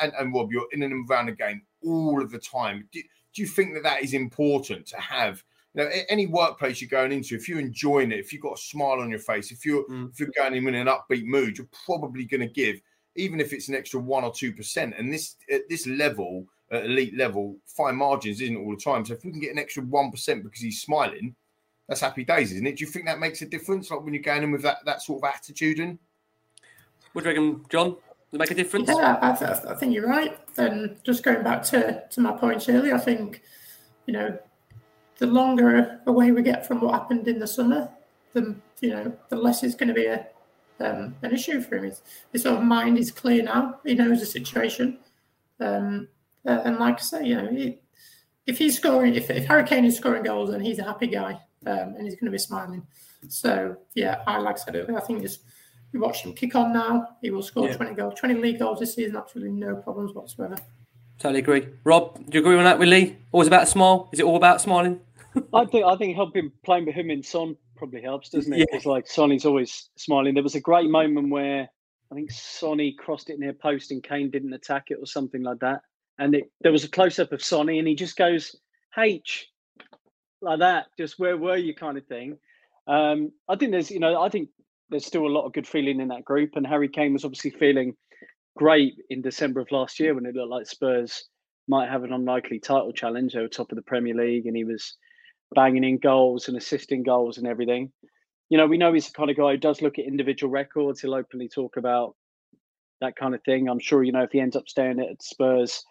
and, 0.02 0.12
and 0.18 0.34
Rob, 0.34 0.50
you're 0.50 0.66
in 0.72 0.82
and 0.82 1.08
around 1.08 1.26
the 1.26 1.32
game 1.32 1.62
all 1.86 2.20
of 2.20 2.32
the 2.32 2.38
time. 2.40 2.88
Do, 2.90 3.00
do 3.34 3.40
you 3.40 3.46
think 3.46 3.74
that 3.74 3.84
that 3.84 4.02
is 4.02 4.14
important 4.14 4.84
to 4.88 4.96
have? 4.96 5.44
You 5.74 5.84
know, 5.84 5.90
any 6.08 6.26
workplace 6.26 6.80
you're 6.80 6.88
going 6.90 7.12
into, 7.12 7.36
if 7.36 7.48
you're 7.48 7.60
enjoying 7.60 8.10
it, 8.10 8.18
if 8.18 8.32
you've 8.32 8.42
got 8.42 8.54
a 8.58 8.60
smile 8.60 8.98
on 9.00 9.10
your 9.10 9.20
face, 9.20 9.52
if 9.52 9.64
you're 9.64 9.84
Mm. 9.84 10.10
if 10.10 10.18
you're 10.18 10.30
going 10.36 10.56
in 10.56 10.64
with 10.64 10.74
an 10.74 10.88
upbeat 10.88 11.24
mood, 11.24 11.56
you're 11.56 11.68
probably 11.86 12.24
going 12.24 12.40
to 12.40 12.48
give, 12.52 12.80
even 13.16 13.40
if 13.40 13.52
it's 13.52 13.68
an 13.68 13.74
extra 13.74 14.00
one 14.00 14.24
or 14.24 14.32
two 14.32 14.52
percent. 14.52 14.94
And 14.96 15.12
this 15.12 15.36
at 15.50 15.68
this 15.68 15.86
level, 15.86 16.46
at 16.70 16.86
elite 16.86 17.16
level, 17.16 17.56
fine 17.66 17.96
margins 17.96 18.40
isn't 18.40 18.56
all 18.56 18.70
the 18.70 18.76
time. 18.80 19.04
So 19.04 19.14
if 19.14 19.24
we 19.24 19.30
can 19.30 19.40
get 19.40 19.52
an 19.52 19.58
extra 19.58 19.82
one 19.82 20.10
percent 20.10 20.42
because 20.42 20.60
he's 20.60 20.80
smiling, 20.80 21.34
that's 21.88 22.00
happy 22.00 22.24
days, 22.24 22.52
isn't 22.52 22.66
it? 22.66 22.76
Do 22.76 22.84
you 22.84 22.90
think 22.90 23.06
that 23.06 23.18
makes 23.18 23.42
a 23.42 23.46
difference? 23.46 23.90
Like 23.90 24.02
when 24.02 24.14
you're 24.14 24.22
going 24.22 24.42
in 24.42 24.50
with 24.50 24.62
that 24.62 24.78
that 24.86 25.02
sort 25.02 25.22
of 25.22 25.30
attitude 25.34 25.78
and 25.78 25.98
what 27.12 27.24
do 27.24 27.30
you 27.30 27.36
reckon, 27.36 27.64
John? 27.68 27.90
Does 27.90 27.98
it 28.32 28.38
make 28.38 28.50
a 28.50 28.54
difference? 28.54 28.88
Yeah, 28.88 29.18
I, 29.20 29.32
th- 29.34 29.66
I 29.68 29.74
think 29.74 29.92
you're 29.92 30.08
right. 30.08 30.38
And 30.56 30.96
just 31.04 31.22
going 31.22 31.42
back 31.42 31.62
to, 31.64 32.02
to 32.08 32.20
my 32.22 32.32
point 32.32 32.66
earlier, 32.70 32.94
I 32.94 32.98
think, 32.98 33.42
you 34.06 34.14
know, 34.14 34.38
the 35.18 35.26
longer 35.26 36.00
away 36.06 36.30
we 36.30 36.42
get 36.42 36.66
from 36.66 36.80
what 36.80 36.94
happened 36.94 37.28
in 37.28 37.38
the 37.38 37.46
summer, 37.46 37.90
the 38.32 38.56
you 38.80 38.90
know, 38.90 39.12
the 39.28 39.36
less 39.36 39.62
it's 39.62 39.74
going 39.74 39.88
to 39.88 39.94
be 39.94 40.06
a 40.06 40.26
um, 40.80 41.14
an 41.22 41.32
issue 41.32 41.60
for 41.60 41.76
him. 41.76 41.84
His, 41.84 42.02
his 42.32 42.42
sort 42.42 42.58
of 42.58 42.64
mind 42.64 42.98
is 42.98 43.10
clear 43.10 43.42
now. 43.42 43.80
He 43.84 43.94
knows 43.94 44.20
the 44.20 44.26
situation. 44.26 44.98
Um, 45.60 46.08
uh, 46.46 46.60
and 46.64 46.78
like 46.78 46.96
I 46.96 47.02
say, 47.02 47.24
you 47.26 47.36
know, 47.36 47.48
he, 47.48 47.78
if 48.46 48.58
he's 48.58 48.76
scoring, 48.76 49.14
if, 49.14 49.30
if 49.30 49.46
Harry 49.46 49.64
Kane 49.64 49.84
is 49.84 49.96
scoring 49.96 50.24
goals, 50.24 50.50
then 50.50 50.60
he's 50.60 50.78
a 50.78 50.84
happy 50.84 51.06
guy 51.06 51.40
um, 51.66 51.94
and 51.96 52.04
he's 52.04 52.14
going 52.14 52.26
to 52.26 52.30
be 52.30 52.38
smiling. 52.38 52.86
So, 53.28 53.76
yeah, 53.94 54.22
I 54.26 54.38
like 54.38 54.56
I 54.56 54.58
said 54.58 54.90
I 54.90 55.00
think 55.00 55.22
just 55.22 55.42
you 55.92 56.00
watch 56.00 56.22
him 56.22 56.32
kick 56.32 56.56
on 56.56 56.72
now. 56.72 57.16
He 57.20 57.30
will 57.30 57.42
score 57.42 57.68
Yeah. 57.68 57.76
20 57.76 57.94
goals, 57.94 58.14
20 58.18 58.34
league 58.34 58.58
goals 58.58 58.80
this 58.80 58.94
season, 58.94 59.16
absolutely 59.16 59.52
no 59.52 59.76
problems 59.76 60.14
whatsoever. 60.14 60.56
Totally 61.18 61.40
agree. 61.40 61.68
Rob, 61.84 62.16
do 62.16 62.38
you 62.38 62.40
agree 62.40 62.56
on 62.56 62.64
that 62.64 62.78
with 62.78 62.88
Lee? 62.88 63.16
Always 63.30 63.46
about 63.46 63.64
a 63.64 63.66
smile? 63.66 64.08
Is 64.12 64.18
it 64.18 64.24
all 64.24 64.36
about 64.36 64.60
smiling? 64.60 65.00
I 65.54 65.64
think 65.66 65.84
I 65.84 65.94
think 65.96 66.16
helping 66.16 66.50
playing 66.64 66.86
with 66.86 66.94
him 66.94 67.10
in 67.10 67.22
Son 67.22 67.56
probably 67.82 68.00
helps, 68.00 68.28
doesn't 68.28 68.52
it? 68.52 68.60
Yeah. 68.60 68.64
Because 68.70 68.86
like 68.86 69.08
Sonny's 69.08 69.44
always 69.44 69.90
smiling. 69.96 70.34
There 70.34 70.42
was 70.44 70.54
a 70.54 70.60
great 70.60 70.88
moment 70.88 71.30
where 71.30 71.68
I 72.12 72.14
think 72.14 72.30
Sonny 72.30 72.94
crossed 72.96 73.28
it 73.28 73.40
near 73.40 73.52
post 73.52 73.90
and 73.90 74.00
Kane 74.00 74.30
didn't 74.30 74.52
attack 74.52 74.84
it 74.90 74.98
or 75.00 75.06
something 75.06 75.42
like 75.42 75.58
that. 75.58 75.80
And 76.16 76.36
it, 76.36 76.44
there 76.60 76.70
was 76.70 76.84
a 76.84 76.88
close 76.88 77.18
up 77.18 77.32
of 77.32 77.42
Sonny 77.42 77.80
and 77.80 77.88
he 77.88 77.96
just 77.96 78.16
goes 78.16 78.54
H 78.96 79.48
like 80.40 80.60
that, 80.60 80.86
just 80.96 81.18
where 81.18 81.36
were 81.36 81.56
you 81.56 81.74
kind 81.74 81.98
of 81.98 82.06
thing. 82.06 82.38
Um, 82.86 83.32
I 83.48 83.56
think 83.56 83.72
there's 83.72 83.90
you 83.90 83.98
know 83.98 84.22
I 84.22 84.28
think 84.28 84.50
there's 84.88 85.06
still 85.06 85.26
a 85.26 85.36
lot 85.36 85.46
of 85.46 85.52
good 85.52 85.66
feeling 85.66 86.00
in 86.00 86.08
that 86.08 86.24
group, 86.24 86.50
and 86.54 86.64
Harry 86.64 86.88
Kane 86.88 87.12
was 87.12 87.24
obviously 87.24 87.50
feeling 87.50 87.96
great 88.56 88.94
in 89.10 89.22
December 89.22 89.58
of 89.58 89.72
last 89.72 89.98
year 89.98 90.14
when 90.14 90.26
it 90.26 90.36
looked 90.36 90.50
like 90.50 90.66
Spurs 90.66 91.24
might 91.66 91.90
have 91.90 92.04
an 92.04 92.12
unlikely 92.12 92.60
title 92.60 92.92
challenge. 92.92 93.32
They 93.32 93.40
were 93.40 93.48
top 93.48 93.72
of 93.72 93.76
the 93.76 93.82
Premier 93.82 94.14
League, 94.14 94.46
and 94.46 94.56
he 94.56 94.62
was 94.62 94.96
banging 95.54 95.84
in 95.84 95.98
goals 95.98 96.48
and 96.48 96.56
assisting 96.56 97.02
goals 97.02 97.38
and 97.38 97.46
everything. 97.46 97.92
You 98.48 98.58
know, 98.58 98.66
we 98.66 98.78
know 98.78 98.92
he's 98.92 99.06
the 99.06 99.12
kind 99.12 99.30
of 99.30 99.36
guy 99.36 99.52
who 99.52 99.56
does 99.56 99.80
look 99.82 99.98
at 99.98 100.04
individual 100.04 100.50
records. 100.50 101.00
He'll 101.00 101.14
openly 101.14 101.48
talk 101.48 101.76
about 101.76 102.14
that 103.00 103.16
kind 103.16 103.34
of 103.34 103.42
thing. 103.44 103.68
I'm 103.68 103.78
sure, 103.78 104.02
you 104.02 104.12
know, 104.12 104.22
if 104.22 104.32
he 104.32 104.40
ends 104.40 104.56
up 104.56 104.68
staying 104.68 105.00
at 105.00 105.22
Spurs 105.22 105.84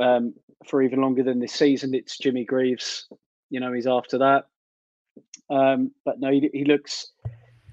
um, 0.00 0.34
for 0.68 0.82
even 0.82 1.00
longer 1.00 1.22
than 1.22 1.38
this 1.38 1.52
season, 1.52 1.94
it's 1.94 2.18
Jimmy 2.18 2.44
Greaves. 2.44 3.06
You 3.50 3.60
know, 3.60 3.72
he's 3.72 3.86
after 3.86 4.18
that. 4.18 4.44
Um, 5.50 5.92
but 6.04 6.18
no, 6.18 6.30
he, 6.30 6.50
he 6.52 6.64
looks 6.64 7.12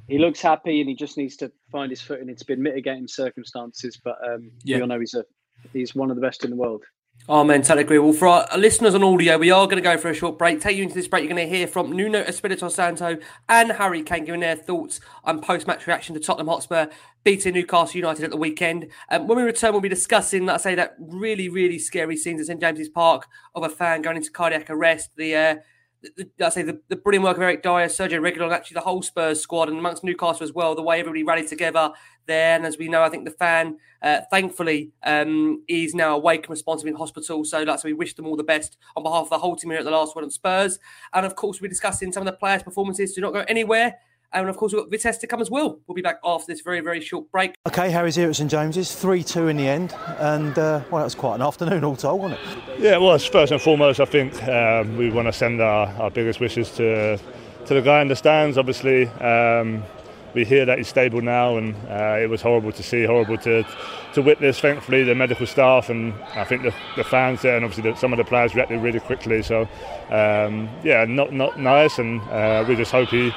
he 0.08 0.18
looks 0.20 0.42
happy, 0.42 0.82
and 0.82 0.90
he 0.90 0.96
just 0.96 1.18
needs 1.18 1.38
to 1.38 1.52
find 1.72 1.90
his 1.90 2.02
footing. 2.02 2.30
It's 2.30 2.44
been 2.44 2.62
mitigating 2.62 3.08
circumstances, 3.08 4.00
but 4.04 4.18
um, 4.26 4.52
Yeah. 4.64 4.78
we 4.78 4.82
all 4.84 4.88
know 4.90 5.00
he's 5.00 5.14
a 5.16 5.26
he's 5.74 5.96
one 5.96 6.10
of 6.10 6.16
the 6.16 6.22
best 6.22 6.44
in 6.44 6.50
the 6.52 6.56
world. 6.58 6.84
Oh, 7.30 7.44
man, 7.44 7.62
totally 7.62 7.84
agree. 7.84 8.00
Well, 8.00 8.14
for 8.14 8.28
our 8.28 8.58
listeners 8.58 8.96
on 8.96 9.04
audio, 9.04 9.38
we 9.38 9.52
are 9.52 9.66
going 9.66 9.78
to 9.78 9.82
go 9.82 9.96
for 9.96 10.10
a 10.10 10.14
short 10.14 10.40
break. 10.40 10.60
Take 10.60 10.76
you 10.76 10.84
into 10.84 10.96
this 10.96 11.08
break. 11.08 11.24
You're 11.24 11.34
going 11.34 11.48
to 11.48 11.56
hear 11.56 11.68
from 11.68 11.92
Nuno 11.92 12.24
Espirito 12.24 12.68
Santo 12.68 13.18
and 13.48 13.72
Harry 13.74 14.02
Kane 14.02 14.26
giving 14.26 14.42
their 14.42 14.56
thoughts 14.56 15.00
on 15.24 15.40
post-match 15.40 15.86
reaction 15.86 16.16
to 16.16 16.20
Tottenham 16.20 16.48
Hotspur 16.48 16.88
beating 17.24 17.54
Newcastle 17.54 17.96
United 17.96 18.26
at 18.26 18.32
the 18.32 18.38
weekend. 18.38 18.88
Um, 19.10 19.28
when 19.28 19.38
we 19.38 19.44
return, 19.44 19.72
we'll 19.72 19.82
be 19.82 19.88
discussing, 19.88 20.48
let's 20.48 20.64
say, 20.64 20.74
that 20.74 20.96
really, 21.00 21.48
really 21.48 21.78
scary 21.78 22.18
scenes 22.18 22.42
at 22.42 22.48
St 22.48 22.60
James's 22.60 22.90
Park 22.90 23.28
of 23.54 23.64
a 23.64 23.70
fan 23.70 24.02
going 24.02 24.18
into 24.18 24.32
cardiac 24.32 24.70
arrest. 24.70 25.12
The 25.16 25.36
uh, 25.36 25.56
the, 26.02 26.30
the, 26.38 26.46
I 26.46 26.50
say 26.50 26.64
the, 26.64 26.80
the 26.88 26.96
brilliant 26.96 27.24
work 27.24 27.38
of 27.38 27.44
Eric 27.44 27.64
Dier, 27.64 27.88
Sergio 27.88 28.20
Reguilón, 28.20 28.46
and 28.46 28.54
actually 28.54 28.76
the 28.76 28.82
whole 28.82 29.02
Spurs 29.02 29.40
squad, 29.40 29.70
and 29.70 29.78
amongst 29.78 30.04
Newcastle 30.04 30.44
as 30.44 30.54
well, 30.54 30.76
the 30.76 30.82
way 30.82 31.00
everybody 31.00 31.24
rallied 31.24 31.48
together 31.48 31.92
there. 32.26 32.56
And 32.56 32.66
as 32.66 32.78
we 32.78 32.88
know, 32.88 33.04
I 33.04 33.10
think 33.10 33.26
the 33.26 33.32
fan, 33.32 33.78
uh, 34.02 34.22
thankfully, 34.30 34.92
um, 35.04 35.64
is 35.68 35.94
now 35.94 36.16
awake 36.16 36.42
and 36.42 36.50
responsive 36.50 36.88
in 36.88 36.96
hospital. 36.96 37.44
So, 37.46 37.64
so 37.66 37.82
we 37.84 37.94
wish 37.94 38.16
them 38.16 38.26
all 38.26 38.36
the 38.36 38.44
best 38.44 38.78
on 38.96 39.04
behalf 39.04 39.24
of 39.24 39.30
the 39.30 39.40
whole 39.40 39.56
team 39.56 39.72
here 39.72 39.80
at 39.80 39.86
the 39.86 39.92
last 39.92 40.16
one 40.16 40.24
on 40.24 40.32
Spurs. 40.32 40.80
And 41.14 41.26
of 41.26 41.36
course, 41.36 41.62
we're 41.62 41.68
discussing 41.68 42.12
some 42.12 42.26
of 42.26 42.32
the 42.32 42.38
players' 42.38 42.64
performances. 42.64 43.14
Do 43.14 43.22
not 43.22 43.34
go 43.34 43.46
anywhere. 43.48 44.00
And 44.34 44.48
of 44.48 44.56
course, 44.56 44.72
we've 44.72 44.82
got 44.82 44.90
Vitesse 44.90 45.18
to 45.20 45.28
come 45.28 45.42
as 45.42 45.52
well. 45.52 45.80
We'll 45.88 45.96
be 45.96 46.02
back 46.02 46.20
after 46.24 46.52
this 46.52 46.62
very, 46.62 46.80
very 46.80 47.02
short 47.02 47.30
break. 47.32 47.54
Okay, 47.68 47.90
Harry's 47.90 48.16
here 48.16 48.30
at 48.30 48.36
St 48.36 48.50
James's, 48.50 48.96
3 48.96 49.24
2 49.24 49.50
in 49.50 49.58
the 49.58 49.68
end, 49.68 49.94
and 50.20 50.58
uh, 50.58 50.82
well, 50.90 51.00
that 51.00 51.06
was 51.06 51.16
quite 51.16 51.36
an 51.36 51.42
afternoon 51.42 51.84
all 51.84 51.98
told, 51.98 52.22
wasn't 52.22 52.40
it? 52.40 52.80
Yeah, 52.80 52.94
it 52.94 53.02
was. 53.02 53.26
First 53.26 53.52
and 53.52 53.62
foremost, 53.62 54.00
I 54.00 54.06
think 54.06 54.42
um, 54.48 54.96
we 54.96 55.10
want 55.10 55.28
to 55.28 55.34
send 55.34 55.62
our, 55.62 55.88
our 56.02 56.10
biggest 56.10 56.40
wishes 56.40 56.72
to 56.72 57.18
to 57.66 57.74
the 57.74 57.82
guy 57.82 58.02
in 58.02 58.08
the 58.08 58.16
stands. 58.16 58.58
Obviously, 58.58 59.08
um, 59.08 59.84
we 60.34 60.46
hear 60.46 60.66
that 60.66 60.78
he's 60.78 60.88
stable 60.88 61.22
now, 61.22 61.58
and 61.58 61.76
uh, 61.90 62.18
it 62.18 62.30
was 62.30 62.42
horrible 62.42 62.72
to 62.72 62.84
see, 62.84 63.04
horrible 63.04 63.38
to 63.40 63.66
to 64.14 64.22
witness. 64.22 64.62
Thankfully, 64.62 65.04
the 65.04 65.14
medical 65.14 65.46
staff 65.46 65.90
and 65.90 66.14
I 66.36 66.46
think 66.46 66.64
the, 66.64 66.74
the 66.96 67.04
fans 67.04 67.42
there, 67.42 67.58
and 67.58 67.66
obviously 67.66 67.92
the, 67.92 67.98
some 67.98 68.14
of 68.14 68.18
the 68.18 68.24
players 68.24 68.56
reacted 68.56 68.82
really 68.82 69.02
quickly. 69.02 69.42
So, 69.44 69.64
um, 70.10 70.70
yeah, 70.86 71.04
not 71.06 71.34
not 71.34 71.60
nice, 71.60 72.00
and 72.00 72.22
uh, 72.30 72.64
we 72.66 72.78
just 72.78 72.94
hope 72.94 73.10
he 73.10 73.34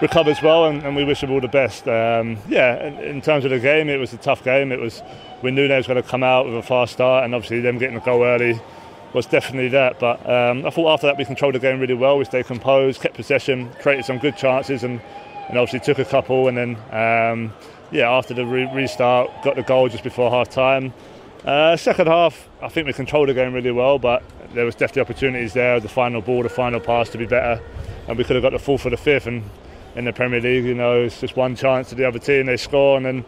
recovers 0.00 0.42
well, 0.42 0.66
and, 0.66 0.82
and, 0.82 0.94
we 0.94 1.04
wish 1.04 1.22
him 1.22 1.30
all 1.30 1.40
the 1.40 1.48
best. 1.48 1.88
Um, 1.88 2.38
yeah, 2.48 2.86
in, 2.86 2.98
in, 2.98 3.22
terms 3.22 3.44
of 3.44 3.50
the 3.50 3.58
game, 3.58 3.88
it 3.88 3.96
was 3.96 4.12
a 4.12 4.18
tough 4.18 4.44
game. 4.44 4.72
It 4.72 4.80
was 4.80 5.02
we 5.42 5.50
knew 5.50 5.68
they 5.68 5.76
was 5.76 5.86
going 5.86 6.02
to 6.02 6.08
come 6.08 6.22
out 6.22 6.46
with 6.46 6.56
a 6.56 6.62
fast 6.62 6.94
start, 6.94 7.24
and 7.24 7.34
obviously 7.34 7.60
them 7.60 7.78
getting 7.78 7.96
a 7.96 8.00
goal 8.00 8.22
early 8.22 8.60
was 9.12 9.26
definitely 9.26 9.68
that. 9.68 9.98
But 9.98 10.28
um, 10.28 10.66
I 10.66 10.70
thought 10.70 10.92
after 10.92 11.06
that 11.06 11.16
we 11.16 11.24
controlled 11.24 11.54
the 11.54 11.58
game 11.58 11.80
really 11.80 11.94
well. 11.94 12.18
We 12.18 12.24
stayed 12.24 12.46
composed, 12.46 13.00
kept 13.00 13.14
possession, 13.14 13.70
created 13.80 14.04
some 14.04 14.18
good 14.18 14.36
chances, 14.36 14.84
and, 14.84 15.00
and 15.48 15.58
obviously 15.58 15.80
took 15.80 15.98
a 15.98 16.08
couple. 16.08 16.48
And 16.48 16.56
then 16.56 16.76
um, 16.92 17.52
yeah, 17.90 18.10
after 18.10 18.34
the 18.34 18.44
re- 18.44 18.70
restart, 18.74 19.30
got 19.42 19.56
the 19.56 19.62
goal 19.62 19.88
just 19.88 20.04
before 20.04 20.30
half 20.30 20.50
time. 20.50 20.92
Uh, 21.44 21.76
second 21.76 22.08
half, 22.08 22.48
I 22.60 22.68
think 22.68 22.86
we 22.86 22.92
controlled 22.92 23.28
the 23.28 23.34
game 23.34 23.52
really 23.52 23.70
well, 23.70 23.98
but 23.98 24.22
there 24.52 24.64
was 24.64 24.74
definitely 24.74 25.02
opportunities 25.02 25.52
there. 25.52 25.78
The 25.78 25.88
final 25.88 26.20
ball, 26.20 26.42
the 26.42 26.48
final 26.48 26.80
pass 26.80 27.08
to 27.10 27.18
be 27.18 27.26
better, 27.26 27.62
and 28.08 28.18
we 28.18 28.24
could 28.24 28.34
have 28.36 28.42
got 28.42 28.52
the 28.52 28.58
fourth 28.58 28.84
or 28.84 28.90
the 28.90 28.96
fifth. 28.96 29.26
And 29.26 29.44
in 29.96 30.04
the 30.04 30.12
Premier 30.12 30.40
League, 30.40 30.64
you 30.64 30.74
know, 30.74 31.02
it's 31.02 31.20
just 31.20 31.36
one 31.36 31.56
chance 31.56 31.88
to 31.88 31.94
the 31.94 32.06
other 32.06 32.18
team, 32.18 32.46
they 32.46 32.56
score, 32.56 32.96
and 32.96 33.06
then 33.06 33.24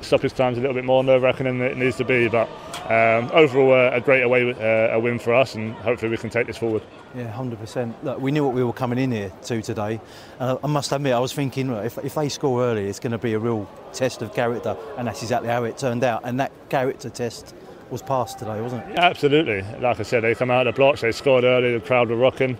stoppage 0.00 0.34
time's 0.34 0.58
a 0.58 0.60
little 0.60 0.74
bit 0.74 0.84
more 0.84 1.02
nerve-wracking 1.02 1.44
than 1.44 1.62
it 1.62 1.78
needs 1.78 1.96
to 1.96 2.04
be. 2.04 2.28
But 2.28 2.46
um, 2.90 3.30
overall, 3.32 3.72
uh, 3.72 3.96
a 3.96 4.00
great 4.00 4.22
away 4.22 4.52
uh, 4.52 4.94
a 4.94 5.00
win 5.00 5.18
for 5.18 5.32
us, 5.34 5.54
and 5.54 5.72
hopefully 5.76 6.10
we 6.10 6.18
can 6.18 6.28
take 6.28 6.46
this 6.46 6.58
forward. 6.58 6.82
Yeah, 7.14 7.30
hundred 7.30 7.58
percent. 7.58 7.96
Look, 8.04 8.20
we 8.20 8.30
knew 8.30 8.44
what 8.44 8.54
we 8.54 8.62
were 8.62 8.72
coming 8.72 8.98
in 8.98 9.12
here 9.12 9.32
to 9.44 9.62
today. 9.62 10.00
Uh, 10.38 10.58
I 10.62 10.66
must 10.66 10.92
admit, 10.92 11.14
I 11.14 11.20
was 11.20 11.32
thinking 11.32 11.70
if, 11.70 11.96
if 11.98 12.14
they 12.14 12.28
score 12.28 12.62
early, 12.62 12.86
it's 12.86 13.00
going 13.00 13.12
to 13.12 13.18
be 13.18 13.32
a 13.32 13.38
real 13.38 13.68
test 13.92 14.20
of 14.20 14.34
character, 14.34 14.76
and 14.98 15.08
that's 15.08 15.22
exactly 15.22 15.48
how 15.48 15.64
it 15.64 15.78
turned 15.78 16.04
out. 16.04 16.20
And 16.24 16.38
that 16.38 16.52
character 16.68 17.08
test 17.08 17.54
was 17.90 18.02
passed 18.02 18.38
today, 18.38 18.60
wasn't 18.60 18.84
it? 18.84 18.94
Yeah, 18.96 19.04
absolutely. 19.04 19.62
Like 19.80 20.00
I 20.00 20.02
said, 20.02 20.22
they 20.22 20.34
come 20.34 20.50
out 20.50 20.66
of 20.66 20.74
the 20.74 20.76
blocks, 20.76 21.00
they 21.00 21.12
scored 21.12 21.44
early, 21.44 21.72
the 21.72 21.80
crowd 21.80 22.10
were 22.10 22.16
rocking. 22.16 22.58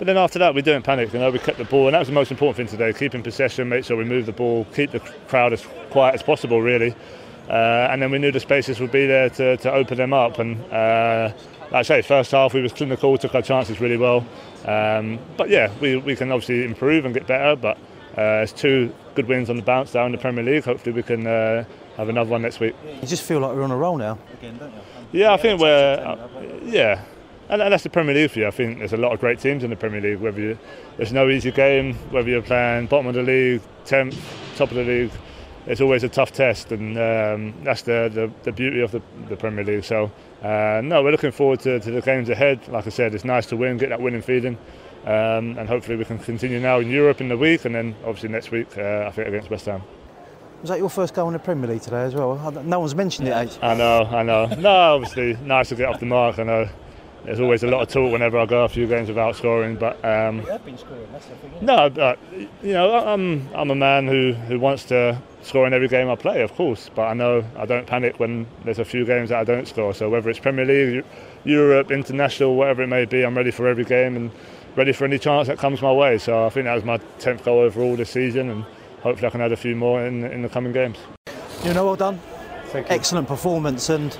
But 0.00 0.06
then 0.06 0.16
after 0.16 0.38
that, 0.38 0.54
we 0.54 0.62
didn't 0.62 0.84
panic. 0.84 1.12
You 1.12 1.18
know, 1.18 1.30
we 1.30 1.38
kept 1.38 1.58
the 1.58 1.66
ball, 1.66 1.86
and 1.86 1.94
that 1.94 1.98
was 1.98 2.08
the 2.08 2.14
most 2.14 2.30
important 2.30 2.56
thing 2.56 2.66
today: 2.68 2.98
keeping 2.98 3.22
possession, 3.22 3.68
make 3.68 3.84
sure 3.84 3.98
we 3.98 4.04
move 4.06 4.24
the 4.24 4.32
ball, 4.32 4.64
keep 4.74 4.92
the 4.92 5.00
crowd 5.28 5.52
as 5.52 5.66
quiet 5.90 6.14
as 6.14 6.22
possible, 6.22 6.62
really. 6.62 6.94
Uh, 7.50 7.88
and 7.90 8.00
then 8.00 8.10
we 8.10 8.18
knew 8.18 8.32
the 8.32 8.40
spaces 8.40 8.80
would 8.80 8.92
be 8.92 9.04
there 9.04 9.28
to, 9.28 9.58
to 9.58 9.70
open 9.70 9.98
them 9.98 10.14
up. 10.14 10.38
And 10.38 10.58
uh, 10.72 11.34
like 11.64 11.74
I 11.74 11.82
say, 11.82 12.00
first 12.00 12.30
half 12.30 12.54
we 12.54 12.62
was 12.62 12.72
clinical, 12.72 13.18
took 13.18 13.34
our 13.34 13.42
chances 13.42 13.78
really 13.78 13.98
well. 13.98 14.24
Um, 14.64 15.18
but 15.36 15.50
yeah, 15.50 15.70
we, 15.82 15.98
we 15.98 16.16
can 16.16 16.32
obviously 16.32 16.64
improve 16.64 17.04
and 17.04 17.12
get 17.12 17.26
better. 17.26 17.54
But 17.54 17.76
uh, 18.16 18.40
it's 18.42 18.52
two 18.52 18.94
good 19.14 19.28
wins 19.28 19.50
on 19.50 19.56
the 19.56 19.62
bounce 19.62 19.92
down 19.92 20.06
in 20.06 20.12
the 20.12 20.18
Premier 20.18 20.42
League. 20.42 20.64
Hopefully 20.64 20.94
we 20.94 21.02
can 21.02 21.26
uh, 21.26 21.64
have 21.98 22.08
another 22.08 22.30
one 22.30 22.40
next 22.40 22.58
week. 22.58 22.74
You 23.02 23.06
just 23.06 23.22
feel 23.22 23.40
like 23.40 23.54
we're 23.54 23.64
on 23.64 23.70
a 23.70 23.76
roll 23.76 23.98
now. 23.98 24.16
Again, 24.32 24.56
don't 24.56 24.72
you? 24.72 25.20
Yeah, 25.20 25.34
I 25.34 25.36
think 25.36 25.60
we're 25.60 25.94
uh, 25.94 26.26
yeah 26.64 27.04
and, 27.50 27.72
that's 27.72 27.82
the 27.82 27.90
Premier 27.90 28.14
League 28.14 28.30
for 28.30 28.38
you. 28.40 28.46
I 28.46 28.50
think 28.50 28.78
there's 28.78 28.92
a 28.92 28.96
lot 28.96 29.12
of 29.12 29.20
great 29.20 29.40
teams 29.40 29.64
in 29.64 29.70
the 29.70 29.76
Premier 29.76 30.00
League. 30.00 30.20
Whether 30.20 30.40
you, 30.40 30.58
there's 30.96 31.12
no 31.12 31.28
easy 31.28 31.50
game, 31.50 31.94
whether 32.10 32.28
you're 32.28 32.42
playing 32.42 32.86
bottom 32.86 33.06
of 33.06 33.14
the 33.14 33.22
league, 33.22 33.62
tenth, 33.84 34.16
top 34.56 34.70
of 34.70 34.76
the 34.76 34.84
league, 34.84 35.10
it's 35.66 35.80
always 35.80 36.04
a 36.04 36.08
tough 36.08 36.32
test, 36.32 36.72
and 36.72 36.96
um, 36.96 37.54
that's 37.62 37.82
the, 37.82 38.10
the, 38.12 38.30
the, 38.44 38.52
beauty 38.52 38.80
of 38.80 38.92
the, 38.92 39.02
the 39.28 39.36
Premier 39.36 39.64
League. 39.64 39.84
So 39.84 40.10
uh, 40.42 40.80
no, 40.82 41.02
we're 41.02 41.10
looking 41.10 41.32
forward 41.32 41.60
to, 41.60 41.80
to, 41.80 41.90
the 41.90 42.00
games 42.00 42.28
ahead. 42.28 42.66
Like 42.68 42.86
I 42.86 42.90
said, 42.90 43.14
it's 43.14 43.24
nice 43.24 43.46
to 43.46 43.56
win, 43.56 43.76
get 43.76 43.90
that 43.90 44.00
winning 44.00 44.22
feeling. 44.22 44.56
Um, 45.04 45.56
and 45.58 45.68
hopefully 45.68 45.96
we 45.96 46.04
can 46.04 46.18
continue 46.18 46.60
now 46.60 46.78
in 46.78 46.90
Europe 46.90 47.20
in 47.20 47.28
the 47.28 47.36
week, 47.36 47.64
and 47.64 47.74
then 47.74 47.94
obviously 48.04 48.28
next 48.28 48.50
week 48.50 48.76
uh, 48.76 49.04
I 49.06 49.10
think 49.10 49.28
against 49.28 49.50
West 49.50 49.66
Ham. 49.66 49.82
Was 50.60 50.68
that 50.68 50.78
your 50.78 50.90
first 50.90 51.14
goal 51.14 51.28
in 51.28 51.32
the 51.32 51.38
Premier 51.38 51.70
League 51.70 51.80
today 51.80 52.02
as 52.02 52.14
well? 52.14 52.52
No 52.64 52.80
one's 52.80 52.94
mentioned 52.94 53.28
it. 53.28 53.32
Actually. 53.32 53.62
I 53.62 53.74
know, 53.74 54.04
I 54.04 54.22
know. 54.22 54.46
No, 54.46 54.68
obviously 54.68 55.34
nice 55.42 55.70
to 55.70 55.74
get 55.74 55.88
off 55.88 56.00
the 56.00 56.06
mark. 56.06 56.38
I 56.38 56.42
know 56.42 56.68
there's 57.24 57.40
always 57.40 57.62
a 57.62 57.66
lot 57.66 57.82
of 57.82 57.88
talk 57.88 58.12
whenever 58.12 58.38
I 58.38 58.46
go 58.46 58.64
a 58.64 58.68
few 58.68 58.86
games 58.86 59.08
without 59.08 59.36
scoring. 59.36 59.76
But 59.76 60.02
um, 60.04 60.40
you 60.40 60.46
have 60.46 60.64
been 60.64 60.78
scoring, 60.78 61.06
that's 61.12 61.26
the 61.26 61.34
thing. 61.36 61.52
No, 61.60 61.90
but 61.90 62.18
you 62.62 62.72
know, 62.72 62.94
I'm 62.94 63.48
I'm 63.54 63.70
a 63.70 63.74
man 63.74 64.06
who, 64.06 64.32
who 64.32 64.58
wants 64.58 64.84
to 64.84 65.20
score 65.42 65.66
in 65.66 65.72
every 65.72 65.88
game 65.88 66.08
I 66.08 66.16
play, 66.16 66.42
of 66.42 66.54
course. 66.54 66.90
But 66.94 67.02
I 67.08 67.14
know 67.14 67.44
I 67.56 67.66
don't 67.66 67.86
panic 67.86 68.18
when 68.18 68.46
there's 68.64 68.78
a 68.78 68.84
few 68.84 69.04
games 69.04 69.28
that 69.30 69.38
I 69.38 69.44
don't 69.44 69.68
score. 69.68 69.94
So 69.94 70.08
whether 70.08 70.30
it's 70.30 70.38
Premier 70.38 70.64
League, 70.64 71.04
Europe, 71.44 71.90
international, 71.90 72.56
whatever 72.56 72.82
it 72.82 72.88
may 72.88 73.04
be, 73.04 73.22
I'm 73.24 73.36
ready 73.36 73.50
for 73.50 73.68
every 73.68 73.84
game 73.84 74.16
and 74.16 74.30
ready 74.76 74.92
for 74.92 75.04
any 75.04 75.18
chance 75.18 75.48
that 75.48 75.58
comes 75.58 75.82
my 75.82 75.92
way. 75.92 76.18
So 76.18 76.46
I 76.46 76.48
think 76.50 76.64
that 76.64 76.74
was 76.74 76.84
my 76.84 76.98
tenth 77.18 77.44
goal 77.44 77.58
overall 77.58 77.96
this 77.96 78.10
season, 78.10 78.50
and 78.50 78.64
hopefully 79.02 79.26
I 79.26 79.30
can 79.30 79.40
add 79.40 79.52
a 79.52 79.56
few 79.56 79.76
more 79.76 80.04
in 80.04 80.24
in 80.24 80.42
the 80.42 80.48
coming 80.48 80.72
games. 80.72 80.96
You 81.64 81.74
know, 81.74 81.84
well 81.84 81.96
done. 81.96 82.20
Thank 82.66 82.88
you. 82.88 82.94
Excellent 82.94 83.28
performance 83.28 83.90
and 83.90 84.16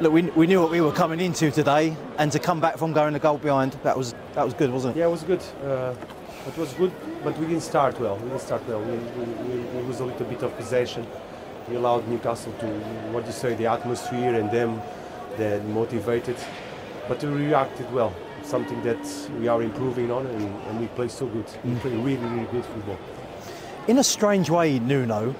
look, 0.00 0.12
we, 0.12 0.22
we 0.22 0.46
knew 0.46 0.60
what 0.60 0.70
we 0.70 0.80
were 0.80 0.92
coming 0.92 1.20
into 1.20 1.50
today, 1.50 1.96
and 2.18 2.30
to 2.32 2.38
come 2.38 2.60
back 2.60 2.78
from 2.78 2.92
going 2.92 3.14
a 3.14 3.18
goal 3.18 3.38
behind, 3.38 3.72
that 3.82 3.96
was 3.96 4.14
that 4.34 4.44
was 4.44 4.54
good, 4.54 4.70
wasn't 4.70 4.96
it? 4.96 5.00
Yeah, 5.00 5.06
it 5.06 5.10
was 5.10 5.22
good. 5.22 5.42
Uh, 5.64 5.94
it 6.46 6.56
was 6.56 6.72
good, 6.74 6.92
but 7.24 7.36
we 7.38 7.46
didn't 7.46 7.62
start 7.62 7.98
well. 7.98 8.16
We 8.16 8.28
didn't 8.28 8.42
start 8.42 8.66
well. 8.68 8.80
We, 8.80 8.96
we, 8.96 9.58
we, 9.58 9.82
lose 9.82 10.00
a 10.00 10.04
little 10.04 10.26
bit 10.26 10.42
of 10.42 10.56
possession. 10.56 11.06
We 11.68 11.76
allowed 11.76 12.06
Newcastle 12.06 12.52
to, 12.60 12.66
what 13.10 13.22
do 13.22 13.26
you 13.26 13.32
say, 13.32 13.54
the 13.54 13.66
atmosphere 13.66 14.34
and 14.34 14.48
them, 14.50 14.80
they 15.36 15.60
motivated. 15.60 16.36
But 17.08 17.22
we 17.24 17.30
reacted 17.30 17.92
well. 17.92 18.14
Something 18.44 18.80
that 18.84 19.30
we 19.40 19.48
are 19.48 19.60
improving 19.60 20.12
on, 20.12 20.24
and, 20.26 20.44
and 20.68 20.80
we 20.80 20.86
play 20.88 21.08
so 21.08 21.26
good. 21.26 21.46
We 21.64 21.72
mm. 21.72 21.80
play 21.80 21.96
really, 21.96 22.16
really 22.16 22.46
good 22.52 22.64
football. 22.64 22.98
In 23.88 23.98
a 23.98 24.04
strange 24.04 24.48
way, 24.48 24.78
Nuno, 24.78 25.34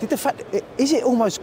did 0.00 0.10
the 0.10 0.16
fact 0.16 0.42
is 0.78 0.92
it 0.92 1.04
almost 1.04 1.40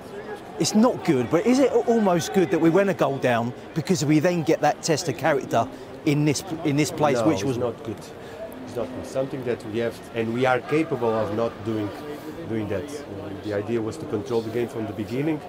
it's 0.59 0.75
not 0.75 1.05
good, 1.05 1.29
but 1.29 1.45
is 1.45 1.59
it 1.59 1.71
almost 1.71 2.33
good 2.33 2.51
that 2.51 2.59
we 2.59 2.69
went 2.69 2.89
a 2.89 2.93
goal 2.93 3.17
down 3.17 3.53
because 3.73 4.03
we 4.03 4.19
then 4.19 4.43
get 4.43 4.61
that 4.61 4.81
test 4.81 5.07
of 5.09 5.17
character 5.17 5.67
in 6.05 6.25
this 6.25 6.43
in 6.65 6.75
this 6.75 6.91
place, 6.91 7.19
no, 7.19 7.27
which 7.27 7.43
was 7.43 7.57
not 7.57 7.81
good. 7.83 7.97
It's 7.97 8.75
not 8.75 8.87
good. 8.87 9.05
Something 9.05 9.43
that 9.45 9.65
we 9.67 9.79
have, 9.79 9.97
and 10.15 10.33
we 10.33 10.45
are 10.45 10.59
capable 10.61 11.09
of 11.09 11.35
not 11.35 11.51
doing 11.65 11.89
doing 12.49 12.67
that. 12.69 12.87
The 13.43 13.53
idea 13.53 13.81
was 13.81 13.97
to 13.97 14.05
control 14.05 14.41
the 14.41 14.49
game 14.49 14.67
from 14.67 14.85
the 14.87 14.93
beginning, 14.93 15.39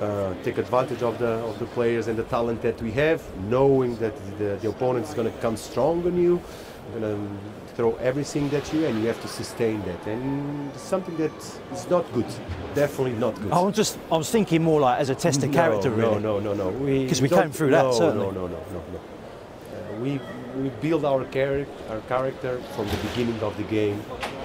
uh, 0.00 0.34
take 0.42 0.58
advantage 0.58 1.02
of 1.02 1.18
the 1.18 1.34
of 1.50 1.58
the 1.58 1.66
players 1.66 2.08
and 2.08 2.18
the 2.18 2.24
talent 2.24 2.62
that 2.62 2.80
we 2.82 2.92
have, 2.92 3.22
knowing 3.48 3.96
that 3.96 4.14
the, 4.38 4.58
the 4.60 4.68
opponent 4.68 5.06
is 5.06 5.14
going 5.14 5.30
to 5.30 5.38
come 5.38 5.56
strong 5.56 6.04
on 6.06 6.16
you, 6.16 6.40
going 6.92 7.02
to 7.02 7.63
throw 7.74 7.94
everything 7.96 8.52
at 8.54 8.72
you 8.72 8.86
and 8.86 9.00
you 9.00 9.06
have 9.08 9.20
to 9.22 9.28
sustain 9.28 9.82
that. 9.82 10.06
And 10.06 10.74
something 10.76 11.16
that 11.16 11.32
is 11.72 11.88
not 11.90 12.10
good. 12.12 12.26
Definitely 12.74 13.14
not 13.14 13.34
good. 13.40 13.52
I 13.52 13.60
was 13.60 13.74
just 13.74 13.98
i 14.10 14.16
was 14.16 14.30
thinking 14.30 14.62
more 14.62 14.80
like 14.80 15.00
as 15.00 15.08
a 15.10 15.14
test 15.14 15.42
of 15.42 15.50
no, 15.50 15.54
character 15.54 15.90
really. 15.90 16.20
no 16.20 16.38
no 16.38 16.54
no. 16.54 16.70
No 16.70 16.86
because 17.02 17.20
we, 17.20 17.28
we 17.28 17.36
came 17.36 17.50
through 17.50 17.70
that 17.70 17.84
no, 17.84 17.92
certainly. 17.92 18.26
no 18.26 18.32
no 18.32 18.46
no 18.46 18.58
no 18.72 18.82
no. 18.92 18.98
Uh, 18.98 20.00
we 20.00 20.20
we 20.60 20.68
build 20.80 21.04
our 21.04 21.24
character 21.24 21.72
our 21.90 22.00
character 22.02 22.60
from 22.74 22.86
the 22.88 22.96
beginning 23.08 23.40
of 23.40 23.56
the 23.56 23.64
game 23.64 23.98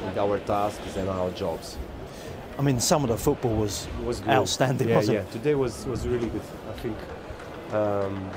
with 0.06 0.18
our 0.18 0.40
tasks 0.40 0.98
and 0.98 1.10
our 1.10 1.30
jobs. 1.32 1.78
I 2.58 2.62
mean, 2.62 2.80
some 2.82 3.04
of 3.04 3.10
the 3.10 3.18
football 3.18 3.56
was, 3.56 3.88
was 4.04 4.20
good. 4.20 4.32
outstanding, 4.32 4.90
yeah, 4.90 4.96
wasn't 4.98 5.18
it? 5.20 5.26
Yeah. 5.26 5.32
Today 5.32 5.56
was, 5.56 5.86
was 5.86 6.06
really 6.06 6.28
good. 6.28 6.42
I 6.68 6.74
think. 6.82 6.98
Um, 7.74 8.30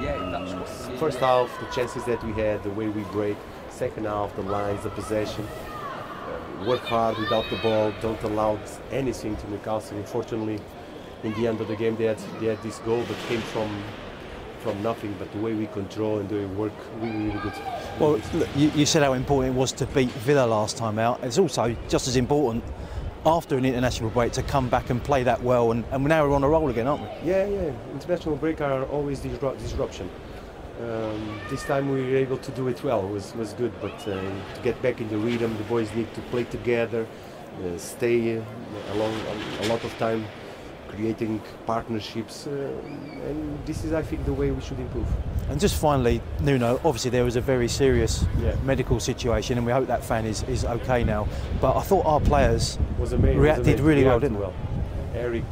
yeah, 0.00 0.64
first 0.98 1.18
half, 1.20 1.48
the 1.58 1.66
chances 1.74 2.04
that 2.04 2.22
we 2.24 2.32
had, 2.32 2.62
the 2.62 2.70
way 2.70 2.88
we 2.88 3.02
break, 3.04 3.36
second 3.76 4.06
half, 4.06 4.34
the 4.36 4.42
lines, 4.42 4.82
the 4.82 4.90
possession. 4.90 5.46
Uh, 5.46 6.64
work 6.64 6.80
hard 6.80 7.18
without 7.18 7.48
the 7.50 7.56
ball, 7.56 7.92
don't 8.00 8.22
allow 8.22 8.58
anything 8.90 9.36
to 9.36 9.50
Newcastle. 9.50 9.98
Unfortunately, 9.98 10.58
in 11.22 11.34
the 11.34 11.46
end 11.46 11.60
of 11.60 11.68
the 11.68 11.76
game, 11.76 11.94
they 11.96 12.04
had, 12.04 12.18
they 12.40 12.46
had 12.46 12.62
this 12.62 12.78
goal 12.80 13.02
that 13.02 13.18
came 13.28 13.40
from 13.40 13.70
from 14.60 14.82
nothing, 14.82 15.14
but 15.16 15.30
the 15.30 15.38
way 15.38 15.52
we 15.52 15.66
control 15.68 16.18
and 16.18 16.28
doing 16.28 16.56
work 16.58 16.72
really, 17.00 17.26
really 17.26 17.38
good. 17.38 17.52
Well, 18.00 18.20
look, 18.34 18.48
you, 18.56 18.68
you 18.70 18.84
said 18.84 19.04
how 19.04 19.12
important 19.12 19.54
it 19.54 19.58
was 19.58 19.70
to 19.72 19.86
beat 19.86 20.10
Villa 20.10 20.44
last 20.44 20.76
time 20.76 20.98
out. 20.98 21.22
It's 21.22 21.38
also 21.38 21.76
just 21.88 22.08
as 22.08 22.16
important 22.16 22.64
after 23.24 23.56
an 23.56 23.64
international 23.64 24.10
break 24.10 24.32
to 24.32 24.42
come 24.42 24.68
back 24.68 24.90
and 24.90 25.02
play 25.04 25.22
that 25.22 25.40
well, 25.40 25.70
and, 25.70 25.84
and 25.92 26.02
now 26.04 26.26
we're 26.26 26.34
on 26.34 26.42
a 26.42 26.48
roll 26.48 26.68
again, 26.68 26.88
aren't 26.88 27.02
we? 27.02 27.30
Yeah, 27.30 27.46
yeah. 27.46 27.72
International 27.92 28.34
break 28.34 28.60
are 28.60 28.84
always 28.86 29.20
disruption. 29.20 30.10
Um, 30.80 31.40
this 31.48 31.64
time 31.64 31.88
we 31.88 32.02
were 32.02 32.16
able 32.16 32.36
to 32.36 32.50
do 32.52 32.68
it 32.68 32.84
well. 32.84 33.06
It 33.06 33.10
was, 33.10 33.34
was 33.34 33.54
good, 33.54 33.72
but 33.80 33.94
uh, 34.06 34.20
to 34.54 34.60
get 34.62 34.80
back 34.82 35.00
in 35.00 35.08
the 35.08 35.16
rhythm, 35.16 35.56
the 35.56 35.64
boys 35.64 35.92
need 35.94 36.12
to 36.14 36.20
play 36.22 36.44
together, 36.44 37.06
uh, 37.64 37.78
stay 37.78 38.42
along 38.92 39.14
a 39.62 39.68
lot 39.68 39.82
of 39.84 39.98
time, 39.98 40.26
creating 40.88 41.40
partnerships, 41.64 42.46
uh, 42.46 42.50
and 42.50 43.66
this 43.66 43.84
is, 43.84 43.94
I 43.94 44.02
think, 44.02 44.26
the 44.26 44.34
way 44.34 44.50
we 44.50 44.60
should 44.60 44.78
improve. 44.78 45.06
And 45.48 45.58
just 45.58 45.80
finally, 45.80 46.20
Nuno, 46.40 46.74
obviously 46.84 47.10
there 47.10 47.24
was 47.24 47.36
a 47.36 47.40
very 47.40 47.68
serious 47.68 48.26
yeah. 48.38 48.54
medical 48.62 49.00
situation, 49.00 49.56
and 49.56 49.66
we 49.66 49.72
hope 49.72 49.86
that 49.86 50.04
fan 50.04 50.26
is, 50.26 50.42
is 50.42 50.66
okay 50.66 51.04
now. 51.04 51.26
But 51.58 51.76
I 51.76 51.82
thought 51.82 52.04
our 52.04 52.20
players 52.20 52.78
was 52.98 53.14
amazing, 53.14 53.38
reacted 53.38 53.66
was 53.74 53.80
really 53.80 54.04
well, 54.04 54.20
didn't 54.20 54.38
well. 54.38 54.52
Eric, 55.14 55.44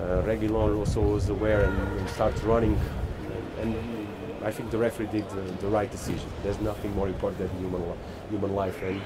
uh, 0.00 0.22
Reguilón 0.22 0.76
also 0.76 1.00
was 1.00 1.28
aware 1.28 1.62
and, 1.62 1.98
and 1.98 2.08
started 2.10 2.42
running, 2.42 2.76
and 3.60 4.01
I 4.44 4.50
think 4.50 4.70
the 4.70 4.78
referee 4.78 5.06
did 5.06 5.28
the, 5.30 5.40
the, 5.60 5.68
right 5.68 5.90
decision. 5.90 6.28
There's 6.42 6.60
nothing 6.60 6.94
more 6.94 7.08
important 7.08 7.38
than 7.38 7.58
human 7.58 7.82
human 8.30 8.54
life, 8.54 8.82
and 8.82 9.00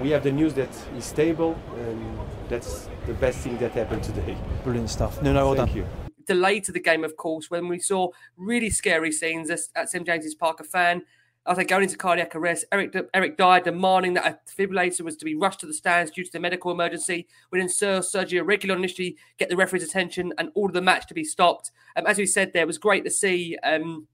we 0.00 0.10
have 0.10 0.22
the 0.22 0.32
news 0.32 0.54
that 0.54 0.68
he's 0.94 1.04
stable, 1.04 1.58
and 1.76 2.18
that's 2.48 2.88
the 3.06 3.14
best 3.14 3.38
thing 3.38 3.58
that 3.58 3.72
happened 3.72 4.02
today. 4.02 4.36
Brilliant 4.62 4.90
stuff. 4.90 5.20
No, 5.22 5.32
no, 5.32 5.46
well 5.46 5.54
Thank 5.54 5.70
done. 5.70 5.78
you. 5.78 5.86
Delay 6.26 6.60
to 6.60 6.72
the 6.72 6.80
game, 6.80 7.04
of 7.04 7.16
course, 7.16 7.50
when 7.50 7.68
we 7.68 7.78
saw 7.78 8.08
really 8.36 8.70
scary 8.70 9.12
scenes 9.12 9.50
at 9.50 9.90
St 9.90 10.06
James's 10.06 10.34
Park. 10.34 10.60
A 10.60 10.64
fan 10.64 11.02
I 11.46 11.54
think 11.54 11.68
going 11.68 11.82
into 11.82 11.98
cardiac 11.98 12.34
arrest, 12.34 12.64
Eric 12.72 12.96
Eric 13.12 13.36
Dier 13.36 13.60
demanding 13.60 14.14
that 14.14 14.26
a 14.26 14.38
defibrillator 14.50 15.02
was 15.02 15.16
to 15.16 15.26
be 15.26 15.34
rushed 15.34 15.60
to 15.60 15.66
the 15.66 15.74
stands 15.74 16.10
due 16.10 16.24
to 16.24 16.32
the 16.32 16.40
medical 16.40 16.70
emergency. 16.70 17.26
We 17.50 17.58
then 17.58 17.68
saw 17.68 17.98
Sergio 17.98 18.42
Reguilón 18.42 18.76
initially 18.76 19.18
get 19.36 19.50
the 19.50 19.56
referee's 19.56 19.84
attention 19.84 20.32
and 20.38 20.50
order 20.54 20.72
the 20.72 20.80
match 20.80 21.06
to 21.08 21.14
be 21.14 21.24
stopped. 21.24 21.70
Um, 21.96 22.06
as 22.06 22.16
we 22.16 22.24
said, 22.24 22.52
there 22.52 22.62
it 22.62 22.66
was 22.66 22.78
great 22.78 23.04
to 23.04 23.10
see. 23.10 23.58
Um, 23.62 24.08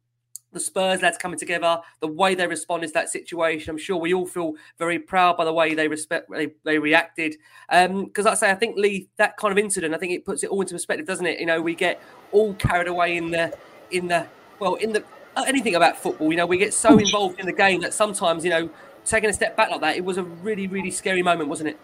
the 0.52 0.60
Spurs 0.60 1.02
lads 1.02 1.18
coming 1.18 1.38
together, 1.38 1.80
the 2.00 2.08
way 2.08 2.34
they 2.34 2.46
responded 2.46 2.88
to 2.88 2.92
that 2.94 3.08
situation. 3.08 3.70
I'm 3.70 3.78
sure 3.78 3.96
we 3.96 4.14
all 4.14 4.26
feel 4.26 4.54
very 4.78 4.98
proud 4.98 5.36
by 5.36 5.44
the 5.44 5.52
way 5.52 5.74
they 5.74 5.88
respect 5.88 6.30
they, 6.30 6.48
they 6.64 6.78
reacted. 6.78 7.36
Because 7.68 7.86
um, 7.90 8.10
like 8.16 8.26
I 8.26 8.34
say, 8.34 8.50
I 8.50 8.54
think 8.54 8.76
Lee, 8.76 9.08
that 9.16 9.36
kind 9.36 9.52
of 9.52 9.58
incident, 9.58 9.94
I 9.94 9.98
think 9.98 10.12
it 10.12 10.24
puts 10.24 10.42
it 10.42 10.50
all 10.50 10.60
into 10.60 10.74
perspective, 10.74 11.06
doesn't 11.06 11.26
it? 11.26 11.40
You 11.40 11.46
know, 11.46 11.62
we 11.62 11.74
get 11.74 12.02
all 12.32 12.54
carried 12.54 12.88
away 12.88 13.16
in 13.16 13.30
the 13.30 13.56
in 13.90 14.08
the 14.08 14.26
well 14.58 14.74
in 14.74 14.92
the 14.92 15.04
uh, 15.36 15.44
anything 15.46 15.74
about 15.74 15.96
football. 15.96 16.30
You 16.30 16.36
know, 16.36 16.46
we 16.46 16.58
get 16.58 16.74
so 16.74 16.98
involved 16.98 17.38
in 17.40 17.46
the 17.46 17.52
game 17.52 17.80
that 17.82 17.94
sometimes, 17.94 18.44
you 18.44 18.50
know, 18.50 18.70
taking 19.04 19.30
a 19.30 19.32
step 19.32 19.56
back 19.56 19.70
like 19.70 19.80
that, 19.80 19.96
it 19.96 20.04
was 20.04 20.18
a 20.18 20.24
really, 20.24 20.66
really 20.66 20.90
scary 20.90 21.22
moment, 21.22 21.48
wasn't 21.48 21.70
it? 21.70 21.78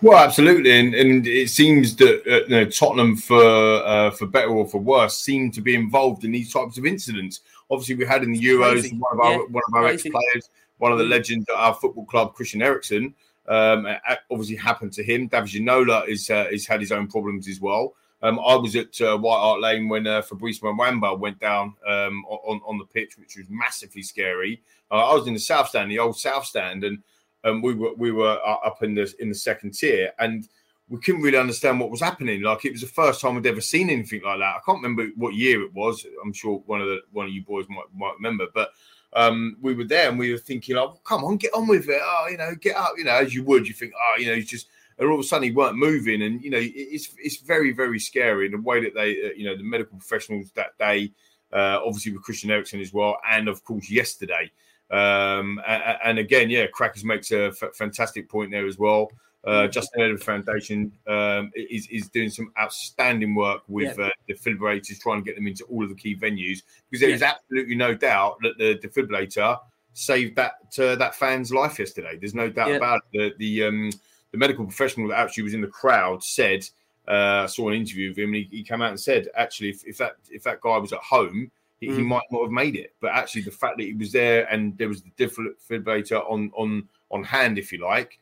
Well, 0.00 0.18
absolutely, 0.18 0.78
and, 0.78 0.94
and 0.94 1.26
it 1.26 1.50
seems 1.50 1.96
that 1.96 2.22
uh, 2.26 2.44
you 2.46 2.48
know, 2.48 2.64
Tottenham, 2.66 3.16
for 3.16 3.42
uh, 3.42 4.12
for 4.12 4.26
better 4.26 4.50
or 4.50 4.66
for 4.68 4.78
worse, 4.78 5.18
seem 5.18 5.50
to 5.52 5.60
be 5.60 5.74
involved 5.74 6.24
in 6.24 6.30
these 6.30 6.52
types 6.52 6.78
of 6.78 6.86
incidents. 6.86 7.40
Obviously, 7.72 7.96
we 7.96 8.06
had 8.06 8.22
in 8.22 8.32
the 8.32 8.40
Euros 8.40 8.92
one 8.98 9.12
of 9.12 9.20
our 9.20 9.32
yeah, 9.32 9.38
one 9.48 9.62
of 9.68 9.74
our 9.74 9.86
ex 9.88 10.02
players, 10.02 10.50
one 10.78 10.92
of 10.92 10.98
the 10.98 11.04
mm. 11.04 11.10
legends 11.10 11.48
at 11.48 11.56
our 11.56 11.74
football 11.74 12.04
club, 12.04 12.34
Christian 12.34 12.62
Eriksen. 12.62 13.14
Um, 13.48 13.88
obviously 14.30 14.54
happened 14.54 14.92
to 14.92 15.02
him. 15.02 15.26
David 15.26 15.48
Ginola 15.48 16.06
is 16.06 16.30
uh, 16.30 16.46
has 16.50 16.66
had 16.66 16.80
his 16.80 16.92
own 16.92 17.08
problems 17.08 17.48
as 17.48 17.60
well. 17.60 17.94
Um, 18.22 18.38
I 18.38 18.54
was 18.54 18.76
at 18.76 19.00
uh, 19.00 19.18
White 19.18 19.38
Hart 19.38 19.60
Lane 19.60 19.88
when 19.88 20.06
uh, 20.06 20.22
Fabrice 20.22 20.60
Muamba 20.60 21.18
went 21.18 21.40
down 21.40 21.74
um, 21.86 22.24
on, 22.26 22.60
on 22.64 22.78
the 22.78 22.84
pitch, 22.84 23.18
which 23.18 23.36
was 23.36 23.46
massively 23.50 24.02
scary. 24.02 24.62
Uh, 24.92 25.10
I 25.10 25.14
was 25.14 25.26
in 25.26 25.34
the 25.34 25.40
south 25.40 25.70
stand, 25.70 25.90
the 25.90 25.98
old 25.98 26.16
south 26.16 26.44
stand, 26.44 26.84
and 26.84 27.02
um, 27.42 27.62
we 27.62 27.74
were 27.74 27.94
we 27.94 28.12
were 28.12 28.38
uh, 28.46 28.58
up 28.64 28.82
in 28.82 28.94
the 28.94 29.12
in 29.18 29.28
the 29.28 29.34
second 29.34 29.72
tier, 29.74 30.12
and 30.20 30.48
we 30.92 30.98
couldn't 30.98 31.22
really 31.22 31.38
understand 31.38 31.80
what 31.80 31.90
was 31.90 32.02
happening. 32.02 32.42
Like 32.42 32.66
it 32.66 32.72
was 32.72 32.82
the 32.82 32.86
first 32.86 33.22
time 33.22 33.34
we'd 33.34 33.46
ever 33.46 33.62
seen 33.62 33.88
anything 33.88 34.20
like 34.22 34.40
that. 34.40 34.56
I 34.56 34.60
can't 34.66 34.82
remember 34.82 35.10
what 35.16 35.32
year 35.32 35.62
it 35.62 35.72
was. 35.72 36.04
I'm 36.22 36.34
sure 36.34 36.62
one 36.66 36.82
of 36.82 36.86
the 36.86 37.00
one 37.12 37.24
of 37.24 37.32
you 37.32 37.42
boys 37.42 37.64
might 37.70 37.86
might 37.96 38.12
remember, 38.16 38.48
but 38.52 38.72
um, 39.14 39.56
we 39.62 39.72
were 39.72 39.84
there 39.84 40.10
and 40.10 40.18
we 40.18 40.30
were 40.30 40.38
thinking, 40.38 40.76
"Oh, 40.76 41.00
come 41.02 41.24
on, 41.24 41.38
get 41.38 41.54
on 41.54 41.66
with 41.66 41.88
it. 41.88 42.00
Oh, 42.02 42.26
you 42.30 42.36
know, 42.36 42.54
get 42.60 42.76
up. 42.76 42.92
You 42.98 43.04
know, 43.04 43.12
as 43.12 43.34
you 43.34 43.42
would. 43.44 43.66
You 43.66 43.72
think, 43.72 43.94
oh, 43.96 44.18
you 44.18 44.26
know, 44.26 44.34
you 44.34 44.42
just 44.42 44.68
and 44.98 45.08
all 45.08 45.14
of 45.14 45.20
a 45.20 45.24
sudden 45.24 45.48
he 45.48 45.50
weren't 45.50 45.78
moving, 45.78 46.20
and 46.20 46.44
you 46.44 46.50
know 46.50 46.60
it's 46.60 47.08
it's 47.16 47.38
very 47.38 47.72
very 47.72 47.98
scary. 47.98 48.44
And 48.44 48.54
the 48.54 48.60
way 48.60 48.82
that 48.82 48.94
they, 48.94 49.12
uh, 49.12 49.30
you 49.34 49.46
know, 49.46 49.56
the 49.56 49.64
medical 49.64 49.96
professionals 49.96 50.50
that 50.56 50.76
day, 50.78 51.10
uh, 51.54 51.80
obviously 51.82 52.12
with 52.12 52.22
Christian 52.22 52.50
Eriksen 52.50 52.82
as 52.82 52.92
well, 52.92 53.16
and 53.30 53.48
of 53.48 53.64
course 53.64 53.90
yesterday. 53.90 54.52
Um, 54.90 55.58
and, 55.66 55.98
and, 56.04 56.18
again, 56.18 56.50
yeah, 56.50 56.66
Crackers 56.66 57.02
makes 57.02 57.32
a 57.32 57.46
f- 57.46 57.74
fantastic 57.74 58.28
point 58.28 58.50
there 58.50 58.66
as 58.66 58.78
well. 58.78 59.10
Uh, 59.44 59.66
Justin 59.66 60.02
Edinburgh 60.02 60.24
Foundation 60.24 60.92
um, 61.08 61.50
is, 61.56 61.88
is 61.88 62.08
doing 62.08 62.30
some 62.30 62.52
outstanding 62.60 63.34
work 63.34 63.62
with 63.66 63.98
yeah. 63.98 64.06
uh, 64.06 64.10
defibrillators, 64.28 65.00
trying 65.00 65.20
to 65.20 65.24
get 65.24 65.34
them 65.34 65.48
into 65.48 65.64
all 65.64 65.82
of 65.82 65.88
the 65.88 65.96
key 65.96 66.14
venues 66.14 66.62
because 66.88 67.00
there 67.00 67.08
yeah. 67.08 67.16
is 67.16 67.22
absolutely 67.22 67.74
no 67.74 67.92
doubt 67.92 68.36
that 68.42 68.56
the 68.58 68.76
defibrillator 68.76 69.58
saved 69.94 70.36
that 70.36 70.54
uh, 70.78 70.94
that 70.96 71.14
fan's 71.14 71.52
life 71.52 71.78
yesterday. 71.78 72.16
There's 72.18 72.34
no 72.34 72.48
doubt 72.48 72.68
yeah. 72.68 72.76
about 72.76 73.00
it. 73.12 73.36
The, 73.38 73.60
the 73.60 73.68
um, 73.68 73.90
the 74.30 74.38
medical 74.38 74.64
professional 74.64 75.08
that 75.08 75.18
actually 75.18 75.44
was 75.44 75.54
in 75.54 75.60
the 75.60 75.66
crowd 75.66 76.22
said, 76.24 76.66
uh, 77.06 77.42
I 77.42 77.46
saw 77.46 77.68
an 77.68 77.74
interview 77.74 78.10
of 78.10 78.18
him, 78.18 78.28
and 78.28 78.36
he, 78.36 78.48
he 78.50 78.62
came 78.62 78.80
out 78.80 78.90
and 78.90 79.00
said, 79.00 79.28
actually, 79.36 79.70
if, 79.70 79.84
if 79.86 79.98
that 79.98 80.16
if 80.30 80.42
that 80.44 80.60
guy 80.60 80.78
was 80.78 80.92
at 80.92 81.00
home, 81.00 81.50
he, 81.80 81.88
mm. 81.88 81.96
he, 81.96 82.02
might 82.02 82.22
not 82.30 82.42
have 82.42 82.50
made 82.50 82.76
it. 82.76 82.94
But 83.00 83.12
actually, 83.12 83.42
the 83.42 83.50
fact 83.50 83.76
that 83.78 83.84
he 83.84 83.94
was 83.94 84.12
there 84.12 84.50
and 84.52 84.76
there 84.78 84.88
was 84.88 85.02
the 85.02 85.10
defibrillator 85.18 86.30
on 86.30 86.50
on 86.54 86.88
on 87.10 87.24
hand, 87.24 87.58
if 87.58 87.72
you 87.72 87.78
like, 87.78 88.18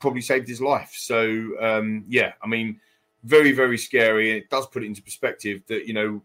probably 0.00 0.22
saved 0.22 0.48
his 0.48 0.60
life. 0.60 0.92
So 0.94 1.52
um, 1.60 2.04
yeah, 2.08 2.32
I 2.42 2.46
mean, 2.46 2.80
very 3.24 3.52
very 3.52 3.78
scary, 3.78 4.32
it 4.32 4.50
does 4.50 4.66
put 4.66 4.82
it 4.82 4.86
into 4.86 5.02
perspective 5.02 5.62
that 5.68 5.86
you 5.86 5.94
know. 5.94 6.22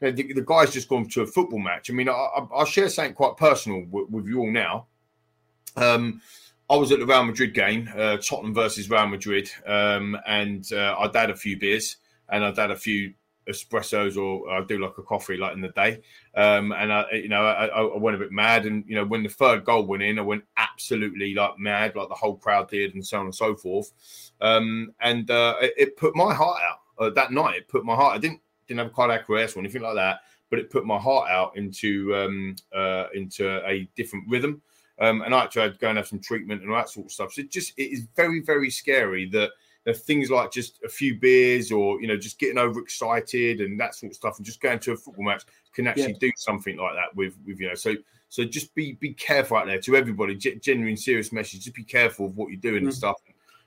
The, 0.00 0.10
the 0.10 0.44
guy's 0.44 0.72
just 0.72 0.88
gone 0.88 1.08
to 1.10 1.22
a 1.22 1.26
football 1.28 1.60
match. 1.60 1.88
I 1.88 1.92
mean, 1.92 2.08
I, 2.08 2.44
will 2.50 2.64
share 2.64 2.88
something 2.88 3.14
quite 3.14 3.36
personal 3.36 3.84
with, 3.88 4.10
with 4.10 4.26
you 4.26 4.40
all 4.40 4.50
now. 4.50 4.86
Um, 5.76 6.20
I 6.68 6.74
was 6.74 6.90
at 6.90 6.98
the 6.98 7.06
Real 7.06 7.24
Madrid 7.24 7.54
game, 7.54 7.88
uh, 7.96 8.16
Tottenham 8.16 8.52
versus 8.52 8.90
Real 8.90 9.06
Madrid, 9.06 9.48
um, 9.64 10.18
and 10.26 10.66
uh, 10.72 10.96
I'd 10.98 11.14
had 11.14 11.30
a 11.30 11.36
few 11.36 11.56
beers 11.56 11.98
and 12.28 12.44
I'd 12.44 12.56
had 12.56 12.70
a 12.70 12.76
few 12.76 13.14
espressos 13.48 14.16
or 14.16 14.48
I 14.50 14.62
do 14.64 14.78
like 14.78 14.98
a 14.98 15.02
coffee 15.02 15.36
like 15.36 15.54
in 15.54 15.60
the 15.60 15.68
day. 15.70 16.02
Um, 16.34 16.72
and 16.72 16.92
I, 16.92 17.10
you 17.12 17.28
know, 17.28 17.44
I, 17.44 17.66
I, 17.66 17.96
went 17.96 18.16
a 18.16 18.18
bit 18.18 18.32
mad. 18.32 18.66
And 18.66 18.84
you 18.86 18.94
know, 18.94 19.04
when 19.04 19.22
the 19.22 19.28
third 19.28 19.64
goal 19.64 19.86
went 19.86 20.02
in, 20.02 20.18
I 20.18 20.22
went 20.22 20.44
absolutely 20.56 21.34
like 21.34 21.58
mad, 21.58 21.96
like 21.96 22.08
the 22.08 22.14
whole 22.14 22.36
crowd 22.36 22.68
did, 22.68 22.94
and 22.94 23.06
so 23.06 23.18
on 23.18 23.26
and 23.26 23.34
so 23.34 23.54
forth. 23.54 23.92
Um, 24.40 24.94
and 25.00 25.30
uh, 25.30 25.56
it, 25.60 25.74
it, 25.76 25.96
put 25.96 26.16
my 26.16 26.32
heart 26.34 26.60
out 26.62 26.78
uh, 26.98 27.10
that 27.10 27.32
night. 27.32 27.56
It 27.56 27.68
put 27.68 27.84
my 27.84 27.94
heart. 27.94 28.16
I 28.16 28.18
didn't 28.18 28.40
didn't 28.66 28.78
have 28.78 28.88
a 28.88 28.90
cardiac 28.90 29.28
arrest 29.28 29.56
or 29.56 29.60
anything 29.60 29.82
like 29.82 29.94
that, 29.96 30.20
but 30.50 30.58
it 30.58 30.70
put 30.70 30.86
my 30.86 30.98
heart 30.98 31.30
out 31.30 31.56
into 31.56 32.14
um, 32.14 32.56
uh, 32.74 33.06
into 33.14 33.66
a 33.66 33.88
different 33.96 34.24
rhythm. 34.28 34.62
Um, 34.98 35.22
and 35.22 35.34
I 35.34 35.44
actually 35.44 35.62
had 35.62 35.72
to 35.74 35.78
go 35.78 35.88
and 35.88 35.98
have 35.98 36.06
some 36.06 36.20
treatment 36.20 36.62
and 36.62 36.70
all 36.70 36.76
that 36.76 36.88
sort 36.88 37.06
of 37.06 37.12
stuff. 37.12 37.32
So 37.32 37.40
it 37.40 37.50
just 37.50 37.72
it 37.76 37.90
is 37.90 38.06
very, 38.14 38.40
very 38.40 38.70
scary 38.70 39.28
that 39.30 39.50
there 39.84 39.94
things 39.94 40.30
like 40.30 40.52
just 40.52 40.78
a 40.84 40.88
few 40.88 41.18
beers 41.18 41.72
or 41.72 42.00
you 42.00 42.06
know 42.06 42.16
just 42.16 42.38
getting 42.38 42.58
overexcited 42.58 43.60
and 43.60 43.78
that 43.78 43.94
sort 43.94 44.12
of 44.12 44.16
stuff 44.16 44.36
and 44.36 44.46
just 44.46 44.60
going 44.60 44.78
to 44.78 44.92
a 44.92 44.96
football 44.96 45.24
match 45.24 45.44
can 45.74 45.86
actually 45.86 46.12
yeah. 46.12 46.18
do 46.20 46.32
something 46.36 46.76
like 46.76 46.94
that 46.94 47.14
with 47.16 47.36
with 47.46 47.58
you 47.60 47.68
know 47.68 47.74
so 47.74 47.94
so 48.28 48.44
just 48.44 48.74
be 48.74 48.92
be 48.94 49.12
careful 49.14 49.56
out 49.56 49.66
there 49.66 49.80
to 49.80 49.96
everybody 49.96 50.34
genuine 50.36 50.96
serious 50.96 51.32
message 51.32 51.64
just 51.64 51.76
be 51.76 51.84
careful 51.84 52.26
of 52.26 52.36
what 52.36 52.50
you're 52.50 52.60
doing 52.60 52.76
mm-hmm. 52.76 52.86
and 52.86 52.94
mm. 52.94 52.96
stuff 52.96 53.16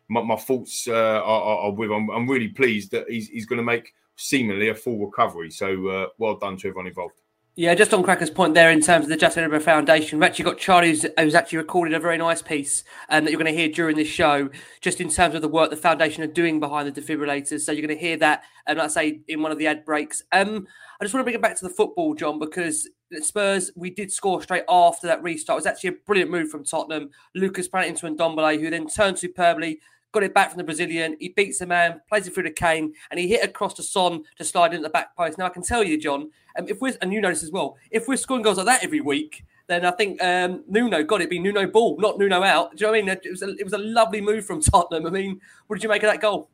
my, 0.08 0.22
my 0.22 0.36
thoughts 0.36 0.88
uh, 0.88 0.94
are, 0.94 1.58
are, 1.58 1.72
with 1.72 1.92
I'm, 1.92 2.10
I'm 2.12 2.30
really 2.30 2.50
pleased 2.50 2.92
that 2.92 3.10
he's, 3.10 3.28
he's 3.28 3.48
going 3.48 3.58
to 3.58 3.64
make 3.64 3.94
seemingly 4.18 4.70
a 4.70 4.76
full 4.76 5.04
recovery 5.04 5.50
so 5.52 5.88
uh, 5.88 6.08
well 6.18 6.38
done 6.38 6.58
to 6.58 6.68
everyone 6.68 6.88
involved 6.88 7.22
yeah, 7.58 7.74
just 7.74 7.94
on 7.94 8.04
Cracker's 8.04 8.30
point 8.30 8.54
there 8.54 8.70
in 8.70 8.82
terms 8.82 9.06
of 9.06 9.10
the 9.10 9.16
Justin 9.16 9.44
Edinburgh 9.44 9.62
Foundation, 9.62 10.20
we've 10.20 10.28
actually 10.28 10.44
got 10.44 10.58
Charlie 10.58 10.90
who's, 10.90 11.06
who's 11.18 11.36
actually 11.36 11.60
recorded 11.60 11.94
a 11.94 12.00
very 12.00 12.18
nice 12.18 12.42
piece 12.42 12.84
um, 13.08 13.24
that 13.24 13.32
you're 13.32 13.42
going 13.42 13.54
to 13.54 13.58
hear 13.58 13.70
during 13.70 13.96
this 13.96 14.10
show, 14.10 14.50
just 14.82 15.00
in 15.00 15.10
terms 15.10 15.36
of 15.36 15.42
the 15.42 15.48
work 15.48 15.70
the 15.70 15.78
foundation 15.78 16.22
are 16.22 16.28
doing 16.28 16.60
behind 16.60 16.94
the 16.94 17.02
defibrillators. 17.02 17.62
So 17.62 17.72
you're 17.72 17.86
going 17.86 17.98
to 17.98 18.04
hear 18.04 18.18
that, 18.18 18.44
and 18.68 18.78
um, 18.78 18.86
I 18.86 18.88
say 18.90 19.22
in 19.30 19.42
one 19.42 19.54
of 19.54 19.58
the 19.58 19.68
ad 19.68 19.86
breaks. 19.86 20.22
Um, 20.34 20.68
I 21.00 21.04
just 21.06 21.14
want 21.14 21.22
to 21.22 21.26
bring 21.26 21.36
it 21.36 21.42
back 21.42 21.56
to 21.58 21.66
the 21.66 21.74
football, 21.74 22.14
John, 22.14 22.40
because 22.40 22.90
Spurs 23.22 23.72
we 23.76 23.90
did 23.90 24.12
score 24.12 24.42
straight 24.42 24.64
after 24.68 25.08
that 25.08 25.24
restart. 25.24 25.56
It 25.56 25.60
was 25.60 25.66
actually 25.66 25.90
a 25.92 25.98
brilliant 26.06 26.32
move 26.32 26.50
from 26.50 26.66
Tottenham. 26.66 27.10
Lucas 27.36 27.70
ran 27.72 27.86
into 27.86 28.06
Ndombele, 28.06 28.60
who 28.60 28.70
then 28.70 28.88
turned 28.88 29.18
superbly, 29.18 29.80
got 30.16 30.24
it 30.24 30.34
back 30.34 30.50
from 30.50 30.58
the 30.58 30.64
Brazilian. 30.64 31.18
He 31.20 31.30
beats 31.30 31.60
the 31.60 31.68
man, 31.68 32.02
plays 32.08 32.26
it 32.26 32.34
through 32.34 32.44
to 32.44 32.52
Kane, 32.52 32.94
and 33.12 33.20
he 33.20 33.28
hit 33.28 33.44
across 33.44 33.74
to 33.76 33.84
Son 33.84 34.24
to 34.38 34.46
slide 34.46 34.74
into 34.74 34.84
the 34.84 34.90
back 34.90 35.16
post. 35.16 35.38
Now 35.38 35.46
I 35.46 35.50
can 35.50 35.62
tell 35.62 35.84
you, 35.84 36.00
John, 36.00 36.32
um, 36.58 36.68
if 36.70 36.80
we're 36.80 36.94
and 37.02 37.12
you 37.12 37.20
notice 37.20 37.44
as 37.44 37.52
well, 37.52 37.78
if 37.92 38.08
we're 38.08 38.16
scoring 38.16 38.42
goals 38.42 38.58
like 38.58 38.66
that 38.66 38.84
every 38.84 39.02
week, 39.02 39.44
then 39.68 39.86
I 39.86 39.92
think 39.92 40.24
um, 40.24 40.64
Nuno 40.70 41.04
got 41.04 41.22
it 41.22 41.30
be 41.30 41.38
Nuno 41.38 41.68
ball, 41.68 41.98
not 42.00 42.18
Nuno 42.18 42.42
out. 42.44 42.72
Do 42.72 42.78
you 42.78 42.88
know 42.88 42.92
what 42.92 42.98
I 42.98 43.02
mean? 43.02 43.20
It 43.24 43.30
was 43.30 43.42
a, 43.42 43.50
it 43.60 43.64
was 43.66 43.74
a 43.74 43.78
lovely 43.78 44.22
move 44.22 44.46
from 44.46 44.62
Tottenham. 44.62 45.06
I 45.06 45.10
mean, 45.10 45.42
what 45.68 45.76
did 45.76 45.84
you 45.84 45.90
make 45.90 46.02
of 46.02 46.10
that 46.10 46.22
goal? 46.22 46.50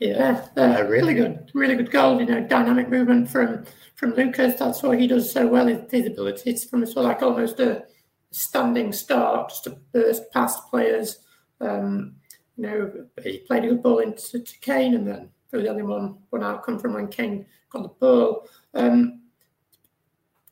Yeah, 0.00 0.46
uh, 0.56 0.84
really 0.88 1.14
good, 1.14 1.50
really 1.54 1.76
good 1.76 1.92
goal. 1.92 2.20
You 2.20 2.26
know, 2.26 2.40
dynamic 2.40 2.88
movement 2.88 3.30
from 3.30 3.64
from 3.94 4.14
Lucas. 4.14 4.58
That's 4.58 4.82
what 4.82 4.98
he 4.98 5.06
does 5.06 5.30
so 5.30 5.46
well. 5.46 5.68
His, 5.68 5.88
his 5.88 6.06
ability. 6.06 6.50
It's 6.50 6.64
from 6.64 6.84
sort 6.84 6.98
of 6.98 7.04
like 7.04 7.22
almost 7.22 7.60
a 7.60 7.84
standing 8.32 8.92
start, 8.92 9.50
just 9.50 9.64
to 9.64 9.78
burst 9.92 10.32
past 10.32 10.68
players 10.68 11.20
um, 11.60 12.16
you 12.56 12.62
know, 12.64 12.92
he 13.22 13.38
played 13.38 13.64
a 13.64 13.68
good 13.68 13.82
ball 13.82 13.98
into 13.98 14.40
to 14.40 14.58
Kane, 14.60 14.94
and 14.94 15.06
then 15.06 15.30
there 15.50 15.60
was 15.60 15.64
the 15.64 15.70
only 15.70 15.82
one 15.82 16.18
one 16.30 16.42
outcome 16.42 16.78
from 16.78 16.94
when 16.94 17.08
Kane 17.08 17.46
got 17.70 17.82
the 17.82 17.88
ball. 17.88 18.48
Um, 18.74 19.22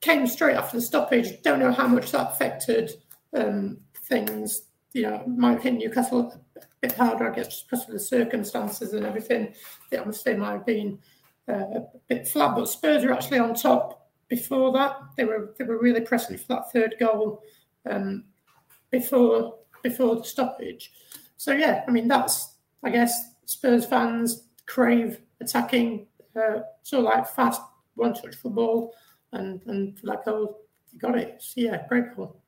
came 0.00 0.26
straight 0.26 0.56
after 0.56 0.76
the 0.76 0.82
stoppage. 0.82 1.42
Don't 1.42 1.58
know 1.58 1.72
how 1.72 1.88
much 1.88 2.12
that 2.12 2.30
affected 2.30 2.92
um, 3.34 3.78
things. 4.04 4.62
You 4.92 5.02
know, 5.02 5.24
might 5.26 5.60
hit 5.60 5.74
Newcastle 5.74 6.32
a 6.56 6.60
bit 6.80 6.92
harder, 6.92 7.30
I 7.30 7.34
guess, 7.34 7.48
just 7.48 7.68
because 7.68 7.86
of 7.86 7.92
the 7.92 8.00
circumstances 8.00 8.92
and 8.94 9.04
everything. 9.04 9.52
The 9.90 9.98
atmosphere 9.98 10.38
might 10.38 10.52
have 10.52 10.66
been 10.66 10.98
uh, 11.48 11.52
a 11.52 11.82
bit 12.08 12.28
flat, 12.28 12.54
but 12.54 12.68
Spurs 12.68 13.04
were 13.04 13.12
actually 13.12 13.40
on 13.40 13.54
top 13.54 14.08
before 14.28 14.72
that. 14.72 14.96
They 15.16 15.24
were 15.24 15.54
they 15.58 15.64
were 15.64 15.78
really 15.78 16.00
pressing 16.00 16.38
for 16.38 16.46
that 16.48 16.72
third 16.72 16.94
goal 16.98 17.42
um, 17.88 18.24
before 18.90 19.58
before 19.88 20.16
the 20.16 20.24
stoppage. 20.24 20.92
So 21.36 21.52
yeah, 21.52 21.84
I 21.86 21.90
mean 21.90 22.08
that's 22.08 22.54
I 22.82 22.90
guess 22.90 23.12
Spurs 23.44 23.84
fans 23.86 24.48
crave 24.66 25.20
attacking, 25.40 26.06
uh, 26.34 26.60
sort 26.82 27.00
of 27.00 27.04
like 27.04 27.28
fast 27.28 27.60
one-touch 27.94 28.34
football, 28.36 28.92
and 29.32 29.60
and 29.66 29.98
like 30.02 30.26
oh, 30.26 30.56
you 30.92 30.98
got 30.98 31.18
it. 31.18 31.36
So 31.38 31.60
yeah, 31.60 31.86
great 31.88 32.16
goal. 32.16 32.40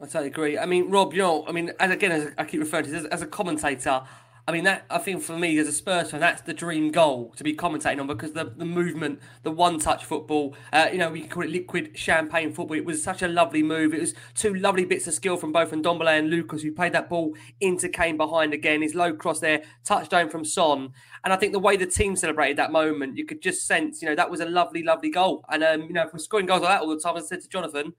I 0.00 0.04
totally 0.04 0.26
agree. 0.26 0.58
I 0.58 0.66
mean, 0.66 0.90
Rob, 0.90 1.14
you 1.14 1.20
know, 1.20 1.46
I 1.46 1.52
mean, 1.52 1.72
and 1.80 1.92
again, 1.92 2.12
as 2.12 2.30
I 2.36 2.44
keep 2.44 2.60
referring 2.60 2.84
to 2.84 2.94
as, 2.94 3.06
as 3.06 3.22
a 3.22 3.26
commentator, 3.26 4.02
I 4.48 4.52
mean, 4.52 4.62
that 4.62 4.86
I 4.88 4.98
think 4.98 5.24
for 5.24 5.36
me 5.36 5.58
as 5.58 5.66
a 5.66 5.72
Spurs 5.72 6.12
fan, 6.12 6.20
that's 6.20 6.42
the 6.42 6.54
dream 6.54 6.92
goal 6.92 7.32
to 7.36 7.42
be 7.42 7.52
commentating 7.52 7.98
on 7.98 8.06
because 8.06 8.32
the, 8.32 8.44
the 8.44 8.64
movement, 8.64 9.18
the 9.42 9.50
one 9.50 9.80
touch 9.80 10.04
football, 10.04 10.54
uh, 10.72 10.86
you 10.92 10.98
know, 10.98 11.10
we 11.10 11.22
can 11.22 11.30
call 11.30 11.42
it 11.42 11.50
liquid 11.50 11.98
champagne 11.98 12.52
football. 12.52 12.76
It 12.76 12.84
was 12.84 13.02
such 13.02 13.22
a 13.22 13.28
lovely 13.28 13.64
move. 13.64 13.92
It 13.92 14.00
was 14.00 14.14
two 14.36 14.54
lovely 14.54 14.84
bits 14.84 15.08
of 15.08 15.14
skill 15.14 15.36
from 15.36 15.50
both 15.50 15.72
Ndombele 15.72 16.20
and 16.20 16.30
Lucas, 16.30 16.62
who 16.62 16.70
played 16.70 16.92
that 16.92 17.08
ball 17.08 17.34
into 17.60 17.88
Kane 17.88 18.16
behind 18.16 18.54
again. 18.54 18.82
His 18.82 18.94
low 18.94 19.12
cross 19.12 19.40
there, 19.40 19.62
touchdown 19.84 20.30
from 20.30 20.44
Son. 20.44 20.90
And 21.24 21.32
I 21.32 21.36
think 21.36 21.52
the 21.52 21.58
way 21.58 21.76
the 21.76 21.86
team 21.86 22.14
celebrated 22.14 22.56
that 22.58 22.70
moment, 22.70 23.16
you 23.16 23.26
could 23.26 23.42
just 23.42 23.66
sense, 23.66 24.00
you 24.00 24.08
know, 24.08 24.14
that 24.14 24.30
was 24.30 24.38
a 24.38 24.46
lovely, 24.46 24.84
lovely 24.84 25.10
goal. 25.10 25.44
And, 25.48 25.64
um, 25.64 25.82
you 25.82 25.92
know, 25.92 26.04
if 26.04 26.12
we're 26.12 26.20
scoring 26.20 26.46
goals 26.46 26.62
like 26.62 26.70
that 26.70 26.82
all 26.82 26.88
the 26.88 27.00
time, 27.00 27.16
I 27.16 27.20
said 27.20 27.40
to 27.40 27.48
Jonathan, 27.48 27.94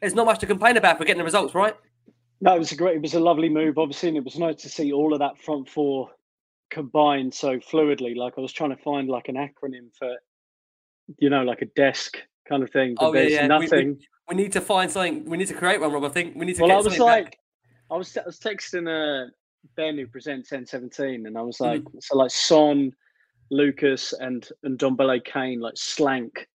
there's 0.00 0.14
not 0.14 0.26
much 0.26 0.38
to 0.38 0.46
complain 0.46 0.76
about 0.76 0.96
for 0.96 1.04
getting 1.04 1.18
the 1.18 1.24
results, 1.24 1.56
right? 1.56 1.74
No, 2.40 2.54
it 2.54 2.58
was 2.58 2.72
a 2.72 2.76
great, 2.76 2.96
it 2.96 3.02
was 3.02 3.14
a 3.14 3.20
lovely 3.20 3.48
move, 3.48 3.78
obviously, 3.78 4.08
and 4.10 4.18
it 4.18 4.24
was 4.24 4.38
nice 4.38 4.62
to 4.62 4.68
see 4.68 4.92
all 4.92 5.12
of 5.12 5.18
that 5.18 5.38
front 5.38 5.68
four 5.68 6.10
combined 6.70 7.34
so 7.34 7.58
fluidly. 7.58 8.14
Like 8.16 8.34
I 8.38 8.40
was 8.40 8.52
trying 8.52 8.70
to 8.76 8.82
find 8.82 9.08
like 9.08 9.28
an 9.28 9.34
acronym 9.36 9.88
for, 9.98 10.14
you 11.18 11.30
know, 11.30 11.42
like 11.42 11.62
a 11.62 11.66
desk 11.66 12.18
kind 12.48 12.62
of 12.62 12.70
thing. 12.70 12.94
But 12.98 13.06
Oh, 13.06 13.12
yeah, 13.14 13.20
there's 13.20 13.32
yeah. 13.32 13.42
We- 13.42 13.48
nothing. 13.48 13.88
We, 14.28 14.36
we 14.36 14.42
need 14.42 14.52
to 14.52 14.60
find 14.60 14.90
something. 14.90 15.24
We 15.24 15.36
need 15.36 15.48
to 15.48 15.54
create 15.54 15.80
one, 15.80 15.90
Rob. 15.92 16.04
I 16.04 16.10
think 16.10 16.36
we 16.36 16.44
need 16.46 16.56
to 16.56 16.62
well, 16.62 16.68
get 16.68 16.74
I 16.74 16.76
was 16.76 16.84
something 16.84 17.02
like, 17.02 17.24
back. 17.24 17.38
I 17.90 17.96
was, 17.96 18.16
I 18.16 18.22
was 18.26 18.38
texting 18.38 18.86
uh, 18.86 19.30
Ben 19.76 19.96
who 19.96 20.06
presents 20.06 20.50
N17, 20.50 21.26
and 21.26 21.36
I 21.38 21.42
was 21.42 21.56
Mm-hmm. 21.58 21.64
like, 21.64 21.82
so 22.00 22.16
like 22.18 22.30
Son, 22.30 22.92
Lucas, 23.50 24.12
and 24.12 24.46
and 24.62 24.78
Ndombele 24.78 25.24
Kane, 25.24 25.60
like 25.60 25.76
slank. 25.76 26.46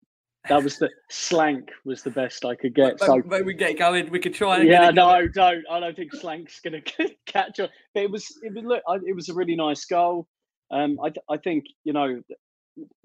That 0.50 0.62
was 0.64 0.78
the 0.78 0.90
slank 1.10 1.72
was 1.86 2.04
the 2.04 2.10
best 2.10 2.44
I 2.44 2.56
could 2.56 2.76
get. 2.76 3.00
So 3.00 3.16
we 3.46 3.54
get 3.54 3.78
going. 3.78 4.12
We 4.12 4.20
could 4.20 4.34
try. 4.34 4.58
And 4.60 4.68
yeah, 4.68 4.82
get 4.82 4.90
it 4.90 4.96
going. 4.96 5.26
no, 5.26 5.28
don't. 5.30 5.64
I 5.72 5.80
don't 5.80 5.96
think 5.96 6.14
Slank's 6.14 6.60
going 6.60 6.82
to 6.98 7.10
catch 7.26 7.60
on. 7.62 7.70
But 7.94 8.04
it 8.04 8.12
was, 8.12 8.38
it 8.44 8.54
was, 8.54 8.64
look, 8.66 8.84
I- 8.88 9.00
it 9.08 9.16
was 9.16 9.30
a 9.30 9.34
really 9.34 9.56
nice 9.56 9.86
goal. 9.86 10.28
Um, 10.70 11.00
I, 11.04 11.14
I 11.32 11.38
think 11.38 11.66
you 11.86 11.94
know, 11.94 12.22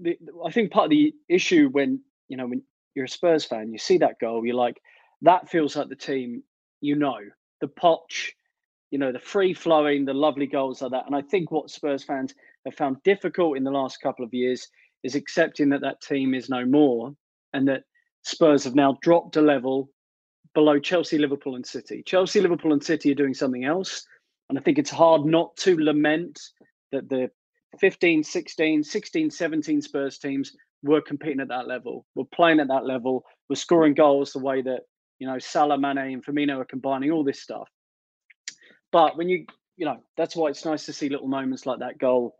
the, 0.00 0.18
I 0.44 0.50
think 0.50 0.72
part 0.72 0.84
of 0.86 0.90
the 0.90 1.14
issue 1.28 1.68
when 1.70 2.00
you 2.28 2.36
know 2.36 2.46
when 2.46 2.62
you're 2.94 3.04
a 3.04 3.08
Spurs 3.08 3.44
fan, 3.44 3.70
you 3.72 3.78
see 3.78 3.98
that 3.98 4.18
goal, 4.20 4.44
you're 4.44 4.56
like, 4.56 4.80
that 5.22 5.48
feels 5.48 5.76
like 5.76 5.88
the 5.88 5.96
team. 5.96 6.42
You 6.80 6.96
know, 6.96 7.18
the 7.60 7.68
Poch, 7.68 8.30
you 8.90 8.98
know, 8.98 9.12
the 9.12 9.18
free 9.20 9.54
flowing, 9.54 10.04
the 10.04 10.14
lovely 10.14 10.46
goals 10.46 10.82
like 10.82 10.90
that. 10.92 11.06
And 11.06 11.14
I 11.14 11.22
think 11.22 11.52
what 11.52 11.70
Spurs 11.70 12.02
fans 12.02 12.34
have 12.64 12.74
found 12.74 13.02
difficult 13.04 13.56
in 13.56 13.62
the 13.64 13.70
last 13.70 14.00
couple 14.00 14.24
of 14.24 14.34
years 14.34 14.66
is 15.04 15.14
accepting 15.14 15.68
that 15.68 15.80
that 15.82 16.00
team 16.00 16.34
is 16.34 16.48
no 16.48 16.64
more, 16.64 17.14
and 17.52 17.68
that 17.68 17.84
Spurs 18.22 18.64
have 18.64 18.74
now 18.74 18.98
dropped 19.02 19.36
a 19.36 19.42
level 19.42 19.90
below 20.54 20.78
Chelsea, 20.78 21.18
Liverpool, 21.18 21.56
and 21.56 21.66
City. 21.66 22.02
Chelsea, 22.04 22.40
Liverpool, 22.40 22.72
and 22.72 22.82
City 22.82 23.12
are 23.12 23.16
doing 23.16 23.34
something 23.34 23.64
else. 23.64 24.04
And 24.48 24.58
I 24.58 24.62
think 24.62 24.78
it's 24.78 24.90
hard 24.90 25.24
not 25.24 25.56
to 25.58 25.78
lament 25.78 26.40
that 26.92 27.08
the 27.08 27.30
15, 27.78 28.24
16, 28.24 28.82
16, 28.82 29.30
17 29.30 29.82
Spurs 29.82 30.18
teams 30.18 30.56
were 30.82 31.00
competing 31.00 31.40
at 31.40 31.48
that 31.48 31.68
level, 31.68 32.06
were 32.14 32.24
playing 32.34 32.60
at 32.60 32.68
that 32.68 32.86
level, 32.86 33.24
were 33.48 33.56
scoring 33.56 33.94
goals 33.94 34.32
the 34.32 34.38
way 34.38 34.62
that, 34.62 34.80
you 35.18 35.26
know, 35.26 35.38
Salah, 35.38 35.78
Mane, 35.78 35.98
and 35.98 36.24
Firmino 36.24 36.58
are 36.58 36.64
combining 36.64 37.10
all 37.10 37.24
this 37.24 37.42
stuff. 37.42 37.68
But 38.90 39.16
when 39.16 39.28
you, 39.28 39.44
you 39.76 39.84
know, 39.84 39.98
that's 40.16 40.34
why 40.34 40.48
it's 40.48 40.64
nice 40.64 40.86
to 40.86 40.92
see 40.92 41.08
little 41.08 41.28
moments 41.28 41.66
like 41.66 41.80
that 41.80 41.98
goal 41.98 42.36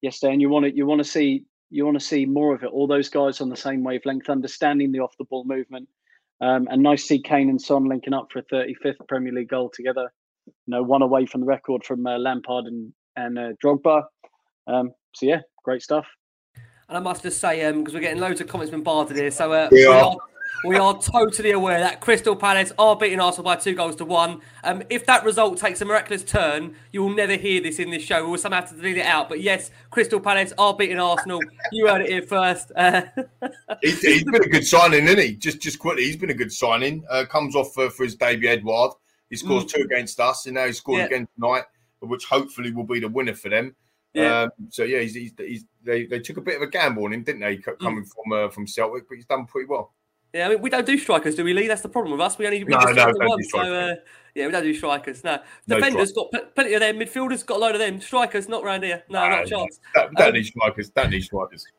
yesterday. 0.00 0.32
And 0.32 0.42
you 0.42 0.48
want 0.48 0.64
to, 0.66 0.74
you 0.74 0.86
want 0.86 0.98
to 0.98 1.08
see, 1.08 1.44
you 1.72 1.86
want 1.86 1.98
to 1.98 2.04
see 2.04 2.26
more 2.26 2.54
of 2.54 2.62
it. 2.62 2.70
All 2.70 2.86
those 2.86 3.08
guys 3.08 3.40
on 3.40 3.48
the 3.48 3.56
same 3.56 3.82
wavelength, 3.82 4.28
understanding 4.28 4.92
the 4.92 5.00
off 5.00 5.16
the 5.18 5.24
ball 5.24 5.44
movement. 5.44 5.88
Um, 6.42 6.68
and 6.70 6.82
nice 6.82 7.02
to 7.02 7.06
see 7.06 7.22
Kane 7.22 7.48
and 7.48 7.60
Son 7.60 7.86
linking 7.86 8.12
up 8.12 8.28
for 8.30 8.40
a 8.40 8.42
35th 8.42 9.08
Premier 9.08 9.32
League 9.32 9.48
goal 9.48 9.70
together. 9.70 10.12
You 10.46 10.52
know, 10.66 10.82
one 10.82 11.02
away 11.02 11.24
from 11.24 11.40
the 11.40 11.46
record 11.46 11.84
from 11.84 12.06
uh, 12.06 12.18
Lampard 12.18 12.66
and 12.66 12.92
and 13.16 13.38
uh, 13.38 13.52
Drogba. 13.64 14.04
Um, 14.66 14.92
so 15.14 15.26
yeah, 15.26 15.40
great 15.64 15.82
stuff. 15.82 16.06
And 16.88 16.98
I 16.98 17.00
must 17.00 17.22
just 17.22 17.40
say, 17.40 17.72
because 17.72 17.94
we're 17.94 18.00
getting 18.00 18.20
loads 18.20 18.40
of 18.40 18.48
comments 18.48 18.70
bombarded 18.70 19.16
here, 19.16 19.30
so 19.30 19.52
uh, 19.52 19.68
We 19.70 19.78
we, 19.78 19.84
are. 19.86 20.16
We 20.64 20.76
are 20.76 20.96
totally 21.00 21.50
aware 21.50 21.80
that 21.80 22.00
Crystal 22.00 22.36
Palace 22.36 22.72
are 22.78 22.96
beating 22.96 23.20
Arsenal 23.20 23.44
by 23.44 23.56
two 23.56 23.74
goals 23.74 23.96
to 23.96 24.04
one. 24.04 24.40
Um, 24.62 24.82
if 24.90 25.06
that 25.06 25.24
result 25.24 25.58
takes 25.58 25.80
a 25.80 25.84
miraculous 25.84 26.22
turn, 26.22 26.76
you 26.92 27.02
will 27.02 27.14
never 27.14 27.34
hear 27.34 27.60
this 27.60 27.78
in 27.78 27.90
this 27.90 28.02
show. 28.02 28.28
We'll 28.28 28.38
somehow 28.38 28.60
have 28.60 28.70
to 28.70 28.76
delete 28.76 28.98
it 28.98 29.06
out. 29.06 29.28
But 29.28 29.40
yes, 29.40 29.70
Crystal 29.90 30.20
Palace 30.20 30.52
are 30.58 30.74
beating 30.74 31.00
Arsenal. 31.00 31.40
You 31.72 31.88
heard 31.88 32.02
it 32.02 32.10
here 32.10 32.22
first. 32.22 32.70
Uh, 32.76 33.02
He's, 33.82 34.00
he's 34.00 34.24
been 34.24 34.36
a 34.44 34.48
good 34.48 34.66
signing, 34.66 35.04
isn't 35.04 35.18
he? 35.18 35.34
Just 35.34 35.60
just 35.60 35.78
quickly, 35.78 36.04
he's 36.04 36.16
been 36.16 36.30
a 36.30 36.34
good 36.34 36.52
signing. 36.52 37.04
Uh, 37.10 37.24
comes 37.28 37.56
off 37.56 37.76
uh, 37.78 37.88
for 37.88 38.04
his 38.04 38.14
debut, 38.14 38.48
Edward. 38.48 38.92
He 39.30 39.36
scores 39.36 39.64
two 39.64 39.82
against 39.82 40.20
us, 40.20 40.46
and 40.46 40.54
now 40.54 40.66
he's 40.66 40.76
scored 40.78 40.98
Mm. 40.98 41.00
Yeah. 41.00 41.06
again 41.06 41.28
tonight, 41.34 41.64
which 42.00 42.26
hopefully 42.26 42.70
will 42.70 42.84
be 42.84 43.00
the 43.00 43.08
winner 43.08 43.34
for 43.34 43.48
them. 43.48 43.74
Yeah. 44.14 44.42
Um, 44.42 44.50
so 44.68 44.84
yeah, 44.84 45.00
he's, 45.00 45.14
he's, 45.14 45.32
he's 45.38 45.64
they, 45.82 46.04
they 46.04 46.20
took 46.20 46.36
a 46.36 46.42
bit 46.42 46.56
of 46.56 46.62
a 46.62 46.66
gamble 46.66 47.04
on 47.06 47.14
him, 47.14 47.22
didn't 47.22 47.40
they? 47.40 47.56
co- 47.56 47.74
Coming 47.76 48.04
from 48.04 48.32
uh, 48.32 48.48
from 48.50 48.66
Celtic, 48.66 49.08
but 49.08 49.14
he's 49.16 49.24
done 49.24 49.46
pretty 49.46 49.66
well. 49.68 49.94
Yeah, 50.34 50.46
I 50.46 50.48
mean, 50.50 50.62
we 50.62 50.70
don't 50.70 50.86
do 50.86 50.96
strikers, 50.96 51.34
do 51.34 51.44
we, 51.44 51.52
Lee? 51.52 51.66
That's 51.66 51.82
the 51.82 51.88
problem 51.90 52.12
with 52.12 52.20
us. 52.22 52.38
We 52.38 52.46
only 52.46 52.64
we 52.64 52.70
No, 52.72 52.80
just 52.80 52.94
no, 52.96 53.06
do 53.12 53.18
don't 53.18 53.28
one. 53.28 53.42
So 53.44 53.58
uh, 53.58 53.62
strikers. 53.64 53.98
yeah, 54.34 54.46
we 54.46 54.52
don't 54.52 54.62
do 54.62 54.74
strikers. 54.74 55.24
No, 55.24 55.38
No 55.66 55.76
defenders 55.76 56.12
got 56.12 56.30
pl- 56.30 56.46
plenty 56.54 56.72
of 56.74 56.80
them. 56.80 56.98
Midfielders 56.98 57.44
got 57.44 57.58
a 57.58 57.60
load 57.60 57.74
of 57.74 57.80
them. 57.80 58.00
Strikers 58.00 58.48
not 58.48 58.64
round 58.64 58.82
here. 58.82 59.02
No, 59.10 59.28
not 59.28 59.44
a 59.44 59.46
chance. 59.46 59.78
That, 59.94 60.08
that 60.16 60.28
Um, 60.28 60.34
needs 60.34 60.48
strikers. 60.48 60.90
That 60.90 61.10
needs 61.10 61.26
strikers. 61.26 61.66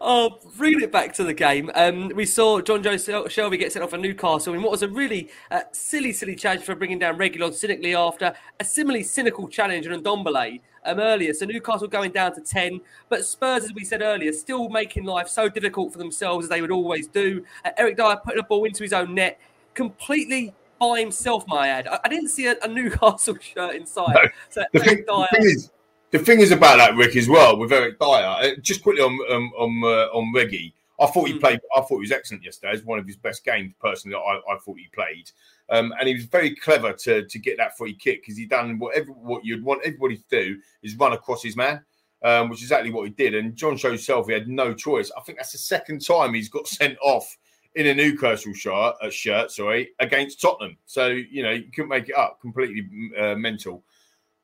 Oh, 0.00 0.38
bringing 0.56 0.82
it 0.82 0.92
back 0.92 1.12
to 1.14 1.24
the 1.24 1.34
game, 1.34 1.70
um, 1.74 2.12
we 2.14 2.24
saw 2.24 2.60
Jonjo 2.60 2.94
Shelvey 3.26 3.58
get 3.58 3.72
sent 3.72 3.82
off 3.82 3.90
for 3.90 3.98
Newcastle 3.98 4.54
in 4.54 4.62
what 4.62 4.70
was 4.70 4.82
a 4.82 4.88
really 4.88 5.28
uh, 5.50 5.62
silly, 5.72 6.12
silly 6.12 6.36
challenge 6.36 6.62
for 6.62 6.74
bringing 6.76 6.98
down 6.98 7.18
Reguilón 7.18 7.52
cynically 7.52 7.94
after 7.94 8.32
a 8.60 8.64
similarly 8.64 9.02
cynical 9.02 9.48
challenge 9.48 9.86
on 9.88 10.00
Ndombele 10.02 10.60
um, 10.88 10.98
earlier. 11.00 11.32
So 11.34 11.44
Newcastle 11.46 11.88
going 11.88 12.12
down 12.12 12.34
to 12.34 12.40
10, 12.40 12.80
but 13.08 13.24
Spurs, 13.24 13.64
as 13.64 13.72
we 13.74 13.84
said 13.84 14.02
earlier, 14.02 14.32
still 14.32 14.68
making 14.68 15.04
life 15.04 15.28
so 15.28 15.48
difficult 15.48 15.92
for 15.92 15.98
themselves 15.98 16.46
as 16.46 16.48
they 16.50 16.60
would 16.60 16.70
always 16.70 17.06
do. 17.06 17.44
Uh, 17.64 17.70
Eric 17.76 17.96
Dier 17.96 18.16
putting 18.24 18.40
a 18.40 18.42
ball 18.42 18.64
into 18.64 18.82
his 18.82 18.92
own 18.92 19.14
net 19.14 19.38
completely 19.74 20.54
by 20.80 21.00
himself, 21.00 21.44
my 21.48 21.68
ad. 21.68 21.88
I, 21.88 21.98
I 22.04 22.08
didn't 22.08 22.28
see 22.28 22.46
a, 22.46 22.56
a 22.62 22.68
Newcastle 22.68 23.36
shirt 23.40 23.74
inside. 23.74 24.14
No. 24.14 24.20
So 24.50 24.64
The 24.72 24.80
thing, 24.80 24.96
Dier. 25.06 25.26
the 25.32 25.36
thing 25.36 25.44
is, 25.46 25.70
the 26.10 26.18
thing 26.18 26.40
is 26.40 26.50
about 26.52 26.78
that 26.78 26.96
Rick 26.96 27.16
as 27.16 27.28
well 27.28 27.58
with 27.58 27.72
Eric 27.72 27.98
Dier. 27.98 28.06
uh, 28.08 28.50
Just 28.62 28.82
quickly 28.82 29.02
on 29.02 29.18
um, 29.30 29.52
on 29.58 29.82
uh, 29.84 30.16
on 30.16 30.32
Reggie, 30.34 30.72
I 31.00 31.06
thought 31.06 31.28
he 31.28 31.34
Mm. 31.34 31.40
played. 31.40 31.60
I 31.76 31.80
thought 31.80 31.90
he 31.90 32.00
was 32.00 32.12
excellent 32.12 32.44
yesterday. 32.44 32.72
It's 32.74 32.84
one 32.84 32.98
of 32.98 33.06
his 33.06 33.16
best 33.16 33.44
games 33.44 33.72
personally. 33.80 34.16
I, 34.16 34.40
I 34.52 34.58
thought 34.58 34.78
he 34.78 34.88
played, 34.92 35.30
um, 35.70 35.92
and 35.98 36.08
he 36.08 36.14
was 36.14 36.24
very 36.24 36.54
clever 36.54 36.92
to 36.92 37.26
to 37.26 37.38
get 37.38 37.56
that 37.58 37.76
free 37.76 37.94
kick 37.94 38.22
because 38.22 38.36
he 38.36 38.46
done 38.46 38.78
whatever 38.78 39.12
what 39.12 39.44
you'd 39.44 39.64
want 39.64 39.82
everybody 39.84 40.16
to 40.16 40.24
do 40.30 40.58
is 40.82 40.96
run 40.96 41.12
across 41.12 41.42
his 41.42 41.56
man. 41.56 41.84
Um, 42.20 42.48
which 42.48 42.58
is 42.58 42.64
exactly 42.64 42.90
what 42.90 43.04
he 43.04 43.10
did, 43.10 43.36
and 43.36 43.54
John 43.54 43.76
showed 43.76 43.90
himself 43.90 44.26
he 44.26 44.32
had 44.32 44.48
no 44.48 44.74
choice. 44.74 45.08
I 45.16 45.20
think 45.20 45.38
that's 45.38 45.52
the 45.52 45.58
second 45.58 46.04
time 46.04 46.34
he's 46.34 46.48
got 46.48 46.66
sent 46.66 46.98
off 47.00 47.38
in 47.76 47.86
a 47.86 47.94
Newcastle 47.94 48.54
shirt, 48.54 48.96
uh, 49.00 49.08
shirt, 49.08 49.52
sorry, 49.52 49.90
against 50.00 50.40
Tottenham. 50.40 50.76
So 50.84 51.06
you 51.06 51.44
know 51.44 51.52
you 51.52 51.70
couldn't 51.72 51.90
make 51.90 52.08
it 52.08 52.16
up. 52.16 52.40
Completely 52.40 52.88
uh, 53.16 53.36
mental 53.36 53.84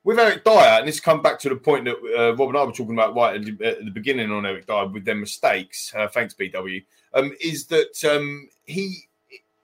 with 0.05 0.19
Eric 0.19 0.45
Dier, 0.45 0.55
and 0.55 0.87
this 0.87 1.01
come 1.01 1.23
back 1.23 1.39
to 1.41 1.49
the 1.49 1.57
point 1.57 1.87
that 1.87 1.97
uh, 1.97 2.37
Rob 2.37 2.51
and 2.51 2.59
I 2.59 2.65
were 2.65 2.73
talking 2.73 2.93
about 2.95 3.17
right 3.17 3.37
at 3.37 3.45
the, 3.45 3.67
at 3.67 3.85
the 3.85 3.91
beginning 3.91 4.31
on 4.31 4.47
Eric 4.47 4.67
Dier 4.67 4.87
with 4.87 5.05
their 5.05 5.15
mistakes. 5.15 5.93
Uh, 5.97 6.07
thanks, 6.07 6.35
BW. 6.35 6.85
Um, 7.15 7.33
is 7.41 7.67
that 7.67 8.05
um, 8.05 8.49
he 8.67 9.09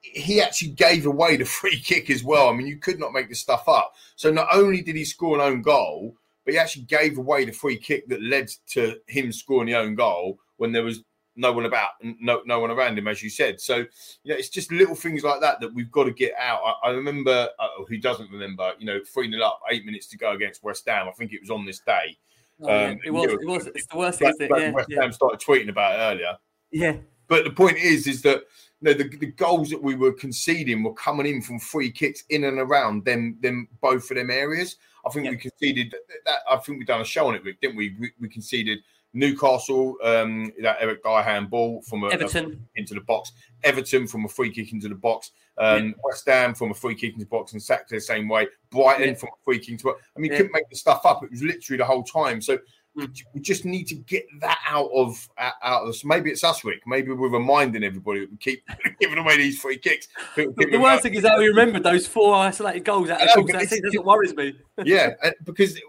he 0.00 0.40
actually 0.40 0.70
gave 0.70 1.06
away 1.06 1.36
the 1.36 1.44
free 1.60 1.78
kick 1.78 2.10
as 2.10 2.24
well. 2.24 2.48
I 2.48 2.52
mean, 2.52 2.66
you 2.66 2.78
could 2.78 2.98
not 2.98 3.12
make 3.12 3.28
this 3.28 3.40
stuff 3.40 3.68
up. 3.68 3.94
So 4.16 4.30
not 4.30 4.48
only 4.52 4.82
did 4.82 4.96
he 4.96 5.04
score 5.04 5.34
an 5.34 5.40
own 5.40 5.62
goal, 5.62 6.16
but 6.44 6.54
he 6.54 6.58
actually 6.58 6.84
gave 6.84 7.18
away 7.18 7.44
the 7.44 7.52
free 7.52 7.76
kick 7.76 8.08
that 8.08 8.22
led 8.22 8.50
to 8.68 8.98
him 9.06 9.32
scoring 9.32 9.66
the 9.66 9.76
own 9.76 9.94
goal 9.94 10.38
when 10.56 10.72
there 10.72 10.82
was 10.82 11.02
no 11.36 11.52
one 11.52 11.64
about, 11.64 11.90
no 12.02 12.42
no 12.44 12.58
one 12.60 12.70
around 12.70 12.98
him, 12.98 13.08
as 13.08 13.22
you 13.22 13.30
said. 13.30 13.60
So 13.60 13.76
you 13.76 13.86
know, 14.26 14.34
it's 14.34 14.48
just 14.48 14.72
little 14.72 14.94
things 14.94 15.22
like 15.22 15.40
that 15.40 15.60
that 15.60 15.72
we've 15.72 15.90
got 15.90 16.04
to 16.04 16.12
get 16.12 16.32
out. 16.38 16.60
I, 16.64 16.88
I 16.88 16.90
remember, 16.90 17.48
uh, 17.58 17.68
who 17.88 17.98
doesn't 17.98 18.30
remember, 18.30 18.72
you 18.78 18.86
know, 18.86 19.00
3 19.12 19.30
0 19.30 19.42
up, 19.42 19.60
eight 19.70 19.86
minutes 19.86 20.06
to 20.08 20.18
go 20.18 20.32
against 20.32 20.62
West 20.62 20.88
Ham. 20.88 21.08
I 21.08 21.12
think 21.12 21.32
it 21.32 21.40
was 21.40 21.50
on 21.50 21.64
this 21.64 21.80
day. 21.80 22.18
Oh, 22.62 22.68
yeah. 22.68 22.88
Um, 22.90 22.98
It 23.04 23.10
was. 23.10 23.30
you 23.30 23.38
It 23.40 23.46
was. 23.46 23.66
It's 23.68 23.86
the 23.86 23.96
worst, 23.96 24.18
thing. 24.18 24.34
Yeah. 24.38 24.70
West 24.72 24.88
yeah. 24.90 25.02
Ham 25.02 25.12
started 25.12 25.40
tweeting 25.40 25.70
about 25.70 25.94
it 25.94 26.02
earlier. 26.02 26.36
Yeah. 26.70 26.96
But 27.28 27.44
the 27.44 27.50
point 27.50 27.78
is, 27.78 28.06
is 28.06 28.22
that 28.22 28.42
know, 28.82 28.94
the, 28.94 29.04
the 29.16 29.26
goals 29.26 29.70
that 29.70 29.82
we 29.82 29.94
were 29.94 30.12
conceding 30.12 30.82
were 30.82 30.94
coming 30.94 31.26
in 31.26 31.42
from 31.42 31.58
free 31.58 31.90
kicks 31.90 32.24
in 32.30 32.44
and 32.44 32.58
around 32.58 33.04
them, 33.04 33.36
them 33.40 33.68
both 33.80 34.10
of 34.10 34.16
them 34.16 34.30
areas. 34.30 34.76
I 35.06 35.10
think 35.10 35.28
we 35.30 35.36
conceded 35.36 35.90
that, 35.92 36.00
that. 36.26 36.38
I 36.48 36.56
think 36.56 36.78
we 36.78 36.84
done 36.84 37.00
a 37.00 37.04
show 37.04 37.28
on 37.28 37.34
it, 37.34 37.44
Rick, 37.44 37.60
didn't 37.60 37.76
we? 37.76 37.96
We, 37.98 38.10
we 38.20 38.28
conceded 38.28 38.80
Newcastle, 39.12 39.96
um, 40.04 40.52
that 40.62 40.76
Eric 40.80 41.02
Dier 41.02 41.22
handball 41.22 41.82
from 41.82 42.04
a, 42.04 42.08
a 42.08 42.12
Everton. 42.12 42.64
into 42.76 42.94
the 42.94 43.00
box, 43.00 43.32
Everton 43.64 44.06
from 44.06 44.24
a 44.24 44.28
free 44.28 44.50
kick 44.50 44.72
into 44.72 44.88
the 44.88 44.94
box, 44.94 45.32
um, 45.58 45.94
West 46.04 46.26
Ham 46.28 46.54
from 46.54 46.70
a 46.70 46.74
free 46.74 46.94
kick 46.94 47.14
into 47.14 47.24
the 47.24 47.30
box 47.30 47.52
and 47.52 47.62
sacked 47.62 47.90
the 47.90 48.00
same 48.00 48.28
way, 48.28 48.46
Brighton 48.70 49.08
Yeah. 49.08 49.14
from 49.14 49.30
a 49.30 49.44
free 49.44 49.58
kick 49.58 49.70
into. 49.70 49.90
I 49.90 49.94
mean, 50.16 50.26
you 50.26 50.32
Yeah. 50.32 50.36
couldn't 50.38 50.52
make 50.52 50.68
the 50.70 50.76
stuff 50.76 51.04
up. 51.04 51.24
It 51.24 51.30
was 51.30 51.42
literally 51.42 51.78
the 51.78 51.84
whole 51.84 52.04
time. 52.04 52.40
So 52.40 52.58
we 52.94 53.40
just 53.40 53.64
need 53.64 53.84
to 53.84 53.94
get 53.94 54.26
that 54.40 54.58
out 54.68 54.90
of 54.94 55.28
out 55.38 55.82
of 55.82 55.88
us. 55.88 56.04
Maybe 56.04 56.30
it's 56.30 56.44
us, 56.44 56.64
Rick. 56.64 56.80
Maybe 56.86 57.12
we're 57.12 57.28
reminding 57.28 57.84
everybody 57.84 58.20
that 58.20 58.30
we 58.30 58.36
keep 58.36 58.62
giving 59.00 59.18
away 59.18 59.36
these 59.36 59.60
free 59.60 59.78
kicks. 59.78 60.08
The 60.36 60.78
worst 60.80 61.02
thing 61.02 61.14
is 61.14 61.26
how 61.26 61.38
we 61.38 61.48
remember 61.48 61.80
those 61.80 62.06
four 62.06 62.34
isolated 62.34 62.84
goals 62.84 63.10
out 63.10 63.20
of 63.20 63.46
know, 63.46 63.58
That's 63.58 63.96
what 63.96 64.04
worries 64.04 64.34
me. 64.34 64.54
yeah, 64.84 65.10
because 65.44 65.80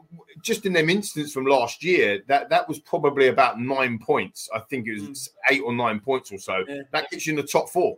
just 0.41 0.65
in 0.65 0.73
them 0.73 0.90
instance 0.90 1.34
from 1.34 1.45
last 1.45 1.84
year, 1.84 2.22
that 2.28 2.49
that 2.49 2.68
was 2.68 2.80
probably 2.80 3.28
about 3.28 3.60
nine 3.60 3.99
points. 3.99 4.49
I 4.53 4.60
think 4.60 4.88
it 4.88 4.99
was 4.99 5.02
mm. 5.02 5.30
eight 5.52 5.61
or 5.61 5.73
nine 5.73 5.99
points 5.99 6.32
or 6.32 6.38
so. 6.38 6.64
Yeah. 6.68 6.82
That 6.91 7.10
gets 7.10 7.26
you 7.26 7.32
in 7.32 7.38
the 7.38 7.44
top 7.44 7.69
four. 7.69 7.98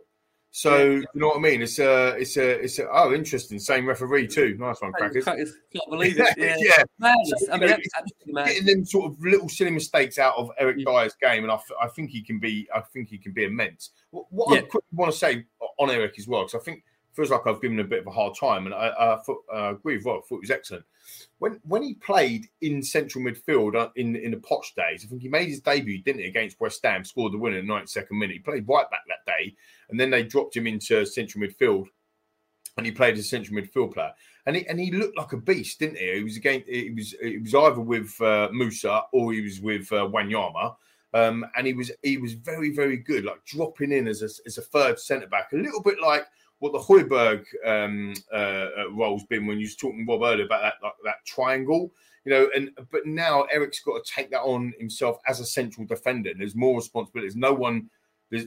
So 0.56 0.76
yeah. 0.76 0.98
you 0.98 1.06
know 1.16 1.26
what 1.26 1.38
I 1.38 1.40
mean? 1.40 1.62
It's 1.62 1.80
a, 1.80 2.10
it's 2.10 2.36
a, 2.36 2.48
it's 2.62 2.78
a. 2.78 2.88
Oh, 2.88 3.12
interesting. 3.12 3.58
Same 3.58 3.86
referee 3.86 4.28
too. 4.28 4.56
Nice 4.56 4.80
one, 4.80 4.92
crackers. 4.92 5.24
crackers. 5.24 5.52
Can't 5.72 5.90
believe 5.90 6.14
it. 6.16 6.28
Yeah, 6.36 6.54
yeah. 6.60 6.84
So, 7.24 7.52
I 7.52 7.58
mean, 7.58 7.76
getting 8.46 8.64
them 8.64 8.84
sort 8.84 9.10
of 9.10 9.20
little 9.20 9.48
silly 9.48 9.72
mistakes 9.72 10.16
out 10.16 10.36
of 10.36 10.50
Eric 10.56 10.76
yeah. 10.78 10.84
Dier's 10.84 11.16
game, 11.20 11.42
and 11.42 11.50
I, 11.50 11.58
I 11.82 11.88
think 11.88 12.10
he 12.10 12.22
can 12.22 12.38
be. 12.38 12.68
I 12.72 12.82
think 12.82 13.08
he 13.08 13.18
can 13.18 13.32
be 13.32 13.42
immense. 13.42 13.90
What, 14.12 14.26
what 14.30 14.54
yeah. 14.54 14.60
I 14.72 14.78
want 14.92 15.10
to 15.10 15.18
say 15.18 15.44
on 15.76 15.90
Eric 15.90 16.14
as 16.20 16.28
well, 16.28 16.42
because 16.42 16.54
I 16.54 16.62
think 16.62 16.84
feels 17.14 17.30
like 17.30 17.48
I've 17.48 17.60
given 17.60 17.80
him 17.80 17.86
a 17.86 17.88
bit 17.88 18.02
of 18.02 18.06
a 18.06 18.12
hard 18.12 18.36
time, 18.38 18.66
and 18.66 18.74
I, 18.76 18.92
I 18.96 19.16
thought, 19.26 19.42
uh, 19.52 19.74
agree 19.74 19.96
with 19.96 20.06
Rob. 20.06 20.18
I 20.18 20.28
thought 20.28 20.36
he 20.36 20.46
was 20.46 20.50
excellent 20.52 20.84
when 21.38 21.60
when 21.64 21.82
he 21.82 21.94
played 21.94 22.46
in 22.60 22.82
central 22.82 23.24
midfield 23.24 23.74
uh, 23.74 23.88
in 23.96 24.16
in 24.16 24.30
the 24.30 24.36
Poch 24.36 24.74
days, 24.76 25.04
I 25.04 25.08
think 25.08 25.22
he 25.22 25.28
made 25.28 25.48
his 25.48 25.60
debut, 25.60 26.02
didn't 26.02 26.22
he, 26.22 26.26
against 26.28 26.60
West 26.60 26.80
Ham, 26.84 27.04
scored 27.04 27.32
the 27.32 27.38
winner 27.38 27.58
in 27.58 27.66
the 27.66 27.72
92nd 27.72 28.12
minute. 28.12 28.34
He 28.34 28.38
played 28.38 28.68
right 28.68 28.88
back 28.90 29.02
that 29.08 29.30
day, 29.30 29.54
and 29.90 29.98
then 29.98 30.10
they 30.10 30.22
dropped 30.22 30.56
him 30.56 30.66
into 30.66 31.04
central 31.06 31.44
midfield, 31.44 31.86
and 32.76 32.86
he 32.86 32.92
played 32.92 33.16
as 33.18 33.28
central 33.28 33.60
midfield 33.60 33.94
player. 33.94 34.12
And 34.46 34.56
he 34.56 34.66
and 34.68 34.78
he 34.78 34.90
looked 34.90 35.16
like 35.16 35.32
a 35.32 35.38
beast, 35.38 35.78
didn't 35.78 35.98
he? 35.98 36.16
He 36.16 36.24
was 36.24 36.36
again, 36.36 36.62
he 36.66 36.90
was 36.90 37.14
he 37.22 37.38
was 37.38 37.54
either 37.54 37.80
with 37.80 38.14
uh, 38.20 38.48
Mousa 38.52 39.02
or 39.12 39.32
he 39.32 39.40
was 39.40 39.60
with 39.60 39.90
uh, 39.92 40.06
Wanyama. 40.06 40.76
Um, 41.14 41.46
and 41.56 41.66
he 41.66 41.72
was 41.72 41.92
he 42.02 42.18
was 42.18 42.34
very 42.34 42.74
very 42.74 42.96
good, 42.96 43.24
like 43.24 43.44
dropping 43.44 43.92
in 43.92 44.08
as 44.08 44.22
a, 44.22 44.28
as 44.46 44.58
a 44.58 44.62
third 44.62 44.98
centre 44.98 45.28
back, 45.28 45.52
a 45.52 45.56
little 45.56 45.80
bit 45.80 46.00
like 46.02 46.24
what 46.58 46.72
the 46.72 46.78
Højbjerg 46.78 47.44
um, 47.66 48.14
uh, 48.32 48.36
uh, 48.36 48.90
role's 48.90 49.24
been 49.24 49.46
when 49.46 49.58
you 49.58 49.66
was 49.66 49.76
talking 49.76 50.06
Rob 50.06 50.22
earlier 50.22 50.46
about 50.46 50.62
that 50.62 50.74
like, 50.82 50.92
that 51.04 51.24
triangle, 51.24 51.92
you 52.24 52.32
know. 52.32 52.48
And 52.56 52.70
but 52.90 53.06
now 53.06 53.42
Eric's 53.44 53.80
got 53.80 54.04
to 54.04 54.12
take 54.12 54.30
that 54.30 54.40
on 54.40 54.72
himself 54.78 55.18
as 55.26 55.40
a 55.40 55.46
central 55.46 55.86
defender. 55.86 56.32
There's 56.36 56.56
more 56.56 56.76
responsibilities. 56.76 57.36
No 57.36 57.52
one, 57.52 57.90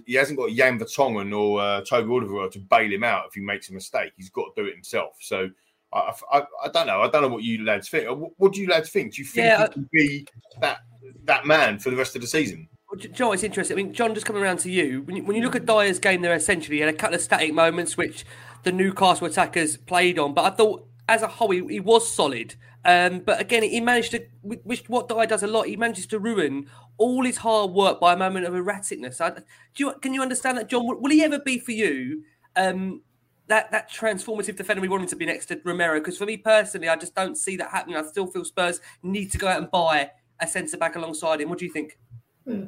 he 0.06 0.14
hasn't 0.14 0.38
got 0.38 0.52
Jan 0.52 0.80
Vertonghen 0.80 1.38
or 1.38 1.62
uh, 1.62 1.82
Toby 1.82 2.10
Alderweireld 2.10 2.52
to 2.52 2.60
bail 2.60 2.92
him 2.92 3.04
out 3.04 3.26
if 3.28 3.34
he 3.34 3.42
makes 3.42 3.70
a 3.70 3.74
mistake. 3.74 4.12
He's 4.18 4.30
got 4.30 4.56
to 4.56 4.62
do 4.62 4.68
it 4.68 4.74
himself. 4.74 5.18
So. 5.20 5.50
I, 5.94 6.14
I, 6.34 6.44
I, 6.66 6.68
don't 6.68 6.86
know. 6.86 7.02
I 7.02 7.10
don't 7.10 7.22
know 7.22 7.30
what 7.30 7.44
you 7.44 7.64
lads 7.64 7.88
think. 7.88 8.10
What, 8.10 8.32
what 8.36 8.52
do 8.52 8.60
you 8.60 8.68
lads 8.68 8.90
think? 8.90 9.16
Do 9.16 9.22
you 9.22 9.26
think 9.26 9.46
yeah, 9.46 9.68
he 9.68 9.74
can 9.74 9.90
be 9.94 10.28
that 10.60 10.80
that 11.24 11.46
man 11.46 11.80
for 11.80 11.92
the 11.92 11.96
rest 11.96 12.14
of 12.18 12.22
the 12.22 12.28
season? 12.28 12.68
Joe, 12.96 13.34
it's 13.34 13.44
interesting. 13.44 13.78
I 13.78 13.84
mean, 13.84 13.94
John, 13.94 14.14
just 14.14 14.26
coming 14.26 14.42
around 14.42 14.60
to 14.60 14.72
you. 14.72 15.02
When 15.04 15.18
you, 15.18 15.24
when 15.24 15.36
you 15.36 15.44
look 15.44 15.56
at 15.56 15.66
Dier's 15.66 16.00
game, 16.00 16.22
there 16.22 16.34
essentially 16.34 16.80
had 16.80 16.90
a 16.90 16.94
couple 16.94 17.16
of 17.16 17.22
static 17.22 17.54
moments 17.54 17.98
which 17.98 18.26
the 18.64 18.72
Newcastle 18.72 19.28
attackers 19.28 19.78
played 19.78 20.18
on. 20.18 20.34
But 20.34 20.46
I 20.46 20.56
thought, 20.56 20.88
as 21.10 21.22
a 21.22 21.28
whole, 21.28 21.52
he, 21.52 21.66
he 21.68 21.80
was 21.80 22.10
solid. 22.10 22.56
Um, 22.86 23.20
but 23.20 23.42
again, 23.42 23.64
he 23.64 23.82
managed 23.82 24.12
to, 24.12 24.26
which 24.42 24.88
what 24.88 25.10
Dier 25.10 25.26
does 25.26 25.44
a 25.44 25.48
lot, 25.48 25.68
he 25.68 25.76
manages 25.76 26.06
to 26.08 26.20
ruin 26.20 26.70
all 26.98 27.24
his 27.24 27.38
hard 27.38 27.72
work 27.72 28.00
by 28.00 28.14
a 28.14 28.18
moment 28.18 28.46
of 28.46 28.54
erraticness. 28.54 29.22
I, 29.22 29.30
do 29.30 29.44
you, 29.76 29.94
can 30.02 30.14
you 30.14 30.22
understand 30.22 30.58
that, 30.58 30.70
John? 30.70 30.86
Will, 30.86 31.00
will 31.00 31.12
he 31.12 31.24
ever 31.24 31.40
be 31.40 31.60
for 31.60 31.72
you 31.72 32.24
um, 32.56 33.02
that 33.48 33.72
that 33.72 33.92
transformative 33.92 34.56
defender 34.56 34.82
we 34.82 34.88
wanted 34.88 35.10
to 35.10 35.16
be 35.16 35.26
next 35.26 35.48
to 35.48 35.62
Romero? 35.64 36.00
Because 36.00 36.18
for 36.18 36.26
me 36.26 36.38
personally, 36.38 36.90
I 36.90 36.96
just 36.96 37.16
don't 37.16 37.38
see 37.38 37.58
that 37.58 37.72
happening. 37.72 37.98
I 37.98 38.04
still 38.04 38.28
feel 38.28 38.46
Spurs 38.46 38.82
need 39.04 39.32
to 39.32 39.38
go 39.38 39.48
out 39.48 39.62
and 39.62 39.72
buy 39.72 40.12
a 40.40 40.48
centre 40.48 40.78
back 40.78 40.96
alongside 40.96 41.42
him. 41.42 41.50
What 41.50 41.60
do 41.60 41.66
you 41.66 41.72
think? 41.72 41.98
Hmm. 42.46 42.66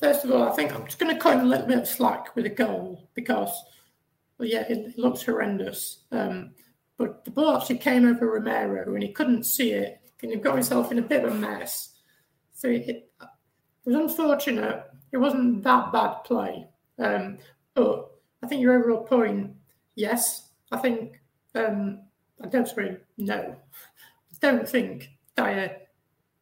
First 0.00 0.24
of 0.24 0.32
all, 0.32 0.42
I 0.42 0.52
think 0.52 0.74
I'm 0.74 0.84
just 0.84 0.98
going 0.98 1.14
to 1.14 1.20
cut 1.20 1.38
a 1.38 1.42
little 1.44 1.66
bit 1.66 1.78
of 1.78 1.86
slack 1.86 2.34
with 2.34 2.44
a 2.44 2.50
goal 2.50 3.08
because, 3.14 3.50
well, 4.36 4.48
yeah, 4.48 4.62
it, 4.68 4.78
it 4.78 4.98
looks 4.98 5.22
horrendous. 5.22 6.04
Um, 6.10 6.54
but 6.98 7.24
the 7.24 7.30
ball 7.30 7.56
actually 7.56 7.78
came 7.78 8.06
over 8.06 8.26
Romero 8.26 8.94
and 8.94 9.02
he 9.02 9.12
couldn't 9.12 9.44
see 9.44 9.70
it 9.70 10.00
and 10.22 10.32
he 10.32 10.38
got 10.38 10.54
himself 10.54 10.90
in 10.90 10.98
a 10.98 11.02
bit 11.02 11.24
of 11.24 11.32
a 11.32 11.34
mess. 11.34 11.90
So 12.52 12.68
it, 12.68 13.10
it 13.84 13.90
was 13.90 13.96
unfortunate. 13.96 14.84
It 15.12 15.18
wasn't 15.18 15.62
that 15.64 15.92
bad 15.92 16.24
play. 16.24 16.66
Um, 16.98 17.38
but 17.74 18.10
I 18.42 18.46
think 18.46 18.60
your 18.60 18.78
overall 18.78 19.04
point, 19.04 19.52
yes, 19.94 20.50
I 20.70 20.78
think, 20.78 21.20
um, 21.54 22.00
I 22.42 22.48
don't 22.48 22.68
sorry, 22.68 22.98
no. 23.18 23.56
I 23.56 24.36
don't 24.40 24.68
think 24.68 25.10
Dier 25.36 25.76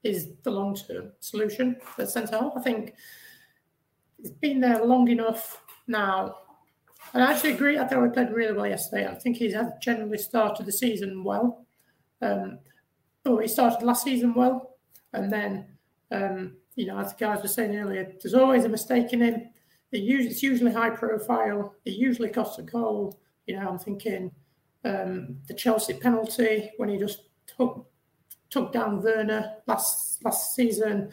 is 0.02 0.28
the 0.42 0.50
long 0.50 0.74
term 0.74 1.12
solution 1.20 1.76
for 1.80 2.06
centre 2.06 2.38
half. 2.38 2.52
I 2.56 2.62
think 2.62 2.94
he's 4.18 4.30
been 4.30 4.60
there 4.60 4.84
long 4.84 5.08
enough 5.08 5.62
now. 5.86 6.36
And 7.12 7.22
I 7.22 7.32
actually 7.32 7.52
agree. 7.52 7.78
I 7.78 7.86
thought 7.86 8.04
he 8.04 8.10
played 8.10 8.30
really 8.30 8.52
well 8.52 8.66
yesterday. 8.66 9.06
I 9.06 9.14
think 9.14 9.36
he's 9.36 9.54
had 9.54 9.80
generally 9.80 10.18
started 10.18 10.66
the 10.66 10.72
season 10.72 11.24
well. 11.24 11.66
Um, 12.22 12.58
but 13.24 13.38
he 13.38 13.48
started 13.48 13.84
last 13.84 14.04
season 14.04 14.34
well. 14.34 14.76
And 15.12 15.30
then, 15.32 15.66
um, 16.12 16.56
you 16.76 16.86
know, 16.86 16.98
as 16.98 17.12
the 17.12 17.18
guys 17.18 17.42
were 17.42 17.48
saying 17.48 17.76
earlier, 17.76 18.12
there's 18.22 18.34
always 18.34 18.64
a 18.64 18.68
mistake 18.68 19.12
in 19.12 19.20
him. 19.20 19.50
It's 19.92 20.42
usually 20.42 20.72
high 20.72 20.90
profile. 20.90 21.74
It 21.84 21.94
usually 21.94 22.28
costs 22.28 22.58
a 22.58 22.62
goal. 22.62 23.18
You 23.46 23.56
know, 23.56 23.68
I'm 23.68 23.78
thinking 23.78 24.30
um, 24.84 25.38
the 25.48 25.54
Chelsea 25.54 25.94
penalty 25.94 26.70
when 26.76 26.88
he 26.88 26.98
just 26.98 27.22
took 27.46 27.86
took 28.50 28.72
down 28.72 29.02
Werner 29.02 29.56
last 29.66 30.24
last 30.24 30.54
season. 30.54 31.10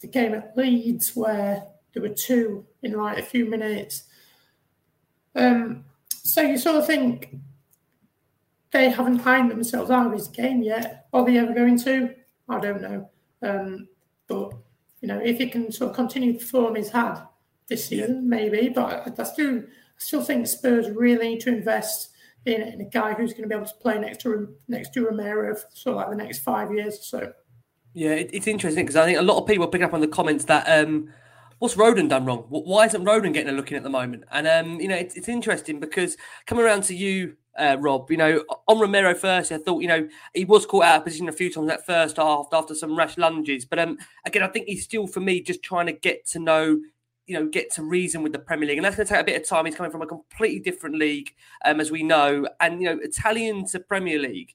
The 0.00 0.06
game 0.08 0.34
at 0.34 0.56
Leeds 0.56 1.14
where 1.14 1.64
there 1.92 2.02
were 2.02 2.08
two 2.08 2.66
in 2.82 2.92
like 2.92 3.18
a 3.18 3.22
few 3.22 3.46
minutes. 3.46 4.04
Um, 5.34 5.84
so 6.10 6.42
you 6.42 6.58
sort 6.58 6.76
of 6.76 6.86
think 6.86 7.36
they 8.70 8.90
haven't 8.90 9.26
ironed 9.26 9.50
themselves 9.50 9.90
out 9.90 10.06
of 10.06 10.12
his 10.12 10.28
game 10.28 10.62
yet. 10.62 11.06
Are 11.12 11.24
they 11.24 11.38
ever 11.38 11.52
going 11.52 11.78
to? 11.80 12.14
I 12.48 12.60
don't 12.60 12.82
know. 12.82 13.10
Um, 13.42 13.88
but 14.26 14.52
you 15.02 15.08
know, 15.08 15.18
if 15.18 15.38
he 15.38 15.48
can 15.48 15.70
sort 15.70 15.90
of 15.90 15.96
continue 15.96 16.32
the 16.32 16.44
form 16.44 16.76
he's 16.76 16.88
had 16.88 17.20
this 17.68 17.86
season, 17.86 18.28
maybe. 18.28 18.68
But 18.68 19.18
I, 19.18 19.24
still, 19.24 19.58
I 19.58 19.98
still 19.98 20.22
think 20.22 20.46
Spurs 20.46 20.88
really 20.88 21.30
need 21.30 21.40
to 21.40 21.50
invest 21.50 22.10
in, 22.46 22.62
in 22.62 22.80
a 22.80 22.84
guy 22.84 23.12
who's 23.12 23.32
going 23.32 23.42
to 23.42 23.48
be 23.48 23.54
able 23.54 23.66
to 23.66 23.74
play 23.74 23.98
next 23.98 24.20
to 24.22 24.32
him 24.32 24.54
next 24.68 24.94
to 24.94 25.04
Romero 25.04 25.54
for 25.54 25.66
sort 25.74 25.96
of 25.96 25.96
like 25.96 26.10
the 26.10 26.24
next 26.24 26.38
five 26.38 26.72
years 26.72 26.98
or 26.98 27.02
so. 27.02 27.32
Yeah, 27.94 28.12
it, 28.12 28.30
it's 28.32 28.46
interesting 28.46 28.84
because 28.84 28.96
I 28.96 29.04
think 29.04 29.18
a 29.18 29.22
lot 29.22 29.38
of 29.38 29.46
people 29.46 29.64
are 29.64 29.68
picking 29.68 29.84
up 29.84 29.92
on 29.92 30.00
the 30.00 30.08
comments 30.08 30.44
that 30.44 30.64
um, 30.66 31.12
what's 31.58 31.74
Rodon 31.74 32.08
done 32.08 32.24
wrong? 32.24 32.46
Why 32.48 32.86
isn't 32.86 33.04
Rodon 33.04 33.34
getting 33.34 33.52
a 33.52 33.56
look 33.56 33.70
in 33.70 33.76
at 33.76 33.82
the 33.82 33.90
moment? 33.90 34.24
And 34.30 34.46
um, 34.46 34.80
you 34.80 34.88
know, 34.88 34.96
it's, 34.96 35.16
it's 35.16 35.28
interesting 35.28 35.80
because 35.80 36.16
coming 36.46 36.64
around 36.64 36.84
to 36.84 36.94
you, 36.94 37.36
uh, 37.58 37.76
Rob, 37.80 38.10
you 38.10 38.16
know, 38.16 38.44
on 38.68 38.80
Romero 38.80 39.14
first, 39.14 39.52
I 39.52 39.58
thought 39.58 39.80
you 39.80 39.88
know 39.88 40.08
he 40.34 40.44
was 40.44 40.66
caught 40.66 40.84
out 40.84 40.98
of 40.98 41.04
position 41.04 41.28
a 41.28 41.32
few 41.32 41.52
times 41.52 41.68
that 41.68 41.86
first 41.86 42.16
half 42.16 42.46
after 42.52 42.74
some 42.74 42.96
rash 42.96 43.18
lunges, 43.18 43.64
but 43.64 43.78
um, 43.78 43.98
again, 44.24 44.42
I 44.42 44.48
think 44.48 44.66
he's 44.66 44.84
still 44.84 45.06
for 45.06 45.20
me 45.20 45.40
just 45.40 45.62
trying 45.62 45.86
to 45.86 45.92
get 45.92 46.26
to 46.28 46.38
know 46.38 46.80
you 47.26 47.38
know, 47.38 47.46
get 47.46 47.70
to 47.72 47.82
reason 47.82 48.22
with 48.22 48.32
the 48.32 48.38
Premier 48.38 48.68
League. 48.68 48.78
And 48.78 48.84
that's 48.84 48.96
going 48.96 49.06
to 49.06 49.12
take 49.12 49.22
a 49.22 49.24
bit 49.24 49.40
of 49.40 49.48
time. 49.48 49.64
He's 49.64 49.76
coming 49.76 49.92
from 49.92 50.02
a 50.02 50.06
completely 50.06 50.58
different 50.58 50.96
league, 50.96 51.32
um, 51.64 51.80
as 51.80 51.90
we 51.90 52.02
know. 52.02 52.48
And, 52.60 52.82
you 52.82 52.88
know, 52.88 52.98
Italian 53.00 53.64
to 53.68 53.80
Premier 53.80 54.18
League, 54.18 54.54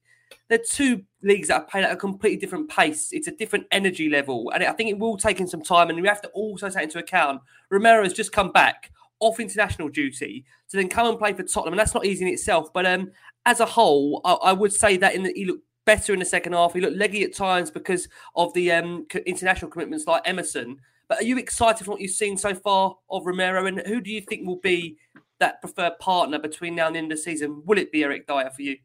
they're 0.49 0.57
two 0.57 1.03
leagues 1.23 1.47
that 1.47 1.61
are 1.61 1.65
playing 1.65 1.85
at 1.85 1.93
a 1.93 1.97
completely 1.97 2.37
different 2.37 2.69
pace. 2.69 3.09
It's 3.11 3.27
a 3.27 3.31
different 3.31 3.67
energy 3.71 4.09
level. 4.09 4.51
And 4.53 4.63
I 4.63 4.73
think 4.73 4.89
it 4.89 4.99
will 4.99 5.17
take 5.17 5.39
him 5.39 5.47
some 5.47 5.61
time. 5.61 5.89
And 5.89 6.01
we 6.01 6.07
have 6.07 6.21
to 6.21 6.29
also 6.29 6.69
take 6.69 6.83
into 6.83 6.99
account 6.99 7.41
Romero 7.69 8.03
has 8.03 8.13
just 8.13 8.31
come 8.31 8.51
back 8.51 8.91
off 9.19 9.39
international 9.39 9.89
duty 9.89 10.45
to 10.69 10.77
then 10.77 10.89
come 10.89 11.07
and 11.07 11.17
play 11.17 11.33
for 11.33 11.43
Tottenham. 11.43 11.73
And 11.73 11.79
that's 11.79 11.93
not 11.93 12.05
easy 12.05 12.25
in 12.25 12.33
itself. 12.33 12.71
But 12.73 12.85
um, 12.85 13.11
as 13.45 13.59
a 13.59 13.65
whole, 13.65 14.21
I, 14.25 14.33
I 14.33 14.53
would 14.53 14.73
say 14.73 14.97
that 14.97 15.15
in 15.15 15.23
the, 15.23 15.33
he 15.35 15.45
looked 15.45 15.63
better 15.85 16.13
in 16.13 16.19
the 16.19 16.25
second 16.25 16.53
half. 16.53 16.73
He 16.73 16.81
looked 16.81 16.97
leggy 16.97 17.23
at 17.23 17.33
times 17.33 17.71
because 17.71 18.07
of 18.35 18.53
the 18.53 18.71
um, 18.71 19.07
international 19.25 19.71
commitments 19.71 20.05
like 20.05 20.21
Emerson. 20.25 20.77
But 21.07 21.21
are 21.21 21.23
you 21.23 21.37
excited 21.37 21.85
for 21.85 21.91
what 21.91 22.01
you've 22.01 22.11
seen 22.11 22.37
so 22.37 22.53
far 22.53 22.95
of 23.09 23.25
Romero? 23.25 23.65
And 23.65 23.79
who 23.87 24.01
do 24.01 24.11
you 24.11 24.21
think 24.21 24.45
will 24.45 24.59
be 24.59 24.97
that 25.39 25.61
preferred 25.61 25.97
partner 25.99 26.39
between 26.39 26.75
now 26.75 26.87
and 26.87 26.95
the 26.95 26.99
end 26.99 27.11
of 27.11 27.17
the 27.17 27.23
season? 27.23 27.63
Will 27.65 27.77
it 27.77 27.91
be 27.91 28.03
Eric 28.03 28.27
Dier 28.27 28.49
for 28.53 28.61
you? 28.61 28.77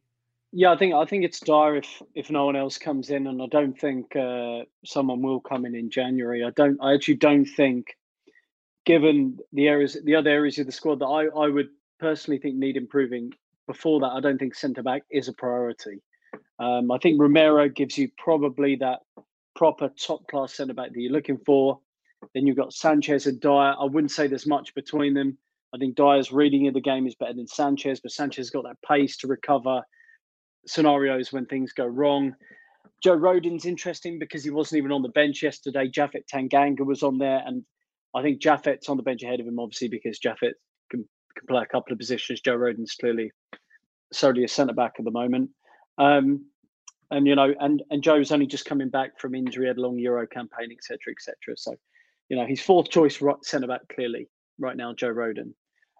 Yeah, 0.52 0.70
I 0.70 0.76
think 0.76 0.94
I 0.94 1.04
think 1.06 1.24
it's 1.24 1.40
Dier 1.40 1.76
if 1.76 2.02
if 2.14 2.30
no 2.30 2.44
one 2.44 2.56
else 2.56 2.76
comes 2.76 3.08
in, 3.08 3.26
and 3.26 3.42
I 3.42 3.46
don't 3.46 3.78
think 3.78 4.14
uh, 4.14 4.60
someone 4.84 5.22
will 5.22 5.40
come 5.40 5.64
in 5.64 5.74
in 5.74 5.88
January. 5.88 6.44
I 6.44 6.50
don't. 6.50 6.78
I 6.82 6.92
actually 6.92 7.16
don't 7.16 7.46
think, 7.46 7.96
given 8.84 9.38
the 9.52 9.68
areas, 9.68 9.96
the 10.04 10.14
other 10.14 10.30
areas 10.30 10.58
of 10.58 10.66
the 10.66 10.72
squad 10.72 11.00
that 11.00 11.06
I 11.06 11.26
I 11.26 11.48
would 11.48 11.68
personally 11.98 12.38
think 12.38 12.56
need 12.56 12.76
improving. 12.76 13.30
Before 13.66 14.00
that, 14.00 14.12
I 14.12 14.20
don't 14.20 14.38
think 14.38 14.54
centre 14.54 14.82
back 14.82 15.02
is 15.10 15.28
a 15.28 15.32
priority. 15.32 16.02
Um, 16.58 16.90
I 16.90 16.98
think 16.98 17.20
Romero 17.20 17.68
gives 17.68 17.96
you 17.96 18.08
probably 18.18 18.76
that 18.76 19.00
proper 19.54 19.88
top 19.90 20.26
class 20.28 20.54
centre 20.54 20.74
back 20.74 20.92
that 20.92 21.00
you're 21.00 21.12
looking 21.12 21.38
for. 21.46 21.78
Then 22.34 22.46
you've 22.46 22.56
got 22.56 22.72
Sanchez 22.72 23.26
and 23.26 23.40
Dier. 23.40 23.50
I 23.50 23.84
wouldn't 23.84 24.10
say 24.10 24.26
there's 24.26 24.46
much 24.46 24.74
between 24.74 25.14
them. 25.14 25.38
I 25.74 25.78
think 25.78 25.96
Dier's 25.96 26.32
reading 26.32 26.68
of 26.68 26.74
the 26.74 26.80
game 26.80 27.06
is 27.06 27.14
better 27.14 27.34
than 27.34 27.46
Sanchez, 27.46 28.00
but 28.00 28.12
Sanchez 28.12 28.46
has 28.46 28.50
got 28.50 28.64
that 28.64 28.76
pace 28.86 29.16
to 29.18 29.26
recover 29.26 29.82
scenarios 30.66 31.32
when 31.32 31.46
things 31.46 31.72
go 31.72 31.86
wrong. 31.86 32.34
Joe 33.02 33.14
Rodon's 33.16 33.64
interesting 33.64 34.18
because 34.18 34.44
he 34.44 34.50
wasn't 34.50 34.78
even 34.78 34.92
on 34.92 35.02
the 35.02 35.08
bench 35.08 35.42
yesterday. 35.42 35.88
Japhet 35.88 36.26
Tanganga 36.32 36.86
was 36.86 37.02
on 37.02 37.18
there, 37.18 37.42
and 37.44 37.64
I 38.14 38.22
think 38.22 38.40
Japhet's 38.40 38.88
on 38.88 38.96
the 38.96 39.02
bench 39.02 39.22
ahead 39.22 39.40
of 39.40 39.46
him, 39.46 39.58
obviously, 39.58 39.88
because 39.88 40.18
Jaffet 40.18 40.54
can, 40.90 41.08
can 41.36 41.46
play 41.48 41.62
a 41.62 41.66
couple 41.66 41.92
of 41.92 41.98
positions. 41.98 42.40
Joe 42.40 42.54
Rodon's 42.54 42.94
clearly 42.94 43.30
solely 44.12 44.44
a 44.44 44.48
centre 44.48 44.74
back 44.74 44.94
at 44.98 45.04
the 45.04 45.10
moment. 45.10 45.50
Um, 45.98 46.46
and 47.10 47.26
you 47.26 47.34
know, 47.34 47.54
and 47.60 47.82
and 47.90 48.02
Joe's 48.02 48.32
only 48.32 48.46
just 48.46 48.64
coming 48.64 48.88
back 48.88 49.20
from 49.20 49.34
injury, 49.34 49.68
had 49.68 49.76
a 49.76 49.82
long 49.82 49.98
Euro 49.98 50.26
campaign, 50.26 50.70
etc., 50.72 50.98
etc. 51.10 51.34
So, 51.56 51.74
you 52.28 52.36
know, 52.36 52.46
he's 52.46 52.62
fourth 52.62 52.88
choice 52.88 53.20
right, 53.20 53.36
centre 53.44 53.66
back 53.66 53.82
clearly 53.94 54.28
right 54.58 54.76
now, 54.76 54.94
Joe 54.94 55.08
Roden. 55.08 55.54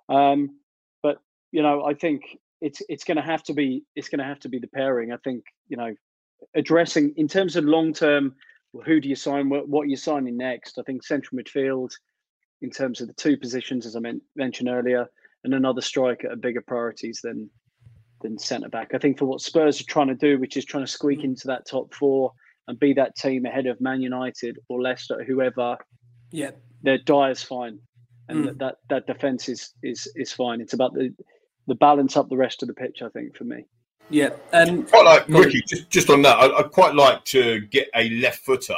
Um, 0.08 0.58
but 1.02 1.18
you 1.50 1.62
know, 1.62 1.84
I 1.84 1.94
think 1.94 2.22
it's 2.62 2.80
it's 2.88 3.04
going 3.04 3.18
to 3.18 3.22
have 3.22 3.42
to 3.44 3.52
be 3.52 3.84
it's 3.94 4.08
going 4.08 4.20
to 4.20 4.24
have 4.24 4.40
to 4.40 4.48
be 4.48 4.58
the 4.58 4.68
pairing. 4.68 5.12
I 5.12 5.18
think 5.18 5.44
you 5.68 5.76
know 5.76 5.94
addressing 6.54 7.12
in 7.16 7.28
terms 7.28 7.56
of 7.56 7.64
long 7.64 7.92
term, 7.92 8.34
who 8.84 9.00
do 9.00 9.08
you 9.08 9.14
sign? 9.14 9.48
What, 9.48 9.68
what 9.68 9.82
are 9.82 9.90
you 9.90 9.96
signing 9.96 10.36
next? 10.36 10.78
I 10.78 10.82
think 10.82 11.04
central 11.04 11.38
midfield, 11.38 11.90
in 12.62 12.70
terms 12.70 13.00
of 13.00 13.08
the 13.08 13.14
two 13.14 13.36
positions, 13.36 13.86
as 13.86 13.96
I 13.96 14.00
meant, 14.00 14.22
mentioned 14.36 14.68
earlier, 14.68 15.06
and 15.44 15.54
another 15.54 15.80
striker 15.80 16.30
are 16.30 16.36
bigger 16.36 16.62
priorities 16.62 17.20
than 17.22 17.50
than 18.22 18.38
centre 18.38 18.68
back. 18.68 18.94
I 18.94 18.98
think 18.98 19.18
for 19.18 19.26
what 19.26 19.40
Spurs 19.40 19.80
are 19.80 19.84
trying 19.84 20.06
to 20.06 20.14
do, 20.14 20.38
which 20.38 20.56
is 20.56 20.64
trying 20.64 20.84
to 20.84 20.90
squeak 20.90 21.20
mm. 21.20 21.24
into 21.24 21.48
that 21.48 21.66
top 21.66 21.92
four 21.92 22.32
and 22.68 22.78
be 22.78 22.92
that 22.94 23.16
team 23.16 23.44
ahead 23.44 23.66
of 23.66 23.80
Man 23.80 24.00
United 24.00 24.58
or 24.68 24.80
Leicester, 24.80 25.24
whoever. 25.24 25.76
Yeah, 26.30 26.52
their 26.82 26.98
Dier's 26.98 27.42
fine, 27.42 27.78
and 28.28 28.46
mm. 28.46 28.58
that 28.58 28.76
that 28.88 29.06
defense 29.06 29.48
is 29.48 29.74
is 29.82 30.10
is 30.14 30.32
fine. 30.32 30.60
It's 30.60 30.72
about 30.72 30.94
the 30.94 31.12
the 31.66 31.74
balance 31.74 32.16
up 32.16 32.28
the 32.28 32.36
rest 32.36 32.62
of 32.62 32.68
the 32.68 32.74
pitch. 32.74 33.02
I 33.02 33.08
think 33.08 33.36
for 33.36 33.44
me. 33.44 33.66
Yeah, 34.12 34.28
um, 34.52 34.84
quite 34.84 35.04
like 35.06 35.28
Ricky. 35.28 35.62
Just, 35.66 35.88
just 35.88 36.10
on 36.10 36.20
that, 36.22 36.36
I, 36.36 36.60
would 36.60 36.70
quite 36.70 36.94
like 36.94 37.24
to 37.26 37.62
get 37.62 37.88
a 37.94 38.10
left 38.10 38.44
footer. 38.44 38.76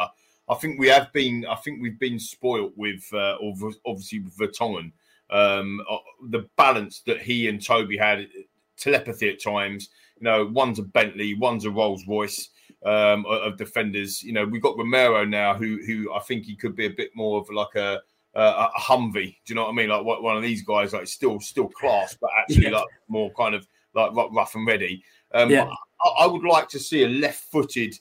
I 0.48 0.54
think 0.54 0.78
we 0.78 0.86
have 0.88 1.12
been. 1.12 1.44
I 1.50 1.56
think 1.56 1.82
we've 1.82 1.98
been 1.98 2.20
spoilt 2.20 2.72
with, 2.76 3.02
uh, 3.12 3.36
obviously 3.84 4.20
with 4.20 4.38
Vertonghen. 4.38 4.92
Um, 5.30 5.80
uh, 5.90 5.96
the 6.28 6.48
balance 6.56 7.00
that 7.06 7.20
he 7.20 7.48
and 7.48 7.60
Toby 7.60 7.96
had, 7.96 8.28
telepathy 8.76 9.28
at 9.28 9.42
times. 9.42 9.88
You 10.20 10.24
know, 10.24 10.46
one's 10.46 10.78
a 10.78 10.84
Bentley, 10.84 11.34
one's 11.34 11.64
a 11.64 11.70
Rolls 11.70 12.06
Royce 12.06 12.50
um, 12.84 13.26
of 13.26 13.56
defenders. 13.56 14.22
You 14.22 14.34
know, 14.34 14.44
we've 14.44 14.62
got 14.62 14.78
Romero 14.78 15.24
now, 15.24 15.54
who 15.54 15.80
who 15.84 16.14
I 16.14 16.20
think 16.20 16.44
he 16.44 16.54
could 16.54 16.76
be 16.76 16.86
a 16.86 16.90
bit 16.90 17.10
more 17.16 17.40
of 17.40 17.50
like 17.50 17.74
a 17.74 18.02
uh, 18.36 18.68
a 18.76 18.80
Humvee. 18.80 19.36
Do 19.44 19.52
you 19.52 19.54
know 19.56 19.64
what 19.64 19.70
I 19.70 19.74
mean? 19.74 19.88
Like 19.88 20.04
one 20.04 20.36
of 20.36 20.42
these 20.44 20.62
guys, 20.62 20.92
like 20.92 21.08
still 21.08 21.40
still 21.40 21.68
class, 21.68 22.16
but 22.20 22.30
actually 22.38 22.66
yeah. 22.66 22.78
like 22.78 22.86
more 23.08 23.32
kind 23.32 23.56
of 23.56 23.66
like 23.94 24.12
rough 24.32 24.54
and 24.54 24.66
ready. 24.66 25.02
Um, 25.32 25.50
yeah. 25.50 25.68
I, 26.04 26.24
I, 26.24 26.26
would 26.26 26.44
like 26.44 26.68
to 26.70 26.78
see 26.78 27.04
a 27.04 27.08
left-footed 27.08 27.98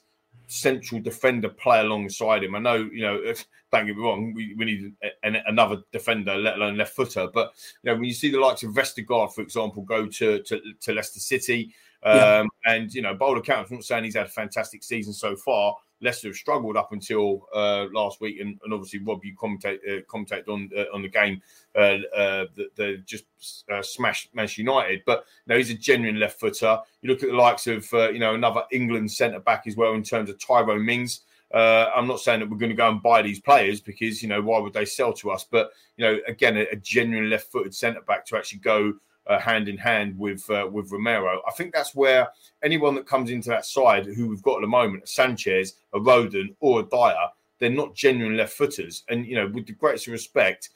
central 0.47 1.01
defender 1.01 1.49
play 1.49 1.79
alongside 1.79 2.43
him. 2.43 2.55
I 2.55 2.59
know, 2.59 2.75
you 2.91 3.01
know, 3.01 3.15
if, 3.15 3.45
don't 3.71 3.87
get 3.87 3.97
me 3.97 4.03
wrong, 4.03 4.33
we, 4.33 4.53
we 4.55 4.65
need 4.65 4.93
an, 5.23 5.37
another 5.47 5.81
defender, 5.91 6.35
let 6.35 6.55
alone 6.55 6.77
left 6.77 6.95
footer. 6.95 7.27
But 7.33 7.53
you 7.81 7.91
know, 7.91 7.95
when 7.95 8.05
you 8.05 8.13
see 8.13 8.29
the 8.29 8.39
likes 8.39 8.63
of 8.63 8.71
Vestergaard, 8.71 9.33
for 9.33 9.41
example, 9.41 9.81
go 9.83 10.05
to 10.05 10.43
to, 10.43 10.61
to 10.81 10.93
Leicester 10.93 11.19
City, 11.19 11.73
um, 12.03 12.17
yeah. 12.17 12.43
and 12.65 12.93
you 12.93 13.01
know, 13.01 13.15
Boulder 13.15 13.41
County, 13.41 13.67
I'm 13.71 13.75
not 13.77 13.83
saying 13.83 14.03
he's 14.03 14.15
had 14.15 14.27
a 14.27 14.29
fantastic 14.29 14.83
season 14.83 15.11
so 15.11 15.35
far, 15.35 15.75
Leicester 16.03 16.27
have 16.27 16.35
struggled 16.35 16.77
up 16.77 16.91
until 16.91 17.47
uh, 17.55 17.87
last 17.93 18.21
week, 18.21 18.39
and, 18.39 18.59
and, 18.63 18.73
obviously 18.73 18.99
Rob, 18.99 19.23
you 19.23 19.35
commentate, 19.35 19.79
uh, 19.87 20.01
commentate 20.01 20.47
on 20.47 20.69
uh, 20.77 20.83
on 20.93 21.01
the 21.01 21.07
game 21.07 21.41
uh, 21.75 21.97
uh, 22.15 22.45
that 22.55 22.75
they 22.75 22.97
just 23.05 23.25
uh, 23.71 23.81
smashed 23.81 24.29
Manchester 24.33 24.61
United. 24.61 25.03
But 25.05 25.25
you 25.45 25.53
know, 25.53 25.57
he's 25.57 25.71
a 25.71 25.75
genuine 25.75 26.19
left 26.19 26.39
footer. 26.39 26.79
You 27.01 27.09
look 27.09 27.23
at 27.23 27.29
the 27.29 27.35
likes 27.35 27.67
of 27.67 27.87
you 28.13 28.19
know 28.19 28.35
another 28.35 28.63
England 28.71 29.11
centre 29.11 29.39
back 29.39 29.63
as 29.65 29.75
well 29.75 29.93
in 29.93 30.03
terms 30.03 30.29
of 30.29 30.37
Tyrone 30.39 30.85
Mings. 30.85 31.21
I'm 31.53 32.07
not 32.07 32.19
saying 32.19 32.39
that 32.41 32.49
we're 32.49 32.57
going 32.57 32.71
to 32.71 32.75
go 32.75 32.89
and 32.89 33.01
buy 33.01 33.21
these 33.21 33.39
players 33.39 33.79
because 33.79 34.21
you 34.21 34.29
know 34.29 34.41
why 34.41 34.59
would 34.59 34.73
they 34.73 34.85
sell 34.85 35.13
to 35.13 35.31
us? 35.31 35.45
But 35.49 35.71
you 35.97 36.05
know, 36.05 36.19
again, 36.27 36.57
a, 36.57 36.65
a 36.71 36.75
genuine 36.75 37.29
left-footed 37.29 37.73
centre 37.73 38.01
back 38.01 38.25
to 38.27 38.37
actually 38.37 38.59
go 38.59 38.95
uh, 39.27 39.39
hand 39.39 39.69
in 39.69 39.77
hand 39.77 40.17
with 40.17 40.49
uh, 40.49 40.67
with 40.71 40.91
Romero. 40.91 41.41
I 41.47 41.51
think 41.51 41.73
that's 41.73 41.95
where 41.95 42.29
anyone 42.63 42.95
that 42.95 43.07
comes 43.07 43.31
into 43.31 43.49
that 43.49 43.65
side 43.65 44.05
who 44.05 44.27
we've 44.27 44.41
got 44.41 44.57
at 44.57 44.61
the 44.61 44.67
moment, 44.67 45.03
a 45.03 45.07
Sanchez, 45.07 45.75
a 45.93 45.99
Rodon, 45.99 46.55
or 46.59 46.81
a 46.81 46.83
Dier, 46.83 47.29
they're 47.59 47.69
not 47.69 47.95
genuine 47.95 48.37
left 48.37 48.53
footers. 48.53 49.03
And 49.09 49.25
you 49.25 49.35
know, 49.35 49.47
with 49.47 49.67
the 49.67 49.73
greatest 49.73 50.07
respect, 50.07 50.69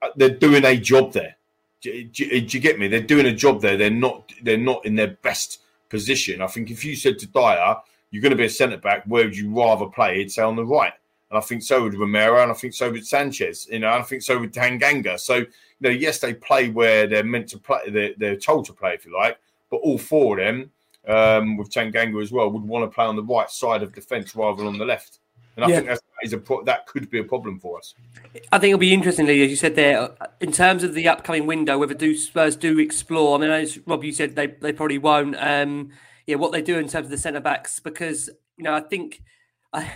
uh, 0.00 0.08
they're 0.16 0.30
doing 0.30 0.64
a 0.64 0.76
job 0.76 1.12
there. 1.12 1.36
Do, 1.80 2.04
do, 2.04 2.40
do, 2.40 2.56
you 2.56 2.60
get 2.60 2.78
me? 2.78 2.86
They're 2.86 3.00
doing 3.00 3.26
a 3.26 3.34
job 3.34 3.60
there. 3.60 3.76
They're 3.76 3.90
not. 3.90 4.32
They're 4.42 4.56
not 4.56 4.84
in 4.86 4.94
their 4.94 5.16
best 5.22 5.60
position. 5.88 6.40
I 6.40 6.46
think 6.46 6.70
if 6.70 6.84
you 6.84 6.94
said 6.94 7.18
to 7.18 7.26
Dier, 7.26 7.76
"You're 8.10 8.22
going 8.22 8.30
to 8.30 8.36
be 8.36 8.44
a 8.44 8.50
centre 8.50 8.76
back," 8.76 9.04
where 9.06 9.24
would 9.24 9.36
you 9.36 9.52
rather 9.52 9.86
play? 9.86 10.18
He'd 10.18 10.30
say 10.30 10.42
on 10.42 10.56
the 10.56 10.64
right. 10.64 10.92
And 11.32 11.38
I 11.38 11.40
think 11.40 11.62
so 11.62 11.84
with 11.84 11.94
Romero, 11.94 12.42
and 12.42 12.50
I 12.50 12.54
think 12.54 12.74
so 12.74 12.92
with 12.92 13.06
Sanchez. 13.06 13.66
You 13.70 13.78
know, 13.78 13.90
I 13.90 14.02
think 14.02 14.20
so 14.20 14.38
with 14.38 14.52
Tanganga. 14.52 15.18
So 15.18 15.36
you 15.36 15.46
know, 15.80 15.88
yes, 15.88 16.18
they 16.18 16.34
play 16.34 16.68
where 16.68 17.06
they're 17.06 17.24
meant 17.24 17.48
to 17.48 17.58
play, 17.58 17.88
they're, 17.88 18.12
they're 18.18 18.36
told 18.36 18.66
to 18.66 18.74
play, 18.74 18.92
if 18.92 19.06
you 19.06 19.16
like, 19.16 19.38
but 19.70 19.78
all 19.78 19.96
four 19.96 20.38
of 20.38 20.44
them, 20.44 20.70
um, 21.08 21.56
with 21.56 21.70
Tanganga 21.70 22.20
as 22.20 22.32
well, 22.32 22.50
would 22.50 22.62
want 22.62 22.84
to 22.84 22.94
play 22.94 23.06
on 23.06 23.16
the 23.16 23.22
right 23.22 23.50
side 23.50 23.82
of 23.82 23.94
defence 23.94 24.36
rather 24.36 24.58
than 24.58 24.66
on 24.66 24.76
the 24.76 24.84
left. 24.84 25.20
And 25.56 25.64
I 25.64 25.68
yeah. 25.68 25.76
think 25.76 25.88
that's, 25.88 26.02
that, 26.02 26.26
is 26.26 26.32
a 26.34 26.38
pro- 26.38 26.64
that 26.64 26.86
could 26.86 27.08
be 27.08 27.20
a 27.20 27.24
problem 27.24 27.58
for 27.58 27.78
us. 27.78 27.94
I 28.52 28.58
think 28.58 28.72
it'll 28.72 28.78
be 28.78 28.92
interesting, 28.92 29.24
Lee, 29.24 29.42
as 29.42 29.48
you 29.48 29.56
said 29.56 29.74
there, 29.74 30.10
in 30.42 30.52
terms 30.52 30.84
of 30.84 30.92
the 30.92 31.08
upcoming 31.08 31.46
window, 31.46 31.78
whether 31.78 31.94
do 31.94 32.14
Spurs 32.14 32.56
do 32.56 32.78
explore. 32.78 33.38
I 33.38 33.40
mean, 33.40 33.50
as 33.50 33.78
Rob, 33.86 34.04
you 34.04 34.12
said 34.12 34.36
they, 34.36 34.48
they 34.48 34.74
probably 34.74 34.98
won't. 34.98 35.36
Um, 35.38 35.92
yeah, 36.26 36.36
what 36.36 36.52
they 36.52 36.60
do 36.60 36.76
in 36.76 36.88
terms 36.88 37.06
of 37.06 37.10
the 37.10 37.16
centre 37.16 37.40
backs, 37.40 37.80
because 37.80 38.28
you 38.58 38.64
know, 38.64 38.74
I 38.74 38.80
think. 38.80 39.22
I, 39.72 39.90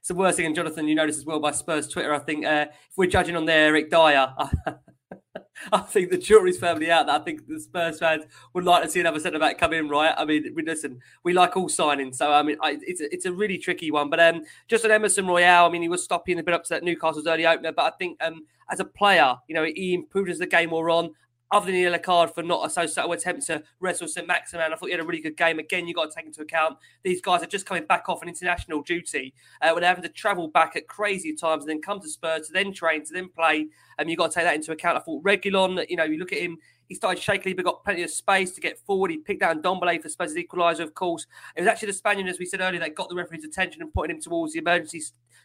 it's 0.00 0.08
the 0.08 0.14
worst 0.14 0.38
thing, 0.38 0.46
and 0.46 0.54
Jonathan, 0.54 0.88
you 0.88 0.94
noticed 0.94 1.18
as 1.18 1.26
well 1.26 1.40
by 1.40 1.50
Spurs 1.50 1.86
Twitter. 1.86 2.14
I 2.14 2.18
think 2.20 2.46
uh, 2.46 2.66
if 2.70 2.96
we're 2.96 3.06
judging 3.06 3.36
on 3.36 3.44
their 3.44 3.66
Eric 3.66 3.90
Dier, 3.90 4.32
I 5.72 5.78
think 5.80 6.10
the 6.10 6.16
jury's 6.16 6.58
firmly 6.58 6.90
out. 6.90 7.06
That 7.06 7.20
I 7.20 7.24
think 7.24 7.46
the 7.46 7.60
Spurs 7.60 7.98
fans 7.98 8.24
would 8.54 8.64
like 8.64 8.82
to 8.82 8.88
see 8.88 9.00
another 9.00 9.20
centre 9.20 9.38
back 9.38 9.58
come 9.58 9.74
in, 9.74 9.90
right? 9.90 10.14
I 10.16 10.24
mean, 10.24 10.54
listen, 10.64 11.00
we 11.22 11.34
like 11.34 11.54
all 11.54 11.68
signings, 11.68 12.14
so 12.14 12.32
I 12.32 12.42
mean, 12.42 12.56
I, 12.62 12.78
it's 12.80 13.02
a, 13.02 13.12
it's 13.12 13.26
a 13.26 13.32
really 13.32 13.58
tricky 13.58 13.90
one. 13.90 14.08
But 14.08 14.20
um, 14.20 14.42
just 14.68 14.86
on 14.86 14.90
Emerson 14.90 15.26
Royal, 15.26 15.66
I 15.66 15.68
mean, 15.68 15.82
he 15.82 15.88
was 15.90 16.02
stopping 16.02 16.38
a 16.38 16.42
bit 16.42 16.54
up 16.54 16.64
to 16.64 16.70
that 16.70 16.82
Newcastle's 16.82 17.26
early 17.26 17.46
opener, 17.46 17.72
but 17.72 17.92
I 17.92 17.96
think 17.98 18.16
um, 18.24 18.46
as 18.70 18.80
a 18.80 18.86
player, 18.86 19.36
you 19.48 19.54
know, 19.54 19.64
he 19.64 19.92
improved 19.92 20.30
as 20.30 20.38
the 20.38 20.46
game 20.46 20.70
wore 20.70 20.88
on 20.88 21.12
other 21.52 21.66
than 21.66 21.74
the 21.74 21.80
yellow 21.80 21.98
card 21.98 22.30
for 22.34 22.42
not 22.42 22.66
associated 22.66 23.10
attempt 23.10 23.46
to 23.46 23.62
wrestle 23.80 24.08
St 24.08 24.26
Maximin, 24.26 24.72
I 24.72 24.76
thought 24.76 24.86
he 24.86 24.92
had 24.92 25.00
a 25.00 25.04
really 25.04 25.20
good 25.20 25.36
game. 25.36 25.58
Again, 25.58 25.86
you've 25.86 25.96
got 25.96 26.10
to 26.10 26.14
take 26.14 26.26
into 26.26 26.42
account 26.42 26.78
these 27.02 27.20
guys 27.20 27.42
are 27.42 27.46
just 27.46 27.66
coming 27.66 27.86
back 27.86 28.08
off 28.08 28.22
an 28.22 28.28
international 28.28 28.82
duty 28.82 29.34
uh, 29.60 29.70
when 29.70 29.80
they're 29.80 29.88
having 29.88 30.04
to 30.04 30.08
travel 30.08 30.48
back 30.48 30.76
at 30.76 30.86
crazy 30.86 31.34
times 31.34 31.64
and 31.64 31.70
then 31.70 31.82
come 31.82 32.00
to 32.00 32.08
Spurs 32.08 32.46
to 32.46 32.52
then 32.52 32.72
train 32.72 33.04
to 33.04 33.12
then 33.12 33.28
play. 33.28 33.66
And 33.98 34.06
um, 34.06 34.08
you 34.08 34.16
got 34.16 34.30
to 34.30 34.34
take 34.34 34.44
that 34.44 34.54
into 34.54 34.72
account. 34.72 34.96
I 34.96 35.00
thought 35.00 35.24
Reguilón, 35.24 35.84
you 35.88 35.96
know, 35.96 36.04
you 36.04 36.18
look 36.18 36.32
at 36.32 36.40
him, 36.40 36.58
he 36.90 36.96
started 36.96 37.22
shakily, 37.22 37.54
but 37.54 37.64
got 37.64 37.84
plenty 37.84 38.02
of 38.02 38.10
space 38.10 38.50
to 38.50 38.60
get 38.60 38.76
forward. 38.76 39.12
He 39.12 39.18
picked 39.18 39.42
out 39.42 39.62
Ndombele 39.62 40.02
for 40.02 40.08
Spurs' 40.08 40.34
equaliser, 40.34 40.80
of 40.80 40.92
course. 40.92 41.24
It 41.54 41.60
was 41.60 41.68
actually 41.68 41.86
the 41.86 41.92
Spaniard, 41.92 42.28
as 42.28 42.40
we 42.40 42.46
said 42.46 42.60
earlier, 42.60 42.80
that 42.80 42.96
got 42.96 43.08
the 43.08 43.14
referee's 43.14 43.44
attention 43.44 43.80
and 43.80 43.94
putting 43.94 44.16
him 44.16 44.20
towards 44.20 44.54
the 44.54 44.58
emergency 44.58 45.00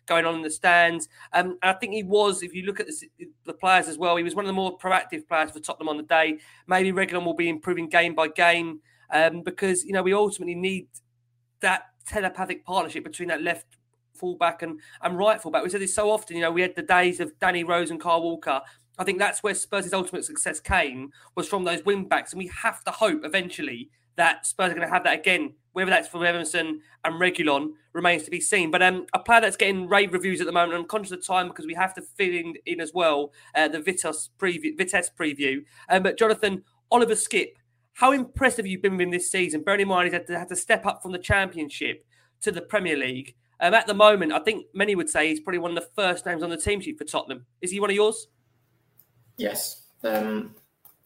going 0.07 0.25
on 0.25 0.33
in 0.33 0.41
the 0.41 0.49
stands. 0.49 1.07
Um, 1.33 1.59
and 1.61 1.69
I 1.69 1.73
think 1.73 1.93
he 1.93 2.01
was, 2.01 2.41
if 2.41 2.55
you 2.55 2.63
look 2.63 2.79
at 2.79 2.87
the, 2.87 3.27
the, 3.45 3.53
players 3.53 3.87
as 3.87 3.95
well, 3.95 4.15
he 4.15 4.23
was 4.23 4.33
one 4.33 4.43
of 4.43 4.47
the 4.47 4.53
more 4.53 4.75
proactive 4.75 5.27
players 5.27 5.51
for 5.51 5.59
Tottenham 5.59 5.87
on 5.87 5.97
the 5.97 6.03
day. 6.03 6.39
Maybe 6.65 6.91
Reguilón 6.91 7.25
will 7.25 7.35
be 7.35 7.47
improving 7.47 7.89
game 7.89 8.15
by 8.15 8.27
game 8.29 8.81
um, 9.11 9.43
because, 9.43 9.85
you 9.85 9.93
know, 9.93 10.01
we 10.01 10.13
ultimately 10.13 10.55
need 10.55 10.87
that 11.59 11.83
telepathic 12.07 12.65
partnership 12.65 13.03
between 13.03 13.27
that 13.27 13.43
left 13.43 13.67
fullback 14.15 14.63
and, 14.63 14.79
and 15.03 15.15
right 15.15 15.39
fullback. 15.39 15.63
We 15.63 15.69
said 15.69 15.81
this 15.81 15.93
so 15.93 16.09
often, 16.09 16.37
you 16.37 16.41
know, 16.41 16.51
we 16.51 16.63
had 16.63 16.75
the 16.75 16.81
days 16.81 17.19
of 17.19 17.37
Danny 17.39 17.63
Rose 17.63 17.91
and 17.91 18.01
Kyle 18.01 18.23
Walker. 18.23 18.61
I 18.97 19.03
think 19.03 19.19
that's 19.19 19.43
where 19.43 19.53
Spurs' 19.53 19.93
ultimate 19.93 20.25
success 20.25 20.59
came 20.59 21.11
was 21.35 21.47
from 21.47 21.63
those 21.63 21.83
wing 21.85 22.05
backs. 22.05 22.33
And 22.33 22.39
we 22.39 22.47
have 22.61 22.83
to 22.85 22.91
hope 22.91 23.21
eventually 23.23 23.89
that 24.15 24.45
Spurs 24.45 24.71
are 24.71 24.75
going 24.75 24.87
to 24.87 24.93
have 24.93 25.03
that 25.03 25.19
again. 25.19 25.53
Whether 25.73 25.91
that's 25.91 26.07
from 26.07 26.23
Emerson 26.23 26.79
and 27.03 27.15
Reguilón 27.15 27.71
remains 27.91 28.23
to 28.23 28.31
be 28.31 28.39
seen. 28.39 28.71
But 28.71 28.81
um, 28.81 29.05
a 29.13 29.19
player 29.19 29.41
that's 29.41 29.57
getting 29.57 29.89
rave 29.89 30.13
reviews 30.13 30.39
at 30.39 30.47
the 30.47 30.53
moment, 30.53 30.79
I'm 30.79 30.87
conscious 30.87 31.11
of 31.11 31.25
time 31.25 31.49
because 31.49 31.65
we 31.65 31.73
have 31.73 31.93
to 31.95 32.01
fill 32.01 32.33
in, 32.33 32.53
in 32.65 32.79
as 32.79 32.93
well 32.93 33.33
uh, 33.55 33.67
the 33.67 33.79
Vitas 33.79 34.29
preview, 34.39 34.77
Vitesse 34.77 35.11
preview. 35.19 35.65
Um, 35.89 36.03
but 36.03 36.17
Jonathan, 36.17 36.63
Oliver 36.91 37.15
Skipp, 37.15 37.55
how 37.95 38.13
impressive 38.13 38.63
have 38.65 38.71
you 38.71 38.79
been 38.79 38.93
with 38.93 39.01
him 39.01 39.11
this 39.11 39.29
season? 39.29 39.63
Bearing 39.63 39.81
in 39.81 39.87
mind 39.89 40.05
he's 40.05 40.13
had 40.13 40.27
to, 40.27 40.39
had 40.39 40.49
to 40.49 40.55
step 40.55 40.85
up 40.85 41.01
from 41.01 41.11
the 41.11 41.17
Championship 41.17 42.05
to 42.41 42.51
the 42.51 42.61
Premier 42.61 42.95
League. 42.95 43.35
Um, 43.59 43.73
at 43.73 43.87
the 43.87 43.93
moment, 43.93 44.33
I 44.33 44.39
think 44.39 44.67
many 44.73 44.95
would 44.95 45.09
say 45.09 45.29
he's 45.29 45.39
probably 45.39 45.59
one 45.59 45.77
of 45.77 45.83
the 45.83 45.89
first 45.95 46.25
names 46.25 46.43
on 46.43 46.49
the 46.49 46.57
team 46.57 46.81
sheet 46.81 46.97
for 46.97 47.05
Tottenham. 47.05 47.45
Is 47.61 47.71
he 47.71 47.79
one 47.79 47.89
of 47.89 47.95
yours? 47.95 48.27
Yes. 49.37 49.83
Um, 50.03 50.55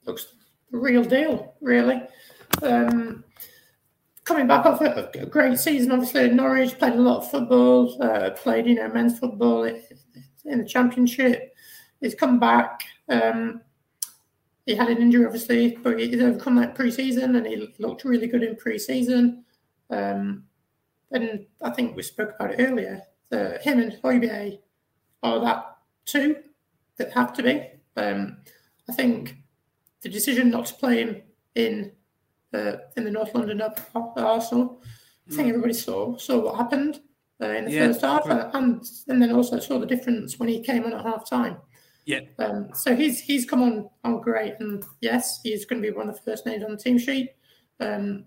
looks 0.05 0.33
the 0.71 0.77
real 0.77 1.03
deal, 1.03 1.55
really. 1.61 2.01
Um, 2.61 3.23
coming 4.23 4.47
back 4.47 4.65
off 4.65 4.81
a, 4.81 5.09
a, 5.15 5.25
great 5.25 5.57
season, 5.57 5.91
obviously 5.91 6.21
at 6.21 6.33
Norwich, 6.33 6.77
played 6.77 6.93
a 6.93 7.01
lot 7.01 7.17
of 7.17 7.31
football, 7.31 8.01
uh, 8.01 8.31
played 8.31 8.67
you 8.67 8.75
know 8.75 8.87
men's 8.89 9.17
football 9.17 9.63
in 9.63 10.59
the 10.59 10.65
championship. 10.65 11.55
He's 11.99 12.15
come 12.15 12.39
back. 12.39 12.81
Um, 13.07 13.61
he 14.65 14.75
had 14.75 14.89
an 14.89 15.01
injury, 15.01 15.25
obviously, 15.25 15.77
but 15.81 15.99
he's 15.99 16.21
overcome 16.21 16.55
that 16.57 16.75
pre-season, 16.75 17.35
and 17.35 17.45
he 17.45 17.71
looked 17.79 18.03
really 18.03 18.27
good 18.27 18.43
in 18.43 18.55
pre-season. 18.55 19.43
Um, 19.89 20.43
and 21.11 21.47
I 21.63 21.71
think 21.71 21.95
we 21.95 22.03
spoke 22.03 22.35
about 22.35 22.51
it 22.51 22.63
earlier. 22.63 23.01
The, 23.29 23.59
him 23.63 23.79
and 23.79 23.93
Højbjerg 24.03 24.59
are 25.23 25.39
that 25.39 25.77
two 26.05 26.37
that 26.97 27.11
have 27.13 27.33
to 27.33 27.43
be. 27.43 27.67
Um, 27.97 28.37
I 28.89 28.93
think 28.93 29.35
the 30.01 30.09
decision 30.09 30.49
not 30.49 30.65
to 30.67 30.73
play 30.75 31.03
him 31.03 31.21
in 31.55 31.91
uh, 32.53 32.73
in 32.97 33.03
the 33.03 33.11
North 33.11 33.35
London 33.35 33.61
at 33.61 33.89
Arsenal, 33.93 34.81
I 35.27 35.35
think 35.35 35.47
mm. 35.47 35.49
everybody 35.49 35.73
saw 35.73 36.17
saw 36.17 36.39
what 36.39 36.55
happened 36.55 37.01
uh, 37.41 37.49
in 37.49 37.65
the 37.65 37.71
yeah, 37.71 37.87
first 37.87 38.01
half, 38.01 38.25
right. 38.25 38.49
and 38.53 38.83
and 39.07 39.21
then 39.21 39.31
also 39.31 39.59
saw 39.59 39.79
the 39.79 39.85
difference 39.85 40.39
when 40.39 40.49
he 40.49 40.61
came 40.61 40.85
on 40.85 40.93
at 40.93 41.05
half 41.05 41.29
time. 41.29 41.57
Yeah. 42.05 42.21
Um, 42.39 42.69
so 42.73 42.95
he's 42.95 43.19
he's 43.19 43.45
come 43.45 43.61
on 43.61 43.89
on 44.03 44.21
great, 44.21 44.55
and 44.59 44.83
yes, 45.01 45.41
he's 45.43 45.65
going 45.65 45.81
to 45.81 45.87
be 45.87 45.95
one 45.95 46.09
of 46.09 46.15
the 46.15 46.21
first 46.21 46.45
names 46.45 46.63
on 46.63 46.71
the 46.71 46.77
team 46.77 46.97
sheet. 46.97 47.31
Um, 47.79 48.25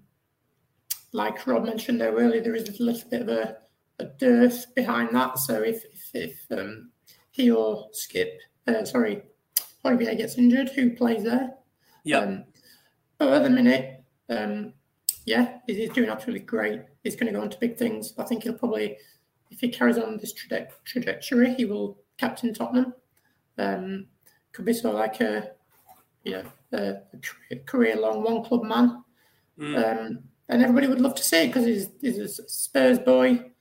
like 1.13 1.47
Rob 1.47 1.65
mentioned 1.65 2.01
there 2.01 2.15
earlier, 2.15 2.41
there 2.41 2.55
is 2.55 2.69
a 2.69 2.83
little 2.83 3.09
bit 3.11 3.23
of 3.23 3.29
a, 3.29 3.57
a 3.99 4.05
dearth 4.05 4.75
behind 4.75 5.15
that. 5.15 5.39
So 5.39 5.63
if 5.63 5.85
if, 5.93 6.11
if 6.15 6.59
um, 6.59 6.91
he 7.33 7.51
or 7.51 7.89
Skipp, 7.91 8.31
uh, 8.67 8.85
sorry, 8.85 9.23
Højbjerg 9.85 10.19
gets 10.19 10.39
injured, 10.39 10.71
who 10.71 10.91
plays 10.91 11.25
there? 11.25 11.55
Yeah. 12.05 12.19
Um, 12.19 12.45
but 13.19 13.33
at 13.33 13.43
the 13.43 13.51
minute, 13.51 14.05
um, 14.29 14.73
yeah, 15.25 15.59
he's 15.67 15.91
doing 15.91 16.11
absolutely 16.11 16.45
great. 16.45 16.83
He's 17.05 17.17
going 17.17 17.33
to 17.33 17.39
go 17.39 17.43
on 17.43 17.51
to 17.51 17.59
big 17.59 17.77
things. 17.77 18.15
I 18.19 18.25
think 18.25 18.43
he'll 18.43 18.55
probably, 18.55 18.97
if 19.51 19.61
he 19.61 19.69
carries 19.69 19.99
on 19.99 20.19
this 20.19 20.35
traje- 20.35 20.71
trajectory, 20.85 21.55
he 21.55 21.65
will 21.65 21.99
captain 22.19 22.55
Tottenham. 22.55 22.95
Um, 23.59 24.07
could 24.53 24.65
be 24.65 24.73
sort 24.73 24.95
of 24.95 25.01
like 25.01 25.21
a, 25.21 25.53
you 26.25 26.33
know, 26.33 26.45
a, 26.73 26.97
a 27.51 27.57
career 27.67 27.97
long 27.97 28.23
one 28.23 28.45
club 28.45 28.65
man. 28.65 29.05
Mm. 29.59 29.77
Um, 29.77 30.19
and 30.49 30.63
everybody 30.63 30.87
would 30.87 31.01
love 31.01 31.15
to 31.15 31.23
see 31.23 31.45
it 31.45 31.47
because 31.49 31.67
he's, 31.67 31.89
he's 32.01 32.19
a 32.19 32.29
Spurs 32.29 32.99
boy. 32.99 33.53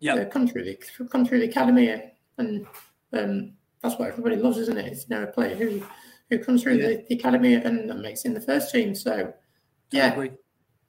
Yeah, 0.00 0.14
uh, 0.14 0.24
come 0.26 0.46
through 0.46 0.64
the 0.64 0.78
come 1.10 1.26
through 1.26 1.40
the 1.40 1.48
academy, 1.48 2.12
and 2.38 2.66
um, 3.12 3.52
that's 3.82 3.98
what 3.98 4.08
everybody 4.08 4.36
loves, 4.36 4.58
isn't 4.58 4.78
it? 4.78 4.86
It's 4.86 5.08
you 5.08 5.16
know 5.16 5.24
a 5.24 5.26
player 5.26 5.54
who 5.54 5.82
who 6.30 6.38
comes 6.38 6.62
through 6.62 6.76
yeah. 6.76 6.88
the, 6.88 7.04
the, 7.08 7.14
academy 7.14 7.54
and, 7.54 7.90
and 7.90 8.02
makes 8.02 8.24
in 8.24 8.34
the 8.34 8.40
first 8.40 8.70
team. 8.70 8.94
So, 8.94 9.32
yeah. 9.90 10.28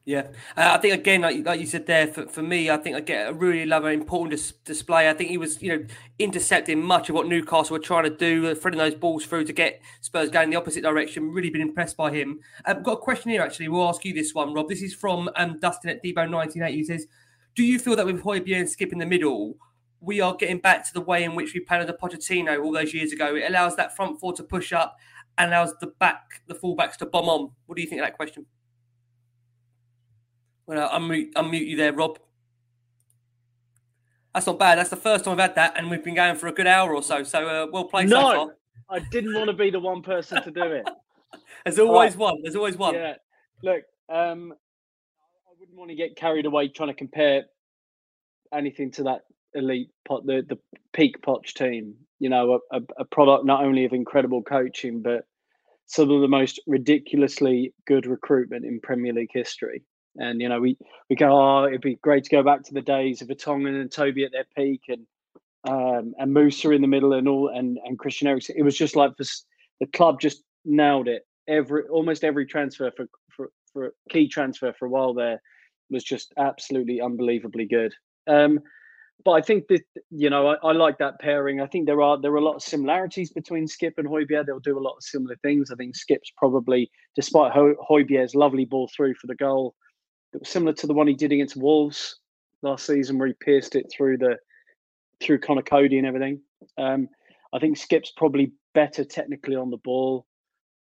Yeah, 0.05 0.29
uh, 0.57 0.71
I 0.71 0.77
think 0.79 0.95
again, 0.95 1.21
like, 1.21 1.45
like 1.45 1.59
you 1.59 1.67
said 1.67 1.85
there, 1.85 2.07
for, 2.07 2.25
for 2.25 2.41
me, 2.41 2.71
I 2.71 2.77
think 2.77 2.95
I 2.95 2.99
get 2.99 3.29
a 3.29 3.33
really 3.33 3.67
love 3.67 3.85
an 3.85 3.93
important 3.93 4.31
dis- 4.31 4.53
display. 4.65 5.07
I 5.07 5.13
think 5.13 5.29
he 5.29 5.37
was, 5.37 5.61
you 5.61 5.77
know, 5.77 5.85
intercepting 6.17 6.81
much 6.81 7.09
of 7.09 7.15
what 7.15 7.27
Newcastle 7.27 7.75
were 7.75 7.79
trying 7.79 8.05
to 8.05 8.09
do, 8.09 8.47
uh, 8.47 8.55
threading 8.55 8.79
those 8.79 8.95
balls 8.95 9.25
through 9.25 9.43
to 9.43 9.53
get 9.53 9.81
Spurs 10.01 10.31
going 10.31 10.49
the 10.49 10.55
opposite 10.55 10.81
direction. 10.81 11.29
Really 11.29 11.51
been 11.51 11.61
impressed 11.61 11.95
by 11.95 12.11
him. 12.11 12.39
I've 12.65 12.77
um, 12.77 12.83
got 12.83 12.93
a 12.93 12.97
question 12.97 13.29
here, 13.29 13.43
actually. 13.43 13.67
We'll 13.67 13.87
ask 13.87 14.03
you 14.03 14.13
this 14.13 14.33
one, 14.33 14.51
Rob. 14.51 14.67
This 14.67 14.81
is 14.81 14.95
from 14.95 15.29
um, 15.35 15.59
Dustin 15.59 15.91
at 15.91 16.03
Debo1980. 16.03 16.69
He 16.71 16.83
says, 16.85 17.05
Do 17.53 17.63
you 17.63 17.77
feel 17.77 17.95
that 17.95 18.05
with 18.07 18.23
Højbjerg 18.23 18.61
and 18.61 18.67
Skipp 18.67 18.91
in 18.91 18.97
the 18.97 19.05
middle, 19.05 19.57
we 20.01 20.21
are 20.21 20.35
getting 20.35 20.59
back 20.59 20.85
to 20.87 20.93
the 20.93 21.01
way 21.01 21.23
in 21.23 21.35
which 21.35 21.53
we 21.53 21.59
played 21.59 21.81
under 21.81 21.93
Pochettino 21.93 22.63
all 22.63 22.71
those 22.71 22.93
years 22.93 23.11
ago? 23.11 23.35
It 23.35 23.43
allows 23.47 23.75
that 23.75 23.95
front 23.95 24.19
four 24.19 24.33
to 24.33 24.43
push 24.43 24.73
up 24.73 24.97
and 25.37 25.51
allows 25.51 25.73
the 25.79 25.87
back, 25.87 26.41
the 26.47 26.55
fullbacks 26.55 26.97
to 26.97 27.05
bomb 27.05 27.29
on. 27.29 27.51
What 27.65 27.75
do 27.75 27.81
you 27.81 27.87
think 27.87 28.01
of 28.01 28.07
that 28.07 28.15
question? 28.15 28.45
Well, 30.65 30.87
I'll 30.91 30.99
unmute, 30.99 31.33
unmute 31.33 31.67
you 31.67 31.77
there, 31.77 31.93
Rob. 31.93 32.19
That's 34.33 34.45
not 34.45 34.59
bad. 34.59 34.77
That's 34.77 34.91
the 34.91 34.95
first 34.95 35.25
time 35.25 35.33
I've 35.33 35.39
had 35.39 35.55
that, 35.55 35.73
and 35.75 35.89
we've 35.89 36.03
been 36.03 36.13
going 36.13 36.35
for 36.35 36.47
a 36.47 36.51
good 36.51 36.67
hour 36.67 36.93
or 36.93 37.01
so. 37.01 37.23
So 37.23 37.47
uh, 37.47 37.67
well 37.71 37.85
played 37.85 38.09
no, 38.09 38.15
so 38.21 38.35
far. 38.35 38.55
I 38.89 38.99
didn't 38.99 39.33
want 39.33 39.47
to 39.47 39.53
be 39.53 39.71
the 39.71 39.79
one 39.79 40.01
person 40.01 40.41
to 40.43 40.51
do 40.51 40.63
it. 40.63 40.87
There's 41.65 41.79
always 41.79 42.11
right. 42.11 42.19
one. 42.19 42.35
There's 42.43 42.55
always 42.55 42.77
one. 42.77 42.93
Yeah. 42.93 43.15
Look, 43.63 43.83
um, 44.07 44.53
I 44.53 45.53
wouldn't 45.59 45.77
want 45.77 45.89
to 45.89 45.95
get 45.95 46.15
carried 46.15 46.45
away 46.45 46.67
trying 46.67 46.89
to 46.89 46.93
compare 46.93 47.45
anything 48.53 48.91
to 48.91 49.03
that 49.03 49.23
elite 49.53 49.89
pot, 50.07 50.25
the 50.25 50.43
the 50.47 50.57
peak 50.93 51.21
Poch 51.21 51.53
team. 51.53 51.95
You 52.19 52.29
know, 52.29 52.59
a, 52.71 52.81
a 52.97 53.05
product 53.05 53.45
not 53.45 53.63
only 53.63 53.85
of 53.85 53.93
incredible 53.93 54.43
coaching, 54.43 55.01
but 55.01 55.25
some 55.85 56.11
of 56.11 56.21
the 56.21 56.27
most 56.27 56.61
ridiculously 56.67 57.73
good 57.87 58.05
recruitment 58.05 58.65
in 58.65 58.79
Premier 58.81 59.13
League 59.13 59.31
history. 59.33 59.83
And 60.17 60.41
you 60.41 60.49
know, 60.49 60.59
we 60.59 60.77
we 61.09 61.15
go, 61.15 61.29
oh, 61.31 61.65
it'd 61.67 61.81
be 61.81 61.95
great 61.95 62.23
to 62.25 62.29
go 62.29 62.43
back 62.43 62.63
to 62.63 62.73
the 62.73 62.81
days 62.81 63.21
of 63.21 63.27
Vertonghen 63.27 63.79
and 63.79 63.91
Toby 63.91 64.25
at 64.25 64.31
their 64.31 64.45
peak, 64.55 64.81
and 64.87 65.05
um, 65.67 66.13
and 66.17 66.33
Mousa 66.33 66.75
in 66.75 66.81
the 66.81 66.87
middle, 66.87 67.13
and 67.13 67.27
all, 67.27 67.49
and 67.49 67.77
and 67.85 67.97
Christian 67.97 68.27
Eriksen. 68.27 68.55
It 68.57 68.63
was 68.63 68.77
just 68.77 68.95
like 68.95 69.15
this, 69.17 69.45
the 69.79 69.87
club 69.87 70.19
just 70.19 70.43
nailed 70.65 71.07
it. 71.07 71.25
Every 71.47 71.83
almost 71.83 72.23
every 72.23 72.45
transfer 72.45 72.91
for 72.95 73.05
for 73.29 73.51
for 73.71 73.93
key 74.09 74.27
transfer 74.27 74.73
for 74.77 74.85
a 74.85 74.89
while 74.89 75.13
there 75.13 75.41
was 75.89 76.03
just 76.03 76.33
absolutely 76.37 77.01
unbelievably 77.01 77.65
good. 77.65 77.93
Um, 78.27 78.59
but 79.25 79.31
I 79.31 79.41
think 79.41 79.67
that 79.67 79.81
you 80.11 80.29
know 80.29 80.47
I, 80.47 80.55
I, 80.63 80.71
like 80.71 80.97
that 80.99 81.19
pairing. 81.19 81.61
I 81.61 81.67
think 81.67 81.85
there 81.85 82.01
are 82.01 82.19
there 82.19 82.31
are 82.31 82.37
a 82.37 82.43
lot 82.43 82.55
of 82.55 82.61
similarities 82.61 83.31
between 83.31 83.67
Skipp 83.67 83.93
and 83.97 84.07
Højbjerg. 84.07 84.45
They'll 84.45 84.59
do 84.59 84.77
a 84.77 84.79
lot 84.79 84.95
of 84.95 85.03
similar 85.03 85.35
things. 85.43 85.71
I 85.71 85.75
think 85.75 85.95
Skipp's 85.95 86.31
probably, 86.37 86.89
despite 87.15 87.53
Højbjerg's 87.53 88.35
lovely 88.35 88.65
ball 88.65 88.89
through 88.95 89.15
for 89.15 89.27
the 89.27 89.35
goal, 89.35 89.75
that 90.31 90.39
was 90.39 90.49
similar 90.49 90.73
to 90.73 90.87
the 90.87 90.93
one 90.93 91.07
he 91.07 91.15
did 91.15 91.31
against 91.31 91.57
Wolves 91.57 92.17
last 92.61 92.85
season, 92.85 93.17
where 93.17 93.27
he 93.27 93.33
pierced 93.33 93.75
it 93.75 93.91
through 93.91 94.17
the 94.19 94.37
through 95.21 95.39
Conor 95.39 95.63
Coady 95.63 95.97
and 95.97 96.07
everything. 96.07 96.41
Um, 96.77 97.09
I 97.53 97.59
think 97.59 97.77
Skipp's 97.77 98.11
probably 98.15 98.53
better 98.73 99.03
technically 99.03 99.55
on 99.55 99.69
the 99.69 99.77
ball. 99.77 100.25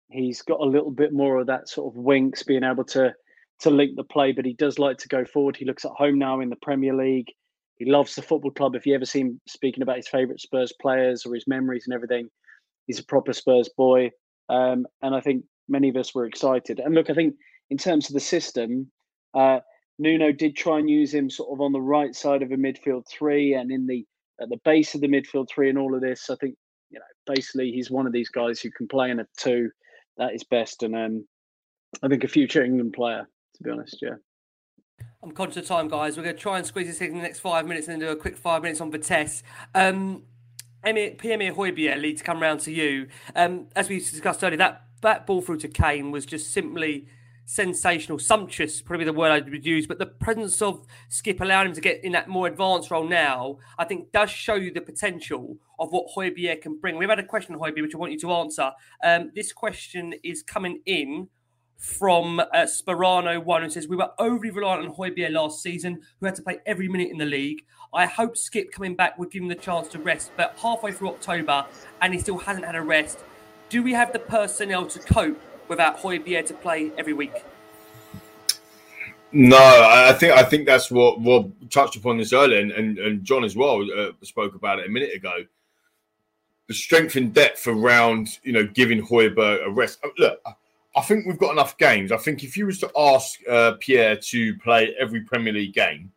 He's 0.09 0.41
got 0.41 0.59
a 0.59 0.65
little 0.65 0.91
bit 0.91 1.13
more 1.13 1.39
of 1.39 1.47
that 1.47 1.67
sort 1.67 1.93
of 1.93 1.97
Winks, 1.97 2.43
being 2.43 2.63
able 2.63 2.85
to 2.85 3.13
to 3.59 3.69
link 3.69 3.95
the 3.95 4.03
play, 4.03 4.31
but 4.31 4.45
he 4.45 4.53
does 4.53 4.79
like 4.79 4.97
to 4.97 5.07
go 5.07 5.23
forward. 5.23 5.55
He 5.55 5.65
looks 5.65 5.85
at 5.85 5.91
home 5.91 6.17
now 6.17 6.39
in 6.39 6.49
the 6.49 6.55
Premier 6.55 6.95
League. 6.95 7.27
He 7.81 7.89
loves 7.89 8.13
the 8.13 8.21
football 8.21 8.51
club. 8.51 8.75
If 8.75 8.85
you 8.85 8.93
ever 8.93 9.05
see 9.05 9.21
him 9.21 9.41
speaking 9.47 9.81
about 9.81 9.95
his 9.95 10.07
favourite 10.07 10.39
Spurs 10.39 10.71
players 10.79 11.25
or 11.25 11.33
his 11.33 11.47
memories 11.47 11.85
and 11.87 11.95
everything, 11.95 12.29
he's 12.85 12.99
a 12.99 13.03
proper 13.03 13.33
Spurs 13.33 13.71
boy. 13.75 14.11
Um, 14.49 14.85
and 15.01 15.15
I 15.15 15.19
think 15.19 15.45
many 15.67 15.89
of 15.89 15.95
us 15.95 16.13
were 16.13 16.27
excited. 16.27 16.79
And 16.79 16.93
look, 16.93 17.09
I 17.09 17.15
think 17.15 17.33
in 17.71 17.79
terms 17.79 18.07
of 18.07 18.13
the 18.13 18.19
system, 18.19 18.91
uh, 19.33 19.61
Nuno 19.97 20.31
did 20.31 20.55
try 20.55 20.77
and 20.77 20.91
use 20.91 21.11
him 21.11 21.27
sort 21.27 21.51
of 21.51 21.59
on 21.59 21.71
the 21.71 21.81
right 21.81 22.13
side 22.13 22.43
of 22.43 22.51
a 22.51 22.55
midfield 22.55 23.07
three 23.09 23.55
and 23.55 23.71
in 23.71 23.87
the 23.87 24.05
at 24.39 24.49
the 24.49 24.61
base 24.63 24.93
of 24.93 25.01
the 25.01 25.07
midfield 25.07 25.47
three 25.49 25.67
and 25.67 25.79
all 25.79 25.95
of 25.95 26.01
this. 26.01 26.29
I 26.29 26.35
think 26.35 26.53
you 26.91 26.99
know 26.99 27.33
basically 27.33 27.71
he's 27.71 27.89
one 27.89 28.05
of 28.05 28.13
these 28.13 28.29
guys 28.29 28.59
who 28.59 28.69
can 28.69 28.87
play 28.87 29.09
in 29.09 29.19
a 29.19 29.25
two. 29.39 29.71
That 30.17 30.35
is 30.35 30.43
best, 30.43 30.83
and 30.83 30.95
um, 30.95 31.25
I 32.03 32.09
think 32.09 32.23
a 32.23 32.27
future 32.27 32.63
England 32.63 32.93
player. 32.93 33.27
To 33.55 33.63
be 33.63 33.71
honest, 33.71 33.97
yeah. 34.03 34.17
I'm 35.23 35.31
conscious 35.31 35.57
of 35.57 35.67
time, 35.67 35.87
guys. 35.87 36.17
We're 36.17 36.23
going 36.23 36.35
to 36.35 36.41
try 36.41 36.57
and 36.57 36.65
squeeze 36.65 36.87
this 36.87 37.01
in 37.01 37.15
the 37.15 37.21
next 37.21 37.39
five 37.39 37.67
minutes 37.67 37.87
and 37.87 38.01
then 38.01 38.07
do 38.07 38.11
a 38.11 38.15
quick 38.15 38.37
five 38.37 38.61
minutes 38.61 38.81
on 38.81 38.91
Vitesse. 38.91 39.43
Um, 39.75 40.23
Pierre 40.83 41.53
Højbjerg, 41.53 42.01
Lee, 42.01 42.13
to 42.15 42.23
come 42.23 42.41
round 42.41 42.59
to 42.61 42.71
you. 42.71 43.07
Um, 43.35 43.67
as 43.75 43.87
we 43.87 43.99
discussed 43.99 44.43
earlier, 44.43 44.57
that, 44.57 44.83
that 45.01 45.27
ball 45.27 45.41
through 45.41 45.57
to 45.57 45.67
Kane 45.67 46.11
was 46.11 46.25
just 46.25 46.51
simply 46.51 47.07
sensational, 47.45 48.17
sumptuous, 48.17 48.81
probably 48.81 49.05
the 49.05 49.13
word 49.13 49.31
I 49.31 49.49
would 49.49 49.65
use, 49.65 49.85
but 49.85 49.99
the 49.99 50.05
presence 50.05 50.61
of 50.61 50.85
Skipp 51.09 51.41
allowing 51.41 51.67
him 51.67 51.73
to 51.73 51.81
get 51.81 52.03
in 52.03 52.13
that 52.13 52.29
more 52.29 52.47
advanced 52.47 52.89
role 52.89 53.07
now, 53.07 53.57
I 53.77 53.85
think 53.85 54.11
does 54.11 54.29
show 54.29 54.55
you 54.55 54.71
the 54.71 54.81
potential 54.81 55.57
of 55.77 55.91
what 55.91 56.07
Højbjerg 56.15 56.61
can 56.61 56.79
bring. 56.79 56.97
We've 56.97 57.09
had 57.09 57.19
a 57.19 57.25
question, 57.25 57.55
Højbjerg, 57.57 57.81
which 57.81 57.95
I 57.95 57.97
want 57.97 58.13
you 58.13 58.19
to 58.19 58.31
answer. 58.33 58.71
Um, 59.03 59.31
this 59.35 59.51
question 59.51 60.13
is 60.23 60.43
coming 60.43 60.81
in 60.85 61.27
from 61.81 62.39
uh, 62.39 62.45
Sperano1, 62.53 63.63
who 63.63 63.69
says, 63.71 63.87
We 63.87 63.95
were 63.95 64.11
overly 64.19 64.51
reliant 64.51 64.87
on 64.87 64.95
Højbjerg 64.95 65.31
last 65.31 65.63
season, 65.63 65.99
who 66.19 66.27
had 66.27 66.35
to 66.35 66.43
play 66.43 66.59
every 66.67 66.87
minute 66.87 67.09
in 67.09 67.17
the 67.17 67.25
league. 67.25 67.65
I 67.91 68.05
hope 68.05 68.35
Skipp 68.35 68.71
coming 68.71 68.95
back 68.95 69.17
would 69.17 69.31
give 69.31 69.41
him 69.41 69.49
the 69.49 69.55
chance 69.55 69.87
to 69.89 69.99
rest, 69.99 70.31
but 70.37 70.55
halfway 70.61 70.91
through 70.91 71.09
October, 71.09 71.65
and 72.01 72.13
he 72.13 72.19
still 72.19 72.37
hasn't 72.37 72.65
had 72.65 72.75
a 72.75 72.81
rest. 72.81 73.23
Do 73.69 73.81
we 73.81 73.93
have 73.93 74.13
the 74.13 74.19
personnel 74.19 74.85
to 74.85 74.99
cope 74.99 75.41
without 75.67 75.97
Højbjerg 75.97 76.45
to 76.45 76.53
play 76.53 76.91
every 76.99 77.13
week? 77.13 77.33
No, 79.31 79.57
I 79.57 80.13
think 80.13 80.33
I 80.33 80.43
think 80.43 80.67
that's 80.67 80.91
what 80.91 81.25
Rob 81.25 81.51
touched 81.71 81.95
upon 81.95 82.17
this 82.17 82.31
earlier, 82.31 82.59
and, 82.59 82.71
and, 82.71 82.99
and 82.99 83.23
John 83.23 83.43
as 83.43 83.55
well 83.55 83.81
uh, 83.81 84.11
spoke 84.21 84.53
about 84.53 84.77
it 84.77 84.85
a 84.85 84.89
minute 84.89 85.15
ago. 85.15 85.45
The 86.67 86.73
strength 86.75 87.15
and 87.15 87.33
depth 87.33 87.65
around, 87.65 88.27
you 88.43 88.51
know, 88.51 88.67
giving 88.67 89.01
Højbjerg 89.01 89.65
a 89.65 89.71
rest. 89.71 89.99
Uh, 90.03 90.09
look, 90.19 90.39
I 90.95 91.01
think 91.01 91.25
we've 91.25 91.37
got 91.37 91.51
enough 91.51 91.77
games. 91.77 92.11
I 92.11 92.17
think 92.17 92.43
if 92.43 92.57
you 92.57 92.65
was 92.65 92.79
to 92.79 92.91
ask 92.97 93.39
uh, 93.49 93.73
Pierre 93.79 94.17
to 94.17 94.57
play 94.57 94.93
every 94.99 95.21
Premier 95.21 95.53
League 95.53 95.73
game, 95.73 96.11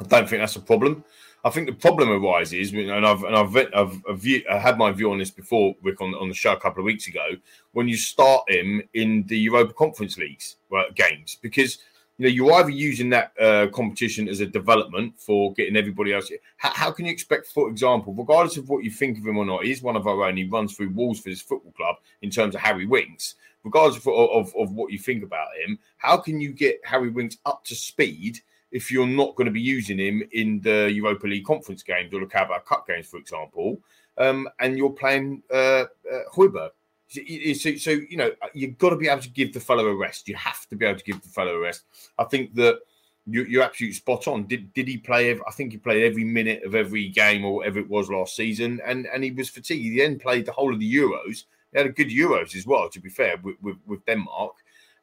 I 0.00 0.04
don't 0.04 0.28
think 0.28 0.42
that's 0.42 0.56
a 0.56 0.60
problem. 0.60 1.04
I 1.44 1.50
think 1.50 1.68
the 1.68 1.74
problem 1.74 2.10
arises, 2.10 2.72
and 2.72 3.06
I've 3.06 3.22
and 3.22 3.36
I've 3.36 3.56
I've, 3.72 4.02
I've 4.08 4.18
view, 4.18 4.42
I 4.50 4.58
had 4.58 4.76
my 4.76 4.90
view 4.90 5.12
on 5.12 5.18
this 5.18 5.30
before, 5.30 5.76
Rick, 5.80 6.00
on, 6.00 6.12
on 6.16 6.28
the 6.28 6.34
show 6.34 6.52
a 6.52 6.58
couple 6.58 6.80
of 6.80 6.84
weeks 6.86 7.06
ago, 7.06 7.24
when 7.70 7.86
you 7.86 7.96
start 7.96 8.50
him 8.50 8.82
in 8.94 9.24
the 9.28 9.38
Europa 9.38 9.72
Conference 9.72 10.18
Leagues 10.18 10.56
right, 10.72 10.92
games, 10.96 11.38
because 11.40 11.78
you 12.18 12.24
know 12.24 12.32
you're 12.32 12.52
either 12.54 12.70
using 12.70 13.10
that 13.10 13.32
uh, 13.40 13.68
competition 13.68 14.28
as 14.28 14.40
a 14.40 14.46
development 14.46 15.14
for 15.16 15.52
getting 15.54 15.76
everybody 15.76 16.12
else. 16.12 16.32
How, 16.56 16.70
how, 16.70 16.90
can 16.90 17.04
you 17.04 17.12
expect, 17.12 17.46
for 17.46 17.68
example, 17.68 18.12
regardless 18.12 18.56
of 18.56 18.68
what 18.68 18.82
you 18.82 18.90
think 18.90 19.16
of 19.16 19.24
him 19.24 19.38
or 19.38 19.46
not, 19.46 19.64
he's 19.64 19.82
one 19.82 19.94
of 19.94 20.08
our 20.08 20.24
own. 20.24 20.36
He 20.36 20.44
runs 20.44 20.74
through 20.74 20.90
walls 20.90 21.20
for 21.20 21.28
this 21.28 21.42
football 21.42 21.72
club 21.76 21.94
in 22.22 22.30
terms 22.30 22.56
of 22.56 22.60
Harry 22.60 22.86
Winks. 22.86 23.36
Regardless 23.66 23.98
of, 23.98 24.06
of, 24.06 24.54
of 24.56 24.72
what 24.72 24.92
you 24.92 24.98
think 24.98 25.22
about 25.22 25.48
him, 25.62 25.78
how 25.98 26.16
can 26.16 26.40
you 26.40 26.52
get 26.52 26.80
Harry 26.84 27.10
Winks 27.10 27.36
up 27.44 27.64
to 27.64 27.74
speed? 27.74 28.40
if 28.72 28.90
you're 28.90 29.06
not 29.06 29.34
going 29.36 29.46
to 29.46 29.52
be 29.52 29.60
using 29.60 29.98
him 29.98 30.22
in 30.32 30.60
the 30.60 30.90
Europa 30.92 31.26
League 31.26 31.44
conference 31.44 31.82
games 31.82 32.12
or 32.12 32.20
the 32.20 32.26
Carabao 32.26 32.58
Cup 32.58 32.86
games, 32.86 33.06
for 33.06 33.16
example, 33.16 33.80
um, 34.18 34.48
and 34.60 34.76
you're 34.76 34.90
playing 34.90 35.42
uh, 35.52 35.84
uh. 36.12 36.68
So, 37.08 37.20
so, 37.54 37.76
so, 37.76 37.90
you 37.90 38.16
know, 38.16 38.32
you've 38.52 38.78
got 38.78 38.90
to 38.90 38.96
be 38.96 39.08
able 39.08 39.22
to 39.22 39.30
give 39.30 39.52
the 39.52 39.60
fellow 39.60 39.86
a 39.86 39.94
rest. 39.94 40.28
You 40.28 40.34
have 40.34 40.66
to 40.68 40.76
be 40.76 40.84
able 40.84 40.98
to 40.98 41.04
give 41.04 41.22
the 41.22 41.28
fellow 41.28 41.54
a 41.54 41.60
rest. 41.60 41.84
I 42.18 42.24
think 42.24 42.54
that 42.56 42.80
you, 43.26 43.60
are 43.60 43.64
absolutely 43.64 43.94
spot 43.94 44.26
on. 44.26 44.46
Did 44.46 44.72
did 44.72 44.88
he 44.88 44.98
play? 44.98 45.32
I 45.32 45.50
think 45.52 45.72
he 45.72 45.78
played 45.78 46.04
every 46.04 46.24
minute 46.24 46.64
of 46.64 46.74
every 46.74 47.08
game 47.08 47.44
or 47.44 47.56
whatever 47.56 47.78
it 47.78 47.88
was 47.88 48.10
last 48.10 48.36
season, 48.36 48.80
and 48.84 49.06
and 49.06 49.22
he 49.22 49.30
was 49.30 49.48
fatigued. 49.48 49.84
He 49.84 49.98
then 49.98 50.18
played 50.18 50.46
the 50.46 50.52
whole 50.52 50.72
of 50.72 50.80
the 50.80 50.94
Euros. 50.94 51.44
He 51.76 51.80
had 51.80 51.90
a 51.90 51.92
good 51.92 52.08
Euros 52.08 52.56
as 52.56 52.66
well, 52.66 52.88
to 52.88 53.00
be 53.00 53.10
fair, 53.10 53.36
with 53.42 53.56
with, 53.60 53.76
with 53.86 54.04
Denmark. 54.06 54.54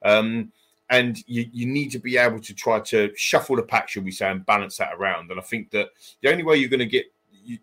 Um, 0.04 0.52
and 0.90 1.24
you, 1.28 1.46
you 1.52 1.66
need 1.68 1.92
to 1.92 2.00
be 2.00 2.18
able 2.18 2.40
to 2.40 2.54
try 2.54 2.80
to 2.80 3.12
shuffle 3.16 3.56
the 3.56 3.64
pack, 3.64 3.90
should 3.90 4.04
we 4.04 4.12
say, 4.12 4.30
and 4.30 4.46
balance 4.46 4.78
that 4.78 4.94
around. 4.94 5.32
And 5.32 5.40
I 5.40 5.44
think 5.44 5.70
that 5.72 5.90
the 6.22 6.32
only 6.32 6.44
way 6.44 6.58
you're 6.58 6.70
going 6.70 6.80
to 6.80 6.86
get 6.86 7.06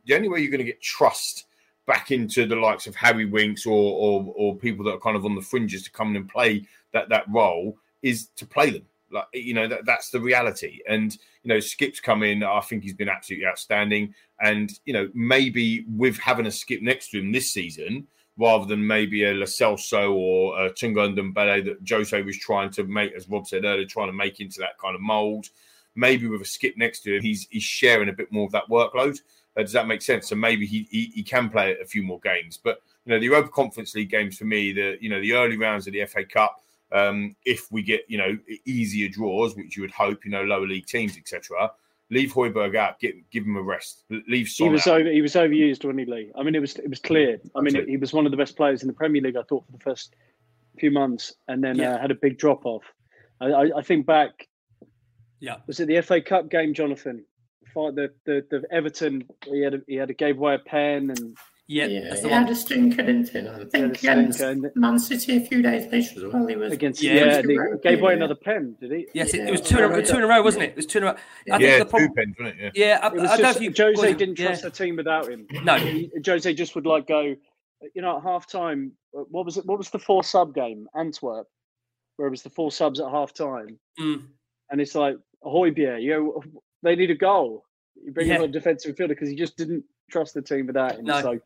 the 0.07 0.15
only 0.15 0.29
way 0.29 0.41
you're 0.41 0.51
going 0.51 0.59
to 0.59 0.65
get 0.65 0.81
trust 0.81 1.47
back 1.87 2.13
into 2.13 2.47
the 2.47 2.55
likes 2.55 2.87
of 2.87 2.95
Harry 2.95 3.27
Winks 3.27 3.67
or, 3.67 3.73
or 3.73 4.33
or 4.37 4.57
people 4.57 4.85
that 4.85 4.93
are 4.93 5.01
kind 5.01 5.17
of 5.17 5.25
on 5.25 5.35
the 5.35 5.43
fringes 5.43 5.83
to 5.83 5.91
come 5.91 6.11
in 6.11 6.17
and 6.17 6.29
play 6.29 6.67
that 6.93 7.09
that 7.09 7.25
role 7.29 7.77
is 8.03 8.29
to 8.37 8.47
play 8.47 8.71
them. 8.71 8.87
Like 9.11 9.27
you 9.35 9.55
know 9.55 9.67
that 9.67 9.87
that's 9.87 10.11
the 10.11 10.21
reality. 10.21 10.79
And 10.89 11.17
you 11.43 11.49
know 11.49 11.59
Skipp's 11.59 11.99
come 11.99 12.23
in. 12.23 12.45
I 12.45 12.61
think 12.61 12.85
he's 12.85 12.95
been 12.95 13.09
absolutely 13.09 13.47
outstanding. 13.47 14.15
And 14.41 14.73
you 14.85 14.93
know 14.93 15.09
maybe 15.15 15.85
with 15.89 16.17
having 16.19 16.47
a 16.47 16.51
Skipp 16.51 16.83
next 16.83 17.11
to 17.11 17.19
him 17.19 17.33
this 17.33 17.53
season, 17.53 18.07
rather 18.41 18.65
than 18.65 18.85
maybe 18.85 19.25
a 19.25 19.35
Lo 19.35 19.45
Celso 19.45 20.15
or 20.15 20.65
a 20.65 20.71
Tanguy 20.71 21.15
Ndombele 21.15 21.63
that 21.67 21.89
Jose 21.89 22.23
was 22.23 22.39
trying 22.39 22.71
to 22.71 22.85
make, 22.85 23.13
as 23.13 23.29
Rob 23.29 23.47
said 23.47 23.67
earlier, 23.67 23.85
trying 23.85 24.09
to 24.09 24.15
make 24.15 24.41
into 24.41 24.61
that 24.61 24.79
kind 24.79 24.95
of 24.95 25.03
mould. 25.03 25.51
Maybe 25.95 26.27
with 26.27 26.41
a 26.41 26.45
Skipp 26.45 26.79
next 26.79 27.01
to 27.01 27.17
him, 27.17 27.23
he's 27.23 27.47
he's 27.51 27.63
sharing 27.63 28.09
a 28.09 28.15
bit 28.15 28.33
more 28.33 28.47
of 28.47 28.53
that 28.53 28.69
workload. 28.71 29.21
Uh, 29.57 29.63
does 29.63 29.73
that 29.73 29.87
make 29.87 30.01
sense? 30.01 30.29
So 30.29 30.37
maybe 30.37 30.65
he, 30.65 30.89
he, 30.91 31.13
he 31.15 31.23
can 31.23 31.51
play 31.51 31.77
a 31.83 31.85
few 31.85 32.03
more 32.03 32.21
games. 32.21 32.59
But 32.63 32.81
you 33.05 33.13
know, 33.13 33.19
the 33.19 33.27
Europa 33.27 33.51
Conference 33.51 33.95
League 33.95 34.11
games 34.11 34.39
for 34.39 34.47
me, 34.47 34.73
the 34.73 34.97
you 35.01 35.11
know 35.11 35.21
the 35.21 35.35
early 35.35 35.59
rounds 35.59 35.87
of 35.87 35.93
the 35.93 36.07
FA 36.07 36.25
Cup. 36.25 36.63
Um, 36.93 37.37
if 37.45 37.71
we 37.71 37.83
get 37.83 38.05
you 38.09 38.17
know 38.17 38.39
easier 38.65 39.11
draws, 39.11 39.55
which 39.55 39.77
you 39.77 39.83
would 39.83 39.91
hope, 39.91 40.25
you 40.25 40.31
know, 40.31 40.45
lower 40.45 40.67
league 40.67 40.87
teams, 40.87 41.19
etc 41.19 41.71
leave 42.11 42.33
Højbjerg 42.33 42.75
out, 42.77 42.99
get, 43.01 43.15
give 43.31 43.45
him 43.45 43.57
a 43.57 43.63
rest. 43.63 44.05
Leave 44.29 44.49
Son 44.49 44.67
He 44.67 44.73
was 44.73 44.87
out. 44.87 45.01
over. 45.01 45.11
He 45.11 45.23
was 45.23 45.35
overused, 45.35 45.85
wasn't 45.85 46.01
he, 46.01 46.07
Lee? 46.07 46.31
I 46.37 46.43
mean, 46.43 46.55
it 46.55 46.61
was 46.61 46.77
it 46.77 46.89
was 46.91 46.99
clear. 47.01 47.41
I 47.55 47.61
mean, 47.61 47.87
he 47.89 47.97
was 47.97 48.13
one 48.13 48.27
of 48.27 48.31
the 48.33 48.37
best 48.37 48.57
players 48.57 48.83
in 48.83 48.89
the 48.89 48.95
Premier 48.95 49.23
League. 49.23 49.37
I 49.37 49.43
thought 49.43 49.65
for 49.67 49.73
the 49.73 49.79
first 49.79 50.15
few 50.79 50.91
months, 50.91 51.35
and 51.49 51.63
then 51.63 51.77
Yeah. 51.77 51.95
uh, 51.95 52.01
had 52.01 52.11
a 52.11 52.15
big 52.15 52.39
drop 52.39 52.65
off. 52.67 52.85
I, 53.41 53.47
I, 53.47 53.79
I 53.79 53.83
think 53.83 54.07
back. 54.07 54.47
Yeah. 55.41 55.57
Was 55.67 55.81
it 55.81 55.87
the 55.87 56.01
FA 56.03 56.21
Cup 56.21 56.51
game, 56.51 56.75
Jonathan? 56.75 57.25
Fight 57.73 57.95
the, 57.95 58.13
the 58.27 58.45
the 58.51 58.65
Everton. 58.73 59.25
He 59.47 59.61
had 59.63 59.75
a, 59.75 59.81
he 59.87 59.95
had 59.95 60.11
a 60.11 60.15
gave 60.15 60.37
away 60.39 60.55
a 60.57 60.59
pen 60.59 61.11
and 61.11 61.37
Yeah, 61.73 61.87
Yeah, 61.87 62.01
that's 62.01 62.17
he 62.17 62.23
the 62.23 62.29
one. 62.31 62.43
had 62.43 62.51
a 62.51 62.55
stinker, 62.57 63.03
didn't 63.05 63.29
he? 63.29 63.39
I 63.39 63.65
think 63.67 63.75
a 64.05 64.11
against 64.11 64.43
Man 64.75 64.99
City 64.99 65.37
a 65.37 65.41
few 65.41 65.63
days 65.63 65.85
later 65.93 66.27
as 66.27 66.33
well. 66.33 66.45
He 66.49 66.57
was 66.57 66.73
against 66.73 67.01
Yeah, 67.01 67.13
yeah, 67.15 67.39
it 67.39 67.47
was 67.47 67.57
he 67.83 67.89
gave 67.89 68.01
away 68.03 68.13
yeah. 68.13 68.17
another 68.17 68.35
pen. 68.35 68.77
Did 68.81 68.91
he? 68.91 69.07
Yes, 69.15 69.35
it, 69.35 69.43
it 69.43 69.45
Yeah. 69.45 69.51
was 69.53 69.61
two 69.61 69.79
in, 69.79 69.93
a, 69.93 70.05
two 70.05 70.17
in 70.17 70.23
a 70.25 70.27
row, 70.27 70.43
wasn't 70.43 70.65
it? 70.65 70.71
It 70.71 70.77
was 70.77 70.87
two 70.87 70.99
in 70.99 71.05
a 71.05 71.07
row. 71.07 71.13
I 71.13 71.59
think 71.59 71.63
yeah, 71.63 71.79
the 71.79 71.85
two 71.85 72.09
pens, 72.17 72.35
wasn't 72.41 72.61
it? 72.61 72.73
Yeah, 72.75 72.99
I, 73.01 73.07
It 73.07 73.13
was 73.15 73.31
I 73.31 73.37
don't 73.37 73.43
know 73.45 73.51
if 73.51 73.61
you. 73.61 73.71
Jose 73.71 74.01
was 74.03 74.11
it- 74.11 74.19
didn't 74.19 74.39
yeah. 74.41 74.47
trust 74.49 74.63
the 74.63 74.71
team 74.71 74.97
without 74.97 75.29
him. 75.29 75.47
No. 75.63 75.77
He- 75.77 76.11
Jose 76.27 76.53
just 76.55 76.75
would 76.75 76.87
like 76.87 77.07
go. 77.07 77.37
You 77.95 78.03
know, 78.03 78.17
at 78.17 78.25
half 78.25 78.49
time, 78.51 78.91
what 79.13 79.45
was 79.47 79.57
it? 79.57 79.65
What 79.65 79.79
was 79.79 79.91
the 79.91 79.99
four 80.01 80.25
sub 80.25 80.53
game? 80.53 80.89
Antwerp, 80.99 81.47
where 82.17 82.27
it 82.27 82.33
was 82.33 82.43
the 82.43 82.51
four 82.51 82.73
subs 82.73 82.99
at 82.99 83.09
half 83.09 83.33
time, 83.33 83.79
Mm. 84.01 84.25
and 84.71 84.81
it's 84.81 84.97
like 84.97 85.17
Højbjerg, 85.45 86.03
you 86.03 86.11
know, 86.11 86.43
they 86.83 86.97
need 86.97 87.11
a 87.13 87.15
goal. 87.15 87.65
You 88.05 88.11
bring 88.13 88.27
Yeah. 88.27 88.35
him 88.39 88.43
on 88.43 88.49
a 88.49 88.53
defensive 88.53 88.97
fielder 88.97 89.15
because 89.15 89.29
he 89.29 89.37
just 89.37 89.57
didn't 89.57 89.85
trust 90.11 90.35
the 90.35 90.43
team 90.43 90.67
without 90.67 90.99
him. 90.99 91.05
No. 91.05 91.21
So 91.23 91.39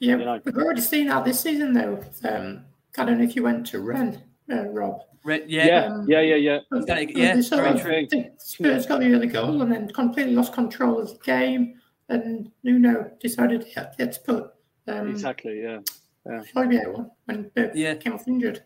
Yeah, 0.00 0.16
you 0.16 0.24
know. 0.24 0.40
we've 0.44 0.56
already 0.56 0.80
seen 0.80 1.08
that 1.08 1.24
this 1.24 1.40
season 1.40 1.72
though. 1.72 2.02
Um, 2.28 2.64
I 2.98 3.04
don't 3.04 3.18
know 3.18 3.24
if 3.24 3.34
you 3.36 3.42
went 3.42 3.66
to 3.68 3.80
Rennes, 3.80 4.18
uh, 4.52 4.66
Rob. 4.68 5.00
Re- 5.24 5.44
yeah, 5.46 5.66
yeah. 5.66 5.84
Um, 5.86 6.06
yeah, 6.08 6.20
yeah, 6.20 6.34
yeah. 6.36 6.58
He's 6.72 6.84
done 6.84 7.08
yeah, 7.08 7.40
sort 7.40 7.62
very 7.62 7.74
of- 8.04 8.10
true. 8.10 8.24
Spurs 8.38 8.86
got 8.86 9.00
the 9.00 9.14
other 9.14 9.26
goal 9.26 9.62
and 9.62 9.72
then 9.72 9.88
completely 9.92 10.34
lost 10.34 10.52
control 10.52 10.98
of 11.00 11.08
the 11.08 11.18
game, 11.24 11.80
and 12.08 12.50
Nuno 12.62 13.10
decided 13.20 13.64
he 13.64 13.72
had 13.72 13.94
he 13.96 14.02
had 14.02 14.12
to 14.12 14.20
put 14.20 14.52
um, 14.88 15.08
Exactly. 15.08 15.62
Yeah. 15.62 15.80
Højbjerg 16.26 16.98
on 16.98 17.10
when 17.26 17.50
Burke 17.54 17.72
Yeah. 17.74 17.94
came 17.94 18.14
off 18.14 18.26
injured. 18.28 18.62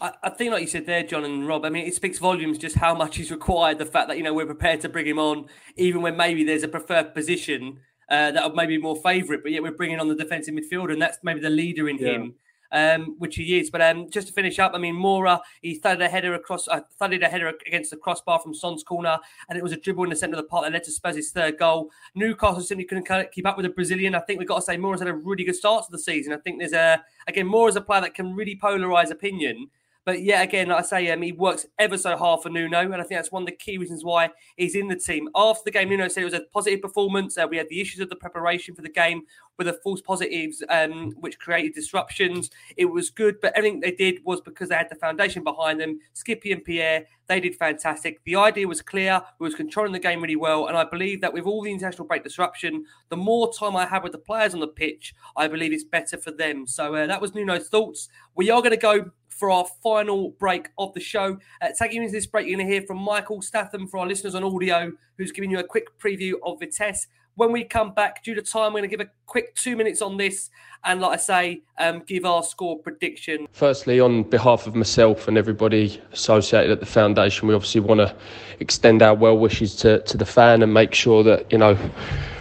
I, 0.00 0.12
I 0.22 0.30
think, 0.30 0.52
like 0.52 0.62
you 0.62 0.66
said 0.66 0.86
there, 0.86 1.02
John 1.02 1.24
and 1.24 1.46
Rob, 1.46 1.64
I 1.64 1.70
mean, 1.70 1.86
it 1.86 1.94
speaks 1.94 2.18
volumes 2.18 2.58
just 2.58 2.76
how 2.76 2.94
much 2.94 3.18
is 3.18 3.30
required. 3.30 3.78
The 3.78 3.86
fact 3.86 4.08
that, 4.08 4.16
you 4.16 4.22
know, 4.22 4.34
we're 4.34 4.46
prepared 4.46 4.80
to 4.80 4.88
bring 4.88 5.06
him 5.06 5.18
on, 5.18 5.46
even 5.76 6.02
when 6.02 6.16
maybe 6.16 6.42
there's 6.44 6.62
a 6.62 6.68
preferred 6.68 7.14
position 7.14 7.78
uh, 8.08 8.30
that 8.32 8.44
would 8.44 8.54
maybe 8.54 8.76
be 8.76 8.82
more 8.82 8.96
favourite, 8.96 9.42
but 9.42 9.52
yet 9.52 9.62
we're 9.62 9.72
bringing 9.72 10.00
on 10.00 10.08
the 10.08 10.14
defensive 10.14 10.54
midfielder, 10.54 10.92
and 10.92 11.02
that's 11.02 11.18
maybe 11.22 11.40
the 11.40 11.50
leader 11.50 11.88
in 11.88 11.98
Yeah. 11.98 12.08
him. 12.12 12.34
Um, 12.72 13.14
which 13.20 13.36
he 13.36 13.60
is, 13.60 13.70
but 13.70 13.80
um, 13.80 14.10
just 14.10 14.26
to 14.26 14.32
finish 14.32 14.58
up, 14.58 14.72
I 14.74 14.78
mean, 14.78 14.96
Moura 14.96 15.38
he 15.62 15.76
thudded 15.76 16.02
a 16.02 16.08
header 16.08 16.34
across, 16.34 16.66
uh, 16.66 16.80
thudded 16.98 17.22
a 17.22 17.28
header 17.28 17.52
against 17.68 17.92
the 17.92 17.96
crossbar 17.96 18.40
from 18.40 18.52
Son's 18.52 18.82
corner, 18.82 19.16
and 19.48 19.56
it 19.56 19.62
was 19.62 19.70
a 19.70 19.76
dribble 19.76 20.02
in 20.02 20.10
the 20.10 20.16
centre 20.16 20.36
of 20.36 20.42
the 20.42 20.48
park 20.48 20.64
that 20.64 20.72
led 20.72 20.82
to 20.84 20.90
Spurs' 20.90 21.30
third 21.30 21.56
goal. 21.56 21.90
Newcastle 22.16 22.62
simply 22.62 22.84
couldn't 22.84 23.06
keep 23.30 23.46
up 23.46 23.56
with 23.56 23.62
the 23.64 23.70
Brazilian. 23.70 24.16
I 24.16 24.20
think 24.20 24.40
we've 24.40 24.48
got 24.48 24.56
to 24.56 24.62
say 24.62 24.76
Moura's 24.76 24.98
had 24.98 25.08
a 25.08 25.14
really 25.14 25.44
good 25.44 25.54
start 25.54 25.84
to 25.84 25.92
the 25.92 26.00
season. 26.00 26.32
I 26.32 26.38
think 26.38 26.58
there's 26.58 26.72
a 26.72 27.00
again 27.28 27.46
Moura 27.46 27.68
is 27.68 27.76
a 27.76 27.80
player 27.80 28.00
that 28.00 28.14
can 28.14 28.34
really 28.34 28.56
polarise 28.56 29.12
opinion. 29.12 29.68
But 30.04 30.22
yeah, 30.22 30.42
again, 30.42 30.68
like 30.68 30.80
I 30.80 30.86
say, 30.86 31.10
um, 31.10 31.22
he 31.22 31.32
works 31.32 31.66
ever 31.78 31.96
so 31.96 32.16
hard 32.16 32.42
for 32.42 32.50
Nuno, 32.50 32.80
and 32.80 32.96
I 32.96 32.98
think 32.98 33.18
that's 33.18 33.32
one 33.32 33.42
of 33.42 33.46
the 33.46 33.56
key 33.56 33.78
reasons 33.78 34.04
why 34.04 34.30
he's 34.56 34.74
in 34.74 34.88
the 34.88 34.96
team. 34.96 35.28
After 35.34 35.62
the 35.64 35.70
game, 35.70 35.88
Nuno 35.88 36.08
said 36.08 36.22
it 36.22 36.26
was 36.26 36.34
a 36.34 36.42
positive 36.52 36.82
performance. 36.82 37.38
Uh, 37.38 37.46
we 37.48 37.56
had 37.56 37.68
the 37.70 37.80
issues 37.80 38.00
of 38.00 38.10
the 38.10 38.16
preparation 38.16 38.74
for 38.74 38.82
the 38.82 38.90
game 38.90 39.22
with 39.56 39.66
the 39.66 39.72
false 39.84 40.02
positives, 40.02 40.62
um, 40.68 41.12
which 41.20 41.38
created 41.38 41.74
disruptions. 41.74 42.50
It 42.76 42.86
was 42.86 43.08
good, 43.08 43.40
but 43.40 43.56
everything 43.56 43.80
they 43.80 43.92
did 43.92 44.22
was 44.24 44.40
because 44.40 44.68
they 44.68 44.74
had 44.74 44.90
the 44.90 44.96
foundation 44.96 45.44
behind 45.44 45.80
them. 45.80 46.00
Skippy 46.12 46.52
and 46.52 46.64
Pierre, 46.64 47.06
they 47.28 47.40
did 47.40 47.54
fantastic. 47.54 48.22
The 48.24 48.36
idea 48.36 48.68
was 48.68 48.82
clear. 48.82 49.22
We 49.38 49.44
was 49.44 49.54
controlling 49.54 49.92
the 49.92 49.98
game 49.98 50.20
really 50.20 50.36
well, 50.36 50.66
and 50.66 50.76
I 50.76 50.84
believe 50.84 51.20
that 51.22 51.32
with 51.32 51.44
all 51.44 51.62
the 51.62 51.70
international 51.70 52.06
break 52.06 52.24
disruption, 52.24 52.84
the 53.08 53.16
more 53.16 53.52
time 53.52 53.76
I 53.76 53.86
have 53.86 54.02
with 54.02 54.12
the 54.12 54.18
players 54.18 54.52
on 54.52 54.60
the 54.60 54.66
pitch, 54.66 55.14
I 55.36 55.48
believe 55.48 55.72
it's 55.72 55.84
better 55.84 56.18
for 56.18 56.30
them. 56.30 56.66
So 56.66 56.94
uh, 56.94 57.06
that 57.06 57.20
was 57.20 57.34
Nuno's 57.34 57.68
thoughts. 57.68 58.08
We 58.34 58.50
are 58.50 58.60
going 58.60 58.72
to 58.72 58.76
go 58.76 59.10
for 59.38 59.50
our 59.50 59.66
final 59.82 60.30
break 60.38 60.68
of 60.78 60.94
the 60.94 61.00
show. 61.00 61.38
Uh, 61.60 61.68
taking 61.78 62.02
into 62.02 62.12
this 62.12 62.26
break, 62.26 62.46
you're 62.46 62.56
going 62.56 62.66
to 62.66 62.72
hear 62.72 62.82
from 62.82 62.98
Michael 62.98 63.42
Statham 63.42 63.86
for 63.86 63.98
our 63.98 64.06
listeners 64.06 64.34
on 64.34 64.44
audio, 64.44 64.92
who's 65.18 65.32
giving 65.32 65.50
you 65.50 65.58
a 65.58 65.64
quick 65.64 65.98
preview 65.98 66.34
of 66.44 66.60
Vitesse. 66.60 67.06
When 67.36 67.50
we 67.50 67.64
come 67.64 67.92
back, 67.92 68.22
due 68.22 68.36
to 68.36 68.42
time, 68.42 68.72
we're 68.72 68.80
going 68.80 68.90
to 68.90 68.96
give 68.96 69.04
a 69.04 69.10
quick 69.26 69.56
two 69.56 69.74
minutes 69.74 70.00
on 70.00 70.16
this, 70.16 70.50
and 70.84 71.00
like 71.00 71.14
I 71.14 71.16
say, 71.16 71.62
um, 71.78 72.04
give 72.06 72.24
our 72.24 72.44
score 72.44 72.78
prediction. 72.78 73.48
Firstly, 73.50 73.98
on 73.98 74.22
behalf 74.22 74.68
of 74.68 74.76
myself 74.76 75.26
and 75.26 75.36
everybody 75.36 76.00
associated 76.12 76.70
at 76.70 76.78
the 76.78 76.86
foundation, 76.86 77.48
we 77.48 77.54
obviously 77.54 77.80
want 77.80 77.98
to 77.98 78.14
extend 78.60 79.02
our 79.02 79.16
well 79.16 79.36
wishes 79.36 79.74
to, 79.76 80.00
to 80.02 80.16
the 80.16 80.24
fan 80.24 80.62
and 80.62 80.72
make 80.72 80.94
sure 80.94 81.24
that 81.24 81.50
you 81.50 81.58
know, 81.58 81.76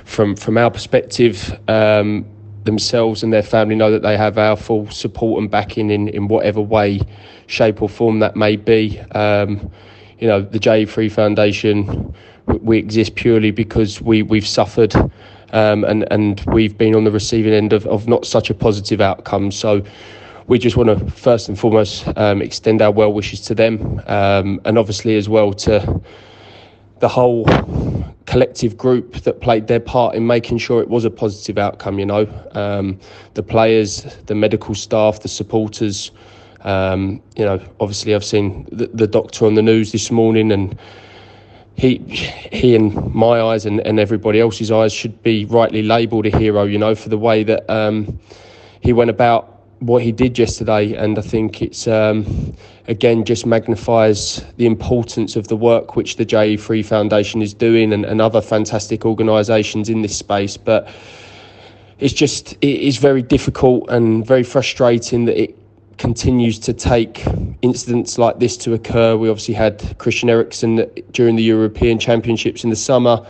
from 0.05 0.35
from 0.35 0.59
our 0.59 0.69
perspective, 0.69 1.59
um, 1.67 2.23
themselves 2.65 3.23
and 3.23 3.31
their 3.31 3.43
family 3.43 3.75
know 3.75 3.91
that 3.91 4.01
they 4.01 4.17
have 4.17 4.37
our 4.37 4.55
full 4.55 4.89
support 4.89 5.41
and 5.41 5.49
backing 5.49 5.89
in 5.89 6.07
in 6.09 6.27
whatever 6.27 6.61
way, 6.61 7.01
shape 7.47 7.81
or 7.81 7.89
form 7.89 8.19
that 8.19 8.35
may 8.35 8.55
be. 8.55 8.99
Um, 9.11 9.71
you 10.19 10.27
know, 10.27 10.41
the 10.41 10.59
JE3 10.59 11.11
Foundation, 11.11 12.13
we, 12.45 12.77
exist 12.77 13.15
purely 13.15 13.51
because 13.51 14.01
we 14.01 14.21
we've 14.21 14.47
suffered. 14.47 14.95
Um, 15.51 15.83
and 15.83 16.11
and 16.11 16.43
we've 16.47 16.77
been 16.77 16.95
on 16.95 17.03
the 17.03 17.11
receiving 17.11 17.53
end 17.53 17.73
of, 17.73 17.85
of 17.87 18.07
not 18.07 18.25
such 18.25 18.49
a 18.49 18.55
positive 18.55 19.01
outcome. 19.01 19.51
So 19.51 19.83
we 20.47 20.57
just 20.57 20.75
want 20.75 20.89
to 20.89 21.11
first 21.11 21.47
and 21.47 21.59
foremost 21.59 22.07
um, 22.17 22.41
extend 22.41 22.81
our 22.81 22.91
well 22.91 23.13
wishes 23.13 23.41
to 23.41 23.55
them, 23.55 24.01
um, 24.07 24.59
and 24.65 24.77
obviously 24.77 25.15
as 25.15 25.29
well 25.29 25.53
to 25.53 26.01
the 27.03 27.09
whole 27.09 27.43
collective 28.27 28.77
group 28.77 29.15
that 29.25 29.41
played 29.41 29.67
their 29.67 29.81
part 29.81 30.15
in 30.15 30.25
making 30.25 30.57
sure 30.57 30.81
it 30.81 30.87
was 30.87 31.03
a 31.03 31.11
positive 31.11 31.57
outcome. 31.57 31.99
You 31.99 32.05
know, 32.05 32.47
um, 32.53 32.97
the 33.33 33.43
players, 33.43 34.03
the 34.27 34.35
medical 34.35 34.73
staff, 34.73 35.19
the 35.19 35.27
supporters. 35.27 36.11
Um, 36.61 37.21
you 37.35 37.43
know, 37.43 37.59
obviously 37.81 38.15
I've 38.15 38.23
seen 38.23 38.69
the, 38.71 38.87
the 38.87 39.05
doctor 39.05 39.45
on 39.45 39.55
the 39.55 39.61
news 39.61 39.91
this 39.91 40.11
morning, 40.11 40.49
and 40.49 40.79
he, 41.75 41.97
he 42.53 42.73
in 42.73 43.11
my 43.13 43.41
eyes 43.41 43.65
and, 43.65 43.81
and 43.81 43.99
everybody 43.99 44.39
else's 44.39 44.71
eyes 44.71 44.93
should 44.93 45.21
be 45.23 45.43
rightly 45.43 45.83
labelled 45.83 46.25
a 46.25 46.37
hero. 46.37 46.63
You 46.63 46.77
know, 46.77 46.95
for 46.95 47.09
the 47.09 47.17
way 47.17 47.43
that 47.43 47.69
um, 47.69 48.17
he 48.79 48.93
went 48.93 49.09
about 49.09 49.52
what 49.85 50.01
he 50.01 50.11
did 50.11 50.39
yesterday, 50.39 50.93
and 50.93 51.17
I 51.19 51.21
think 51.21 51.61
it's 51.61 51.87
um, 51.87 52.55
again 52.87 53.25
just 53.25 53.45
magnifies 53.45 54.43
the 54.57 54.65
importance 54.65 55.35
of 55.35 55.47
the 55.49 55.57
work 55.57 55.95
which 55.95 56.15
the 56.15 56.25
JE3 56.25 56.85
Foundation 56.85 57.41
is 57.41 57.53
doing 57.53 57.91
and, 57.91 58.05
and 58.05 58.21
other 58.21 58.41
fantastic 58.41 59.05
organisations 59.05 59.89
in 59.89 60.01
this 60.01 60.17
space. 60.17 60.57
But 60.57 60.87
it's 61.99 62.13
just 62.13 62.53
it 62.53 62.79
is 62.79 62.97
very 62.97 63.21
difficult 63.21 63.89
and 63.89 64.25
very 64.25 64.43
frustrating 64.43 65.25
that 65.25 65.41
it 65.41 65.57
continues 65.97 66.59
to 66.59 66.73
take 66.73 67.23
incidents 67.61 68.17
like 68.17 68.39
this 68.39 68.57
to 68.57 68.73
occur. 68.73 69.17
We 69.17 69.29
obviously 69.29 69.53
had 69.53 69.97
Christian 69.99 70.29
Eriksen 70.29 70.89
during 71.11 71.35
the 71.35 71.43
European 71.43 71.99
Championships 71.99 72.63
in 72.63 72.69
the 72.69 72.75
summer. 72.75 73.25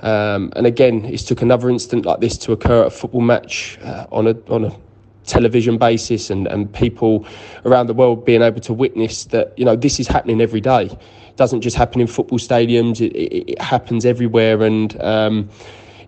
Um, 0.00 0.50
and 0.56 0.66
again, 0.66 1.04
it 1.04 1.18
took 1.18 1.42
another 1.42 1.68
incident 1.68 2.06
like 2.06 2.20
this 2.20 2.38
to 2.38 2.52
occur 2.52 2.82
at 2.82 2.86
a 2.86 2.90
football 2.90 3.20
match 3.20 3.78
uh, 3.82 4.06
on 4.10 4.28
a 4.28 4.36
on 4.48 4.64
a 4.64 4.89
television 5.30 5.78
basis, 5.78 6.30
and, 6.30 6.46
and 6.48 6.72
people 6.72 7.24
around 7.64 7.86
the 7.86 7.94
world 7.94 8.24
being 8.24 8.42
able 8.42 8.60
to 8.60 8.72
witness 8.72 9.24
that 9.26 9.58
you 9.58 9.64
know 9.64 9.76
this 9.76 10.00
is 10.00 10.08
happening 10.08 10.40
every 10.40 10.60
day. 10.60 10.84
It 10.86 11.36
doesn't 11.36 11.60
just 11.60 11.76
happen 11.76 12.00
in 12.00 12.06
football 12.06 12.38
stadiums; 12.38 13.00
it, 13.00 13.12
it, 13.16 13.52
it 13.52 13.62
happens 13.62 14.04
everywhere, 14.04 14.62
and 14.62 15.00
um, 15.00 15.48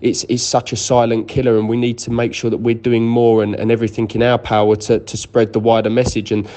it's, 0.02 0.24
it's 0.24 0.42
such 0.42 0.72
a 0.72 0.76
silent 0.76 1.28
killer, 1.28 1.56
and 1.56 1.68
we 1.68 1.76
need 1.76 1.96
to 1.98 2.10
make 2.10 2.34
sure 2.34 2.50
that 2.50 2.58
we're 2.58 2.74
doing 2.74 3.06
more 3.06 3.42
and, 3.42 3.54
and 3.54 3.70
everything 3.70 4.10
in 4.10 4.22
our 4.22 4.38
power 4.38 4.74
to, 4.76 4.98
to 4.98 5.16
spread 5.16 5.52
the 5.52 5.60
wider 5.60 5.90
message. 5.90 6.32
And 6.32 6.48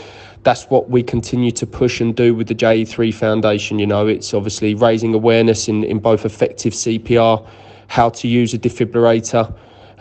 that's 0.42 0.64
what 0.66 0.90
we 0.90 1.04
continue 1.04 1.52
to 1.52 1.68
push 1.68 2.02
and 2.02 2.16
do 2.16 2.34
with 2.34 2.48
the 2.48 2.56
JE3 2.56 3.14
Foundation. 3.14 3.78
You 3.78 3.86
know, 3.86 4.08
it's 4.08 4.34
obviously 4.34 4.74
raising 4.74 5.14
awareness 5.14 5.68
in, 5.68 5.84
in 5.84 6.00
both 6.00 6.26
effective 6.26 6.74
CPR, 6.74 7.48
how 7.88 8.10
to 8.10 8.28
use 8.28 8.54
a 8.54 8.58
defibrillator. 8.58 9.56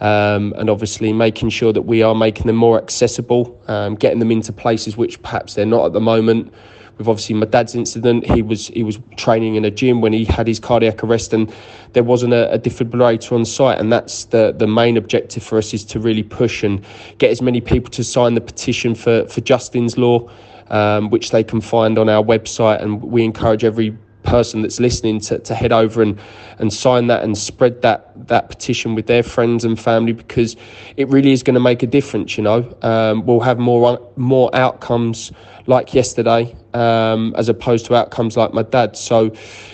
Um, 0.04 0.52
and 0.58 0.68
obviously 0.68 1.14
making 1.14 1.48
sure 1.48 1.72
that 1.72 1.82
we 1.82 2.02
are 2.02 2.14
making 2.14 2.46
them 2.46 2.56
more 2.56 2.76
accessible, 2.76 3.58
um, 3.68 3.94
getting 3.94 4.18
them 4.18 4.30
into 4.30 4.52
places 4.52 4.98
which 4.98 5.22
perhaps 5.22 5.54
they're 5.54 5.64
not 5.64 5.86
at 5.86 5.92
the 5.94 6.00
moment 6.00 6.52
with 6.98 7.08
obviously 7.08 7.34
my 7.34 7.46
dad's 7.46 7.74
incident. 7.74 8.26
He 8.26 8.42
was 8.42 8.68
he 8.68 8.82
was 8.82 8.98
training 9.16 9.56
in 9.56 9.64
a 9.64 9.70
gym 9.70 10.00
when 10.00 10.12
he 10.12 10.24
had 10.24 10.46
his 10.46 10.60
cardiac 10.60 11.02
arrest, 11.02 11.32
and 11.32 11.52
there 11.92 12.04
wasn't 12.04 12.34
a, 12.34 12.52
a 12.52 12.58
defibrillator 12.58 13.32
on 13.32 13.44
site. 13.44 13.78
And 13.78 13.92
that's 13.92 14.26
the 14.26 14.52
the 14.56 14.66
main 14.66 14.96
objective 14.96 15.42
for 15.42 15.58
us 15.58 15.74
is 15.74 15.84
to 15.86 16.00
really 16.00 16.22
push 16.22 16.62
and 16.62 16.84
get 17.18 17.30
as 17.30 17.42
many 17.42 17.60
people 17.60 17.90
to 17.92 18.04
sign 18.04 18.34
the 18.34 18.40
petition 18.40 18.94
for 18.94 19.26
for 19.28 19.40
Justin's 19.40 19.98
law, 19.98 20.30
um, 20.68 21.10
which 21.10 21.30
they 21.30 21.42
can 21.42 21.60
find 21.60 21.98
on 21.98 22.08
our 22.08 22.22
website. 22.22 22.82
And 22.82 23.02
we 23.02 23.24
encourage 23.24 23.64
every 23.64 23.96
person 24.24 24.62
that's 24.62 24.80
listening 24.80 25.20
to, 25.20 25.38
to 25.38 25.54
head 25.54 25.72
over 25.72 26.02
and, 26.02 26.18
and 26.58 26.72
sign 26.72 27.06
that 27.06 27.22
and 27.22 27.38
spread 27.38 27.80
that 27.82 28.10
that 28.28 28.48
petition 28.48 28.94
with 28.94 29.06
their 29.06 29.22
friends 29.22 29.64
and 29.64 29.78
family 29.78 30.12
because 30.12 30.56
it 30.96 31.08
really 31.08 31.32
is 31.32 31.42
going 31.42 31.54
to 31.54 31.60
make 31.60 31.82
a 31.82 31.86
difference. 31.86 32.36
You 32.36 32.44
know, 32.44 32.76
um, 32.82 33.24
we'll 33.24 33.40
have 33.40 33.58
more 33.58 34.00
more 34.16 34.54
outcomes 34.54 35.30
like 35.66 35.94
yesterday, 35.94 36.54
um, 36.74 37.34
as 37.36 37.48
opposed 37.48 37.86
to 37.86 37.94
outcomes 37.94 38.36
like 38.36 38.52
my 38.52 38.62
dad. 38.62 38.96
So 38.96 39.32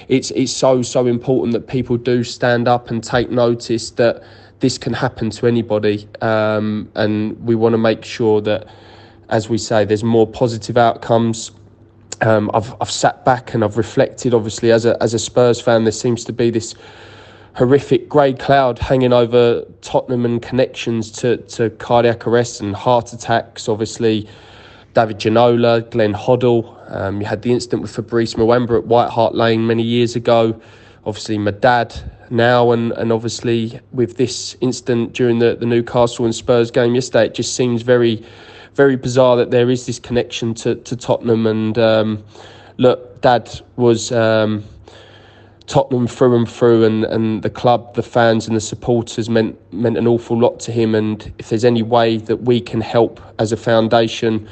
it's 0.09 0.31
it's 0.33 0.53
so 0.53 0.83
so 0.83 1.07
important 1.07 1.53
that 1.55 1.67
people 1.67 1.97
do 1.97 2.23
stand 2.25 2.69
up 2.69 2.91
and 2.91 3.03
take 3.03 3.31
notice 3.31 3.91
that 3.93 4.23
this 4.61 4.77
can 4.77 4.93
happen 4.93 5.31
to 5.31 5.47
anybody, 5.47 6.07
um, 6.21 6.91
and 6.95 7.39
we 7.45 7.55
want 7.55 7.73
to 7.73 7.79
make 7.79 8.05
sure 8.05 8.41
that, 8.43 8.67
as 9.31 9.49
we 9.49 9.57
say, 9.57 9.85
there's 9.85 10.05
more 10.05 10.27
positive 10.27 10.77
outcomes. 10.77 11.51
Um, 12.23 12.51
I've 12.53 12.75
I've 12.81 12.91
sat 12.91 13.25
back 13.25 13.55
and 13.55 13.65
I've 13.65 13.77
reflected. 13.77 14.35
Obviously, 14.35 14.73
as 14.73 14.85
a 14.85 15.01
as 15.03 15.15
a 15.15 15.19
Spurs 15.19 15.61
fan, 15.61 15.85
there 15.85 15.93
seems 15.93 16.25
to 16.25 16.33
be 16.33 16.51
this 16.51 16.75
horrific 17.57 18.09
grey 18.09 18.33
cloud 18.33 18.79
hanging 18.79 19.13
over 19.13 19.65
Tottenham 19.83 20.25
and 20.25 20.41
connections 20.41 21.11
to, 21.11 21.37
to 21.39 21.71
cardiac 21.71 22.27
arrests 22.27 22.61
and 22.61 22.75
heart 22.75 23.13
attacks. 23.13 23.69
Obviously, 23.69 24.29
David 24.95 25.19
Ginola, 25.19 25.89
Glenn 25.91 26.15
Hoddle. 26.15 26.77
Um, 26.95 27.21
you 27.21 27.27
had 27.27 27.43
the 27.43 27.53
incident 27.53 27.83
with 27.83 27.95
Fabrice 27.95 28.35
Muamba 28.35 28.79
at 28.79 28.87
White 28.87 29.11
Hart 29.11 29.35
Lane 29.35 29.67
many 29.67 29.83
years 29.83 30.17
ago. 30.17 30.61
Obviously, 31.05 31.39
my 31.39 31.51
dad 31.51 31.95
now, 32.31 32.73
and, 32.73 32.93
and 32.93 33.13
obviously 33.13 33.81
with 33.93 34.17
this 34.17 34.57
incident 34.61 35.13
during 35.13 35.39
the, 35.39 35.57
the 35.57 35.67
Newcastle 35.67 36.25
and 36.25 36.35
Spurs 36.35 36.71
game 36.71 36.95
yesterday, 36.95 37.27
it 37.27 37.35
just 37.35 37.55
seems 37.55 37.83
very, 37.83 38.25
very 38.75 38.97
bizarre 38.97 39.37
that 39.37 39.51
there 39.51 39.71
is 39.71 39.87
this 39.87 39.99
connection 39.99 40.55
to, 40.55 40.75
to 40.77 40.97
Tottenham. 40.97 41.47
And 41.47 41.79
um, 41.79 42.25
look, 42.77 43.21
dad 43.21 43.61
was. 43.77 44.13
Um, 44.13 44.65
Tottenham 45.71 46.09
through 46.09 46.35
and 46.37 46.51
through, 46.51 46.85
and, 46.85 47.05
and 47.05 47.43
the 47.45 47.49
club, 47.49 47.95
the 47.95 48.03
fans, 48.03 48.49
and 48.49 48.57
the 48.57 48.61
supporters 48.61 49.31
meant 49.31 49.57
meant 49.73 49.97
an 49.97 50.09
awful 50.09 50.37
lot 50.37 50.59
to 50.61 50.73
him. 50.73 50.97
And 50.97 51.33
if 51.39 51.49
there's 51.49 51.65
any 51.65 51.85
way 51.85 52.17
that 52.17 52.39
we 52.39 52.61
can 52.61 52.81
help 52.81 53.21
as 53.39 53.53
a 53.53 53.57
foundation, 53.57 54.49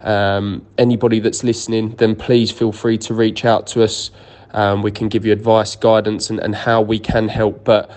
um, 0.00 0.64
anybody 0.78 1.20
that's 1.20 1.44
listening, 1.44 1.90
then 1.96 2.16
please 2.16 2.50
feel 2.50 2.72
free 2.72 2.96
to 2.96 3.12
reach 3.12 3.44
out 3.44 3.66
to 3.68 3.82
us. 3.82 4.10
Um, 4.54 4.80
we 4.80 4.90
can 4.90 5.08
give 5.08 5.26
you 5.26 5.32
advice, 5.34 5.76
guidance, 5.76 6.30
and, 6.30 6.40
and 6.40 6.54
how 6.54 6.80
we 6.80 6.98
can 6.98 7.28
help. 7.28 7.62
But 7.64 7.90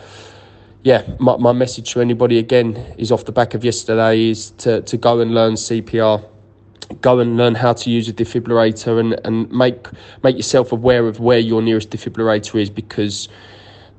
yeah, 0.88 1.04
my, 1.20 1.36
my 1.36 1.52
message 1.52 1.92
to 1.92 2.00
anybody 2.00 2.38
again 2.38 2.78
is 2.98 3.12
off 3.12 3.26
the 3.26 3.34
back 3.34 3.54
of 3.54 3.66
yesterday 3.66 4.30
is 4.30 4.52
to, 4.52 4.82
to 4.84 4.96
go 4.96 5.20
and 5.20 5.34
learn 5.34 5.56
CPR, 5.56 6.26
go 7.02 7.20
and 7.20 7.36
learn 7.36 7.56
how 7.56 7.74
to 7.74 7.90
use 7.90 8.08
a 8.08 8.14
defibrillator, 8.14 8.98
and, 8.98 9.20
and 9.26 9.52
make 9.52 9.90
make 10.24 10.38
yourself 10.38 10.72
aware 10.72 11.06
of 11.06 11.20
where 11.20 11.40
your 11.40 11.62
nearest 11.62 11.90
defibrillator 11.90 12.62
is 12.62 12.70
because 12.70 13.28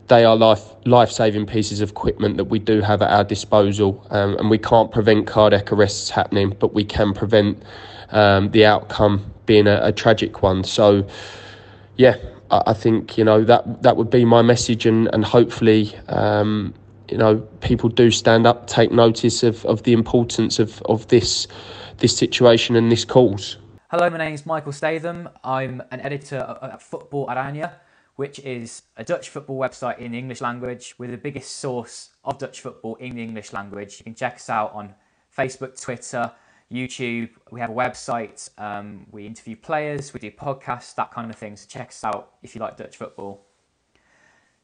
they 0.07 0.25
are 0.25 0.35
life 0.35 0.65
life 0.87 1.11
saving 1.11 1.45
pieces 1.45 1.83
of 1.83 1.91
equipment 1.91 2.39
that 2.39 2.45
we 2.45 2.59
do 2.59 2.81
have 2.81 3.03
at 3.03 3.11
our 3.11 3.23
disposal, 3.23 4.07
um, 4.09 4.39
and 4.39 4.49
we 4.49 4.57
can't 4.57 4.91
prevent 4.91 5.27
cardiac 5.27 5.71
arrests 5.71 6.09
happening, 6.09 6.57
but 6.59 6.73
we 6.73 6.85
can 6.85 7.13
prevent 7.13 7.63
um, 8.13 8.51
the 8.53 8.65
outcome 8.65 9.31
being 9.45 9.67
a, 9.67 9.79
a, 9.83 9.93
tragic 9.93 10.43
one. 10.43 10.65
So, 10.65 11.07
yeah, 11.97 12.17
I, 12.51 12.73
think 12.73 13.19
you 13.19 13.25
know 13.25 13.45
that 13.45 13.83
that 13.83 13.97
would 13.97 14.11
be 14.11 14.25
my 14.25 14.43
message, 14.43 14.87
and 14.87 15.09
and 15.13 15.25
hopefully. 15.25 15.95
Um, 16.09 16.75
you 17.11 17.17
know, 17.17 17.39
people 17.63 17.89
do 17.89 18.11
stand 18.11 18.47
up, 18.47 18.67
take 18.67 18.93
notice 18.93 19.43
of, 19.43 19.65
of 19.65 19.83
the 19.85 19.95
importance 19.95 20.59
of, 20.59 20.83
of 20.83 21.09
this 21.09 21.47
this 21.97 22.15
situation 22.15 22.77
and 22.77 22.93
this 22.93 23.05
cause. 23.05 23.57
Hello, 23.91 24.11
my 24.11 24.19
name 24.19 24.35
is 24.35 24.45
Michael 24.45 24.73
Statham. 24.73 25.29
I'm 25.43 25.83
an 25.91 26.01
editor 26.01 26.59
at 26.61 26.83
Football 26.83 27.27
Oranje, 27.29 27.73
which 28.17 28.39
is 28.41 28.83
a 28.97 29.05
Dutch 29.05 29.31
football 29.31 29.59
website 29.59 29.99
in 29.99 30.13
the 30.13 30.19
English 30.19 30.43
language. 30.43 30.95
We're 30.99 31.11
the 31.11 31.17
biggest 31.17 31.57
source 31.57 32.11
of 32.25 32.39
Dutch 32.39 32.61
football 32.61 32.97
in 32.97 33.17
the 33.17 33.23
English 33.23 33.53
language. 33.55 33.99
You 33.99 34.05
can 34.05 34.15
check 34.15 34.35
us 34.35 34.51
out 34.51 34.75
on 34.75 34.95
Facebook, 35.37 35.81
Twitter, 35.81 36.31
YouTube. 36.73 37.31
We 37.51 37.61
have 37.61 37.71
a 37.71 37.75
website. 37.75 38.51
Um, 38.59 39.07
we 39.11 39.27
interview 39.27 39.57
players. 39.57 40.13
We 40.13 40.21
do 40.21 40.31
podcasts, 40.31 40.95
that 40.97 41.11
kind 41.11 41.31
of 41.31 41.37
thing. 41.37 41.57
So 41.57 41.67
check 41.69 41.89
us 41.89 42.05
out 42.05 42.33
if 42.43 42.55
you 42.55 42.61
like 42.61 42.77
Dutch 42.77 42.97
football. 42.97 43.47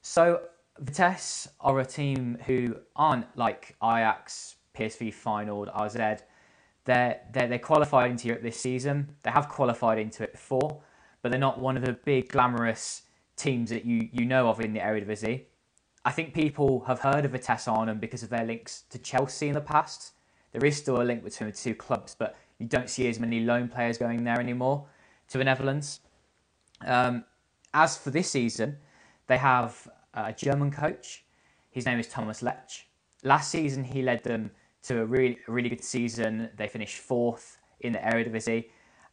So 0.03 0.43
Vitesse 0.79 1.49
are 1.61 1.81
a 1.81 1.87
team 1.87 2.39
who 2.47 2.77
aren't 2.95 3.27
like 3.37 3.77
Ajax, 3.83 4.57
PSV 4.77 5.15
Feyenoord, 5.15 5.71
AZ. 5.75 6.23
They're, 6.85 7.21
they're, 7.33 7.49
they're 7.49 7.59
qualified 7.59 8.11
into 8.11 8.29
Europe 8.29 8.43
this 8.43 8.61
season. 8.61 9.17
They 9.23 9.31
have 9.31 9.49
qualified 9.49 9.99
into 9.99 10.23
it 10.23 10.33
before, 10.33 10.83
but 11.23 11.31
they're 11.31 11.41
not 11.41 11.59
one 11.59 11.77
of 11.79 11.85
the 11.85 11.95
big 12.05 12.29
glamorous 12.29 13.03
teams 13.37 13.71
that 13.71 13.85
you, 13.85 14.09
you 14.13 14.27
know 14.27 14.49
of 14.49 14.61
in 14.61 14.75
the 14.75 14.81
Eredivisie. 14.81 15.45
I 16.05 16.13
think 16.13 16.35
people 16.35 16.85
have 16.87 17.01
heard 17.01 17.25
of 17.25 17.31
Vitesse 17.33 17.67
Arnhem 17.67 17.99
because 17.99 18.23
of 18.23 18.29
their 18.29 18.45
links 18.45 18.83
to 18.91 18.99
Chelsea 18.99 19.49
in 19.49 19.55
the 19.55 19.61
past. 19.61 20.13
There 20.55 20.65
is 20.65 20.77
still 20.77 21.03
a 21.03 21.05
link 21.05 21.25
between 21.25 21.51
the 21.51 21.57
two 21.57 21.75
clubs, 21.75 22.15
but 22.17 22.37
you 22.59 22.67
don't 22.67 22.89
see 22.89 23.09
as 23.09 23.19
many 23.19 23.41
loan 23.41 23.69
players 23.69 23.99
going 23.99 24.23
there 24.23 24.39
anymore 24.39 24.87
to 25.29 25.39
the 25.39 25.43
Netherlands. 25.43 25.99
Um, 26.87 27.25
as 27.75 27.99
for 27.99 28.11
this 28.11 28.31
season, 28.31 28.79
they 29.27 29.37
have 29.37 29.89
a 30.15 30.33
German 30.33 30.71
coach. 30.71 31.25
His 31.73 31.87
name 31.87 31.99
is 31.99 32.07
Thomas 32.07 32.41
Letsch. 32.41 32.83
Last 33.25 33.51
season, 33.51 33.83
he 33.83 34.01
led 34.01 34.23
them 34.23 34.53
to 34.85 35.01
a 35.01 35.05
really, 35.05 35.39
really 35.49 35.69
good 35.69 35.83
season. 35.83 36.49
They 36.57 36.69
finished 36.69 36.99
fourth 36.99 37.59
in 37.81 37.93
the 37.93 37.99
Eredivisie, 37.99 38.67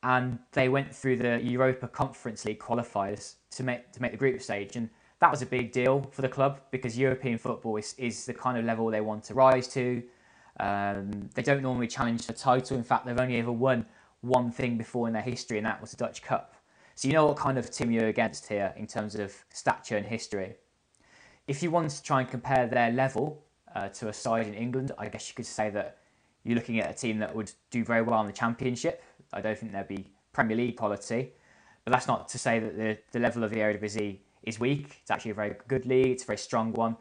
and 0.03 0.37
they 0.51 0.69
went 0.69 0.93
through 0.93 1.17
the 1.17 1.41
Europa 1.41 1.87
Conference 1.87 2.45
League 2.45 2.59
qualifiers 2.59 3.35
to 3.51 3.63
make 3.63 3.91
to 3.93 4.01
make 4.01 4.11
the 4.11 4.17
group 4.17 4.43
stage. 4.43 4.75
And 4.75 4.91
that 5.21 5.31
was 5.31 5.41
a 5.41 5.47
big 5.47 5.71
deal 5.71 6.07
for 6.11 6.21
the 6.21 6.29
club 6.29 6.61
because 6.69 6.95
European 6.99 7.39
football 7.39 7.77
is, 7.77 7.95
is 7.97 8.27
the 8.27 8.33
kind 8.33 8.59
of 8.59 8.65
level 8.65 8.91
they 8.91 9.01
want 9.01 9.23
to 9.23 9.33
rise 9.33 9.67
to. 9.69 10.03
Um, 10.61 11.29
they 11.33 11.41
don't 11.41 11.63
normally 11.63 11.87
challenge 11.87 12.27
the 12.27 12.33
title. 12.33 12.77
In 12.77 12.83
fact, 12.83 13.05
they've 13.05 13.19
only 13.19 13.37
ever 13.37 13.51
won 13.51 13.85
one 14.21 14.51
thing 14.51 14.77
before 14.77 15.07
in 15.07 15.13
their 15.13 15.23
history, 15.23 15.57
and 15.57 15.65
that 15.65 15.81
was 15.81 15.91
the 15.91 15.97
Dutch 15.97 16.21
Cup. 16.21 16.53
So 16.93 17.07
you 17.07 17.15
know 17.15 17.25
what 17.25 17.37
kind 17.37 17.57
of 17.57 17.71
team 17.71 17.89
you're 17.89 18.09
against 18.09 18.47
here 18.47 18.71
in 18.77 18.85
terms 18.85 19.15
of 19.15 19.33
stature 19.49 19.97
and 19.97 20.05
history. 20.05 20.55
If 21.47 21.63
you 21.63 21.71
want 21.71 21.89
to 21.89 22.03
try 22.03 22.21
and 22.21 22.29
compare 22.29 22.67
their 22.67 22.91
level 22.91 23.43
uh, 23.75 23.89
to 23.89 24.09
a 24.09 24.13
side 24.13 24.45
in 24.45 24.53
England, 24.53 24.91
I 24.99 25.09
guess 25.09 25.27
you 25.27 25.33
could 25.33 25.47
say 25.47 25.71
that 25.71 25.97
you're 26.43 26.55
looking 26.55 26.79
at 26.79 26.91
a 26.91 26.93
team 26.93 27.17
that 27.19 27.35
would 27.35 27.51
do 27.71 27.83
very 27.83 28.03
well 28.03 28.21
in 28.21 28.27
the 28.27 28.33
Championship. 28.33 29.03
I 29.33 29.41
don't 29.41 29.57
think 29.57 29.71
there'd 29.71 29.87
be 29.87 30.05
Premier 30.31 30.55
League 30.55 30.77
quality, 30.77 31.31
but 31.83 31.91
that's 31.91 32.07
not 32.07 32.29
to 32.29 32.37
say 32.37 32.59
that 32.59 32.77
the, 32.77 32.97
the 33.11 33.19
level 33.19 33.43
of 33.43 33.49
the 33.49 33.57
Eredivisie 33.57 34.19
is 34.43 34.59
weak. 34.59 34.99
It's 35.01 35.09
actually 35.09 35.31
a 35.31 35.35
very 35.35 35.55
good 35.67 35.87
league. 35.87 36.11
It's 36.11 36.23
a 36.23 36.27
very 36.27 36.37
strong 36.37 36.71
one. 36.73 36.97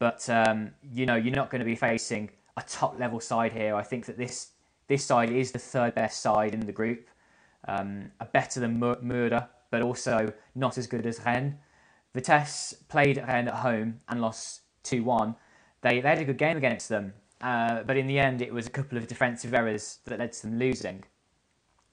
But 0.00 0.28
um, 0.28 0.72
you 0.92 1.06
know, 1.06 1.14
you're 1.14 1.34
not 1.34 1.50
going 1.50 1.60
to 1.60 1.64
be 1.64 1.76
facing 1.76 2.30
a 2.56 2.62
top 2.62 2.98
level 2.98 3.20
side 3.20 3.52
here. 3.52 3.74
I 3.74 3.82
think 3.82 4.06
that 4.06 4.18
this 4.18 4.52
this 4.88 5.04
side 5.04 5.30
is 5.30 5.52
the 5.52 5.58
third 5.58 5.94
best 5.94 6.20
side 6.20 6.54
in 6.54 6.60
the 6.60 6.72
group, 6.72 7.08
um, 7.66 8.12
better 8.32 8.60
than 8.60 8.78
Mura, 8.78 9.48
but 9.70 9.82
also 9.82 10.32
not 10.54 10.78
as 10.78 10.86
good 10.86 11.06
as 11.06 11.20
Rennes. 11.24 11.54
Vitesse 12.14 12.74
played 12.88 13.18
Rennes 13.18 13.48
at 13.48 13.54
home 13.54 14.00
and 14.08 14.20
lost 14.20 14.62
2 14.84 15.02
1. 15.02 15.34
They, 15.82 16.00
they 16.00 16.08
had 16.08 16.18
a 16.18 16.24
good 16.24 16.38
game 16.38 16.56
against 16.56 16.88
them, 16.88 17.12
uh, 17.40 17.82
but 17.82 17.96
in 17.96 18.06
the 18.06 18.18
end, 18.18 18.40
it 18.40 18.52
was 18.52 18.66
a 18.66 18.70
couple 18.70 18.96
of 18.96 19.06
defensive 19.06 19.52
errors 19.54 19.98
that 20.04 20.18
led 20.18 20.32
to 20.34 20.42
them 20.42 20.58
losing. 20.58 21.04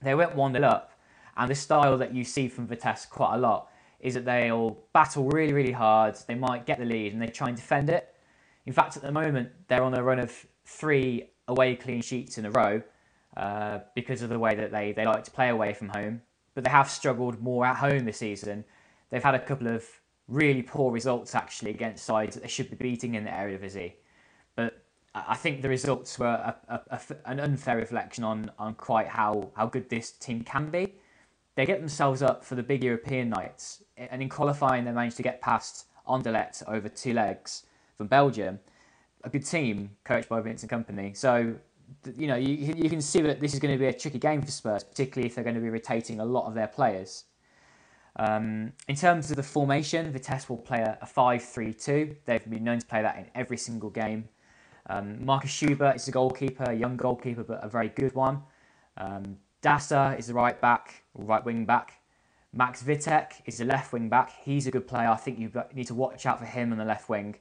They 0.01 0.15
went 0.15 0.35
1 0.35 0.53
0 0.53 0.65
up, 0.65 0.91
and 1.35 1.49
the 1.49 1.55
style 1.55 1.97
that 1.97 2.13
you 2.13 2.23
see 2.23 2.47
from 2.47 2.67
Vitesse 2.67 3.05
quite 3.07 3.35
a 3.35 3.37
lot 3.37 3.69
is 3.99 4.13
that 4.13 4.25
they'll 4.25 4.77
battle 4.91 5.25
really, 5.29 5.53
really 5.53 5.71
hard. 5.71 6.15
They 6.27 6.35
might 6.35 6.65
get 6.65 6.77
the 6.77 6.85
lead 6.85 7.13
and 7.13 7.21
they 7.21 7.27
try 7.27 7.47
and 7.47 7.55
defend 7.55 7.89
it. 7.89 8.13
In 8.65 8.73
fact, 8.73 8.97
at 8.97 9.03
the 9.03 9.11
moment, 9.11 9.49
they're 9.67 9.83
on 9.83 9.93
a 9.93 10.03
run 10.03 10.19
of 10.19 10.45
three 10.65 11.29
away 11.47 11.75
clean 11.75 12.01
sheets 12.01 12.37
in 12.37 12.45
a 12.45 12.51
row 12.51 12.81
uh, 13.37 13.79
because 13.95 14.21
of 14.21 14.29
the 14.29 14.39
way 14.39 14.55
that 14.55 14.71
they, 14.71 14.91
they 14.91 15.05
like 15.05 15.23
to 15.23 15.31
play 15.31 15.49
away 15.49 15.73
from 15.73 15.89
home. 15.89 16.21
But 16.55 16.63
they 16.63 16.69
have 16.69 16.89
struggled 16.89 17.41
more 17.41 17.65
at 17.65 17.77
home 17.77 18.05
this 18.05 18.17
season. 18.17 18.63
They've 19.09 19.23
had 19.23 19.35
a 19.35 19.39
couple 19.39 19.67
of 19.67 19.85
really 20.27 20.61
poor 20.61 20.91
results 20.91 21.35
actually 21.35 21.71
against 21.71 22.05
sides 22.05 22.35
that 22.35 22.41
they 22.41 22.49
should 22.49 22.69
be 22.69 22.75
beating 22.75 23.15
in 23.15 23.23
the 23.23 23.31
Eredivisie. 23.31 23.93
But 24.55 24.83
I 25.15 25.35
think 25.35 25.61
the 25.61 25.69
results 25.69 26.17
were 26.17 26.25
a, 26.27 26.55
a, 26.67 26.81
a, 26.89 27.01
an 27.25 27.39
unfair 27.39 27.77
reflection 27.77 28.23
on, 28.23 28.51
on 28.57 28.75
quite 28.75 29.07
how, 29.07 29.51
how 29.55 29.67
good 29.67 29.89
this 29.89 30.11
team 30.11 30.43
can 30.43 30.69
be. 30.69 30.93
They 31.55 31.65
get 31.65 31.79
themselves 31.79 32.23
up 32.23 32.43
for 32.43 32.55
the 32.55 32.63
big 32.63 32.83
European 32.83 33.29
nights, 33.29 33.83
and 33.95 34.23
in 34.23 34.29
qualifying, 34.29 34.85
they 34.85 34.91
managed 34.91 35.17
to 35.17 35.23
get 35.23 35.39
past 35.39 35.85
Anderlecht 36.07 36.63
over 36.67 36.89
two 36.89 37.13
legs 37.13 37.67
from 37.95 38.07
Belgium. 38.07 38.59
A 39.23 39.29
good 39.29 39.45
team 39.45 39.91
coached 40.03 40.29
by 40.29 40.41
Vincent 40.41 40.71
Kompany. 40.71 41.15
So, 41.15 41.55
you 42.17 42.27
know, 42.27 42.35
you, 42.35 42.73
you 42.75 42.89
can 42.89 43.01
see 43.01 43.21
that 43.21 43.39
this 43.39 43.53
is 43.53 43.59
going 43.59 43.73
to 43.73 43.79
be 43.79 43.87
a 43.87 43.93
tricky 43.93 44.19
game 44.19 44.41
for 44.41 44.51
Spurs, 44.51 44.83
particularly 44.83 45.27
if 45.27 45.35
they're 45.35 45.43
going 45.43 45.55
to 45.55 45.61
be 45.61 45.69
rotating 45.69 46.19
a 46.19 46.25
lot 46.25 46.45
of 46.45 46.53
their 46.53 46.67
players. 46.67 47.25
Um, 48.17 48.73
in 48.87 48.95
terms 48.95 49.31
of 49.31 49.37
the 49.37 49.43
formation, 49.43 50.11
Vitesse 50.11 50.49
will 50.49 50.57
play 50.57 50.79
a, 50.79 50.97
a 51.01 51.05
5-3-2. 51.05 52.15
They've 52.25 52.49
been 52.49 52.63
known 52.63 52.79
to 52.79 52.85
play 52.85 53.01
that 53.01 53.17
in 53.17 53.25
every 53.33 53.57
single 53.57 53.89
game. 53.89 54.27
Um, 54.87 55.23
Markus 55.25 55.51
Schubert 55.51 55.95
is 55.95 56.07
a 56.07 56.11
goalkeeper, 56.11 56.65
a 56.65 56.73
young 56.73 56.97
goalkeeper, 56.97 57.43
but 57.43 57.63
a 57.63 57.69
very 57.69 57.89
good 57.89 58.13
one. 58.13 58.43
Um, 58.97 59.37
Dasa 59.61 60.19
is 60.19 60.27
the 60.27 60.33
right 60.33 60.59
back, 60.59 61.03
right 61.15 61.43
wing 61.43 61.65
back. 61.65 62.01
Max 62.51 62.83
Wittek 62.83 63.31
is 63.45 63.57
the 63.57 63.65
left 63.65 63.93
wing 63.93 64.09
back. 64.09 64.33
He's 64.43 64.67
a 64.67 64.71
good 64.71 64.87
player. 64.87 65.07
I 65.07 65.15
think 65.15 65.39
you 65.39 65.51
need 65.73 65.87
to 65.87 65.95
watch 65.95 66.25
out 66.25 66.37
for 66.37 66.45
him 66.45 66.71
on 66.71 66.77
the 66.77 66.85
left 66.85 67.09
wing. 67.09 67.35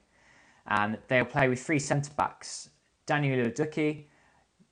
And 0.66 0.98
they'll 1.08 1.24
play 1.24 1.48
with 1.48 1.62
three 1.62 1.78
centre 1.78 2.12
backs 2.16 2.70
Daniel 3.06 3.50
Doekhi, 3.50 4.04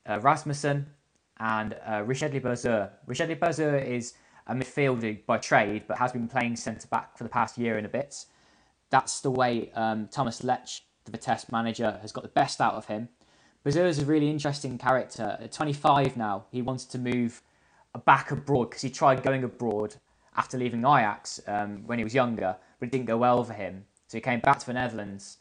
uh, 0.09 0.21
Rasmussen, 0.21 0.87
and 1.39 1.77
uh, 1.87 2.03
Richard 2.05 2.33
Bazoer. 2.33 2.91
Richard 3.07 3.41
Bazoer 3.41 3.85
is 3.85 4.15
a 4.47 4.55
midfielder 4.55 5.25
by 5.27 5.39
trade, 5.39 5.85
but 5.89 5.99
has 5.99 6.13
been 6.13 6.29
playing 6.29 6.57
centre 6.57 6.89
back 6.89 7.17
for 7.17 7.25
the 7.25 7.31
past 7.31 7.59
year 7.59 7.77
and 7.77 7.87
a 7.87 7.89
bit. 7.89 8.25
That's 8.91 9.21
the 9.21 9.31
way 9.31 9.71
um, 9.75 10.09
Thomas 10.11 10.43
Letsch, 10.43 10.81
the 11.05 11.13
Vitesse 11.13 11.51
manager, 11.51 11.99
has 12.03 12.13
got 12.13 12.23
the 12.23 12.29
best 12.29 12.61
out 12.61 12.75
of 12.75 12.87
him. 12.87 13.09
Bazoer 13.65 13.87
is 13.87 13.99
a 13.99 14.05
really 14.05 14.31
interesting 14.31 14.79
character. 14.79 15.39
At 15.41 15.53
25 15.53 16.17
now, 16.17 16.45
he 16.51 16.63
wanted 16.63 16.91
to 16.91 16.99
move 16.99 17.43
back 18.05 18.31
abroad 18.31 18.71
because 18.71 18.83
he 18.83 18.91
tried 18.91 19.23
going 19.23 19.45
abroad 19.45 19.97
after 20.37 20.57
leaving 20.57 20.81
Ajax 20.81 21.41
um, 21.47 21.83
when 21.87 21.99
he 21.99 22.05
was 22.05 22.15
younger, 22.15 22.57
but 22.79 22.87
it 22.87 22.93
didn't 22.93 23.07
go 23.07 23.19
well 23.19 23.43
for 23.45 23.53
him. 23.53 23.85
So 24.07 24.17
he 24.17 24.23
came 24.23 24.41
back 24.41 24.59
to 24.61 24.67
the 24.67 24.73
Netherlands, 24.73 25.39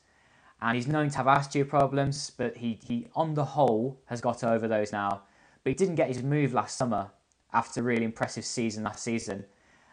and 0.61 0.75
he's 0.75 0.87
known 0.87 1.09
to 1.09 1.17
have 1.17 1.27
attitude 1.27 1.69
problems, 1.69 2.31
but 2.31 2.57
he, 2.57 2.79
he 2.85 3.07
on 3.15 3.33
the 3.33 3.45
whole 3.45 4.01
has 4.05 4.21
got 4.21 4.43
over 4.43 4.67
those 4.67 4.91
now. 4.91 5.23
But 5.63 5.71
he 5.71 5.75
didn't 5.75 5.95
get 5.95 6.09
his 6.09 6.23
move 6.23 6.53
last 6.53 6.77
summer 6.77 7.11
after 7.53 7.79
a 7.79 7.83
really 7.83 8.05
impressive 8.05 8.45
season 8.45 8.83
last 8.83 9.03
season, 9.03 9.45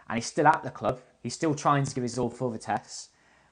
and 0.09 0.17
he's 0.17 0.27
still 0.27 0.47
at 0.47 0.63
the 0.63 0.71
club. 0.71 1.01
He's 1.23 1.35
still 1.35 1.55
trying 1.55 1.85
to 1.85 1.95
give 1.95 2.03
his 2.03 2.19
all 2.19 2.31
for 2.31 2.51
the 2.51 2.59
Vitesse, 2.59 3.09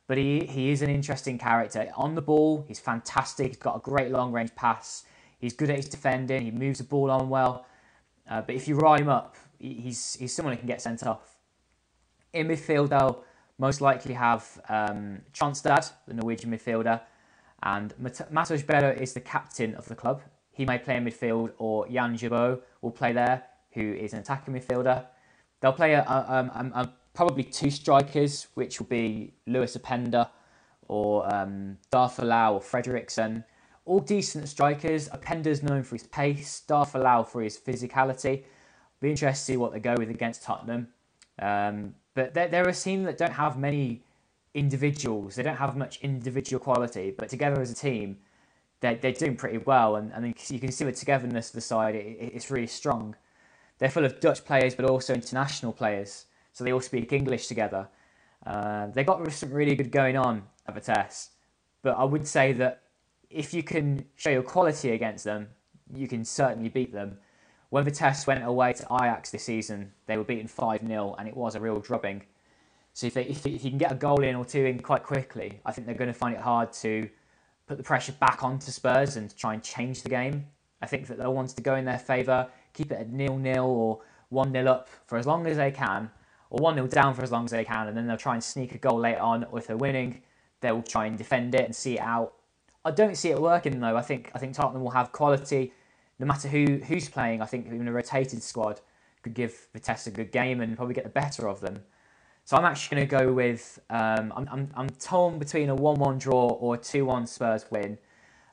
but 0.07 0.19
he, 0.19 0.41
he 0.41 0.71
is 0.71 0.83
an 0.83 0.91
interesting 0.91 1.39
character. 1.39 1.89
On 1.97 2.15
the 2.15 2.23
ball, 2.23 2.65
he's 2.67 2.81
fantastic. 2.81 3.49
He's 3.49 3.57
got 3.57 3.77
a 3.77 3.81
great 3.81 4.11
long 4.11 4.33
range 4.33 4.55
pass. 4.55 5.05
He's 5.39 5.53
good 5.53 5.71
at 5.71 5.77
his 5.77 5.89
defending. 5.89 6.43
He 6.43 6.51
moves 6.51 6.79
the 6.79 6.85
ball 6.85 7.11
on 7.11 7.29
well. 7.29 7.67
Uh, 8.29 8.41
but 8.43 8.55
if 8.55 8.67
you 8.67 8.77
rile 8.77 9.01
him 9.01 9.09
up, 9.09 9.37
he's, 9.59 10.15
he's 10.15 10.33
someone 10.35 10.55
who 10.55 10.59
can 10.59 10.67
get 10.67 10.81
sent 10.81 11.07
off. 11.07 11.37
In 12.33 12.49
midfield, 12.49 12.91
they'll 12.91 13.25
most 13.59 13.81
likely 13.81 14.15
have 14.15 14.61
um, 14.69 15.21
Tronstad, 15.33 15.93
the 16.07 16.15
Norwegian 16.15 16.51
midfielder, 16.51 17.01
and 17.63 17.95
Matúš 18.03 18.67
Bero 18.67 18.91
is 18.91 19.15
the 19.15 19.21
captain 19.21 19.75
of 19.75 19.87
the 19.87 19.95
club. 19.95 20.23
He 20.51 20.65
may 20.65 20.79
play 20.79 20.97
in 20.97 21.05
midfield, 21.05 21.53
or 21.59 21.89
Jan 21.89 22.17
Jabot 22.17 22.61
will 22.83 22.91
play 22.91 23.13
there, 23.13 23.45
who 23.73 23.93
is 23.95 24.13
an 24.13 24.21
attacking 24.21 24.55
midfielder. 24.55 25.07
They'll 25.61 25.73
play 25.73 25.95
a, 25.95 26.03
a, 26.03 26.51
a, 26.55 26.59
um, 26.61 26.73
a 26.75 26.93
probably 27.15 27.45
two 27.45 27.71
strikers, 27.71 28.49
which 28.55 28.81
will 28.81 28.87
be 28.87 29.35
Loïs 29.49 29.79
Openda 29.79 30.29
or 30.89 31.33
um, 31.35 31.79
Darfalou 31.91 32.55
or 32.55 32.61
Frederiksen. 32.61 33.45
All 33.87 34.01
decent 34.01 34.49
strikers. 34.49 35.09
Openda's 35.09 35.63
known 35.63 35.83
for 35.83 35.95
his 35.95 36.05
pace, 36.05 36.63
Darfalou 36.69 37.27
for 37.27 37.43
his 37.43 37.59
physicality. 37.59 38.45
Be 39.01 39.11
interested 39.11 39.47
to 39.47 39.53
see 39.53 39.57
what 39.57 39.73
they 39.73 39.81
go 39.81 39.95
with 39.97 40.11
against 40.11 40.43
Tottenham. 40.43 40.89
Um, 41.39 41.95
but 42.15 42.35
they're, 42.35 42.49
they're 42.49 42.69
a 42.69 42.75
team 42.75 43.05
that 43.05 43.19
don't 43.19 43.33
have 43.33 43.59
many 43.59 44.03
individuals. 44.55 45.35
They 45.35 45.43
don't 45.43 45.57
have 45.57 45.77
much 45.77 46.01
individual 46.01 46.61
quality, 46.63 47.13
but 47.17 47.29
together 47.29 47.61
as 47.61 47.71
a 47.71 47.75
team, 47.75 48.19
they're, 48.81 48.97
they're 48.97 49.13
doing 49.13 49.37
pretty 49.37 49.59
well. 49.59 49.97
And, 49.97 50.13
and 50.13 50.35
you 50.49 50.61
can 50.61 50.73
see 50.73 50.85
the 50.85 50.93
togetherness 50.93 51.49
of 51.49 51.55
the 51.55 51.61
side, 51.61 51.95
it, 51.95 52.17
it's 52.21 52.51
really 52.51 52.67
strong. 52.67 53.17
They're 53.79 53.91
full 53.91 54.05
of 54.05 54.21
Dutch 54.21 54.45
players, 54.45 54.75
but 54.75 54.85
also 54.85 55.15
international 55.15 55.73
players 55.73 56.27
so 56.55 56.63
they 56.63 56.73
all 56.73 56.81
speak 56.81 57.13
English 57.13 57.49
together. 57.49 57.89
Uh, 58.47 58.87
they 58.87 59.05
got 59.05 59.31
some 59.33 59.51
really 59.51 59.75
good 59.75 59.91
going 59.91 60.17
on 60.17 60.45
at 60.67 60.75
the 60.75 60.81
test. 60.81 61.33
but 61.83 61.99
I 61.99 62.05
would 62.05 62.27
say 62.27 62.53
that 62.55 62.83
if 63.29 63.53
you 63.53 63.63
can 63.63 64.07
show 64.15 64.31
your 64.31 64.43
quality 64.43 64.93
against 64.93 65.25
them, 65.25 65.49
you 65.93 66.07
can 66.07 66.25
certainly 66.25 66.69
beat 66.69 66.93
them. 66.93 67.19
When 67.75 67.83
Vitesse 67.83 68.25
went 68.29 68.45
away 68.45 68.73
to 68.75 68.85
Ajax 68.85 69.33
this 69.33 69.43
season, 69.43 69.91
they 70.07 70.17
were 70.17 70.23
beaten 70.23 70.47
5 70.47 70.87
0 70.87 71.17
and 71.19 71.27
it 71.27 71.37
was 71.37 71.57
a 71.57 71.61
real 71.61 71.81
drubbing. 71.81 72.23
So 72.93 73.09
if, 73.09 73.15
they, 73.15 73.25
if, 73.25 73.45
you 73.45 73.59
can 73.59 73.79
get 73.79 73.91
a 73.91 73.97
goal 73.97 74.23
in 74.23 74.37
or 74.37 74.45
two 74.45 74.65
in 74.65 74.79
quite 74.79 75.03
quickly, 75.03 75.61
I 75.67 75.73
think 75.73 75.89
they're 75.89 75.97
going 75.97 76.07
to 76.07 76.17
find 76.17 76.37
it 76.37 76.41
hard 76.41 76.73
to 76.75 77.11
put 77.67 77.77
the 77.77 77.83
pressure 77.83 78.13
back 78.13 78.45
onto 78.45 78.71
Spurs 78.71 79.17
and 79.17 79.37
try 79.37 79.55
and 79.55 79.63
change 79.65 80.05
the 80.05 80.09
game. 80.09 80.47
I 80.83 80.87
think 80.87 81.09
that 81.09 81.19
they'll 81.19 81.35
want 81.35 81.49
to 81.49 81.63
go 81.63 81.75
in 81.75 81.85
their 81.85 81.99
favour, 81.99 82.47
keep 82.75 82.93
it 82.93 82.95
at 82.95 83.11
nil 83.11 83.39
nil 83.39 83.65
or 83.65 84.03
1 84.29 84.53
0 84.53 84.71
up 84.71 84.89
for 85.09 85.19
as 85.19 85.27
long 85.27 85.45
as 85.49 85.57
they 85.57 85.73
can, 85.73 86.13
or 86.51 86.63
1 86.63 86.77
0 86.77 86.87
down 86.87 87.13
for 87.13 87.25
as 87.25 87.33
long 87.33 87.45
as 87.45 87.51
they 87.51 87.65
can, 87.65 87.89
and 87.89 87.97
then 87.97 88.07
they'll 88.07 88.17
try 88.17 88.35
and 88.35 88.45
sneak 88.45 88.77
a 88.77 88.79
goal 88.79 89.01
later 89.01 89.19
on, 89.19 89.43
or 89.51 89.59
if 89.59 89.67
they're 89.67 89.77
winning, 89.77 90.23
they'll 90.61 90.81
try 90.81 91.07
and 91.07 91.19
defend 91.19 91.57
it 91.57 91.65
and 91.65 91.75
see 91.75 91.95
it 91.95 92.03
out. 92.03 92.35
I 92.85 92.93
don't 92.93 93.17
see 93.17 93.31
it 93.31 93.41
working 93.41 93.81
though. 93.81 93.97
I 93.97 94.03
think 94.03 94.31
I 94.33 94.39
think 94.39 94.55
Tottenham 94.55 94.85
will 94.85 94.93
have 94.93 95.11
quality, 95.11 95.73
no 96.25 96.29
matter 96.29 96.49
who 96.49 96.79
who's 96.79 97.09
playing. 97.09 97.43
I 97.43 97.47
think 97.47 97.67
even 97.67 97.87
a 97.87 97.93
rotated 97.93 98.43
squad 98.43 98.81
could 99.23 99.35
give 99.35 99.69
Vitesse 99.75 100.07
a 100.07 100.11
good 100.11 100.33
game 100.33 100.63
and 100.63 100.75
probably 100.75 100.95
get 100.95 101.05
the 101.05 101.11
better 101.11 101.49
of 101.49 101.61
them. 101.61 101.83
So 102.47 102.57
I'm 102.57 102.65
actually 102.65 102.97
going 102.97 103.09
to 103.09 103.25
go 103.25 103.33
with 103.33 103.79
um, 103.91 104.33
I'm, 104.35 104.49
I'm 104.51 104.71
I'm 104.75 104.89
torn 104.89 105.39
between 105.39 105.69
a 105.69 105.75
one-one 105.75 106.19
draw 106.19 106.49
or 106.49 106.79
two-one 106.79 107.27
Spurs 107.27 107.67
win. 107.71 107.99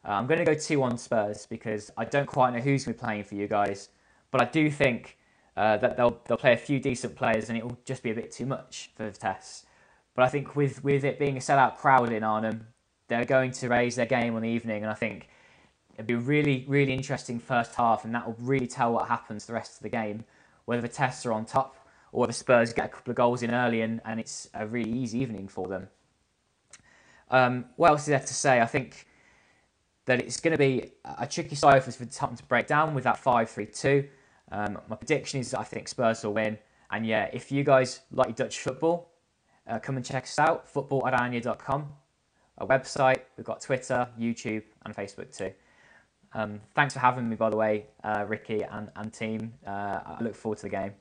Uh, 0.06 0.12
I'm 0.12 0.28
going 0.28 0.40
to 0.40 0.46
go 0.46 0.54
two-one 0.54 0.98
Spurs 0.98 1.46
because 1.46 1.92
I 1.98 2.04
don't 2.04 2.26
quite 2.26 2.54
know 2.54 2.60
who's 2.60 2.84
going 2.84 2.96
to 2.96 3.02
be 3.02 3.06
playing 3.06 3.24
for 3.24 3.36
you 3.36 3.48
guys, 3.48 3.90
but 4.32 4.42
I 4.42 4.46
do 4.46 4.70
think 4.70 5.18
uh, 5.56 5.78
that 5.78 5.96
they'll 5.96 6.20
they'll 6.26 6.38
play 6.38 6.54
a 6.54 6.58
few 6.58 6.80
decent 6.80 7.16
players 7.16 7.48
and 7.48 7.58
it 7.58 7.64
will 7.64 7.80
just 7.86 8.04
be 8.04 8.12
a 8.12 8.16
bit 8.16 8.32
too 8.32 8.46
much 8.46 8.92
for 8.96 9.10
Vitesse. 9.10 9.66
But 10.14 10.24
I 10.24 10.28
think 10.28 10.58
with 10.58 10.84
with 10.84 11.06
it 11.06 11.18
being 11.20 11.38
a 11.38 11.40
sellout 11.40 11.78
crowd 11.78 12.12
in 12.12 12.24
Arnhem, 12.24 12.68
they're 13.08 13.24
going 13.24 13.52
to 13.52 13.70
raise 13.70 13.96
their 13.96 14.06
game 14.06 14.36
on 14.36 14.42
the 14.42 14.50
evening, 14.50 14.84
and 14.84 14.92
I 14.92 14.96
think 14.96 15.30
it'll 16.02 16.20
be 16.20 16.26
really 16.26 16.66
really 16.68 16.94
interesting 16.94 17.40
first 17.40 17.76
half, 17.76 18.06
and 18.06 18.14
that 18.16 18.26
will 18.26 18.38
really 18.40 18.68
tell 18.68 18.94
what 18.94 19.08
happens 19.08 19.46
the 19.46 19.54
rest 19.54 19.78
of 19.78 19.84
the 19.84 19.90
game, 19.90 20.26
whether 20.66 20.82
the 20.82 20.88
Vitesse 20.88 21.26
are 21.26 21.34
on 21.34 21.46
top 21.46 21.76
or 22.12 22.22
whether 22.22 22.34
Spurs 22.34 22.74
get 22.74 22.86
a 22.86 22.90
couple 22.90 23.12
of 23.12 23.18
goals 23.18 23.42
in 23.42 23.52
early 23.52 23.82
and, 23.82 24.02
and 24.06 24.20
it's 24.20 24.50
a 24.54 24.68
really 24.68 24.92
easy 24.92 25.20
evening 25.20 25.48
for 25.48 25.68
them. 25.68 25.88
Um, 27.30 27.66
what 27.78 27.92
else 27.92 28.02
is 28.02 28.08
there 28.08 28.20
to 28.20 28.34
say? 28.34 28.60
I 28.60 28.66
think 28.66 29.08
that 30.06 30.20
it's 30.20 30.40
going 30.40 30.52
to 30.52 30.58
be 30.58 30.92
a 31.18 31.26
tricky 31.26 31.56
side 31.56 31.84
for 31.84 31.92
Tottenham 31.92 32.38
to 32.38 32.44
break 32.46 32.68
down 32.68 32.94
with 32.94 33.06
that 33.06 33.18
5 33.18 33.50
3 33.50 33.66
2. 33.66 34.08
Um, 34.52 34.78
my 34.90 34.98
prediction 34.98 35.40
is 35.40 35.54
I 35.54 35.64
think 35.64 35.88
Spurs 35.88 36.24
will 36.24 36.34
win. 36.34 36.58
And 36.92 37.06
yeah, 37.06 37.30
if 37.32 37.52
you 37.52 37.64
guys 37.64 38.02
like 38.12 38.36
Dutch 38.36 38.60
football, 38.60 39.14
uh, 39.66 39.80
come 39.80 39.96
and 39.96 40.06
check 40.06 40.24
us 40.24 40.38
out, 40.38 40.72
footballoranje.com, 40.74 41.88
a 42.58 42.68
website. 42.68 43.22
We've 43.38 43.46
got 43.46 43.62
Twitter, 43.62 44.10
YouTube, 44.20 44.64
and 44.86 44.94
Facebook 44.94 45.36
too. 45.36 45.54
Um, 46.34 46.62
thanks 46.76 46.94
for 46.94 47.00
having 47.00 47.30
me, 47.30 47.36
by 47.36 47.50
the 47.50 47.58
way, 47.58 47.88
uh, 48.04 48.26
Ricky 48.28 48.64
and, 48.64 48.90
and 48.96 49.14
team. 49.14 49.54
Uh, 49.66 50.00
I 50.06 50.18
look 50.22 50.36
forward 50.36 50.58
to 50.60 50.64
the 50.64 50.70
game. 50.70 50.94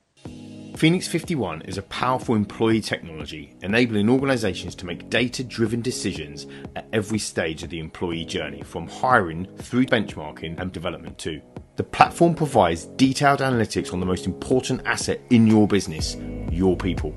Phoenix 0.75 1.07
51 1.07 1.63
is 1.63 1.77
a 1.77 1.83
powerful 1.83 2.35
employee 2.35 2.81
technology 2.81 3.55
enabling 3.61 4.09
organisations 4.09 4.73
to 4.75 4.85
make 4.85 5.09
data 5.09 5.43
driven 5.43 5.81
decisions 5.81 6.47
at 6.75 6.87
every 6.93 7.19
stage 7.19 7.63
of 7.63 7.69
the 7.69 7.79
employee 7.79 8.25
journey, 8.25 8.61
from 8.61 8.87
hiring 8.87 9.45
through 9.57 9.85
benchmarking 9.85 10.59
and 10.59 10.71
development 10.71 11.17
too. 11.17 11.41
The 11.75 11.83
platform 11.83 12.35
provides 12.35 12.85
detailed 12.85 13.39
analytics 13.39 13.93
on 13.93 13.99
the 13.99 14.05
most 14.05 14.25
important 14.25 14.85
asset 14.85 15.21
in 15.29 15.47
your 15.47 15.67
business, 15.67 16.17
your 16.51 16.75
people, 16.75 17.15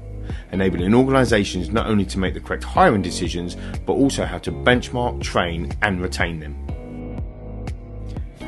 enabling 0.53 0.95
organisations 0.95 1.71
not 1.71 1.87
only 1.87 2.05
to 2.07 2.19
make 2.19 2.35
the 2.35 2.41
correct 2.41 2.65
hiring 2.65 3.03
decisions, 3.03 3.57
but 3.87 3.95
also 3.95 4.25
how 4.25 4.39
to 4.39 4.53
benchmark, 4.53 5.23
train, 5.23 5.73
and 5.83 6.01
retain 6.01 6.41
them. 6.41 6.64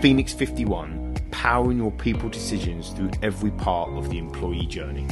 Phoenix 0.01 0.35
51 0.35 1.17
powering 1.31 1.79
your 1.79 1.91
people 1.91 2.29
decisions 2.29 2.91
through 2.91 3.11
every 3.23 3.51
part 3.53 3.89
of 3.91 4.11
the 4.11 4.19
employee 4.19 4.67
journey. 4.67 5.07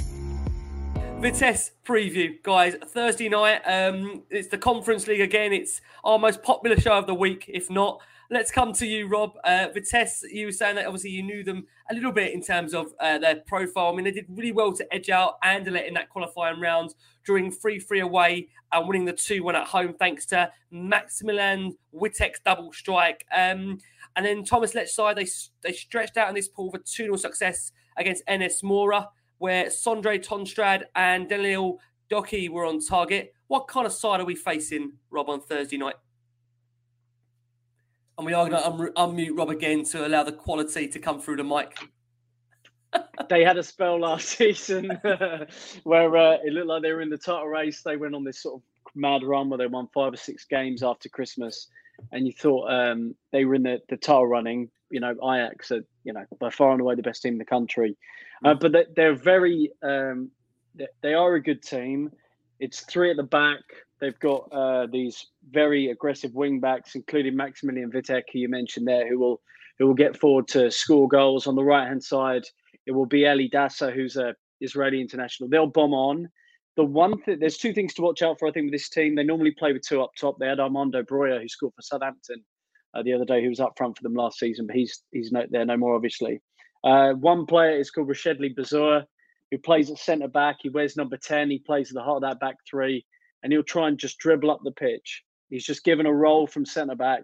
Vitesse 1.20 1.70
preview, 1.86 2.42
guys. 2.42 2.74
Thursday 2.88 3.30
night. 3.30 3.62
Um, 3.64 4.24
it's 4.28 4.48
the 4.48 4.58
Conference 4.58 5.06
League 5.06 5.22
again. 5.22 5.54
It's 5.54 5.80
our 6.04 6.18
most 6.18 6.42
popular 6.42 6.78
show 6.78 6.92
of 6.92 7.06
the 7.06 7.14
week, 7.14 7.46
if 7.48 7.70
not. 7.70 8.00
Let's 8.30 8.50
come 8.50 8.74
to 8.74 8.86
you, 8.86 9.08
Rob. 9.08 9.32
Uh, 9.42 9.68
Vitesse, 9.72 10.24
you 10.30 10.46
were 10.46 10.52
saying 10.52 10.76
that 10.76 10.86
obviously 10.86 11.10
you 11.10 11.22
knew 11.22 11.44
them 11.44 11.66
a 11.90 11.94
little 11.94 12.12
bit 12.12 12.34
in 12.34 12.42
terms 12.42 12.74
of 12.74 12.88
uh, 13.00 13.18
their 13.18 13.36
profile. 13.36 13.92
I 13.92 13.96
mean, 13.96 14.04
they 14.04 14.10
did 14.10 14.26
really 14.28 14.52
well 14.52 14.72
to 14.74 14.94
edge 14.94 15.08
out 15.08 15.40
Anderlecht 15.42 15.88
in 15.88 15.94
that 15.94 16.10
qualifying 16.10 16.60
round, 16.60 16.94
drawing 17.22 17.50
3 17.50 17.80
3 17.80 18.00
away 18.00 18.48
and 18.72 18.88
winning 18.88 19.04
the 19.04 19.12
2 19.12 19.42
1 19.44 19.56
at 19.56 19.66
home, 19.66 19.94
thanks 19.94 20.26
to 20.26 20.50
Maximilian 20.70 21.76
Wittek's 21.94 22.40
double 22.44 22.72
strike. 22.72 23.24
Um, 23.34 23.78
and 24.16 24.24
then 24.24 24.44
Thomas 24.44 24.74
Letsch 24.74 24.90
side, 24.90 25.16
they, 25.16 25.26
they 25.62 25.72
stretched 25.72 26.16
out 26.16 26.28
in 26.28 26.34
this 26.34 26.48
pool 26.48 26.70
for 26.70 26.78
2 26.78 26.84
0 26.84 27.16
success 27.16 27.72
against 27.96 28.22
NS 28.30 28.62
Mura 28.62 29.08
where 29.38 29.66
Sondre 29.66 30.24
Tronstad 30.24 30.84
and 30.94 31.28
Daniel 31.28 31.80
Doekhi 32.10 32.48
were 32.48 32.64
on 32.64 32.80
target. 32.80 33.34
What 33.48 33.68
kind 33.68 33.86
of 33.86 33.92
side 33.92 34.20
are 34.20 34.24
we 34.24 34.34
facing, 34.34 34.92
Rob, 35.10 35.28
on 35.28 35.40
Thursday 35.40 35.76
night? 35.76 35.96
And 38.16 38.26
we 38.26 38.32
are 38.32 38.48
going 38.48 38.62
to 38.62 38.66
un- 38.66 38.92
unmute 39.16 39.36
Rob 39.36 39.50
again 39.50 39.84
to 39.86 40.06
allow 40.06 40.22
the 40.22 40.32
quality 40.32 40.88
to 40.88 40.98
come 40.98 41.20
through 41.20 41.36
the 41.36 41.44
mic. 41.44 41.76
they 43.28 43.42
had 43.42 43.58
a 43.58 43.62
spell 43.62 44.00
last 44.00 44.28
season 44.38 44.88
where 45.82 46.16
uh, 46.16 46.36
it 46.44 46.52
looked 46.52 46.68
like 46.68 46.82
they 46.82 46.92
were 46.92 47.02
in 47.02 47.10
the 47.10 47.18
title 47.18 47.48
race. 47.48 47.82
They 47.82 47.96
went 47.96 48.14
on 48.14 48.24
this 48.24 48.42
sort 48.42 48.56
of 48.56 48.62
mad 48.94 49.24
run 49.24 49.48
where 49.48 49.58
they 49.58 49.66
won 49.66 49.88
five 49.92 50.12
or 50.12 50.16
six 50.16 50.44
games 50.44 50.82
after 50.82 51.08
Christmas, 51.08 51.68
and 52.12 52.26
you 52.26 52.32
thought 52.32 52.70
um, 52.70 53.14
they 53.32 53.44
were 53.44 53.54
in 53.54 53.62
the, 53.62 53.80
the 53.88 53.96
title 53.96 54.26
running. 54.26 54.70
You 54.90 55.00
know, 55.00 55.12
Ajax 55.12 55.70
are 55.70 55.84
you 56.04 56.12
know 56.12 56.24
by 56.38 56.50
far 56.50 56.72
and 56.72 56.80
away 56.80 56.94
the 56.94 57.02
best 57.02 57.22
team 57.22 57.34
in 57.34 57.38
the 57.38 57.44
country. 57.44 57.96
Uh, 58.44 58.54
but 58.54 58.72
they, 58.72 58.84
they're 58.94 59.14
very, 59.14 59.70
um, 59.82 60.30
they 61.02 61.14
are 61.14 61.34
a 61.34 61.42
good 61.42 61.62
team. 61.62 62.10
It's 62.60 62.80
three 62.80 63.10
at 63.10 63.16
the 63.16 63.22
back. 63.22 63.60
They've 64.00 64.18
got 64.18 64.52
uh, 64.52 64.86
these 64.90 65.26
very 65.50 65.90
aggressive 65.90 66.34
wing 66.34 66.60
backs, 66.60 66.94
including 66.94 67.36
Maximilian 67.36 67.90
Wittek, 67.90 68.24
who 68.32 68.40
you 68.40 68.48
mentioned 68.48 68.86
there, 68.86 69.08
who 69.08 69.18
will 69.18 69.40
who 69.78 69.86
will 69.86 69.94
get 69.94 70.18
forward 70.18 70.46
to 70.48 70.70
score 70.70 71.08
goals. 71.08 71.46
On 71.46 71.56
the 71.56 71.64
right 71.64 71.88
hand 71.88 72.04
side, 72.04 72.44
it 72.86 72.92
will 72.92 73.06
be 73.06 73.22
Eli 73.22 73.48
Dasa, 73.48 73.92
who's 73.92 74.16
a 74.16 74.34
Israeli 74.60 75.00
international. 75.00 75.48
They'll 75.48 75.66
bomb 75.66 75.94
on. 75.94 76.28
The 76.76 76.84
one 76.84 77.20
thing, 77.22 77.38
there's 77.38 77.58
two 77.58 77.72
things 77.72 77.94
to 77.94 78.02
watch 78.02 78.22
out 78.22 78.38
for. 78.38 78.48
I 78.48 78.52
think 78.52 78.64
with 78.64 78.72
this 78.72 78.88
team, 78.88 79.14
they 79.14 79.22
normally 79.22 79.52
play 79.52 79.72
with 79.72 79.86
two 79.86 80.02
up 80.02 80.10
top. 80.18 80.38
They 80.38 80.48
had 80.48 80.60
Armando 80.60 81.02
Broja, 81.02 81.40
who 81.40 81.48
scored 81.48 81.74
for 81.74 81.82
Southampton 81.82 82.44
uh, 82.94 83.02
the 83.02 83.12
other 83.12 83.24
day, 83.24 83.42
who 83.42 83.48
was 83.48 83.60
up 83.60 83.74
front 83.76 83.96
for 83.96 84.02
them 84.02 84.14
last 84.14 84.38
season, 84.38 84.66
but 84.66 84.76
he's 84.76 85.02
he's 85.12 85.32
there 85.50 85.64
no 85.64 85.76
more, 85.76 85.94
obviously. 85.94 86.40
Uh, 86.82 87.12
one 87.12 87.46
player 87.46 87.78
is 87.78 87.90
called 87.90 88.08
Riechedly 88.08 88.54
Bazoer, 88.54 89.04
who 89.50 89.58
plays 89.58 89.90
at 89.90 89.98
centre 89.98 90.28
back. 90.28 90.56
He 90.60 90.68
wears 90.68 90.96
number 90.96 91.16
10. 91.16 91.50
He 91.50 91.58
plays 91.58 91.90
at 91.90 91.94
the 91.94 92.02
heart 92.02 92.22
of 92.22 92.28
that 92.28 92.40
back 92.40 92.56
three, 92.68 93.06
and 93.42 93.52
he'll 93.52 93.62
try 93.62 93.88
and 93.88 93.98
just 93.98 94.18
dribble 94.18 94.50
up 94.50 94.60
the 94.64 94.72
pitch. 94.72 95.22
He's 95.50 95.64
just 95.64 95.84
given 95.84 96.06
a 96.06 96.12
role 96.12 96.46
from 96.46 96.66
centre 96.66 96.96
back 96.96 97.22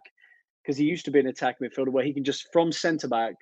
because 0.63 0.77
he 0.77 0.85
used 0.85 1.05
to 1.07 1.11
be 1.11 1.21
an 1.21 1.27
attack 1.27 1.57
midfielder 1.61 1.89
where 1.89 2.05
he 2.05 2.13
can 2.13 2.25
just, 2.25 2.47
from 2.53 2.71
centre 2.71 3.09
back, 3.09 3.35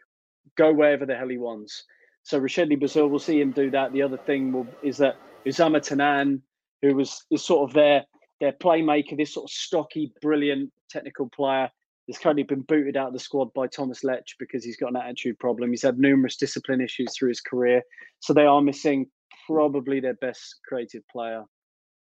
go 0.57 0.73
wherever 0.73 1.05
the 1.05 1.15
hell 1.15 1.29
he 1.29 1.39
wants. 1.39 1.85
So 2.23 2.39
Riechedly 2.39 2.77
Bazoer, 2.77 3.09
we'll 3.09 3.19
see 3.19 3.41
him 3.41 3.53
do 3.53 3.71
that. 3.71 3.93
The 3.93 4.03
other 4.03 4.17
thing 4.17 4.53
will, 4.53 4.67
is 4.83 4.97
that 4.99 5.17
Oussama 5.47 5.81
Tannane, 5.81 6.41
who 6.83 6.95
was 6.95 7.25
is 7.31 7.45
sort 7.45 7.69
of 7.69 7.75
their 7.75 8.05
their 8.41 8.53
playmaker, 8.53 9.17
this 9.17 9.35
sort 9.35 9.45
of 9.45 9.51
stocky, 9.51 10.13
brilliant 10.23 10.71
technical 10.91 11.29
player, 11.29 11.71
Has 12.07 12.19
currently 12.19 12.45
been 12.45 12.63
booted 12.63 12.97
out 12.97 13.09
of 13.09 13.13
the 13.13 13.19
squad 13.19 13.53
by 13.53 13.67
Thomas 13.67 14.05
Letsch 14.05 14.35
because 14.39 14.65
he's 14.65 14.77
got 14.77 14.91
an 14.91 14.97
attitude 14.97 15.39
problem. 15.39 15.71
He's 15.71 15.83
had 15.83 15.99
numerous 15.99 16.37
discipline 16.37 16.81
issues 16.81 17.17
through 17.17 17.31
his 17.31 17.41
career. 17.41 17.83
So 18.21 18.33
they 18.33 18.47
are 18.47 18.63
missing 18.63 19.07
probably 19.47 20.01
their 20.01 20.15
best 20.15 20.57
creative 20.67 21.03
player 21.11 21.45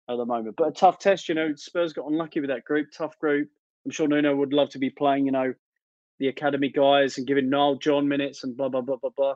at 0.10 0.18
the 0.18 0.26
moment. 0.26 0.56
But 0.58 0.68
a 0.70 0.72
tough 0.72 1.00
test, 1.00 1.30
you 1.30 1.36
know, 1.36 1.54
Spurs 1.56 1.94
got 1.94 2.10
unlucky 2.10 2.40
with 2.40 2.50
that 2.50 2.66
group, 2.66 2.88
tough 2.96 3.18
group. 3.20 3.50
I'm 3.86 3.92
sure 3.92 4.08
Nuno 4.08 4.36
would 4.36 4.54
love 4.54 4.70
to 4.70 4.80
be 4.80 4.90
playing, 4.90 5.26
you 5.26 5.32
know, 5.32 5.54
the 6.20 6.28
academy 6.28 6.70
guys 6.70 7.18
and 7.18 7.28
giving 7.28 7.50
Nile 7.50 7.76
John 7.76 8.08
minutes 8.08 8.44
and 8.44 8.56
blah, 8.56 8.70
blah, 8.70 8.82
blah, 8.82 8.98
blah, 8.98 9.12
blah. 9.16 9.36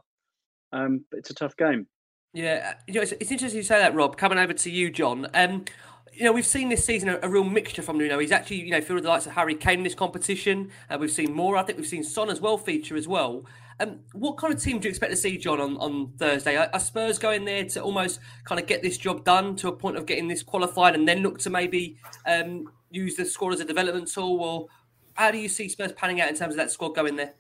Um, 0.72 1.06
but 1.10 1.20
it's 1.20 1.30
a 1.30 1.36
tough 1.36 1.56
game. 1.58 1.88
Yeah, 2.34 2.76
you 2.88 2.94
know, 2.94 3.02
it's, 3.02 3.12
it's 3.14 3.32
interesting 3.32 3.58
you 3.58 3.64
say 3.64 3.80
that, 3.80 3.96
Rob. 3.96 4.18
Coming 4.18 4.38
over 4.38 4.54
to 4.54 4.70
you, 4.70 4.92
John. 4.92 5.28
Um, 5.34 5.66
you 6.14 6.26
know, 6.26 6.32
we've 6.32 6.46
seen 6.46 6.70
this 6.70 6.86
season 6.86 7.10
a, 7.10 7.20
a, 7.24 7.30
real 7.30 7.44
mixture 7.44 7.82
from 7.82 7.98
Nuno. 7.98 8.20
He's 8.20 8.32
actually, 8.32 8.58
you 8.58 8.72
know, 8.72 8.82
filled 8.82 9.04
the 9.04 9.10
likes 9.10 9.26
of 9.26 9.34
Harry 9.34 9.56
Kane 9.56 9.80
in 9.80 9.84
this 9.84 9.96
competition. 9.96 10.70
Uh, 10.90 10.98
we've 11.00 11.12
seen 11.12 11.34
more. 11.34 11.58
I 11.58 11.64
think 11.64 11.78
we've 11.78 11.88
seen 11.88 12.04
Son 12.04 12.30
as 12.30 12.40
well 12.40 12.58
feature 12.58 12.96
as 12.96 13.08
well. 13.08 13.46
Um, 13.80 14.02
what 14.12 14.38
kind 14.38 14.54
of 14.54 14.62
team 14.62 14.80
do 14.80 14.88
you 14.88 14.90
expect 14.90 15.12
to 15.12 15.18
see, 15.18 15.38
John, 15.38 15.60
on, 15.60 15.78
on 15.78 16.12
Thursday? 16.18 16.58
Are, 16.58 16.70
are 16.74 16.80
Spurs 16.80 17.18
going 17.18 17.46
there 17.46 17.64
to 17.66 17.82
almost 17.82 18.20
kind 18.44 18.60
of 18.60 18.68
get 18.68 18.84
this 18.84 18.98
job 18.98 19.24
done 19.24 19.56
to 19.58 19.70
a 19.70 19.72
point 19.72 19.98
of 19.98 20.06
getting 20.06 20.28
this 20.28 20.44
qualified 20.44 20.96
and 20.96 21.08
then 21.08 21.20
look 21.20 21.40
to 21.40 21.50
maybe 21.50 21.98
um, 22.28 22.70
use 22.92 23.16
the 23.16 23.26
squad 23.26 23.54
as 23.54 23.60
a 23.62 23.66
development 23.66 24.08
tool? 24.08 24.42
Or 24.42 24.68
how 25.14 25.32
do 25.32 25.38
you 25.38 25.50
see 25.50 25.68
Spurs 25.70 25.94
panning 25.94 26.22
out 26.22 26.30
in 26.30 26.36
terms 26.36 26.54
of 26.54 26.58
that 26.58 26.70
squad 26.70 26.90
going 26.90 27.16
there? 27.16 27.34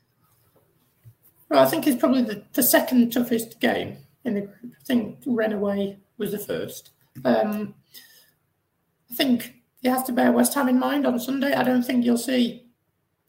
Well, 1.49 1.63
I 1.63 1.69
think 1.69 1.85
it's 1.85 1.99
probably 1.99 2.23
the, 2.23 2.43
the 2.53 2.63
second 2.63 3.11
toughest 3.11 3.59
game 3.59 3.97
in 4.25 4.35
the 4.35 4.41
group. 4.41 4.73
I 4.79 4.83
think 4.85 5.23
Renaway 5.23 5.97
was 6.17 6.31
the 6.31 6.39
first. 6.39 6.91
Um, 7.25 7.75
I 9.11 9.15
think 9.15 9.55
you 9.81 9.89
have 9.89 10.05
to 10.05 10.11
bear 10.11 10.31
West 10.31 10.53
Ham 10.53 10.69
in 10.69 10.79
mind 10.79 11.05
on 11.05 11.19
Sunday. 11.19 11.53
I 11.53 11.63
don't 11.63 11.83
think 11.83 12.05
you'll 12.05 12.17
see 12.17 12.67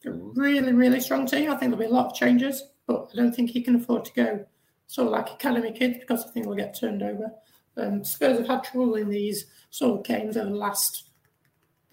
a 0.05 0.12
really, 0.12 0.73
really 0.73 1.01
strong 1.01 1.27
team. 1.27 1.51
I 1.51 1.57
think 1.57 1.71
there'll 1.71 1.79
be 1.79 1.85
a 1.85 1.89
lot 1.89 2.07
of 2.07 2.15
changes, 2.15 2.62
but 2.87 3.11
I 3.12 3.17
don't 3.17 3.35
think 3.35 3.51
he 3.51 3.62
can 3.62 3.77
afford 3.77 4.05
to 4.07 4.12
go 4.15 4.47
sort 4.87 5.07
of 5.07 5.12
like 5.12 5.31
academy 5.31 5.73
kids 5.73 5.99
because 5.99 6.25
I 6.25 6.31
think 6.31 6.47
they'll 6.47 6.55
get 6.55 6.79
turned 6.79 7.03
over. 7.03 7.33
Um, 7.77 8.05
Spurs 8.05 8.39
have 8.39 8.49
had 8.49 8.65
trouble 8.65 8.97
in 8.97 9.09
these 9.09 9.47
sort 9.71 10.01
of 10.01 10.05
games 10.05 10.37
over 10.37 10.51
the 10.51 10.57
last 10.57 11.11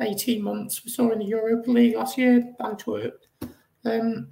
18 0.02 0.42
months. 0.42 0.84
We 0.84 0.92
saw 0.92 1.12
in 1.12 1.20
the 1.20 1.26
Europa 1.26 1.70
League 1.70 1.96
last 1.96 2.18
year, 2.18 2.44
Antwerp. 2.64 3.20
Um, 3.86 4.30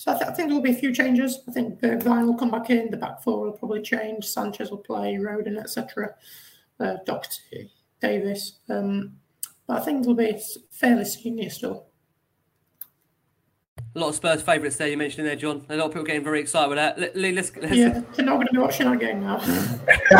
so 0.00 0.12
I, 0.12 0.14
th- 0.14 0.30
I, 0.30 0.32
think 0.32 0.48
there'll 0.48 0.62
be 0.62 0.70
a 0.70 0.74
few 0.74 0.94
changes. 0.94 1.40
I 1.46 1.52
think 1.52 1.78
Bergwijn 1.78 2.24
will 2.24 2.34
come 2.34 2.50
back 2.50 2.70
in. 2.70 2.90
The 2.90 2.96
back 2.96 3.20
four 3.20 3.42
will 3.42 3.52
probably 3.52 3.82
change. 3.82 4.24
Sanchez 4.24 4.70
will 4.70 4.78
play, 4.78 5.16
Rodon, 5.16 5.58
etc. 5.60 6.14
Uh, 6.80 6.94
Doherty 7.04 7.70
Davis. 8.00 8.60
Um, 8.70 9.18
but 9.66 9.76
I 9.76 9.84
think 9.84 10.00
it'll 10.00 10.14
be 10.14 10.40
fairly 10.70 11.04
senior 11.04 11.50
still. 11.50 11.84
A 13.94 13.98
lot 13.98 14.08
of 14.08 14.14
Spurs 14.14 14.40
favourites 14.40 14.76
there 14.76 14.88
you 14.88 14.96
mentioned 14.96 15.26
there, 15.26 15.36
John. 15.36 15.66
A 15.68 15.76
lot 15.76 15.88
of 15.88 15.90
people 15.90 16.06
getting 16.06 16.24
very 16.24 16.40
excited 16.40 16.70
with 16.70 16.78
that. 16.78 17.14
Lee, 17.14 17.32
let's, 17.32 17.54
let's... 17.56 17.74
Yeah, 17.74 18.00
they're 18.14 18.24
not 18.24 18.36
going 18.36 18.46
to 18.46 18.52
be 18.54 18.58
watching 18.58 18.86
our 18.86 18.96
game 18.96 19.20
now. 19.20 19.36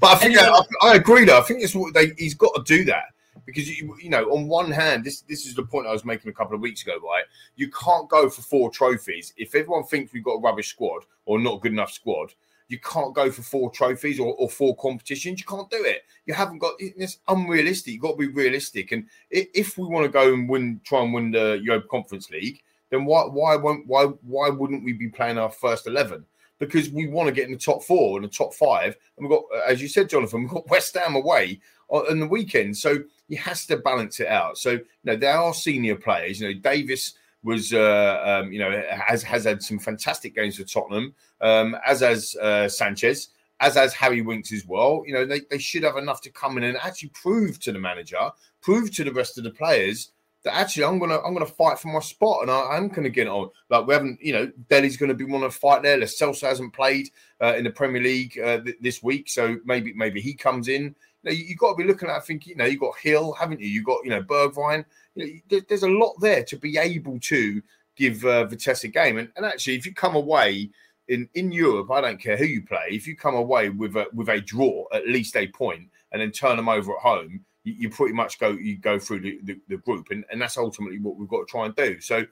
but 0.00 0.08
I 0.10 0.14
think 0.14 0.38
I, 0.38 0.62
I, 0.80 0.94
agree. 0.94 1.26
Though 1.26 1.38
I 1.38 1.42
think 1.42 1.62
it's 1.62 1.74
what 1.74 1.92
they, 1.92 2.14
he's 2.16 2.32
got 2.32 2.54
to 2.54 2.62
do 2.62 2.82
that 2.86 3.12
because 3.46 3.68
you, 3.68 3.96
you 4.02 4.10
know, 4.10 4.24
on 4.30 4.48
one 4.48 4.70
hand, 4.70 5.04
this 5.04 5.22
this 5.22 5.46
is 5.46 5.54
the 5.54 5.64
point 5.64 5.86
I 5.86 5.92
was 5.92 6.04
making 6.04 6.30
a 6.30 6.34
couple 6.34 6.54
of 6.54 6.60
weeks 6.60 6.82
ago. 6.82 6.94
Right, 7.02 7.24
you 7.54 7.70
can't 7.70 8.08
go 8.08 8.28
for 8.28 8.42
four 8.42 8.70
trophies 8.70 9.32
if 9.36 9.54
everyone 9.54 9.84
thinks 9.84 10.12
we've 10.12 10.24
got 10.24 10.32
a 10.32 10.40
rubbish 10.40 10.68
squad 10.68 11.04
or 11.24 11.38
not 11.38 11.56
a 11.56 11.60
good 11.60 11.72
enough 11.72 11.92
squad 11.92 12.34
you 12.68 12.78
can't 12.80 13.14
go 13.14 13.30
for 13.30 13.42
four 13.42 13.70
trophies 13.70 14.18
or, 14.18 14.34
or 14.34 14.50
four 14.50 14.76
competitions. 14.76 15.40
You 15.40 15.46
can't 15.46 15.70
do 15.70 15.82
it. 15.84 16.02
You 16.26 16.34
haven't 16.34 16.58
got 16.58 16.74
it's 16.78 17.18
unrealistic. 17.28 17.94
You've 17.94 18.02
got 18.02 18.12
to 18.12 18.18
be 18.18 18.28
realistic. 18.28 18.92
And 18.92 19.06
if 19.30 19.78
we 19.78 19.86
want 19.86 20.04
to 20.04 20.10
go 20.10 20.32
and 20.32 20.48
win, 20.48 20.80
try 20.84 21.02
and 21.02 21.14
win 21.14 21.30
the 21.30 21.60
Europa 21.62 21.86
Conference 21.88 22.30
League, 22.30 22.62
then 22.90 23.04
why 23.04 23.24
why 23.24 23.56
won't 23.56 23.86
why 23.86 24.04
why 24.04 24.48
wouldn't 24.48 24.84
we 24.84 24.92
be 24.92 25.08
playing 25.08 25.38
our 25.38 25.50
first 25.50 25.86
eleven? 25.86 26.24
Because 26.58 26.90
we 26.90 27.06
want 27.06 27.28
to 27.28 27.34
get 27.34 27.46
in 27.46 27.52
the 27.52 27.58
top 27.58 27.82
four 27.82 28.16
and 28.16 28.24
the 28.24 28.32
top 28.32 28.54
five, 28.54 28.96
and 29.16 29.28
we've 29.28 29.38
got, 29.38 29.44
as 29.68 29.82
you 29.82 29.88
said, 29.88 30.08
Jonathan, 30.08 30.40
we've 30.40 30.50
got 30.50 30.68
West 30.70 30.96
Ham 30.96 31.14
away 31.14 31.60
on 31.88 32.18
the 32.18 32.26
weekend, 32.26 32.76
so 32.76 32.96
he 33.28 33.36
has 33.36 33.66
to 33.66 33.76
balance 33.76 34.20
it 34.20 34.28
out. 34.28 34.58
So 34.58 34.72
you 34.72 34.84
know 35.04 35.16
there 35.16 35.38
are 35.38 35.54
senior 35.54 35.96
players. 35.96 36.40
You 36.40 36.48
know 36.48 36.60
Davis 36.60 37.14
was 37.42 37.72
uh, 37.72 38.22
um, 38.24 38.52
you 38.52 38.58
know 38.58 38.82
has 38.90 39.22
has 39.22 39.44
had 39.44 39.62
some 39.62 39.78
fantastic 39.78 40.34
games 40.34 40.56
for 40.56 40.64
Tottenham, 40.64 41.14
um, 41.40 41.76
as 41.86 42.00
has 42.00 42.34
uh, 42.36 42.68
Sanchez, 42.68 43.28
as 43.60 43.74
has 43.74 43.94
Harry 43.94 44.22
Winks 44.22 44.52
as 44.52 44.66
well. 44.66 45.02
You 45.06 45.14
know 45.14 45.26
they, 45.26 45.40
they 45.50 45.58
should 45.58 45.82
have 45.82 45.96
enough 45.96 46.20
to 46.22 46.30
come 46.30 46.56
in 46.58 46.64
and 46.64 46.76
actually 46.78 47.10
prove 47.10 47.60
to 47.60 47.72
the 47.72 47.78
manager, 47.78 48.30
prove 48.60 48.94
to 48.94 49.04
the 49.04 49.12
rest 49.12 49.38
of 49.38 49.44
the 49.44 49.50
players 49.50 50.10
that 50.46 50.54
actually 50.54 50.84
I'm 50.84 50.98
gonna 50.98 51.18
I'm 51.20 51.34
gonna 51.34 51.44
fight 51.44 51.78
for 51.78 51.88
my 51.88 52.00
spot 52.00 52.42
and 52.42 52.50
I, 52.50 52.76
am 52.76 52.88
gonna 52.88 53.10
get 53.10 53.28
on. 53.28 53.50
Like 53.68 53.86
we 53.86 53.92
haven't, 53.92 54.20
you 54.22 54.32
know, 54.32 54.50
Dele's 54.68 54.96
gonna 54.96 55.14
be 55.14 55.24
one 55.24 55.42
to 55.42 55.50
fight 55.50 55.82
there. 55.82 55.98
Lo 55.98 56.04
Celso 56.04 56.48
hasn't 56.48 56.72
played 56.72 57.10
uh, 57.42 57.54
in 57.56 57.64
the 57.64 57.70
Premier 57.70 58.02
League 58.02 58.38
uh, 58.38 58.62
th- 58.62 58.76
this 58.80 59.02
week, 59.02 59.28
so 59.28 59.58
maybe 59.64 59.92
maybe 59.92 60.20
he 60.20 60.32
comes 60.32 60.68
in. 60.68 60.94
You 61.22 61.30
know, 61.30 61.32
you've 61.32 61.58
got 61.58 61.72
to 61.72 61.76
be 61.76 61.84
looking 61.84 62.08
at. 62.08 62.16
I 62.16 62.20
think 62.20 62.46
you 62.46 62.56
know 62.56 62.64
you 62.64 62.78
got 62.78 62.96
Hill, 62.98 63.32
haven't 63.32 63.60
you? 63.60 63.68
You 63.68 63.82
got 63.82 64.04
you 64.04 64.10
know 64.10 64.22
Bergwijn 64.22 64.84
you 65.16 65.40
know, 65.50 65.60
there's 65.68 65.82
a 65.82 65.88
lot 65.88 66.14
there 66.20 66.44
to 66.44 66.56
be 66.56 66.78
able 66.78 67.18
to 67.20 67.62
give 67.96 68.24
uh, 68.24 68.44
Vitesse 68.44 68.84
a 68.84 68.88
game. 68.88 69.18
And, 69.18 69.30
and 69.36 69.44
actually, 69.44 69.76
if 69.76 69.86
you 69.86 69.94
come 69.94 70.14
away 70.14 70.70
in, 71.08 71.28
in 71.34 71.50
Europe, 71.50 71.90
I 71.90 72.00
don't 72.00 72.20
care 72.20 72.36
who 72.36 72.44
you 72.44 72.62
play. 72.62 72.88
If 72.90 73.06
you 73.06 73.16
come 73.16 73.34
away 73.34 73.70
with 73.70 73.96
a 73.96 74.06
with 74.12 74.28
a 74.28 74.40
draw, 74.40 74.84
at 74.92 75.08
least 75.08 75.36
a 75.36 75.48
point, 75.48 75.88
and 76.12 76.20
then 76.20 76.30
turn 76.30 76.56
them 76.56 76.68
over 76.68 76.92
at 76.92 77.02
home, 77.02 77.44
you, 77.66 77.74
you 77.78 77.90
pretty 77.90 78.14
much 78.14 78.38
go 78.38 78.50
you 78.50 78.78
go 78.78 78.98
through 78.98 79.20
the, 79.20 79.40
the, 79.42 79.60
the, 79.68 79.76
group, 79.78 80.08
and, 80.10 80.24
and 80.30 80.40
that's 80.40 80.56
ultimately 80.56 81.00
what 81.00 81.16
we've 81.16 81.28
got 81.28 81.40
to 81.40 81.44
try 81.46 81.66
and 81.66 81.74
do. 81.74 82.00
So, 82.00 82.24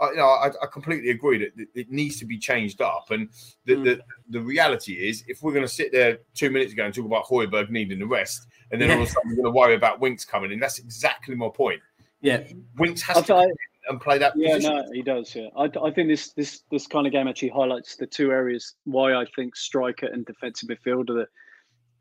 I, 0.00 0.10
you 0.10 0.16
know, 0.16 0.26
I, 0.26 0.48
I 0.48 0.66
completely 0.70 1.10
agree 1.10 1.38
that 1.38 1.66
it 1.74 1.90
needs 1.90 2.18
to 2.18 2.26
be 2.26 2.38
changed 2.38 2.82
up. 2.82 3.10
And 3.10 3.28
the, 3.66 3.74
mm. 3.76 3.84
the, 3.84 4.00
the 4.28 4.40
reality 4.40 4.94
is, 4.94 5.24
if 5.28 5.42
we're 5.42 5.52
going 5.52 5.64
to 5.64 5.72
sit 5.72 5.92
there 5.92 6.18
two 6.34 6.50
minutes 6.50 6.72
ago 6.72 6.84
and 6.84 6.92
talk 6.92 7.06
about 7.06 7.26
Højbjerg 7.26 7.70
needing 7.70 8.00
the 8.00 8.06
rest, 8.06 8.48
and 8.72 8.80
then 8.80 8.90
all 8.90 9.02
of 9.02 9.08
a 9.08 9.10
sudden 9.10 9.30
we're 9.30 9.36
going 9.36 9.54
to 9.54 9.56
worry 9.56 9.74
about 9.76 10.00
Winks 10.00 10.24
coming 10.24 10.50
in, 10.50 10.58
that's 10.58 10.80
exactly 10.80 11.36
my 11.36 11.48
point. 11.48 11.80
Yeah, 12.20 12.42
Winks 12.76 13.00
has 13.02 13.24
to 13.26 13.48
and 13.88 14.00
play 14.00 14.18
that. 14.18 14.34
Yeah, 14.36 14.56
position. 14.56 14.76
no, 14.76 14.84
he 14.92 15.02
does. 15.02 15.34
Yeah, 15.34 15.48
I, 15.56 15.64
I 15.64 15.90
think 15.90 16.08
this 16.08 16.32
this 16.32 16.62
this 16.70 16.86
kind 16.86 17.06
of 17.06 17.12
game 17.12 17.28
actually 17.28 17.48
highlights 17.48 17.96
the 17.96 18.06
two 18.06 18.30
areas 18.30 18.74
why 18.84 19.14
I 19.14 19.24
think 19.34 19.56
striker 19.56 20.06
and 20.06 20.26
defensive 20.26 20.68
midfield 20.68 21.08
are 21.10 21.14
the 21.14 21.26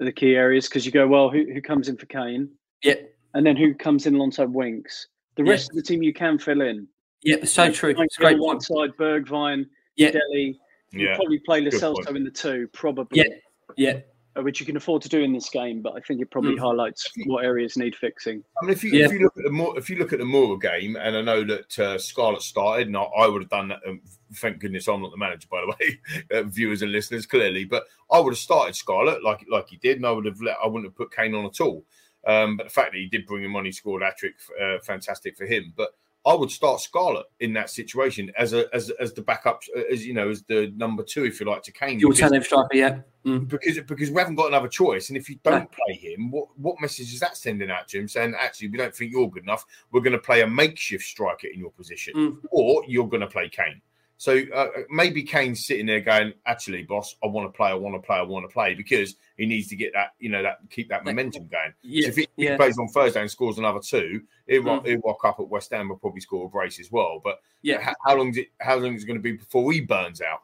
are 0.02 0.06
the 0.06 0.12
key 0.12 0.36
areas 0.36 0.68
because 0.68 0.86
you 0.86 0.92
go 0.92 1.08
well, 1.08 1.30
who 1.30 1.46
who 1.54 1.62
comes 1.62 1.88
in 1.88 1.96
for 1.96 2.06
Kane? 2.08 2.50
Yeah, 2.84 2.96
and 3.34 3.46
then 3.46 3.56
who 3.56 3.74
comes 3.74 4.06
in 4.06 4.16
alongside 4.16 4.50
Winks? 4.50 5.08
The 5.36 5.44
rest 5.44 5.70
yeah. 5.72 5.80
of 5.80 5.84
the 5.84 5.88
team 5.88 6.04
you 6.04 6.14
can 6.14 6.38
fill 6.38 6.62
in. 6.62 6.88
Yeah, 7.24 7.44
so 7.46 7.72
true. 7.72 7.94
It's 7.98 8.18
great 8.18 8.40
one 8.40 8.62
side, 8.62 8.92
Bergwijn, 8.98 9.66
yeah. 9.96 10.12
Dele. 10.12 10.60
Yeah. 10.92 11.16
probably 11.16 11.40
play 11.40 11.62
Lo 11.62 11.94
in 12.10 12.24
the 12.24 12.32
two, 12.32 12.68
probably. 12.74 13.20
Yeah, 13.20 13.36
yeah. 13.78 14.00
Uh, 14.38 14.44
which 14.44 14.60
you 14.60 14.66
can 14.66 14.78
afford 14.78 15.02
to 15.02 15.10
do 15.10 15.22
in 15.22 15.34
this 15.34 15.50
game, 15.50 15.82
but 15.82 15.94
I 15.96 16.02
think 16.02 16.22
it 16.22 16.30
probably 16.30 16.56
mm. 16.56 16.60
highlights 16.60 17.10
what 17.26 17.44
areas 17.44 17.78
need 17.78 17.96
fixing. 17.96 18.44
I 18.62 18.66
mean, 18.66 18.74
if 18.74 18.84
you, 18.84 18.92
yeah. 18.92 19.06
if 19.06 19.12
you 19.12 19.20
look 19.20 19.36
at 19.38 19.44
the 19.44 19.50
more, 19.50 19.78
if 19.78 19.90
you 19.90 19.98
look 19.98 20.14
at 20.14 20.20
the 20.20 20.26
Mura 20.26 20.58
game, 20.60 20.96
and 20.98 21.18
I 21.18 21.22
know 21.22 21.44
that 21.46 21.80
uh, 21.80 21.98
Scarlett 21.98 22.44
started, 22.44 22.88
and 22.88 22.96
I, 22.96 23.02
I, 23.02 23.28
would 23.28 23.42
have 23.42 23.50
done 23.50 23.70
that. 23.70 23.80
Um, 23.88 24.02
thank 24.36 24.60
goodness 24.60 24.88
I'm 24.88 25.02
not 25.02 25.10
the 25.10 25.18
manager, 25.18 25.48
by 25.50 25.62
the 25.62 25.68
way, 25.68 26.24
uh, 26.38 26.44
viewers 26.44 26.84
and 26.84 26.92
listeners, 26.92 27.26
clearly. 27.26 27.66
But 27.66 27.86
I 28.12 28.20
would 28.20 28.34
have 28.34 28.40
started 28.40 28.76
Scarlett 28.76 29.24
like 29.24 29.46
like 29.50 29.68
he 29.68 29.78
did, 29.78 29.98
and 29.98 30.06
I 30.06 30.12
would 30.12 30.26
have 30.26 30.42
let, 30.42 30.58
I 30.64 30.68
wouldn't 30.68 30.86
have 30.86 30.96
put 30.96 31.16
Kane 31.16 31.34
on 31.34 31.46
at 31.46 31.60
all. 31.60 31.84
Um, 32.30 32.58
but 32.58 32.66
the 32.66 32.70
fact 32.70 32.92
that 32.92 33.00
he 33.00 33.08
did 33.08 33.26
bring 33.26 33.44
him 33.44 33.56
on, 33.56 33.66
he 33.66 33.72
scored 33.72 34.04
a 34.04 34.12
trick, 34.18 34.36
uh, 34.62 34.78
fantastic 34.84 35.36
for 35.36 35.46
him. 35.46 35.74
But 35.76 35.90
I 36.26 36.34
would 36.36 36.52
start 36.52 36.82
Scarlett 36.82 37.26
in 37.40 37.54
that 37.54 37.70
situation 37.70 38.32
as 38.38 38.54
a 38.54 38.68
as 38.74 38.92
as 39.00 39.14
the 39.14 39.22
backup, 39.22 39.64
as 39.92 40.06
you 40.06 40.14
know, 40.14 40.30
as 40.30 40.44
the 40.44 40.72
number 40.76 41.02
two, 41.02 41.26
if 41.26 41.40
you 41.40 41.48
like, 41.48 41.64
to 41.64 41.72
Kane. 41.72 41.98
The 41.98 42.06
alternative 42.06 42.46
striker, 42.46 42.76
yeah. 42.76 43.00
Mm. 43.26 43.48
Because 43.48 43.80
because 43.80 44.12
we 44.12 44.20
haven't 44.20 44.36
got 44.36 44.50
another 44.50 44.68
choice, 44.68 45.10
and 45.10 45.18
if 45.18 45.30
you 45.30 45.40
don't 45.44 45.72
play 45.72 45.96
him, 45.96 46.30
what 46.30 46.48
what 46.58 46.80
message 46.82 47.14
is 47.14 47.20
that 47.22 47.36
sending 47.38 47.72
out 47.72 47.88
to 47.90 48.00
him? 48.00 48.08
Saying 48.08 48.36
actually, 48.38 48.68
we 48.68 48.78
don't 48.78 48.94
think 48.94 49.12
you're 49.12 49.30
good 49.30 49.44
enough. 49.44 49.66
We're 49.92 50.02
going 50.02 50.14
to 50.14 50.20
play 50.20 50.42
a 50.42 50.48
makeshift 50.48 51.06
striker 51.06 51.48
in 51.48 51.60
your 51.60 51.72
position, 51.72 52.14
mm. 52.14 52.38
or 52.52 52.84
you're 52.88 53.08
going 53.08 53.22
to 53.22 53.28
play 53.28 53.50
Kane. 53.50 53.82
So 54.20 54.42
uh, 54.54 54.68
maybe 54.90 55.24
Kane's 55.24 55.66
sitting 55.66 55.86
there 55.86 56.02
going, 56.02 56.34
"Actually, 56.46 56.84
boss, 56.84 57.16
I 57.24 57.28
want 57.28 57.48
to 57.48 57.56
play. 57.56 57.70
I 57.70 57.74
want 57.74 57.96
to 57.96 58.06
play. 58.06 58.18
I 58.18 58.22
want 58.22 58.44
to 58.44 58.54
play," 58.54 58.74
because 58.74 59.16
he 59.38 59.46
needs 59.46 59.70
to 59.70 59.78
get 59.78 59.94
that, 59.94 60.10
you 60.20 60.28
know, 60.28 60.44
that 60.44 60.58
keep 60.70 60.90
that 60.90 61.06
momentum 61.06 61.48
going. 61.48 61.74
Yeah, 61.84 62.04
so 62.04 62.10
if 62.10 62.16
he, 62.18 62.28
yeah. 62.36 62.52
he, 62.52 62.58
plays 62.58 62.78
on 62.78 62.90
Thursday 62.90 63.22
and 63.22 63.32
scores 63.32 63.60
another 63.60 63.80
two, 63.80 64.22
he'll, 64.46 64.64
mm. 64.64 64.86
he'll 64.86 65.00
rock 65.06 65.24
up 65.24 65.40
at 65.40 65.48
West 65.48 65.72
Ham. 65.72 65.88
Will 65.88 65.96
probably 65.96 66.20
score 66.20 66.48
a 66.48 66.50
brace 66.50 66.82
as 66.82 66.92
well. 66.92 67.22
But 67.24 67.40
yeah, 67.62 67.80
how, 67.80 67.94
how 68.06 68.18
long 68.18 68.32
is 68.32 68.38
it? 68.40 68.48
How 68.60 68.76
long 68.76 68.94
is 68.94 69.04
it 69.04 69.08
going 69.08 69.18
to 69.20 69.24
be 69.24 69.32
before 69.32 69.72
he 69.72 69.80
burns 69.80 70.22
out? 70.22 70.42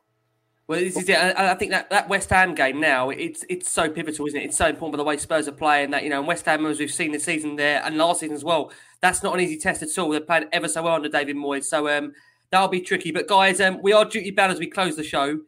Well, 0.67 0.79
this 0.79 0.95
is 0.95 1.09
it. 1.09 1.17
I, 1.17 1.53
think 1.55 1.71
that, 1.71 1.89
that 1.89 2.07
West 2.07 2.29
Ham 2.29 2.55
game 2.55 2.79
now, 2.79 3.09
it's 3.09 3.43
it's 3.49 3.69
so 3.69 3.89
pivotal, 3.89 4.25
isn't 4.27 4.39
it? 4.39 4.45
It's 4.45 4.57
so 4.57 4.67
important 4.67 4.93
by 4.93 4.97
the 4.97 5.03
way 5.03 5.17
Spurs 5.17 5.49
are 5.49 5.51
playing. 5.51 5.91
That 5.91 6.03
you 6.03 6.09
know, 6.09 6.19
and 6.19 6.27
West 6.27 6.45
Ham, 6.45 6.65
as 6.65 6.79
we've 6.79 6.89
seen 6.89 7.11
this 7.11 7.25
season 7.25 7.57
there 7.57 7.81
and 7.83 7.97
last 7.97 8.21
season 8.21 8.37
as 8.37 8.43
well, 8.45 8.71
that's 9.01 9.21
not 9.21 9.33
an 9.33 9.41
easy 9.41 9.59
test 9.59 9.83
at 9.83 9.97
all. 9.99 10.11
They're 10.11 10.21
playing 10.21 10.45
ever 10.53 10.69
so 10.69 10.83
well 10.83 10.95
under 10.95 11.09
David 11.09 11.35
Moyes. 11.35 11.65
So 11.65 11.89
um, 11.89 12.13
that'll 12.51 12.67
be 12.67 12.81
tricky. 12.81 13.11
But 13.11 13.27
guys, 13.27 13.59
um, 13.61 13.81
we 13.81 13.93
are 13.93 14.05
duty 14.05 14.31
bound 14.31 14.51
as 14.51 14.59
we 14.59 14.67
close 14.67 14.95
the 14.95 15.03
show 15.03 15.39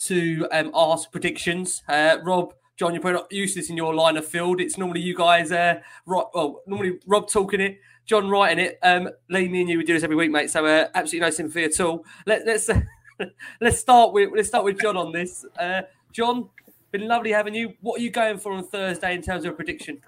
to 0.00 0.46
um, 0.52 0.70
ask 0.74 1.10
predictions. 1.10 1.82
Uh, 1.88 2.18
Rob, 2.22 2.54
John, 2.76 2.92
you're 2.92 3.00
probably 3.00 3.20
not 3.20 3.32
used 3.32 3.54
to 3.54 3.60
this 3.60 3.70
in 3.70 3.76
your 3.76 3.94
line 3.94 4.16
of 4.16 4.26
field. 4.26 4.60
It's 4.60 4.76
normally 4.76 5.00
you 5.00 5.14
guys, 5.14 5.50
uh, 5.50 5.80
right, 6.04 6.24
well, 6.34 6.62
normally 6.66 6.98
Rob 7.06 7.28
talking 7.30 7.60
it, 7.60 7.78
John 8.04 8.28
writing 8.28 8.64
it. 8.64 8.78
Um, 8.82 9.08
Lee, 9.30 9.48
me 9.48 9.62
and 9.62 9.70
you, 9.70 9.78
we 9.78 9.84
do 9.84 9.94
this 9.94 10.02
every 10.02 10.16
week, 10.16 10.30
mate. 10.30 10.50
So 10.50 10.66
uh, 10.66 10.88
absolutely 10.94 11.26
no 11.26 11.30
sympathy 11.30 11.64
at 11.64 11.80
all. 11.80 12.04
Let, 12.26 12.46
let's 12.46 12.68
uh, 12.68 12.80
let's 13.60 13.78
start 13.78 14.12
with 14.12 14.30
let's 14.34 14.48
start 14.48 14.64
with 14.64 14.80
John 14.80 14.96
on 14.96 15.12
this. 15.12 15.44
Uh, 15.58 15.82
John, 16.12 16.48
been 16.92 17.08
lovely 17.08 17.32
having 17.32 17.54
you. 17.54 17.74
What 17.80 18.00
are 18.00 18.02
you 18.02 18.10
going 18.10 18.38
for 18.38 18.52
on 18.52 18.64
Thursday 18.64 19.14
in 19.14 19.22
terms 19.22 19.44
of 19.44 19.52
a 19.52 19.56
prediction? 19.56 20.00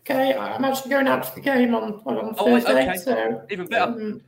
Okay, 0.00 0.34
I'm 0.34 0.64
actually 0.64 0.90
going 0.90 1.06
out 1.06 1.22
to 1.22 1.34
the 1.34 1.40
game 1.40 1.74
on 1.74 2.02
on 2.04 2.34
oh, 2.36 2.44
Thursday. 2.44 2.88
Okay. 2.88 2.96
So 2.96 3.42
even 3.50 3.66
better. 3.66 3.92
Um, 3.92 4.20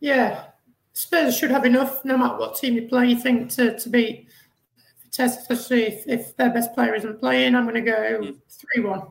yeah, 0.00 0.44
Spurs 0.92 1.36
should 1.36 1.50
have 1.50 1.64
enough, 1.64 2.04
no 2.04 2.16
matter 2.16 2.36
what 2.36 2.56
team 2.56 2.74
you 2.74 2.88
play. 2.88 3.06
You 3.08 3.18
think 3.18 3.50
to, 3.50 3.78
to 3.78 3.88
beat 3.88 4.28
Test, 5.10 5.40
especially 5.40 5.82
if, 5.84 6.06
if 6.06 6.36
their 6.36 6.50
best 6.50 6.72
player 6.74 6.94
isn't 6.94 7.20
playing. 7.20 7.54
I'm 7.54 7.64
going 7.64 7.74
to 7.74 7.80
go 7.80 8.34
three 8.48 8.82
one. 8.82 9.02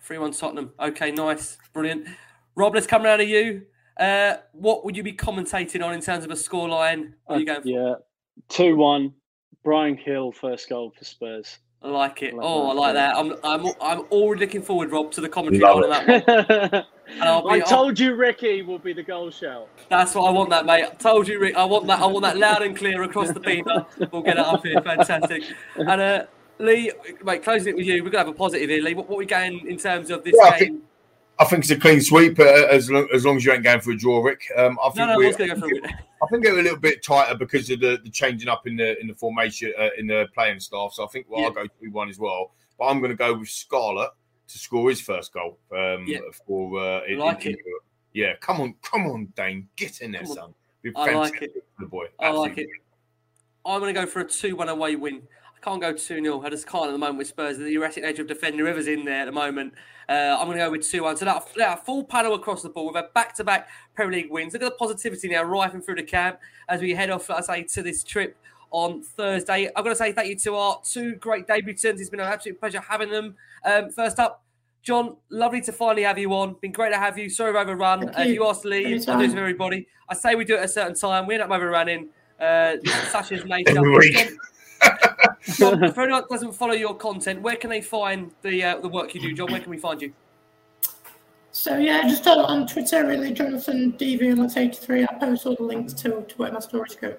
Three 0.00 0.18
one 0.18 0.32
Tottenham. 0.32 0.72
Okay, 0.80 1.10
nice, 1.10 1.58
brilliant. 1.72 2.08
Rob, 2.54 2.74
let's 2.74 2.86
come 2.86 3.04
around 3.04 3.18
to 3.18 3.24
you. 3.24 3.62
Uh, 3.98 4.36
what 4.52 4.84
would 4.84 4.96
you 4.96 5.02
be 5.02 5.12
commentating 5.12 5.84
on 5.84 5.92
in 5.94 6.00
terms 6.00 6.24
of 6.24 6.30
a 6.30 6.34
scoreline? 6.34 7.12
What 7.24 7.36
are 7.36 7.38
you 7.40 7.46
going 7.46 7.62
for? 7.62 7.68
Yeah, 7.68 7.94
two 8.48 8.76
one. 8.76 9.12
Bryan 9.62 9.98
Gil 10.02 10.32
first 10.32 10.68
goal 10.68 10.92
for 10.96 11.04
Spurs. 11.04 11.58
I 11.82 11.88
like 11.88 12.22
it. 12.22 12.32
I 12.32 12.36
like 12.36 12.46
oh, 12.46 12.70
I 12.70 12.72
like 12.72 12.94
that. 12.94 13.16
I'm, 13.16 13.32
I'm, 13.44 13.66
I'm 13.80 14.00
already 14.10 14.40
looking 14.40 14.62
forward, 14.62 14.90
Rob, 14.90 15.12
to 15.12 15.20
the 15.20 15.28
commentary 15.28 15.62
on 15.62 15.90
that 15.90 16.72
one. 16.72 16.84
Be, 17.06 17.20
I 17.20 17.60
told 17.60 17.98
you 17.98 18.14
Ricky 18.14 18.62
will 18.62 18.78
be 18.78 18.92
the 18.92 19.02
goal 19.02 19.30
shout. 19.30 19.68
That's 19.88 20.14
what 20.14 20.28
I 20.28 20.30
want, 20.30 20.50
that 20.50 20.66
mate. 20.66 20.84
I 20.84 20.94
told 20.94 21.28
you, 21.28 21.38
Rick. 21.38 21.56
I 21.56 21.64
want 21.64 21.86
that. 21.86 22.00
I 22.00 22.06
want 22.06 22.22
that 22.22 22.36
loud 22.36 22.62
and 22.62 22.76
clear 22.76 23.02
across 23.02 23.30
the 23.32 23.40
beamer. 23.40 23.86
We'll 24.10 24.22
get 24.22 24.38
it 24.38 24.44
up 24.44 24.64
here. 24.64 24.80
Fantastic. 24.82 25.44
And 25.76 25.88
uh, 25.88 26.26
Lee, 26.58 26.92
mate, 27.24 27.42
closing 27.42 27.68
it 27.68 27.76
with 27.76 27.86
you. 27.86 28.02
We're 28.02 28.10
gonna 28.10 28.24
have 28.24 28.34
a 28.34 28.36
positive 28.36 28.68
here, 28.68 28.82
Lee. 28.82 28.94
What, 28.94 29.08
what 29.08 29.16
are 29.16 29.18
we 29.18 29.26
going 29.26 29.68
in 29.68 29.78
terms 29.78 30.10
of 30.10 30.24
this 30.24 30.34
yeah, 30.36 30.58
game? 30.58 30.82
I 31.38 31.44
think 31.44 31.64
it's 31.64 31.70
a 31.70 31.78
clean 31.78 32.00
sweep 32.00 32.38
uh, 32.38 32.44
as, 32.44 32.90
long, 32.90 33.08
as 33.12 33.26
long 33.26 33.36
as 33.36 33.44
you 33.44 33.52
ain't 33.52 33.62
going 33.62 33.80
for 33.80 33.90
a 33.90 33.96
draw, 33.96 34.22
Rick. 34.22 34.40
Um, 34.56 34.78
I 34.82 34.88
think 34.88 34.96
no, 34.96 35.06
no, 35.06 35.18
we, 35.18 35.26
I, 35.28 35.32
go 35.32 35.54
for 35.60 35.66
I 36.22 36.26
think 36.30 36.44
they're 36.44 36.58
a 36.58 36.62
little 36.62 36.78
bit 36.78 37.04
tighter 37.04 37.34
because 37.34 37.68
of 37.70 37.80
the, 37.80 37.98
the 38.02 38.10
changing 38.10 38.48
up 38.48 38.66
in 38.66 38.76
the 38.76 38.98
in 39.00 39.06
the 39.06 39.14
formation 39.14 39.72
uh, 39.78 39.90
in 39.98 40.06
the 40.06 40.26
playing 40.34 40.60
staff. 40.60 40.92
So 40.94 41.04
I 41.04 41.08
think 41.08 41.26
well, 41.28 41.40
yeah. 41.40 41.46
I'll 41.48 41.52
go 41.52 41.66
two 41.80 41.90
one 41.90 42.08
as 42.08 42.18
well. 42.18 42.52
But 42.78 42.86
I'm 42.86 42.98
going 42.98 43.10
to 43.10 43.16
go 43.16 43.34
with 43.38 43.48
Scarlett 43.48 44.10
to 44.48 44.58
score 44.58 44.88
his 44.90 45.00
first 45.00 45.32
goal 45.32 45.58
um, 45.72 46.04
yeah. 46.06 46.18
for 46.46 46.80
uh, 46.80 47.04
in, 47.04 47.18
like 47.18 47.46
in, 47.46 47.56
yeah. 48.12 48.34
Come 48.40 48.60
on, 48.60 48.74
come 48.82 49.06
on, 49.06 49.32
Dane, 49.36 49.68
get 49.76 50.00
in 50.00 50.12
there, 50.12 50.22
come 50.22 50.34
son. 50.34 50.54
I 50.94 51.14
like 51.14 51.42
it. 51.42 51.52
The 51.78 51.86
boy, 51.86 52.06
I 52.20 52.30
like 52.30 52.58
it. 52.58 52.68
I'm 53.64 53.80
going 53.80 53.92
to 53.92 54.00
go 54.00 54.06
for 54.06 54.20
a 54.20 54.28
two-one 54.28 54.68
away 54.68 54.94
win. 54.96 55.22
I 55.56 55.64
can't 55.64 55.80
go 55.80 55.92
2 55.92 55.98
0. 55.98 56.42
I 56.42 56.50
just 56.50 56.66
can't 56.68 56.86
at 56.86 56.92
the 56.92 56.98
moment 56.98 57.18
with 57.18 57.26
Spurs. 57.26 57.58
The 57.58 57.74
erratic 57.74 58.04
nature 58.04 58.22
of 58.22 58.28
defending 58.28 58.64
Rivers 58.64 58.86
in 58.86 59.04
there 59.04 59.22
at 59.22 59.24
the 59.24 59.32
moment. 59.32 59.74
Uh, 60.08 60.36
I'm 60.38 60.46
going 60.46 60.58
to 60.58 60.64
go 60.64 60.70
with 60.70 60.88
2 60.88 61.02
1. 61.02 61.16
So 61.16 61.24
that, 61.24 61.42
that 61.56 61.84
full 61.84 62.04
panel 62.04 62.34
across 62.34 62.62
the 62.62 62.68
board 62.68 62.94
with 62.94 63.04
a 63.04 63.08
back 63.14 63.34
to 63.36 63.44
back 63.44 63.68
Premier 63.94 64.20
League 64.20 64.30
wins. 64.30 64.52
Look 64.52 64.62
at 64.62 64.66
the 64.66 64.76
positivity 64.76 65.28
now 65.28 65.42
rifling 65.42 65.82
through 65.82 65.96
the 65.96 66.04
camp 66.04 66.38
as 66.68 66.80
we 66.80 66.94
head 66.94 67.10
off, 67.10 67.28
let's 67.28 67.48
say, 67.48 67.64
to 67.64 67.82
this 67.82 68.04
trip 68.04 68.36
on 68.76 69.02
Thursday. 69.02 69.70
I've 69.74 69.84
got 69.84 69.90
to 69.90 69.96
say 69.96 70.12
thank 70.12 70.28
you 70.28 70.36
to 70.36 70.54
our 70.54 70.78
two 70.84 71.14
great 71.14 71.46
debutants. 71.46 71.98
It's 71.98 72.10
been 72.10 72.20
an 72.20 72.26
absolute 72.26 72.60
pleasure 72.60 72.78
having 72.78 73.10
them. 73.10 73.34
Um, 73.64 73.90
first 73.90 74.20
up, 74.20 74.44
John, 74.82 75.16
lovely 75.30 75.62
to 75.62 75.72
finally 75.72 76.02
have 76.02 76.18
you 76.18 76.34
on. 76.34 76.56
Been 76.60 76.72
great 76.72 76.90
to 76.90 76.98
have 76.98 77.16
you. 77.16 77.30
Sorry 77.30 77.56
I've 77.56 77.68
overrun. 77.68 78.10
Uh, 78.10 78.12
if 78.18 78.34
you 78.34 78.46
ask 78.46 78.60
to 78.62 78.68
leave, 78.68 79.08
I'll 79.08 79.18
do 79.18 79.30
for 79.30 79.38
everybody. 79.38 79.86
I 80.10 80.14
say 80.14 80.34
we 80.34 80.44
do 80.44 80.56
it 80.56 80.58
at 80.58 80.64
a 80.66 80.68
certain 80.68 80.94
time. 80.94 81.26
We 81.26 81.34
end 81.34 81.42
up 81.42 81.50
overrunning. 81.50 82.10
Uh, 82.38 82.76
such 83.08 83.32
as 83.32 83.46
nature. 83.46 83.72
John, 83.72 83.84
for 85.94 86.02
anyone 86.02 86.20
that 86.20 86.28
doesn't 86.30 86.52
follow 86.52 86.74
your 86.74 86.94
content, 86.94 87.40
where 87.40 87.56
can 87.56 87.70
they 87.70 87.80
find 87.80 88.30
the 88.42 88.62
uh, 88.62 88.80
the 88.80 88.88
work 88.88 89.14
you 89.14 89.22
do, 89.22 89.32
John? 89.32 89.50
Where 89.50 89.60
can 89.60 89.70
we 89.70 89.78
find 89.78 90.02
you? 90.02 90.12
So 91.50 91.78
yeah, 91.78 92.02
just 92.02 92.26
on, 92.26 92.40
on 92.40 92.66
Twitter, 92.66 93.06
really, 93.06 93.32
Jonathan 93.32 93.94
DV83. 93.94 95.06
I 95.08 95.14
post 95.18 95.46
all 95.46 95.56
the 95.56 95.62
links 95.62 95.94
to, 95.94 96.26
to 96.28 96.36
where 96.36 96.52
my 96.52 96.60
stories 96.60 96.94
go. 96.94 97.16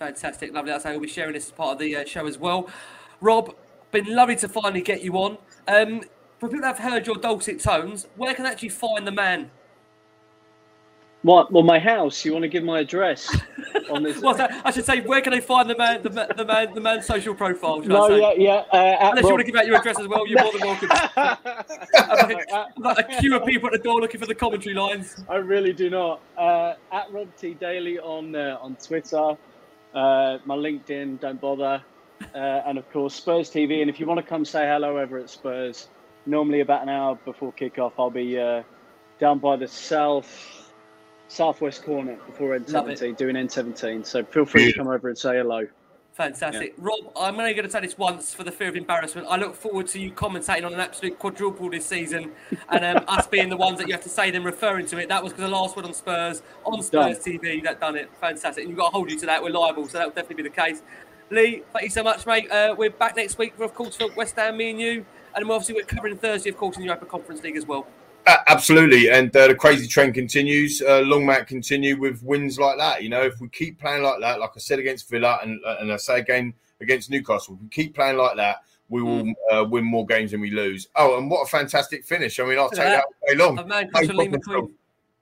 Fantastic, 0.00 0.54
lovely. 0.54 0.72
That's 0.72 0.84
how 0.84 0.92
we'll 0.92 1.00
be 1.00 1.08
sharing 1.08 1.34
this 1.34 1.44
as 1.44 1.52
part 1.52 1.74
of 1.74 1.78
the 1.78 1.94
uh, 1.94 2.04
show 2.06 2.26
as 2.26 2.38
well. 2.38 2.70
Rob, 3.20 3.54
been 3.90 4.06
lovely 4.06 4.34
to 4.36 4.48
finally 4.48 4.80
get 4.80 5.02
you 5.02 5.12
on. 5.18 5.36
Um, 5.68 6.00
for 6.38 6.48
people 6.48 6.62
that 6.62 6.78
have 6.78 6.78
heard 6.78 7.06
your 7.06 7.16
dulcet 7.16 7.60
tones, 7.60 8.06
where 8.16 8.34
can 8.34 8.44
they 8.44 8.50
actually 8.50 8.70
find 8.70 9.06
the 9.06 9.12
man? 9.12 9.50
What? 11.20 11.52
Well, 11.52 11.64
my 11.64 11.78
house. 11.78 12.24
You 12.24 12.32
want 12.32 12.44
to 12.44 12.48
give 12.48 12.64
my 12.64 12.80
address 12.80 13.28
on 13.90 14.02
this? 14.02 14.22
well, 14.22 14.36
I 14.64 14.70
should 14.70 14.86
say, 14.86 15.02
where 15.02 15.20
can 15.20 15.34
they 15.34 15.40
find 15.40 15.68
the 15.68 15.76
man, 15.76 16.02
the, 16.02 16.08
the 16.34 16.46
man, 16.46 16.72
the 16.72 16.80
man's 16.80 17.04
social 17.04 17.34
profile? 17.34 17.80
No, 17.80 18.08
yeah, 18.08 18.32
yeah. 18.38 18.64
Uh, 18.72 19.10
Unless 19.10 19.24
you 19.24 19.28
want 19.28 19.40
to 19.40 19.52
give 19.52 19.56
out 19.56 19.66
your 19.66 19.76
address 19.76 20.00
as 20.00 20.08
well, 20.08 20.26
you're 20.26 20.42
more 20.42 20.52
than 20.52 20.62
welcome. 20.62 20.88
like, 21.18 22.48
a, 22.50 22.66
like 22.78 22.98
a 22.98 23.20
queue 23.20 23.36
of 23.36 23.44
people 23.44 23.66
at 23.66 23.72
the 23.72 23.78
door 23.78 24.00
looking 24.00 24.18
for 24.18 24.26
the 24.26 24.34
commentary 24.34 24.74
lines. 24.74 25.22
I 25.28 25.36
really 25.36 25.74
do 25.74 25.90
not. 25.90 26.22
Uh, 26.38 26.72
at 26.90 27.12
Rob 27.12 27.28
T 27.36 27.52
Daly 27.52 27.98
on 27.98 28.34
uh, 28.34 28.56
on 28.62 28.76
Twitter, 28.76 29.36
uh, 29.94 30.38
my 30.44 30.56
LinkedIn. 30.56 31.20
Don't 31.20 31.40
bother. 31.40 31.82
Uh, 32.34 32.38
and 32.66 32.78
of 32.78 32.90
course, 32.92 33.14
Spurs 33.14 33.50
TV. 33.50 33.80
And 33.80 33.90
if 33.90 33.98
you 33.98 34.06
want 34.06 34.18
to 34.18 34.26
come 34.26 34.44
say 34.44 34.66
hello 34.66 34.98
over 34.98 35.18
at 35.18 35.30
Spurs, 35.30 35.88
normally 36.26 36.60
about 36.60 36.82
an 36.82 36.88
hour 36.88 37.18
before 37.24 37.52
kickoff, 37.52 37.92
I'll 37.98 38.10
be 38.10 38.38
uh, 38.38 38.62
down 39.18 39.38
by 39.38 39.56
the 39.56 39.68
south 39.68 40.56
southwest 41.28 41.84
corner 41.84 42.16
before 42.26 42.58
N17, 42.58 43.16
doing 43.16 43.36
N17. 43.36 44.04
So 44.04 44.24
feel 44.24 44.44
free 44.44 44.72
to 44.72 44.78
come 44.78 44.88
over 44.88 45.08
and 45.08 45.16
say 45.16 45.36
hello. 45.36 45.66
Fantastic. 46.12 46.74
Yeah. 46.76 46.84
Rob, 46.84 47.12
I'm 47.16 47.38
only 47.38 47.54
going 47.54 47.64
to 47.64 47.70
say 47.70 47.80
this 47.80 47.96
once 47.96 48.34
for 48.34 48.44
the 48.44 48.52
fear 48.52 48.68
of 48.68 48.76
embarrassment. 48.76 49.26
I 49.30 49.36
look 49.36 49.54
forward 49.54 49.86
to 49.88 50.00
you 50.00 50.10
commentating 50.12 50.66
on 50.66 50.74
an 50.74 50.80
absolute 50.80 51.18
quadruple 51.18 51.70
this 51.70 51.86
season 51.86 52.32
and 52.68 52.84
um, 52.84 53.04
us 53.08 53.26
being 53.26 53.48
the 53.48 53.56
ones 53.56 53.78
that 53.78 53.86
you 53.86 53.94
have 53.94 54.02
to 54.02 54.08
say 54.08 54.30
then 54.30 54.42
referring 54.44 54.86
to 54.86 54.98
it. 54.98 55.08
That 55.08 55.22
was 55.22 55.32
because 55.32 55.48
the 55.48 55.56
last 55.56 55.76
one 55.76 55.84
on 55.84 55.94
Spurs, 55.94 56.42
on 56.64 56.82
Spurs 56.82 57.18
done. 57.18 57.38
TV, 57.38 57.62
that 57.62 57.80
done 57.80 57.96
it. 57.96 58.10
Fantastic. 58.20 58.62
And 58.62 58.70
you've 58.70 58.78
got 58.78 58.90
to 58.90 58.92
hold 58.92 59.10
you 59.10 59.18
to 59.20 59.26
that. 59.26 59.42
We're 59.42 59.50
liable, 59.50 59.88
so 59.88 59.98
that 59.98 60.08
will 60.08 60.14
definitely 60.14 60.42
be 60.42 60.48
the 60.48 60.54
case. 60.54 60.82
Lee, 61.30 61.62
thank 61.72 61.84
you 61.84 61.90
so 61.90 62.02
much, 62.02 62.26
mate. 62.26 62.50
Uh, 62.50 62.74
we're 62.76 62.90
back 62.90 63.16
next 63.16 63.38
week, 63.38 63.54
for, 63.56 63.64
of 63.64 63.72
course, 63.72 63.96
for 63.96 64.10
West 64.16 64.34
Ham, 64.36 64.56
me 64.56 64.70
and 64.70 64.80
you. 64.80 65.06
And 65.34 65.44
obviously, 65.44 65.76
we're 65.76 65.84
covering 65.84 66.16
Thursday, 66.16 66.50
of 66.50 66.56
course, 66.56 66.76
in 66.76 66.82
the 66.82 66.86
Europa 66.86 67.06
Conference 67.06 67.42
League 67.44 67.56
as 67.56 67.64
well. 67.64 67.86
Absolutely, 68.46 69.10
and 69.10 69.34
uh, 69.36 69.48
the 69.48 69.54
crazy 69.54 69.86
trend 69.86 70.14
continues. 70.14 70.82
Uh, 70.82 71.00
long 71.00 71.24
mat 71.24 71.46
continue 71.46 71.98
with 71.98 72.22
wins 72.22 72.58
like 72.58 72.76
that. 72.78 73.02
You 73.02 73.08
know, 73.08 73.22
if 73.22 73.40
we 73.40 73.48
keep 73.48 73.80
playing 73.80 74.02
like 74.02 74.20
that, 74.20 74.40
like 74.40 74.50
I 74.54 74.58
said 74.58 74.78
against 74.78 75.08
Villa, 75.08 75.38
and 75.42 75.60
uh, 75.64 75.76
and 75.80 75.92
I 75.92 75.96
say 75.96 76.18
again 76.18 76.54
against 76.80 77.10
Newcastle, 77.10 77.54
if 77.54 77.62
we 77.62 77.68
keep 77.68 77.94
playing 77.94 78.16
like 78.16 78.36
that, 78.36 78.62
we 78.88 79.02
will 79.02 79.24
mm. 79.24 79.34
uh, 79.50 79.64
win 79.64 79.84
more 79.84 80.04
games 80.04 80.32
than 80.32 80.40
we 80.40 80.50
lose. 80.50 80.88
Oh, 80.96 81.18
and 81.18 81.30
what 81.30 81.42
a 81.42 81.46
fantastic 81.46 82.04
finish! 82.04 82.38
I 82.40 82.44
mean, 82.44 82.58
I'll 82.58 82.70
take 82.70 82.78
that 82.84 83.04
all 83.04 83.28
day 83.28 83.34
long. 83.36 83.58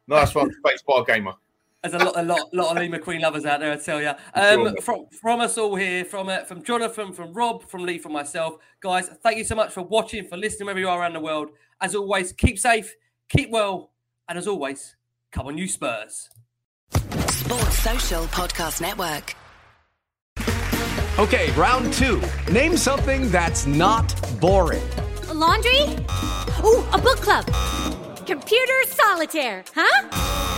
Nice 0.07 0.35
one, 0.35 0.53
Space 0.53 0.83
Bar 0.83 1.05
Gamer. 1.05 1.35
There's 1.83 1.95
a 1.95 2.05
lot, 2.05 2.17
a 2.17 2.23
lot, 2.23 2.53
lot 2.53 2.77
of 2.77 2.83
Lee 2.83 2.89
McQueen 2.89 3.21
lovers 3.21 3.45
out 3.45 3.61
there. 3.61 3.73
I 3.73 3.77
tell 3.77 4.03
you. 4.03 4.13
Um, 4.35 4.75
from 4.83 5.07
from 5.21 5.41
us 5.41 5.57
all 5.57 5.77
here, 5.77 6.05
from 6.05 6.29
uh, 6.29 6.41
from 6.41 6.65
Jonathan, 6.65 7.13
from 7.13 7.33
Rob, 7.33 7.69
from 7.69 7.85
Lee, 7.85 7.99
from 7.99 8.13
myself, 8.13 8.57
guys. 8.81 9.09
Thank 9.23 9.39
you 9.39 9.45
so 9.45 9.55
much 9.55 9.73
for 9.73 9.83
watching, 9.83 10.27
for 10.27 10.37
listening 10.37 10.67
wherever 10.67 10.81
you 10.81 10.89
are 10.89 11.01
around 11.01 11.13
the 11.13 11.21
world. 11.21 11.51
As 11.81 11.95
always, 11.95 12.33
keep 12.33 12.59
safe, 12.59 12.97
keep 13.29 13.51
well, 13.51 13.93
and 14.29 14.37
as 14.37 14.49
always, 14.49 14.97
come 15.31 15.47
on, 15.47 15.57
you 15.57 15.69
Spurs. 15.69 16.29
Sports 17.31 17.79
Social 17.79 18.25
Podcast 18.25 18.81
Network. 18.81 19.37
Okay, 21.19 21.53
round 21.53 21.93
two. 21.93 22.21
Name 22.51 22.77
something 22.77 23.31
that's 23.31 23.67
not 23.67 24.15
boring. 24.41 24.83
A 25.29 25.35
laundry. 25.35 25.83
Ooh, 26.65 26.85
a 26.93 26.99
book 26.99 27.19
club. 27.19 27.47
Computer 28.27 28.83
solitaire. 28.87 29.65
Huh? 29.75 30.58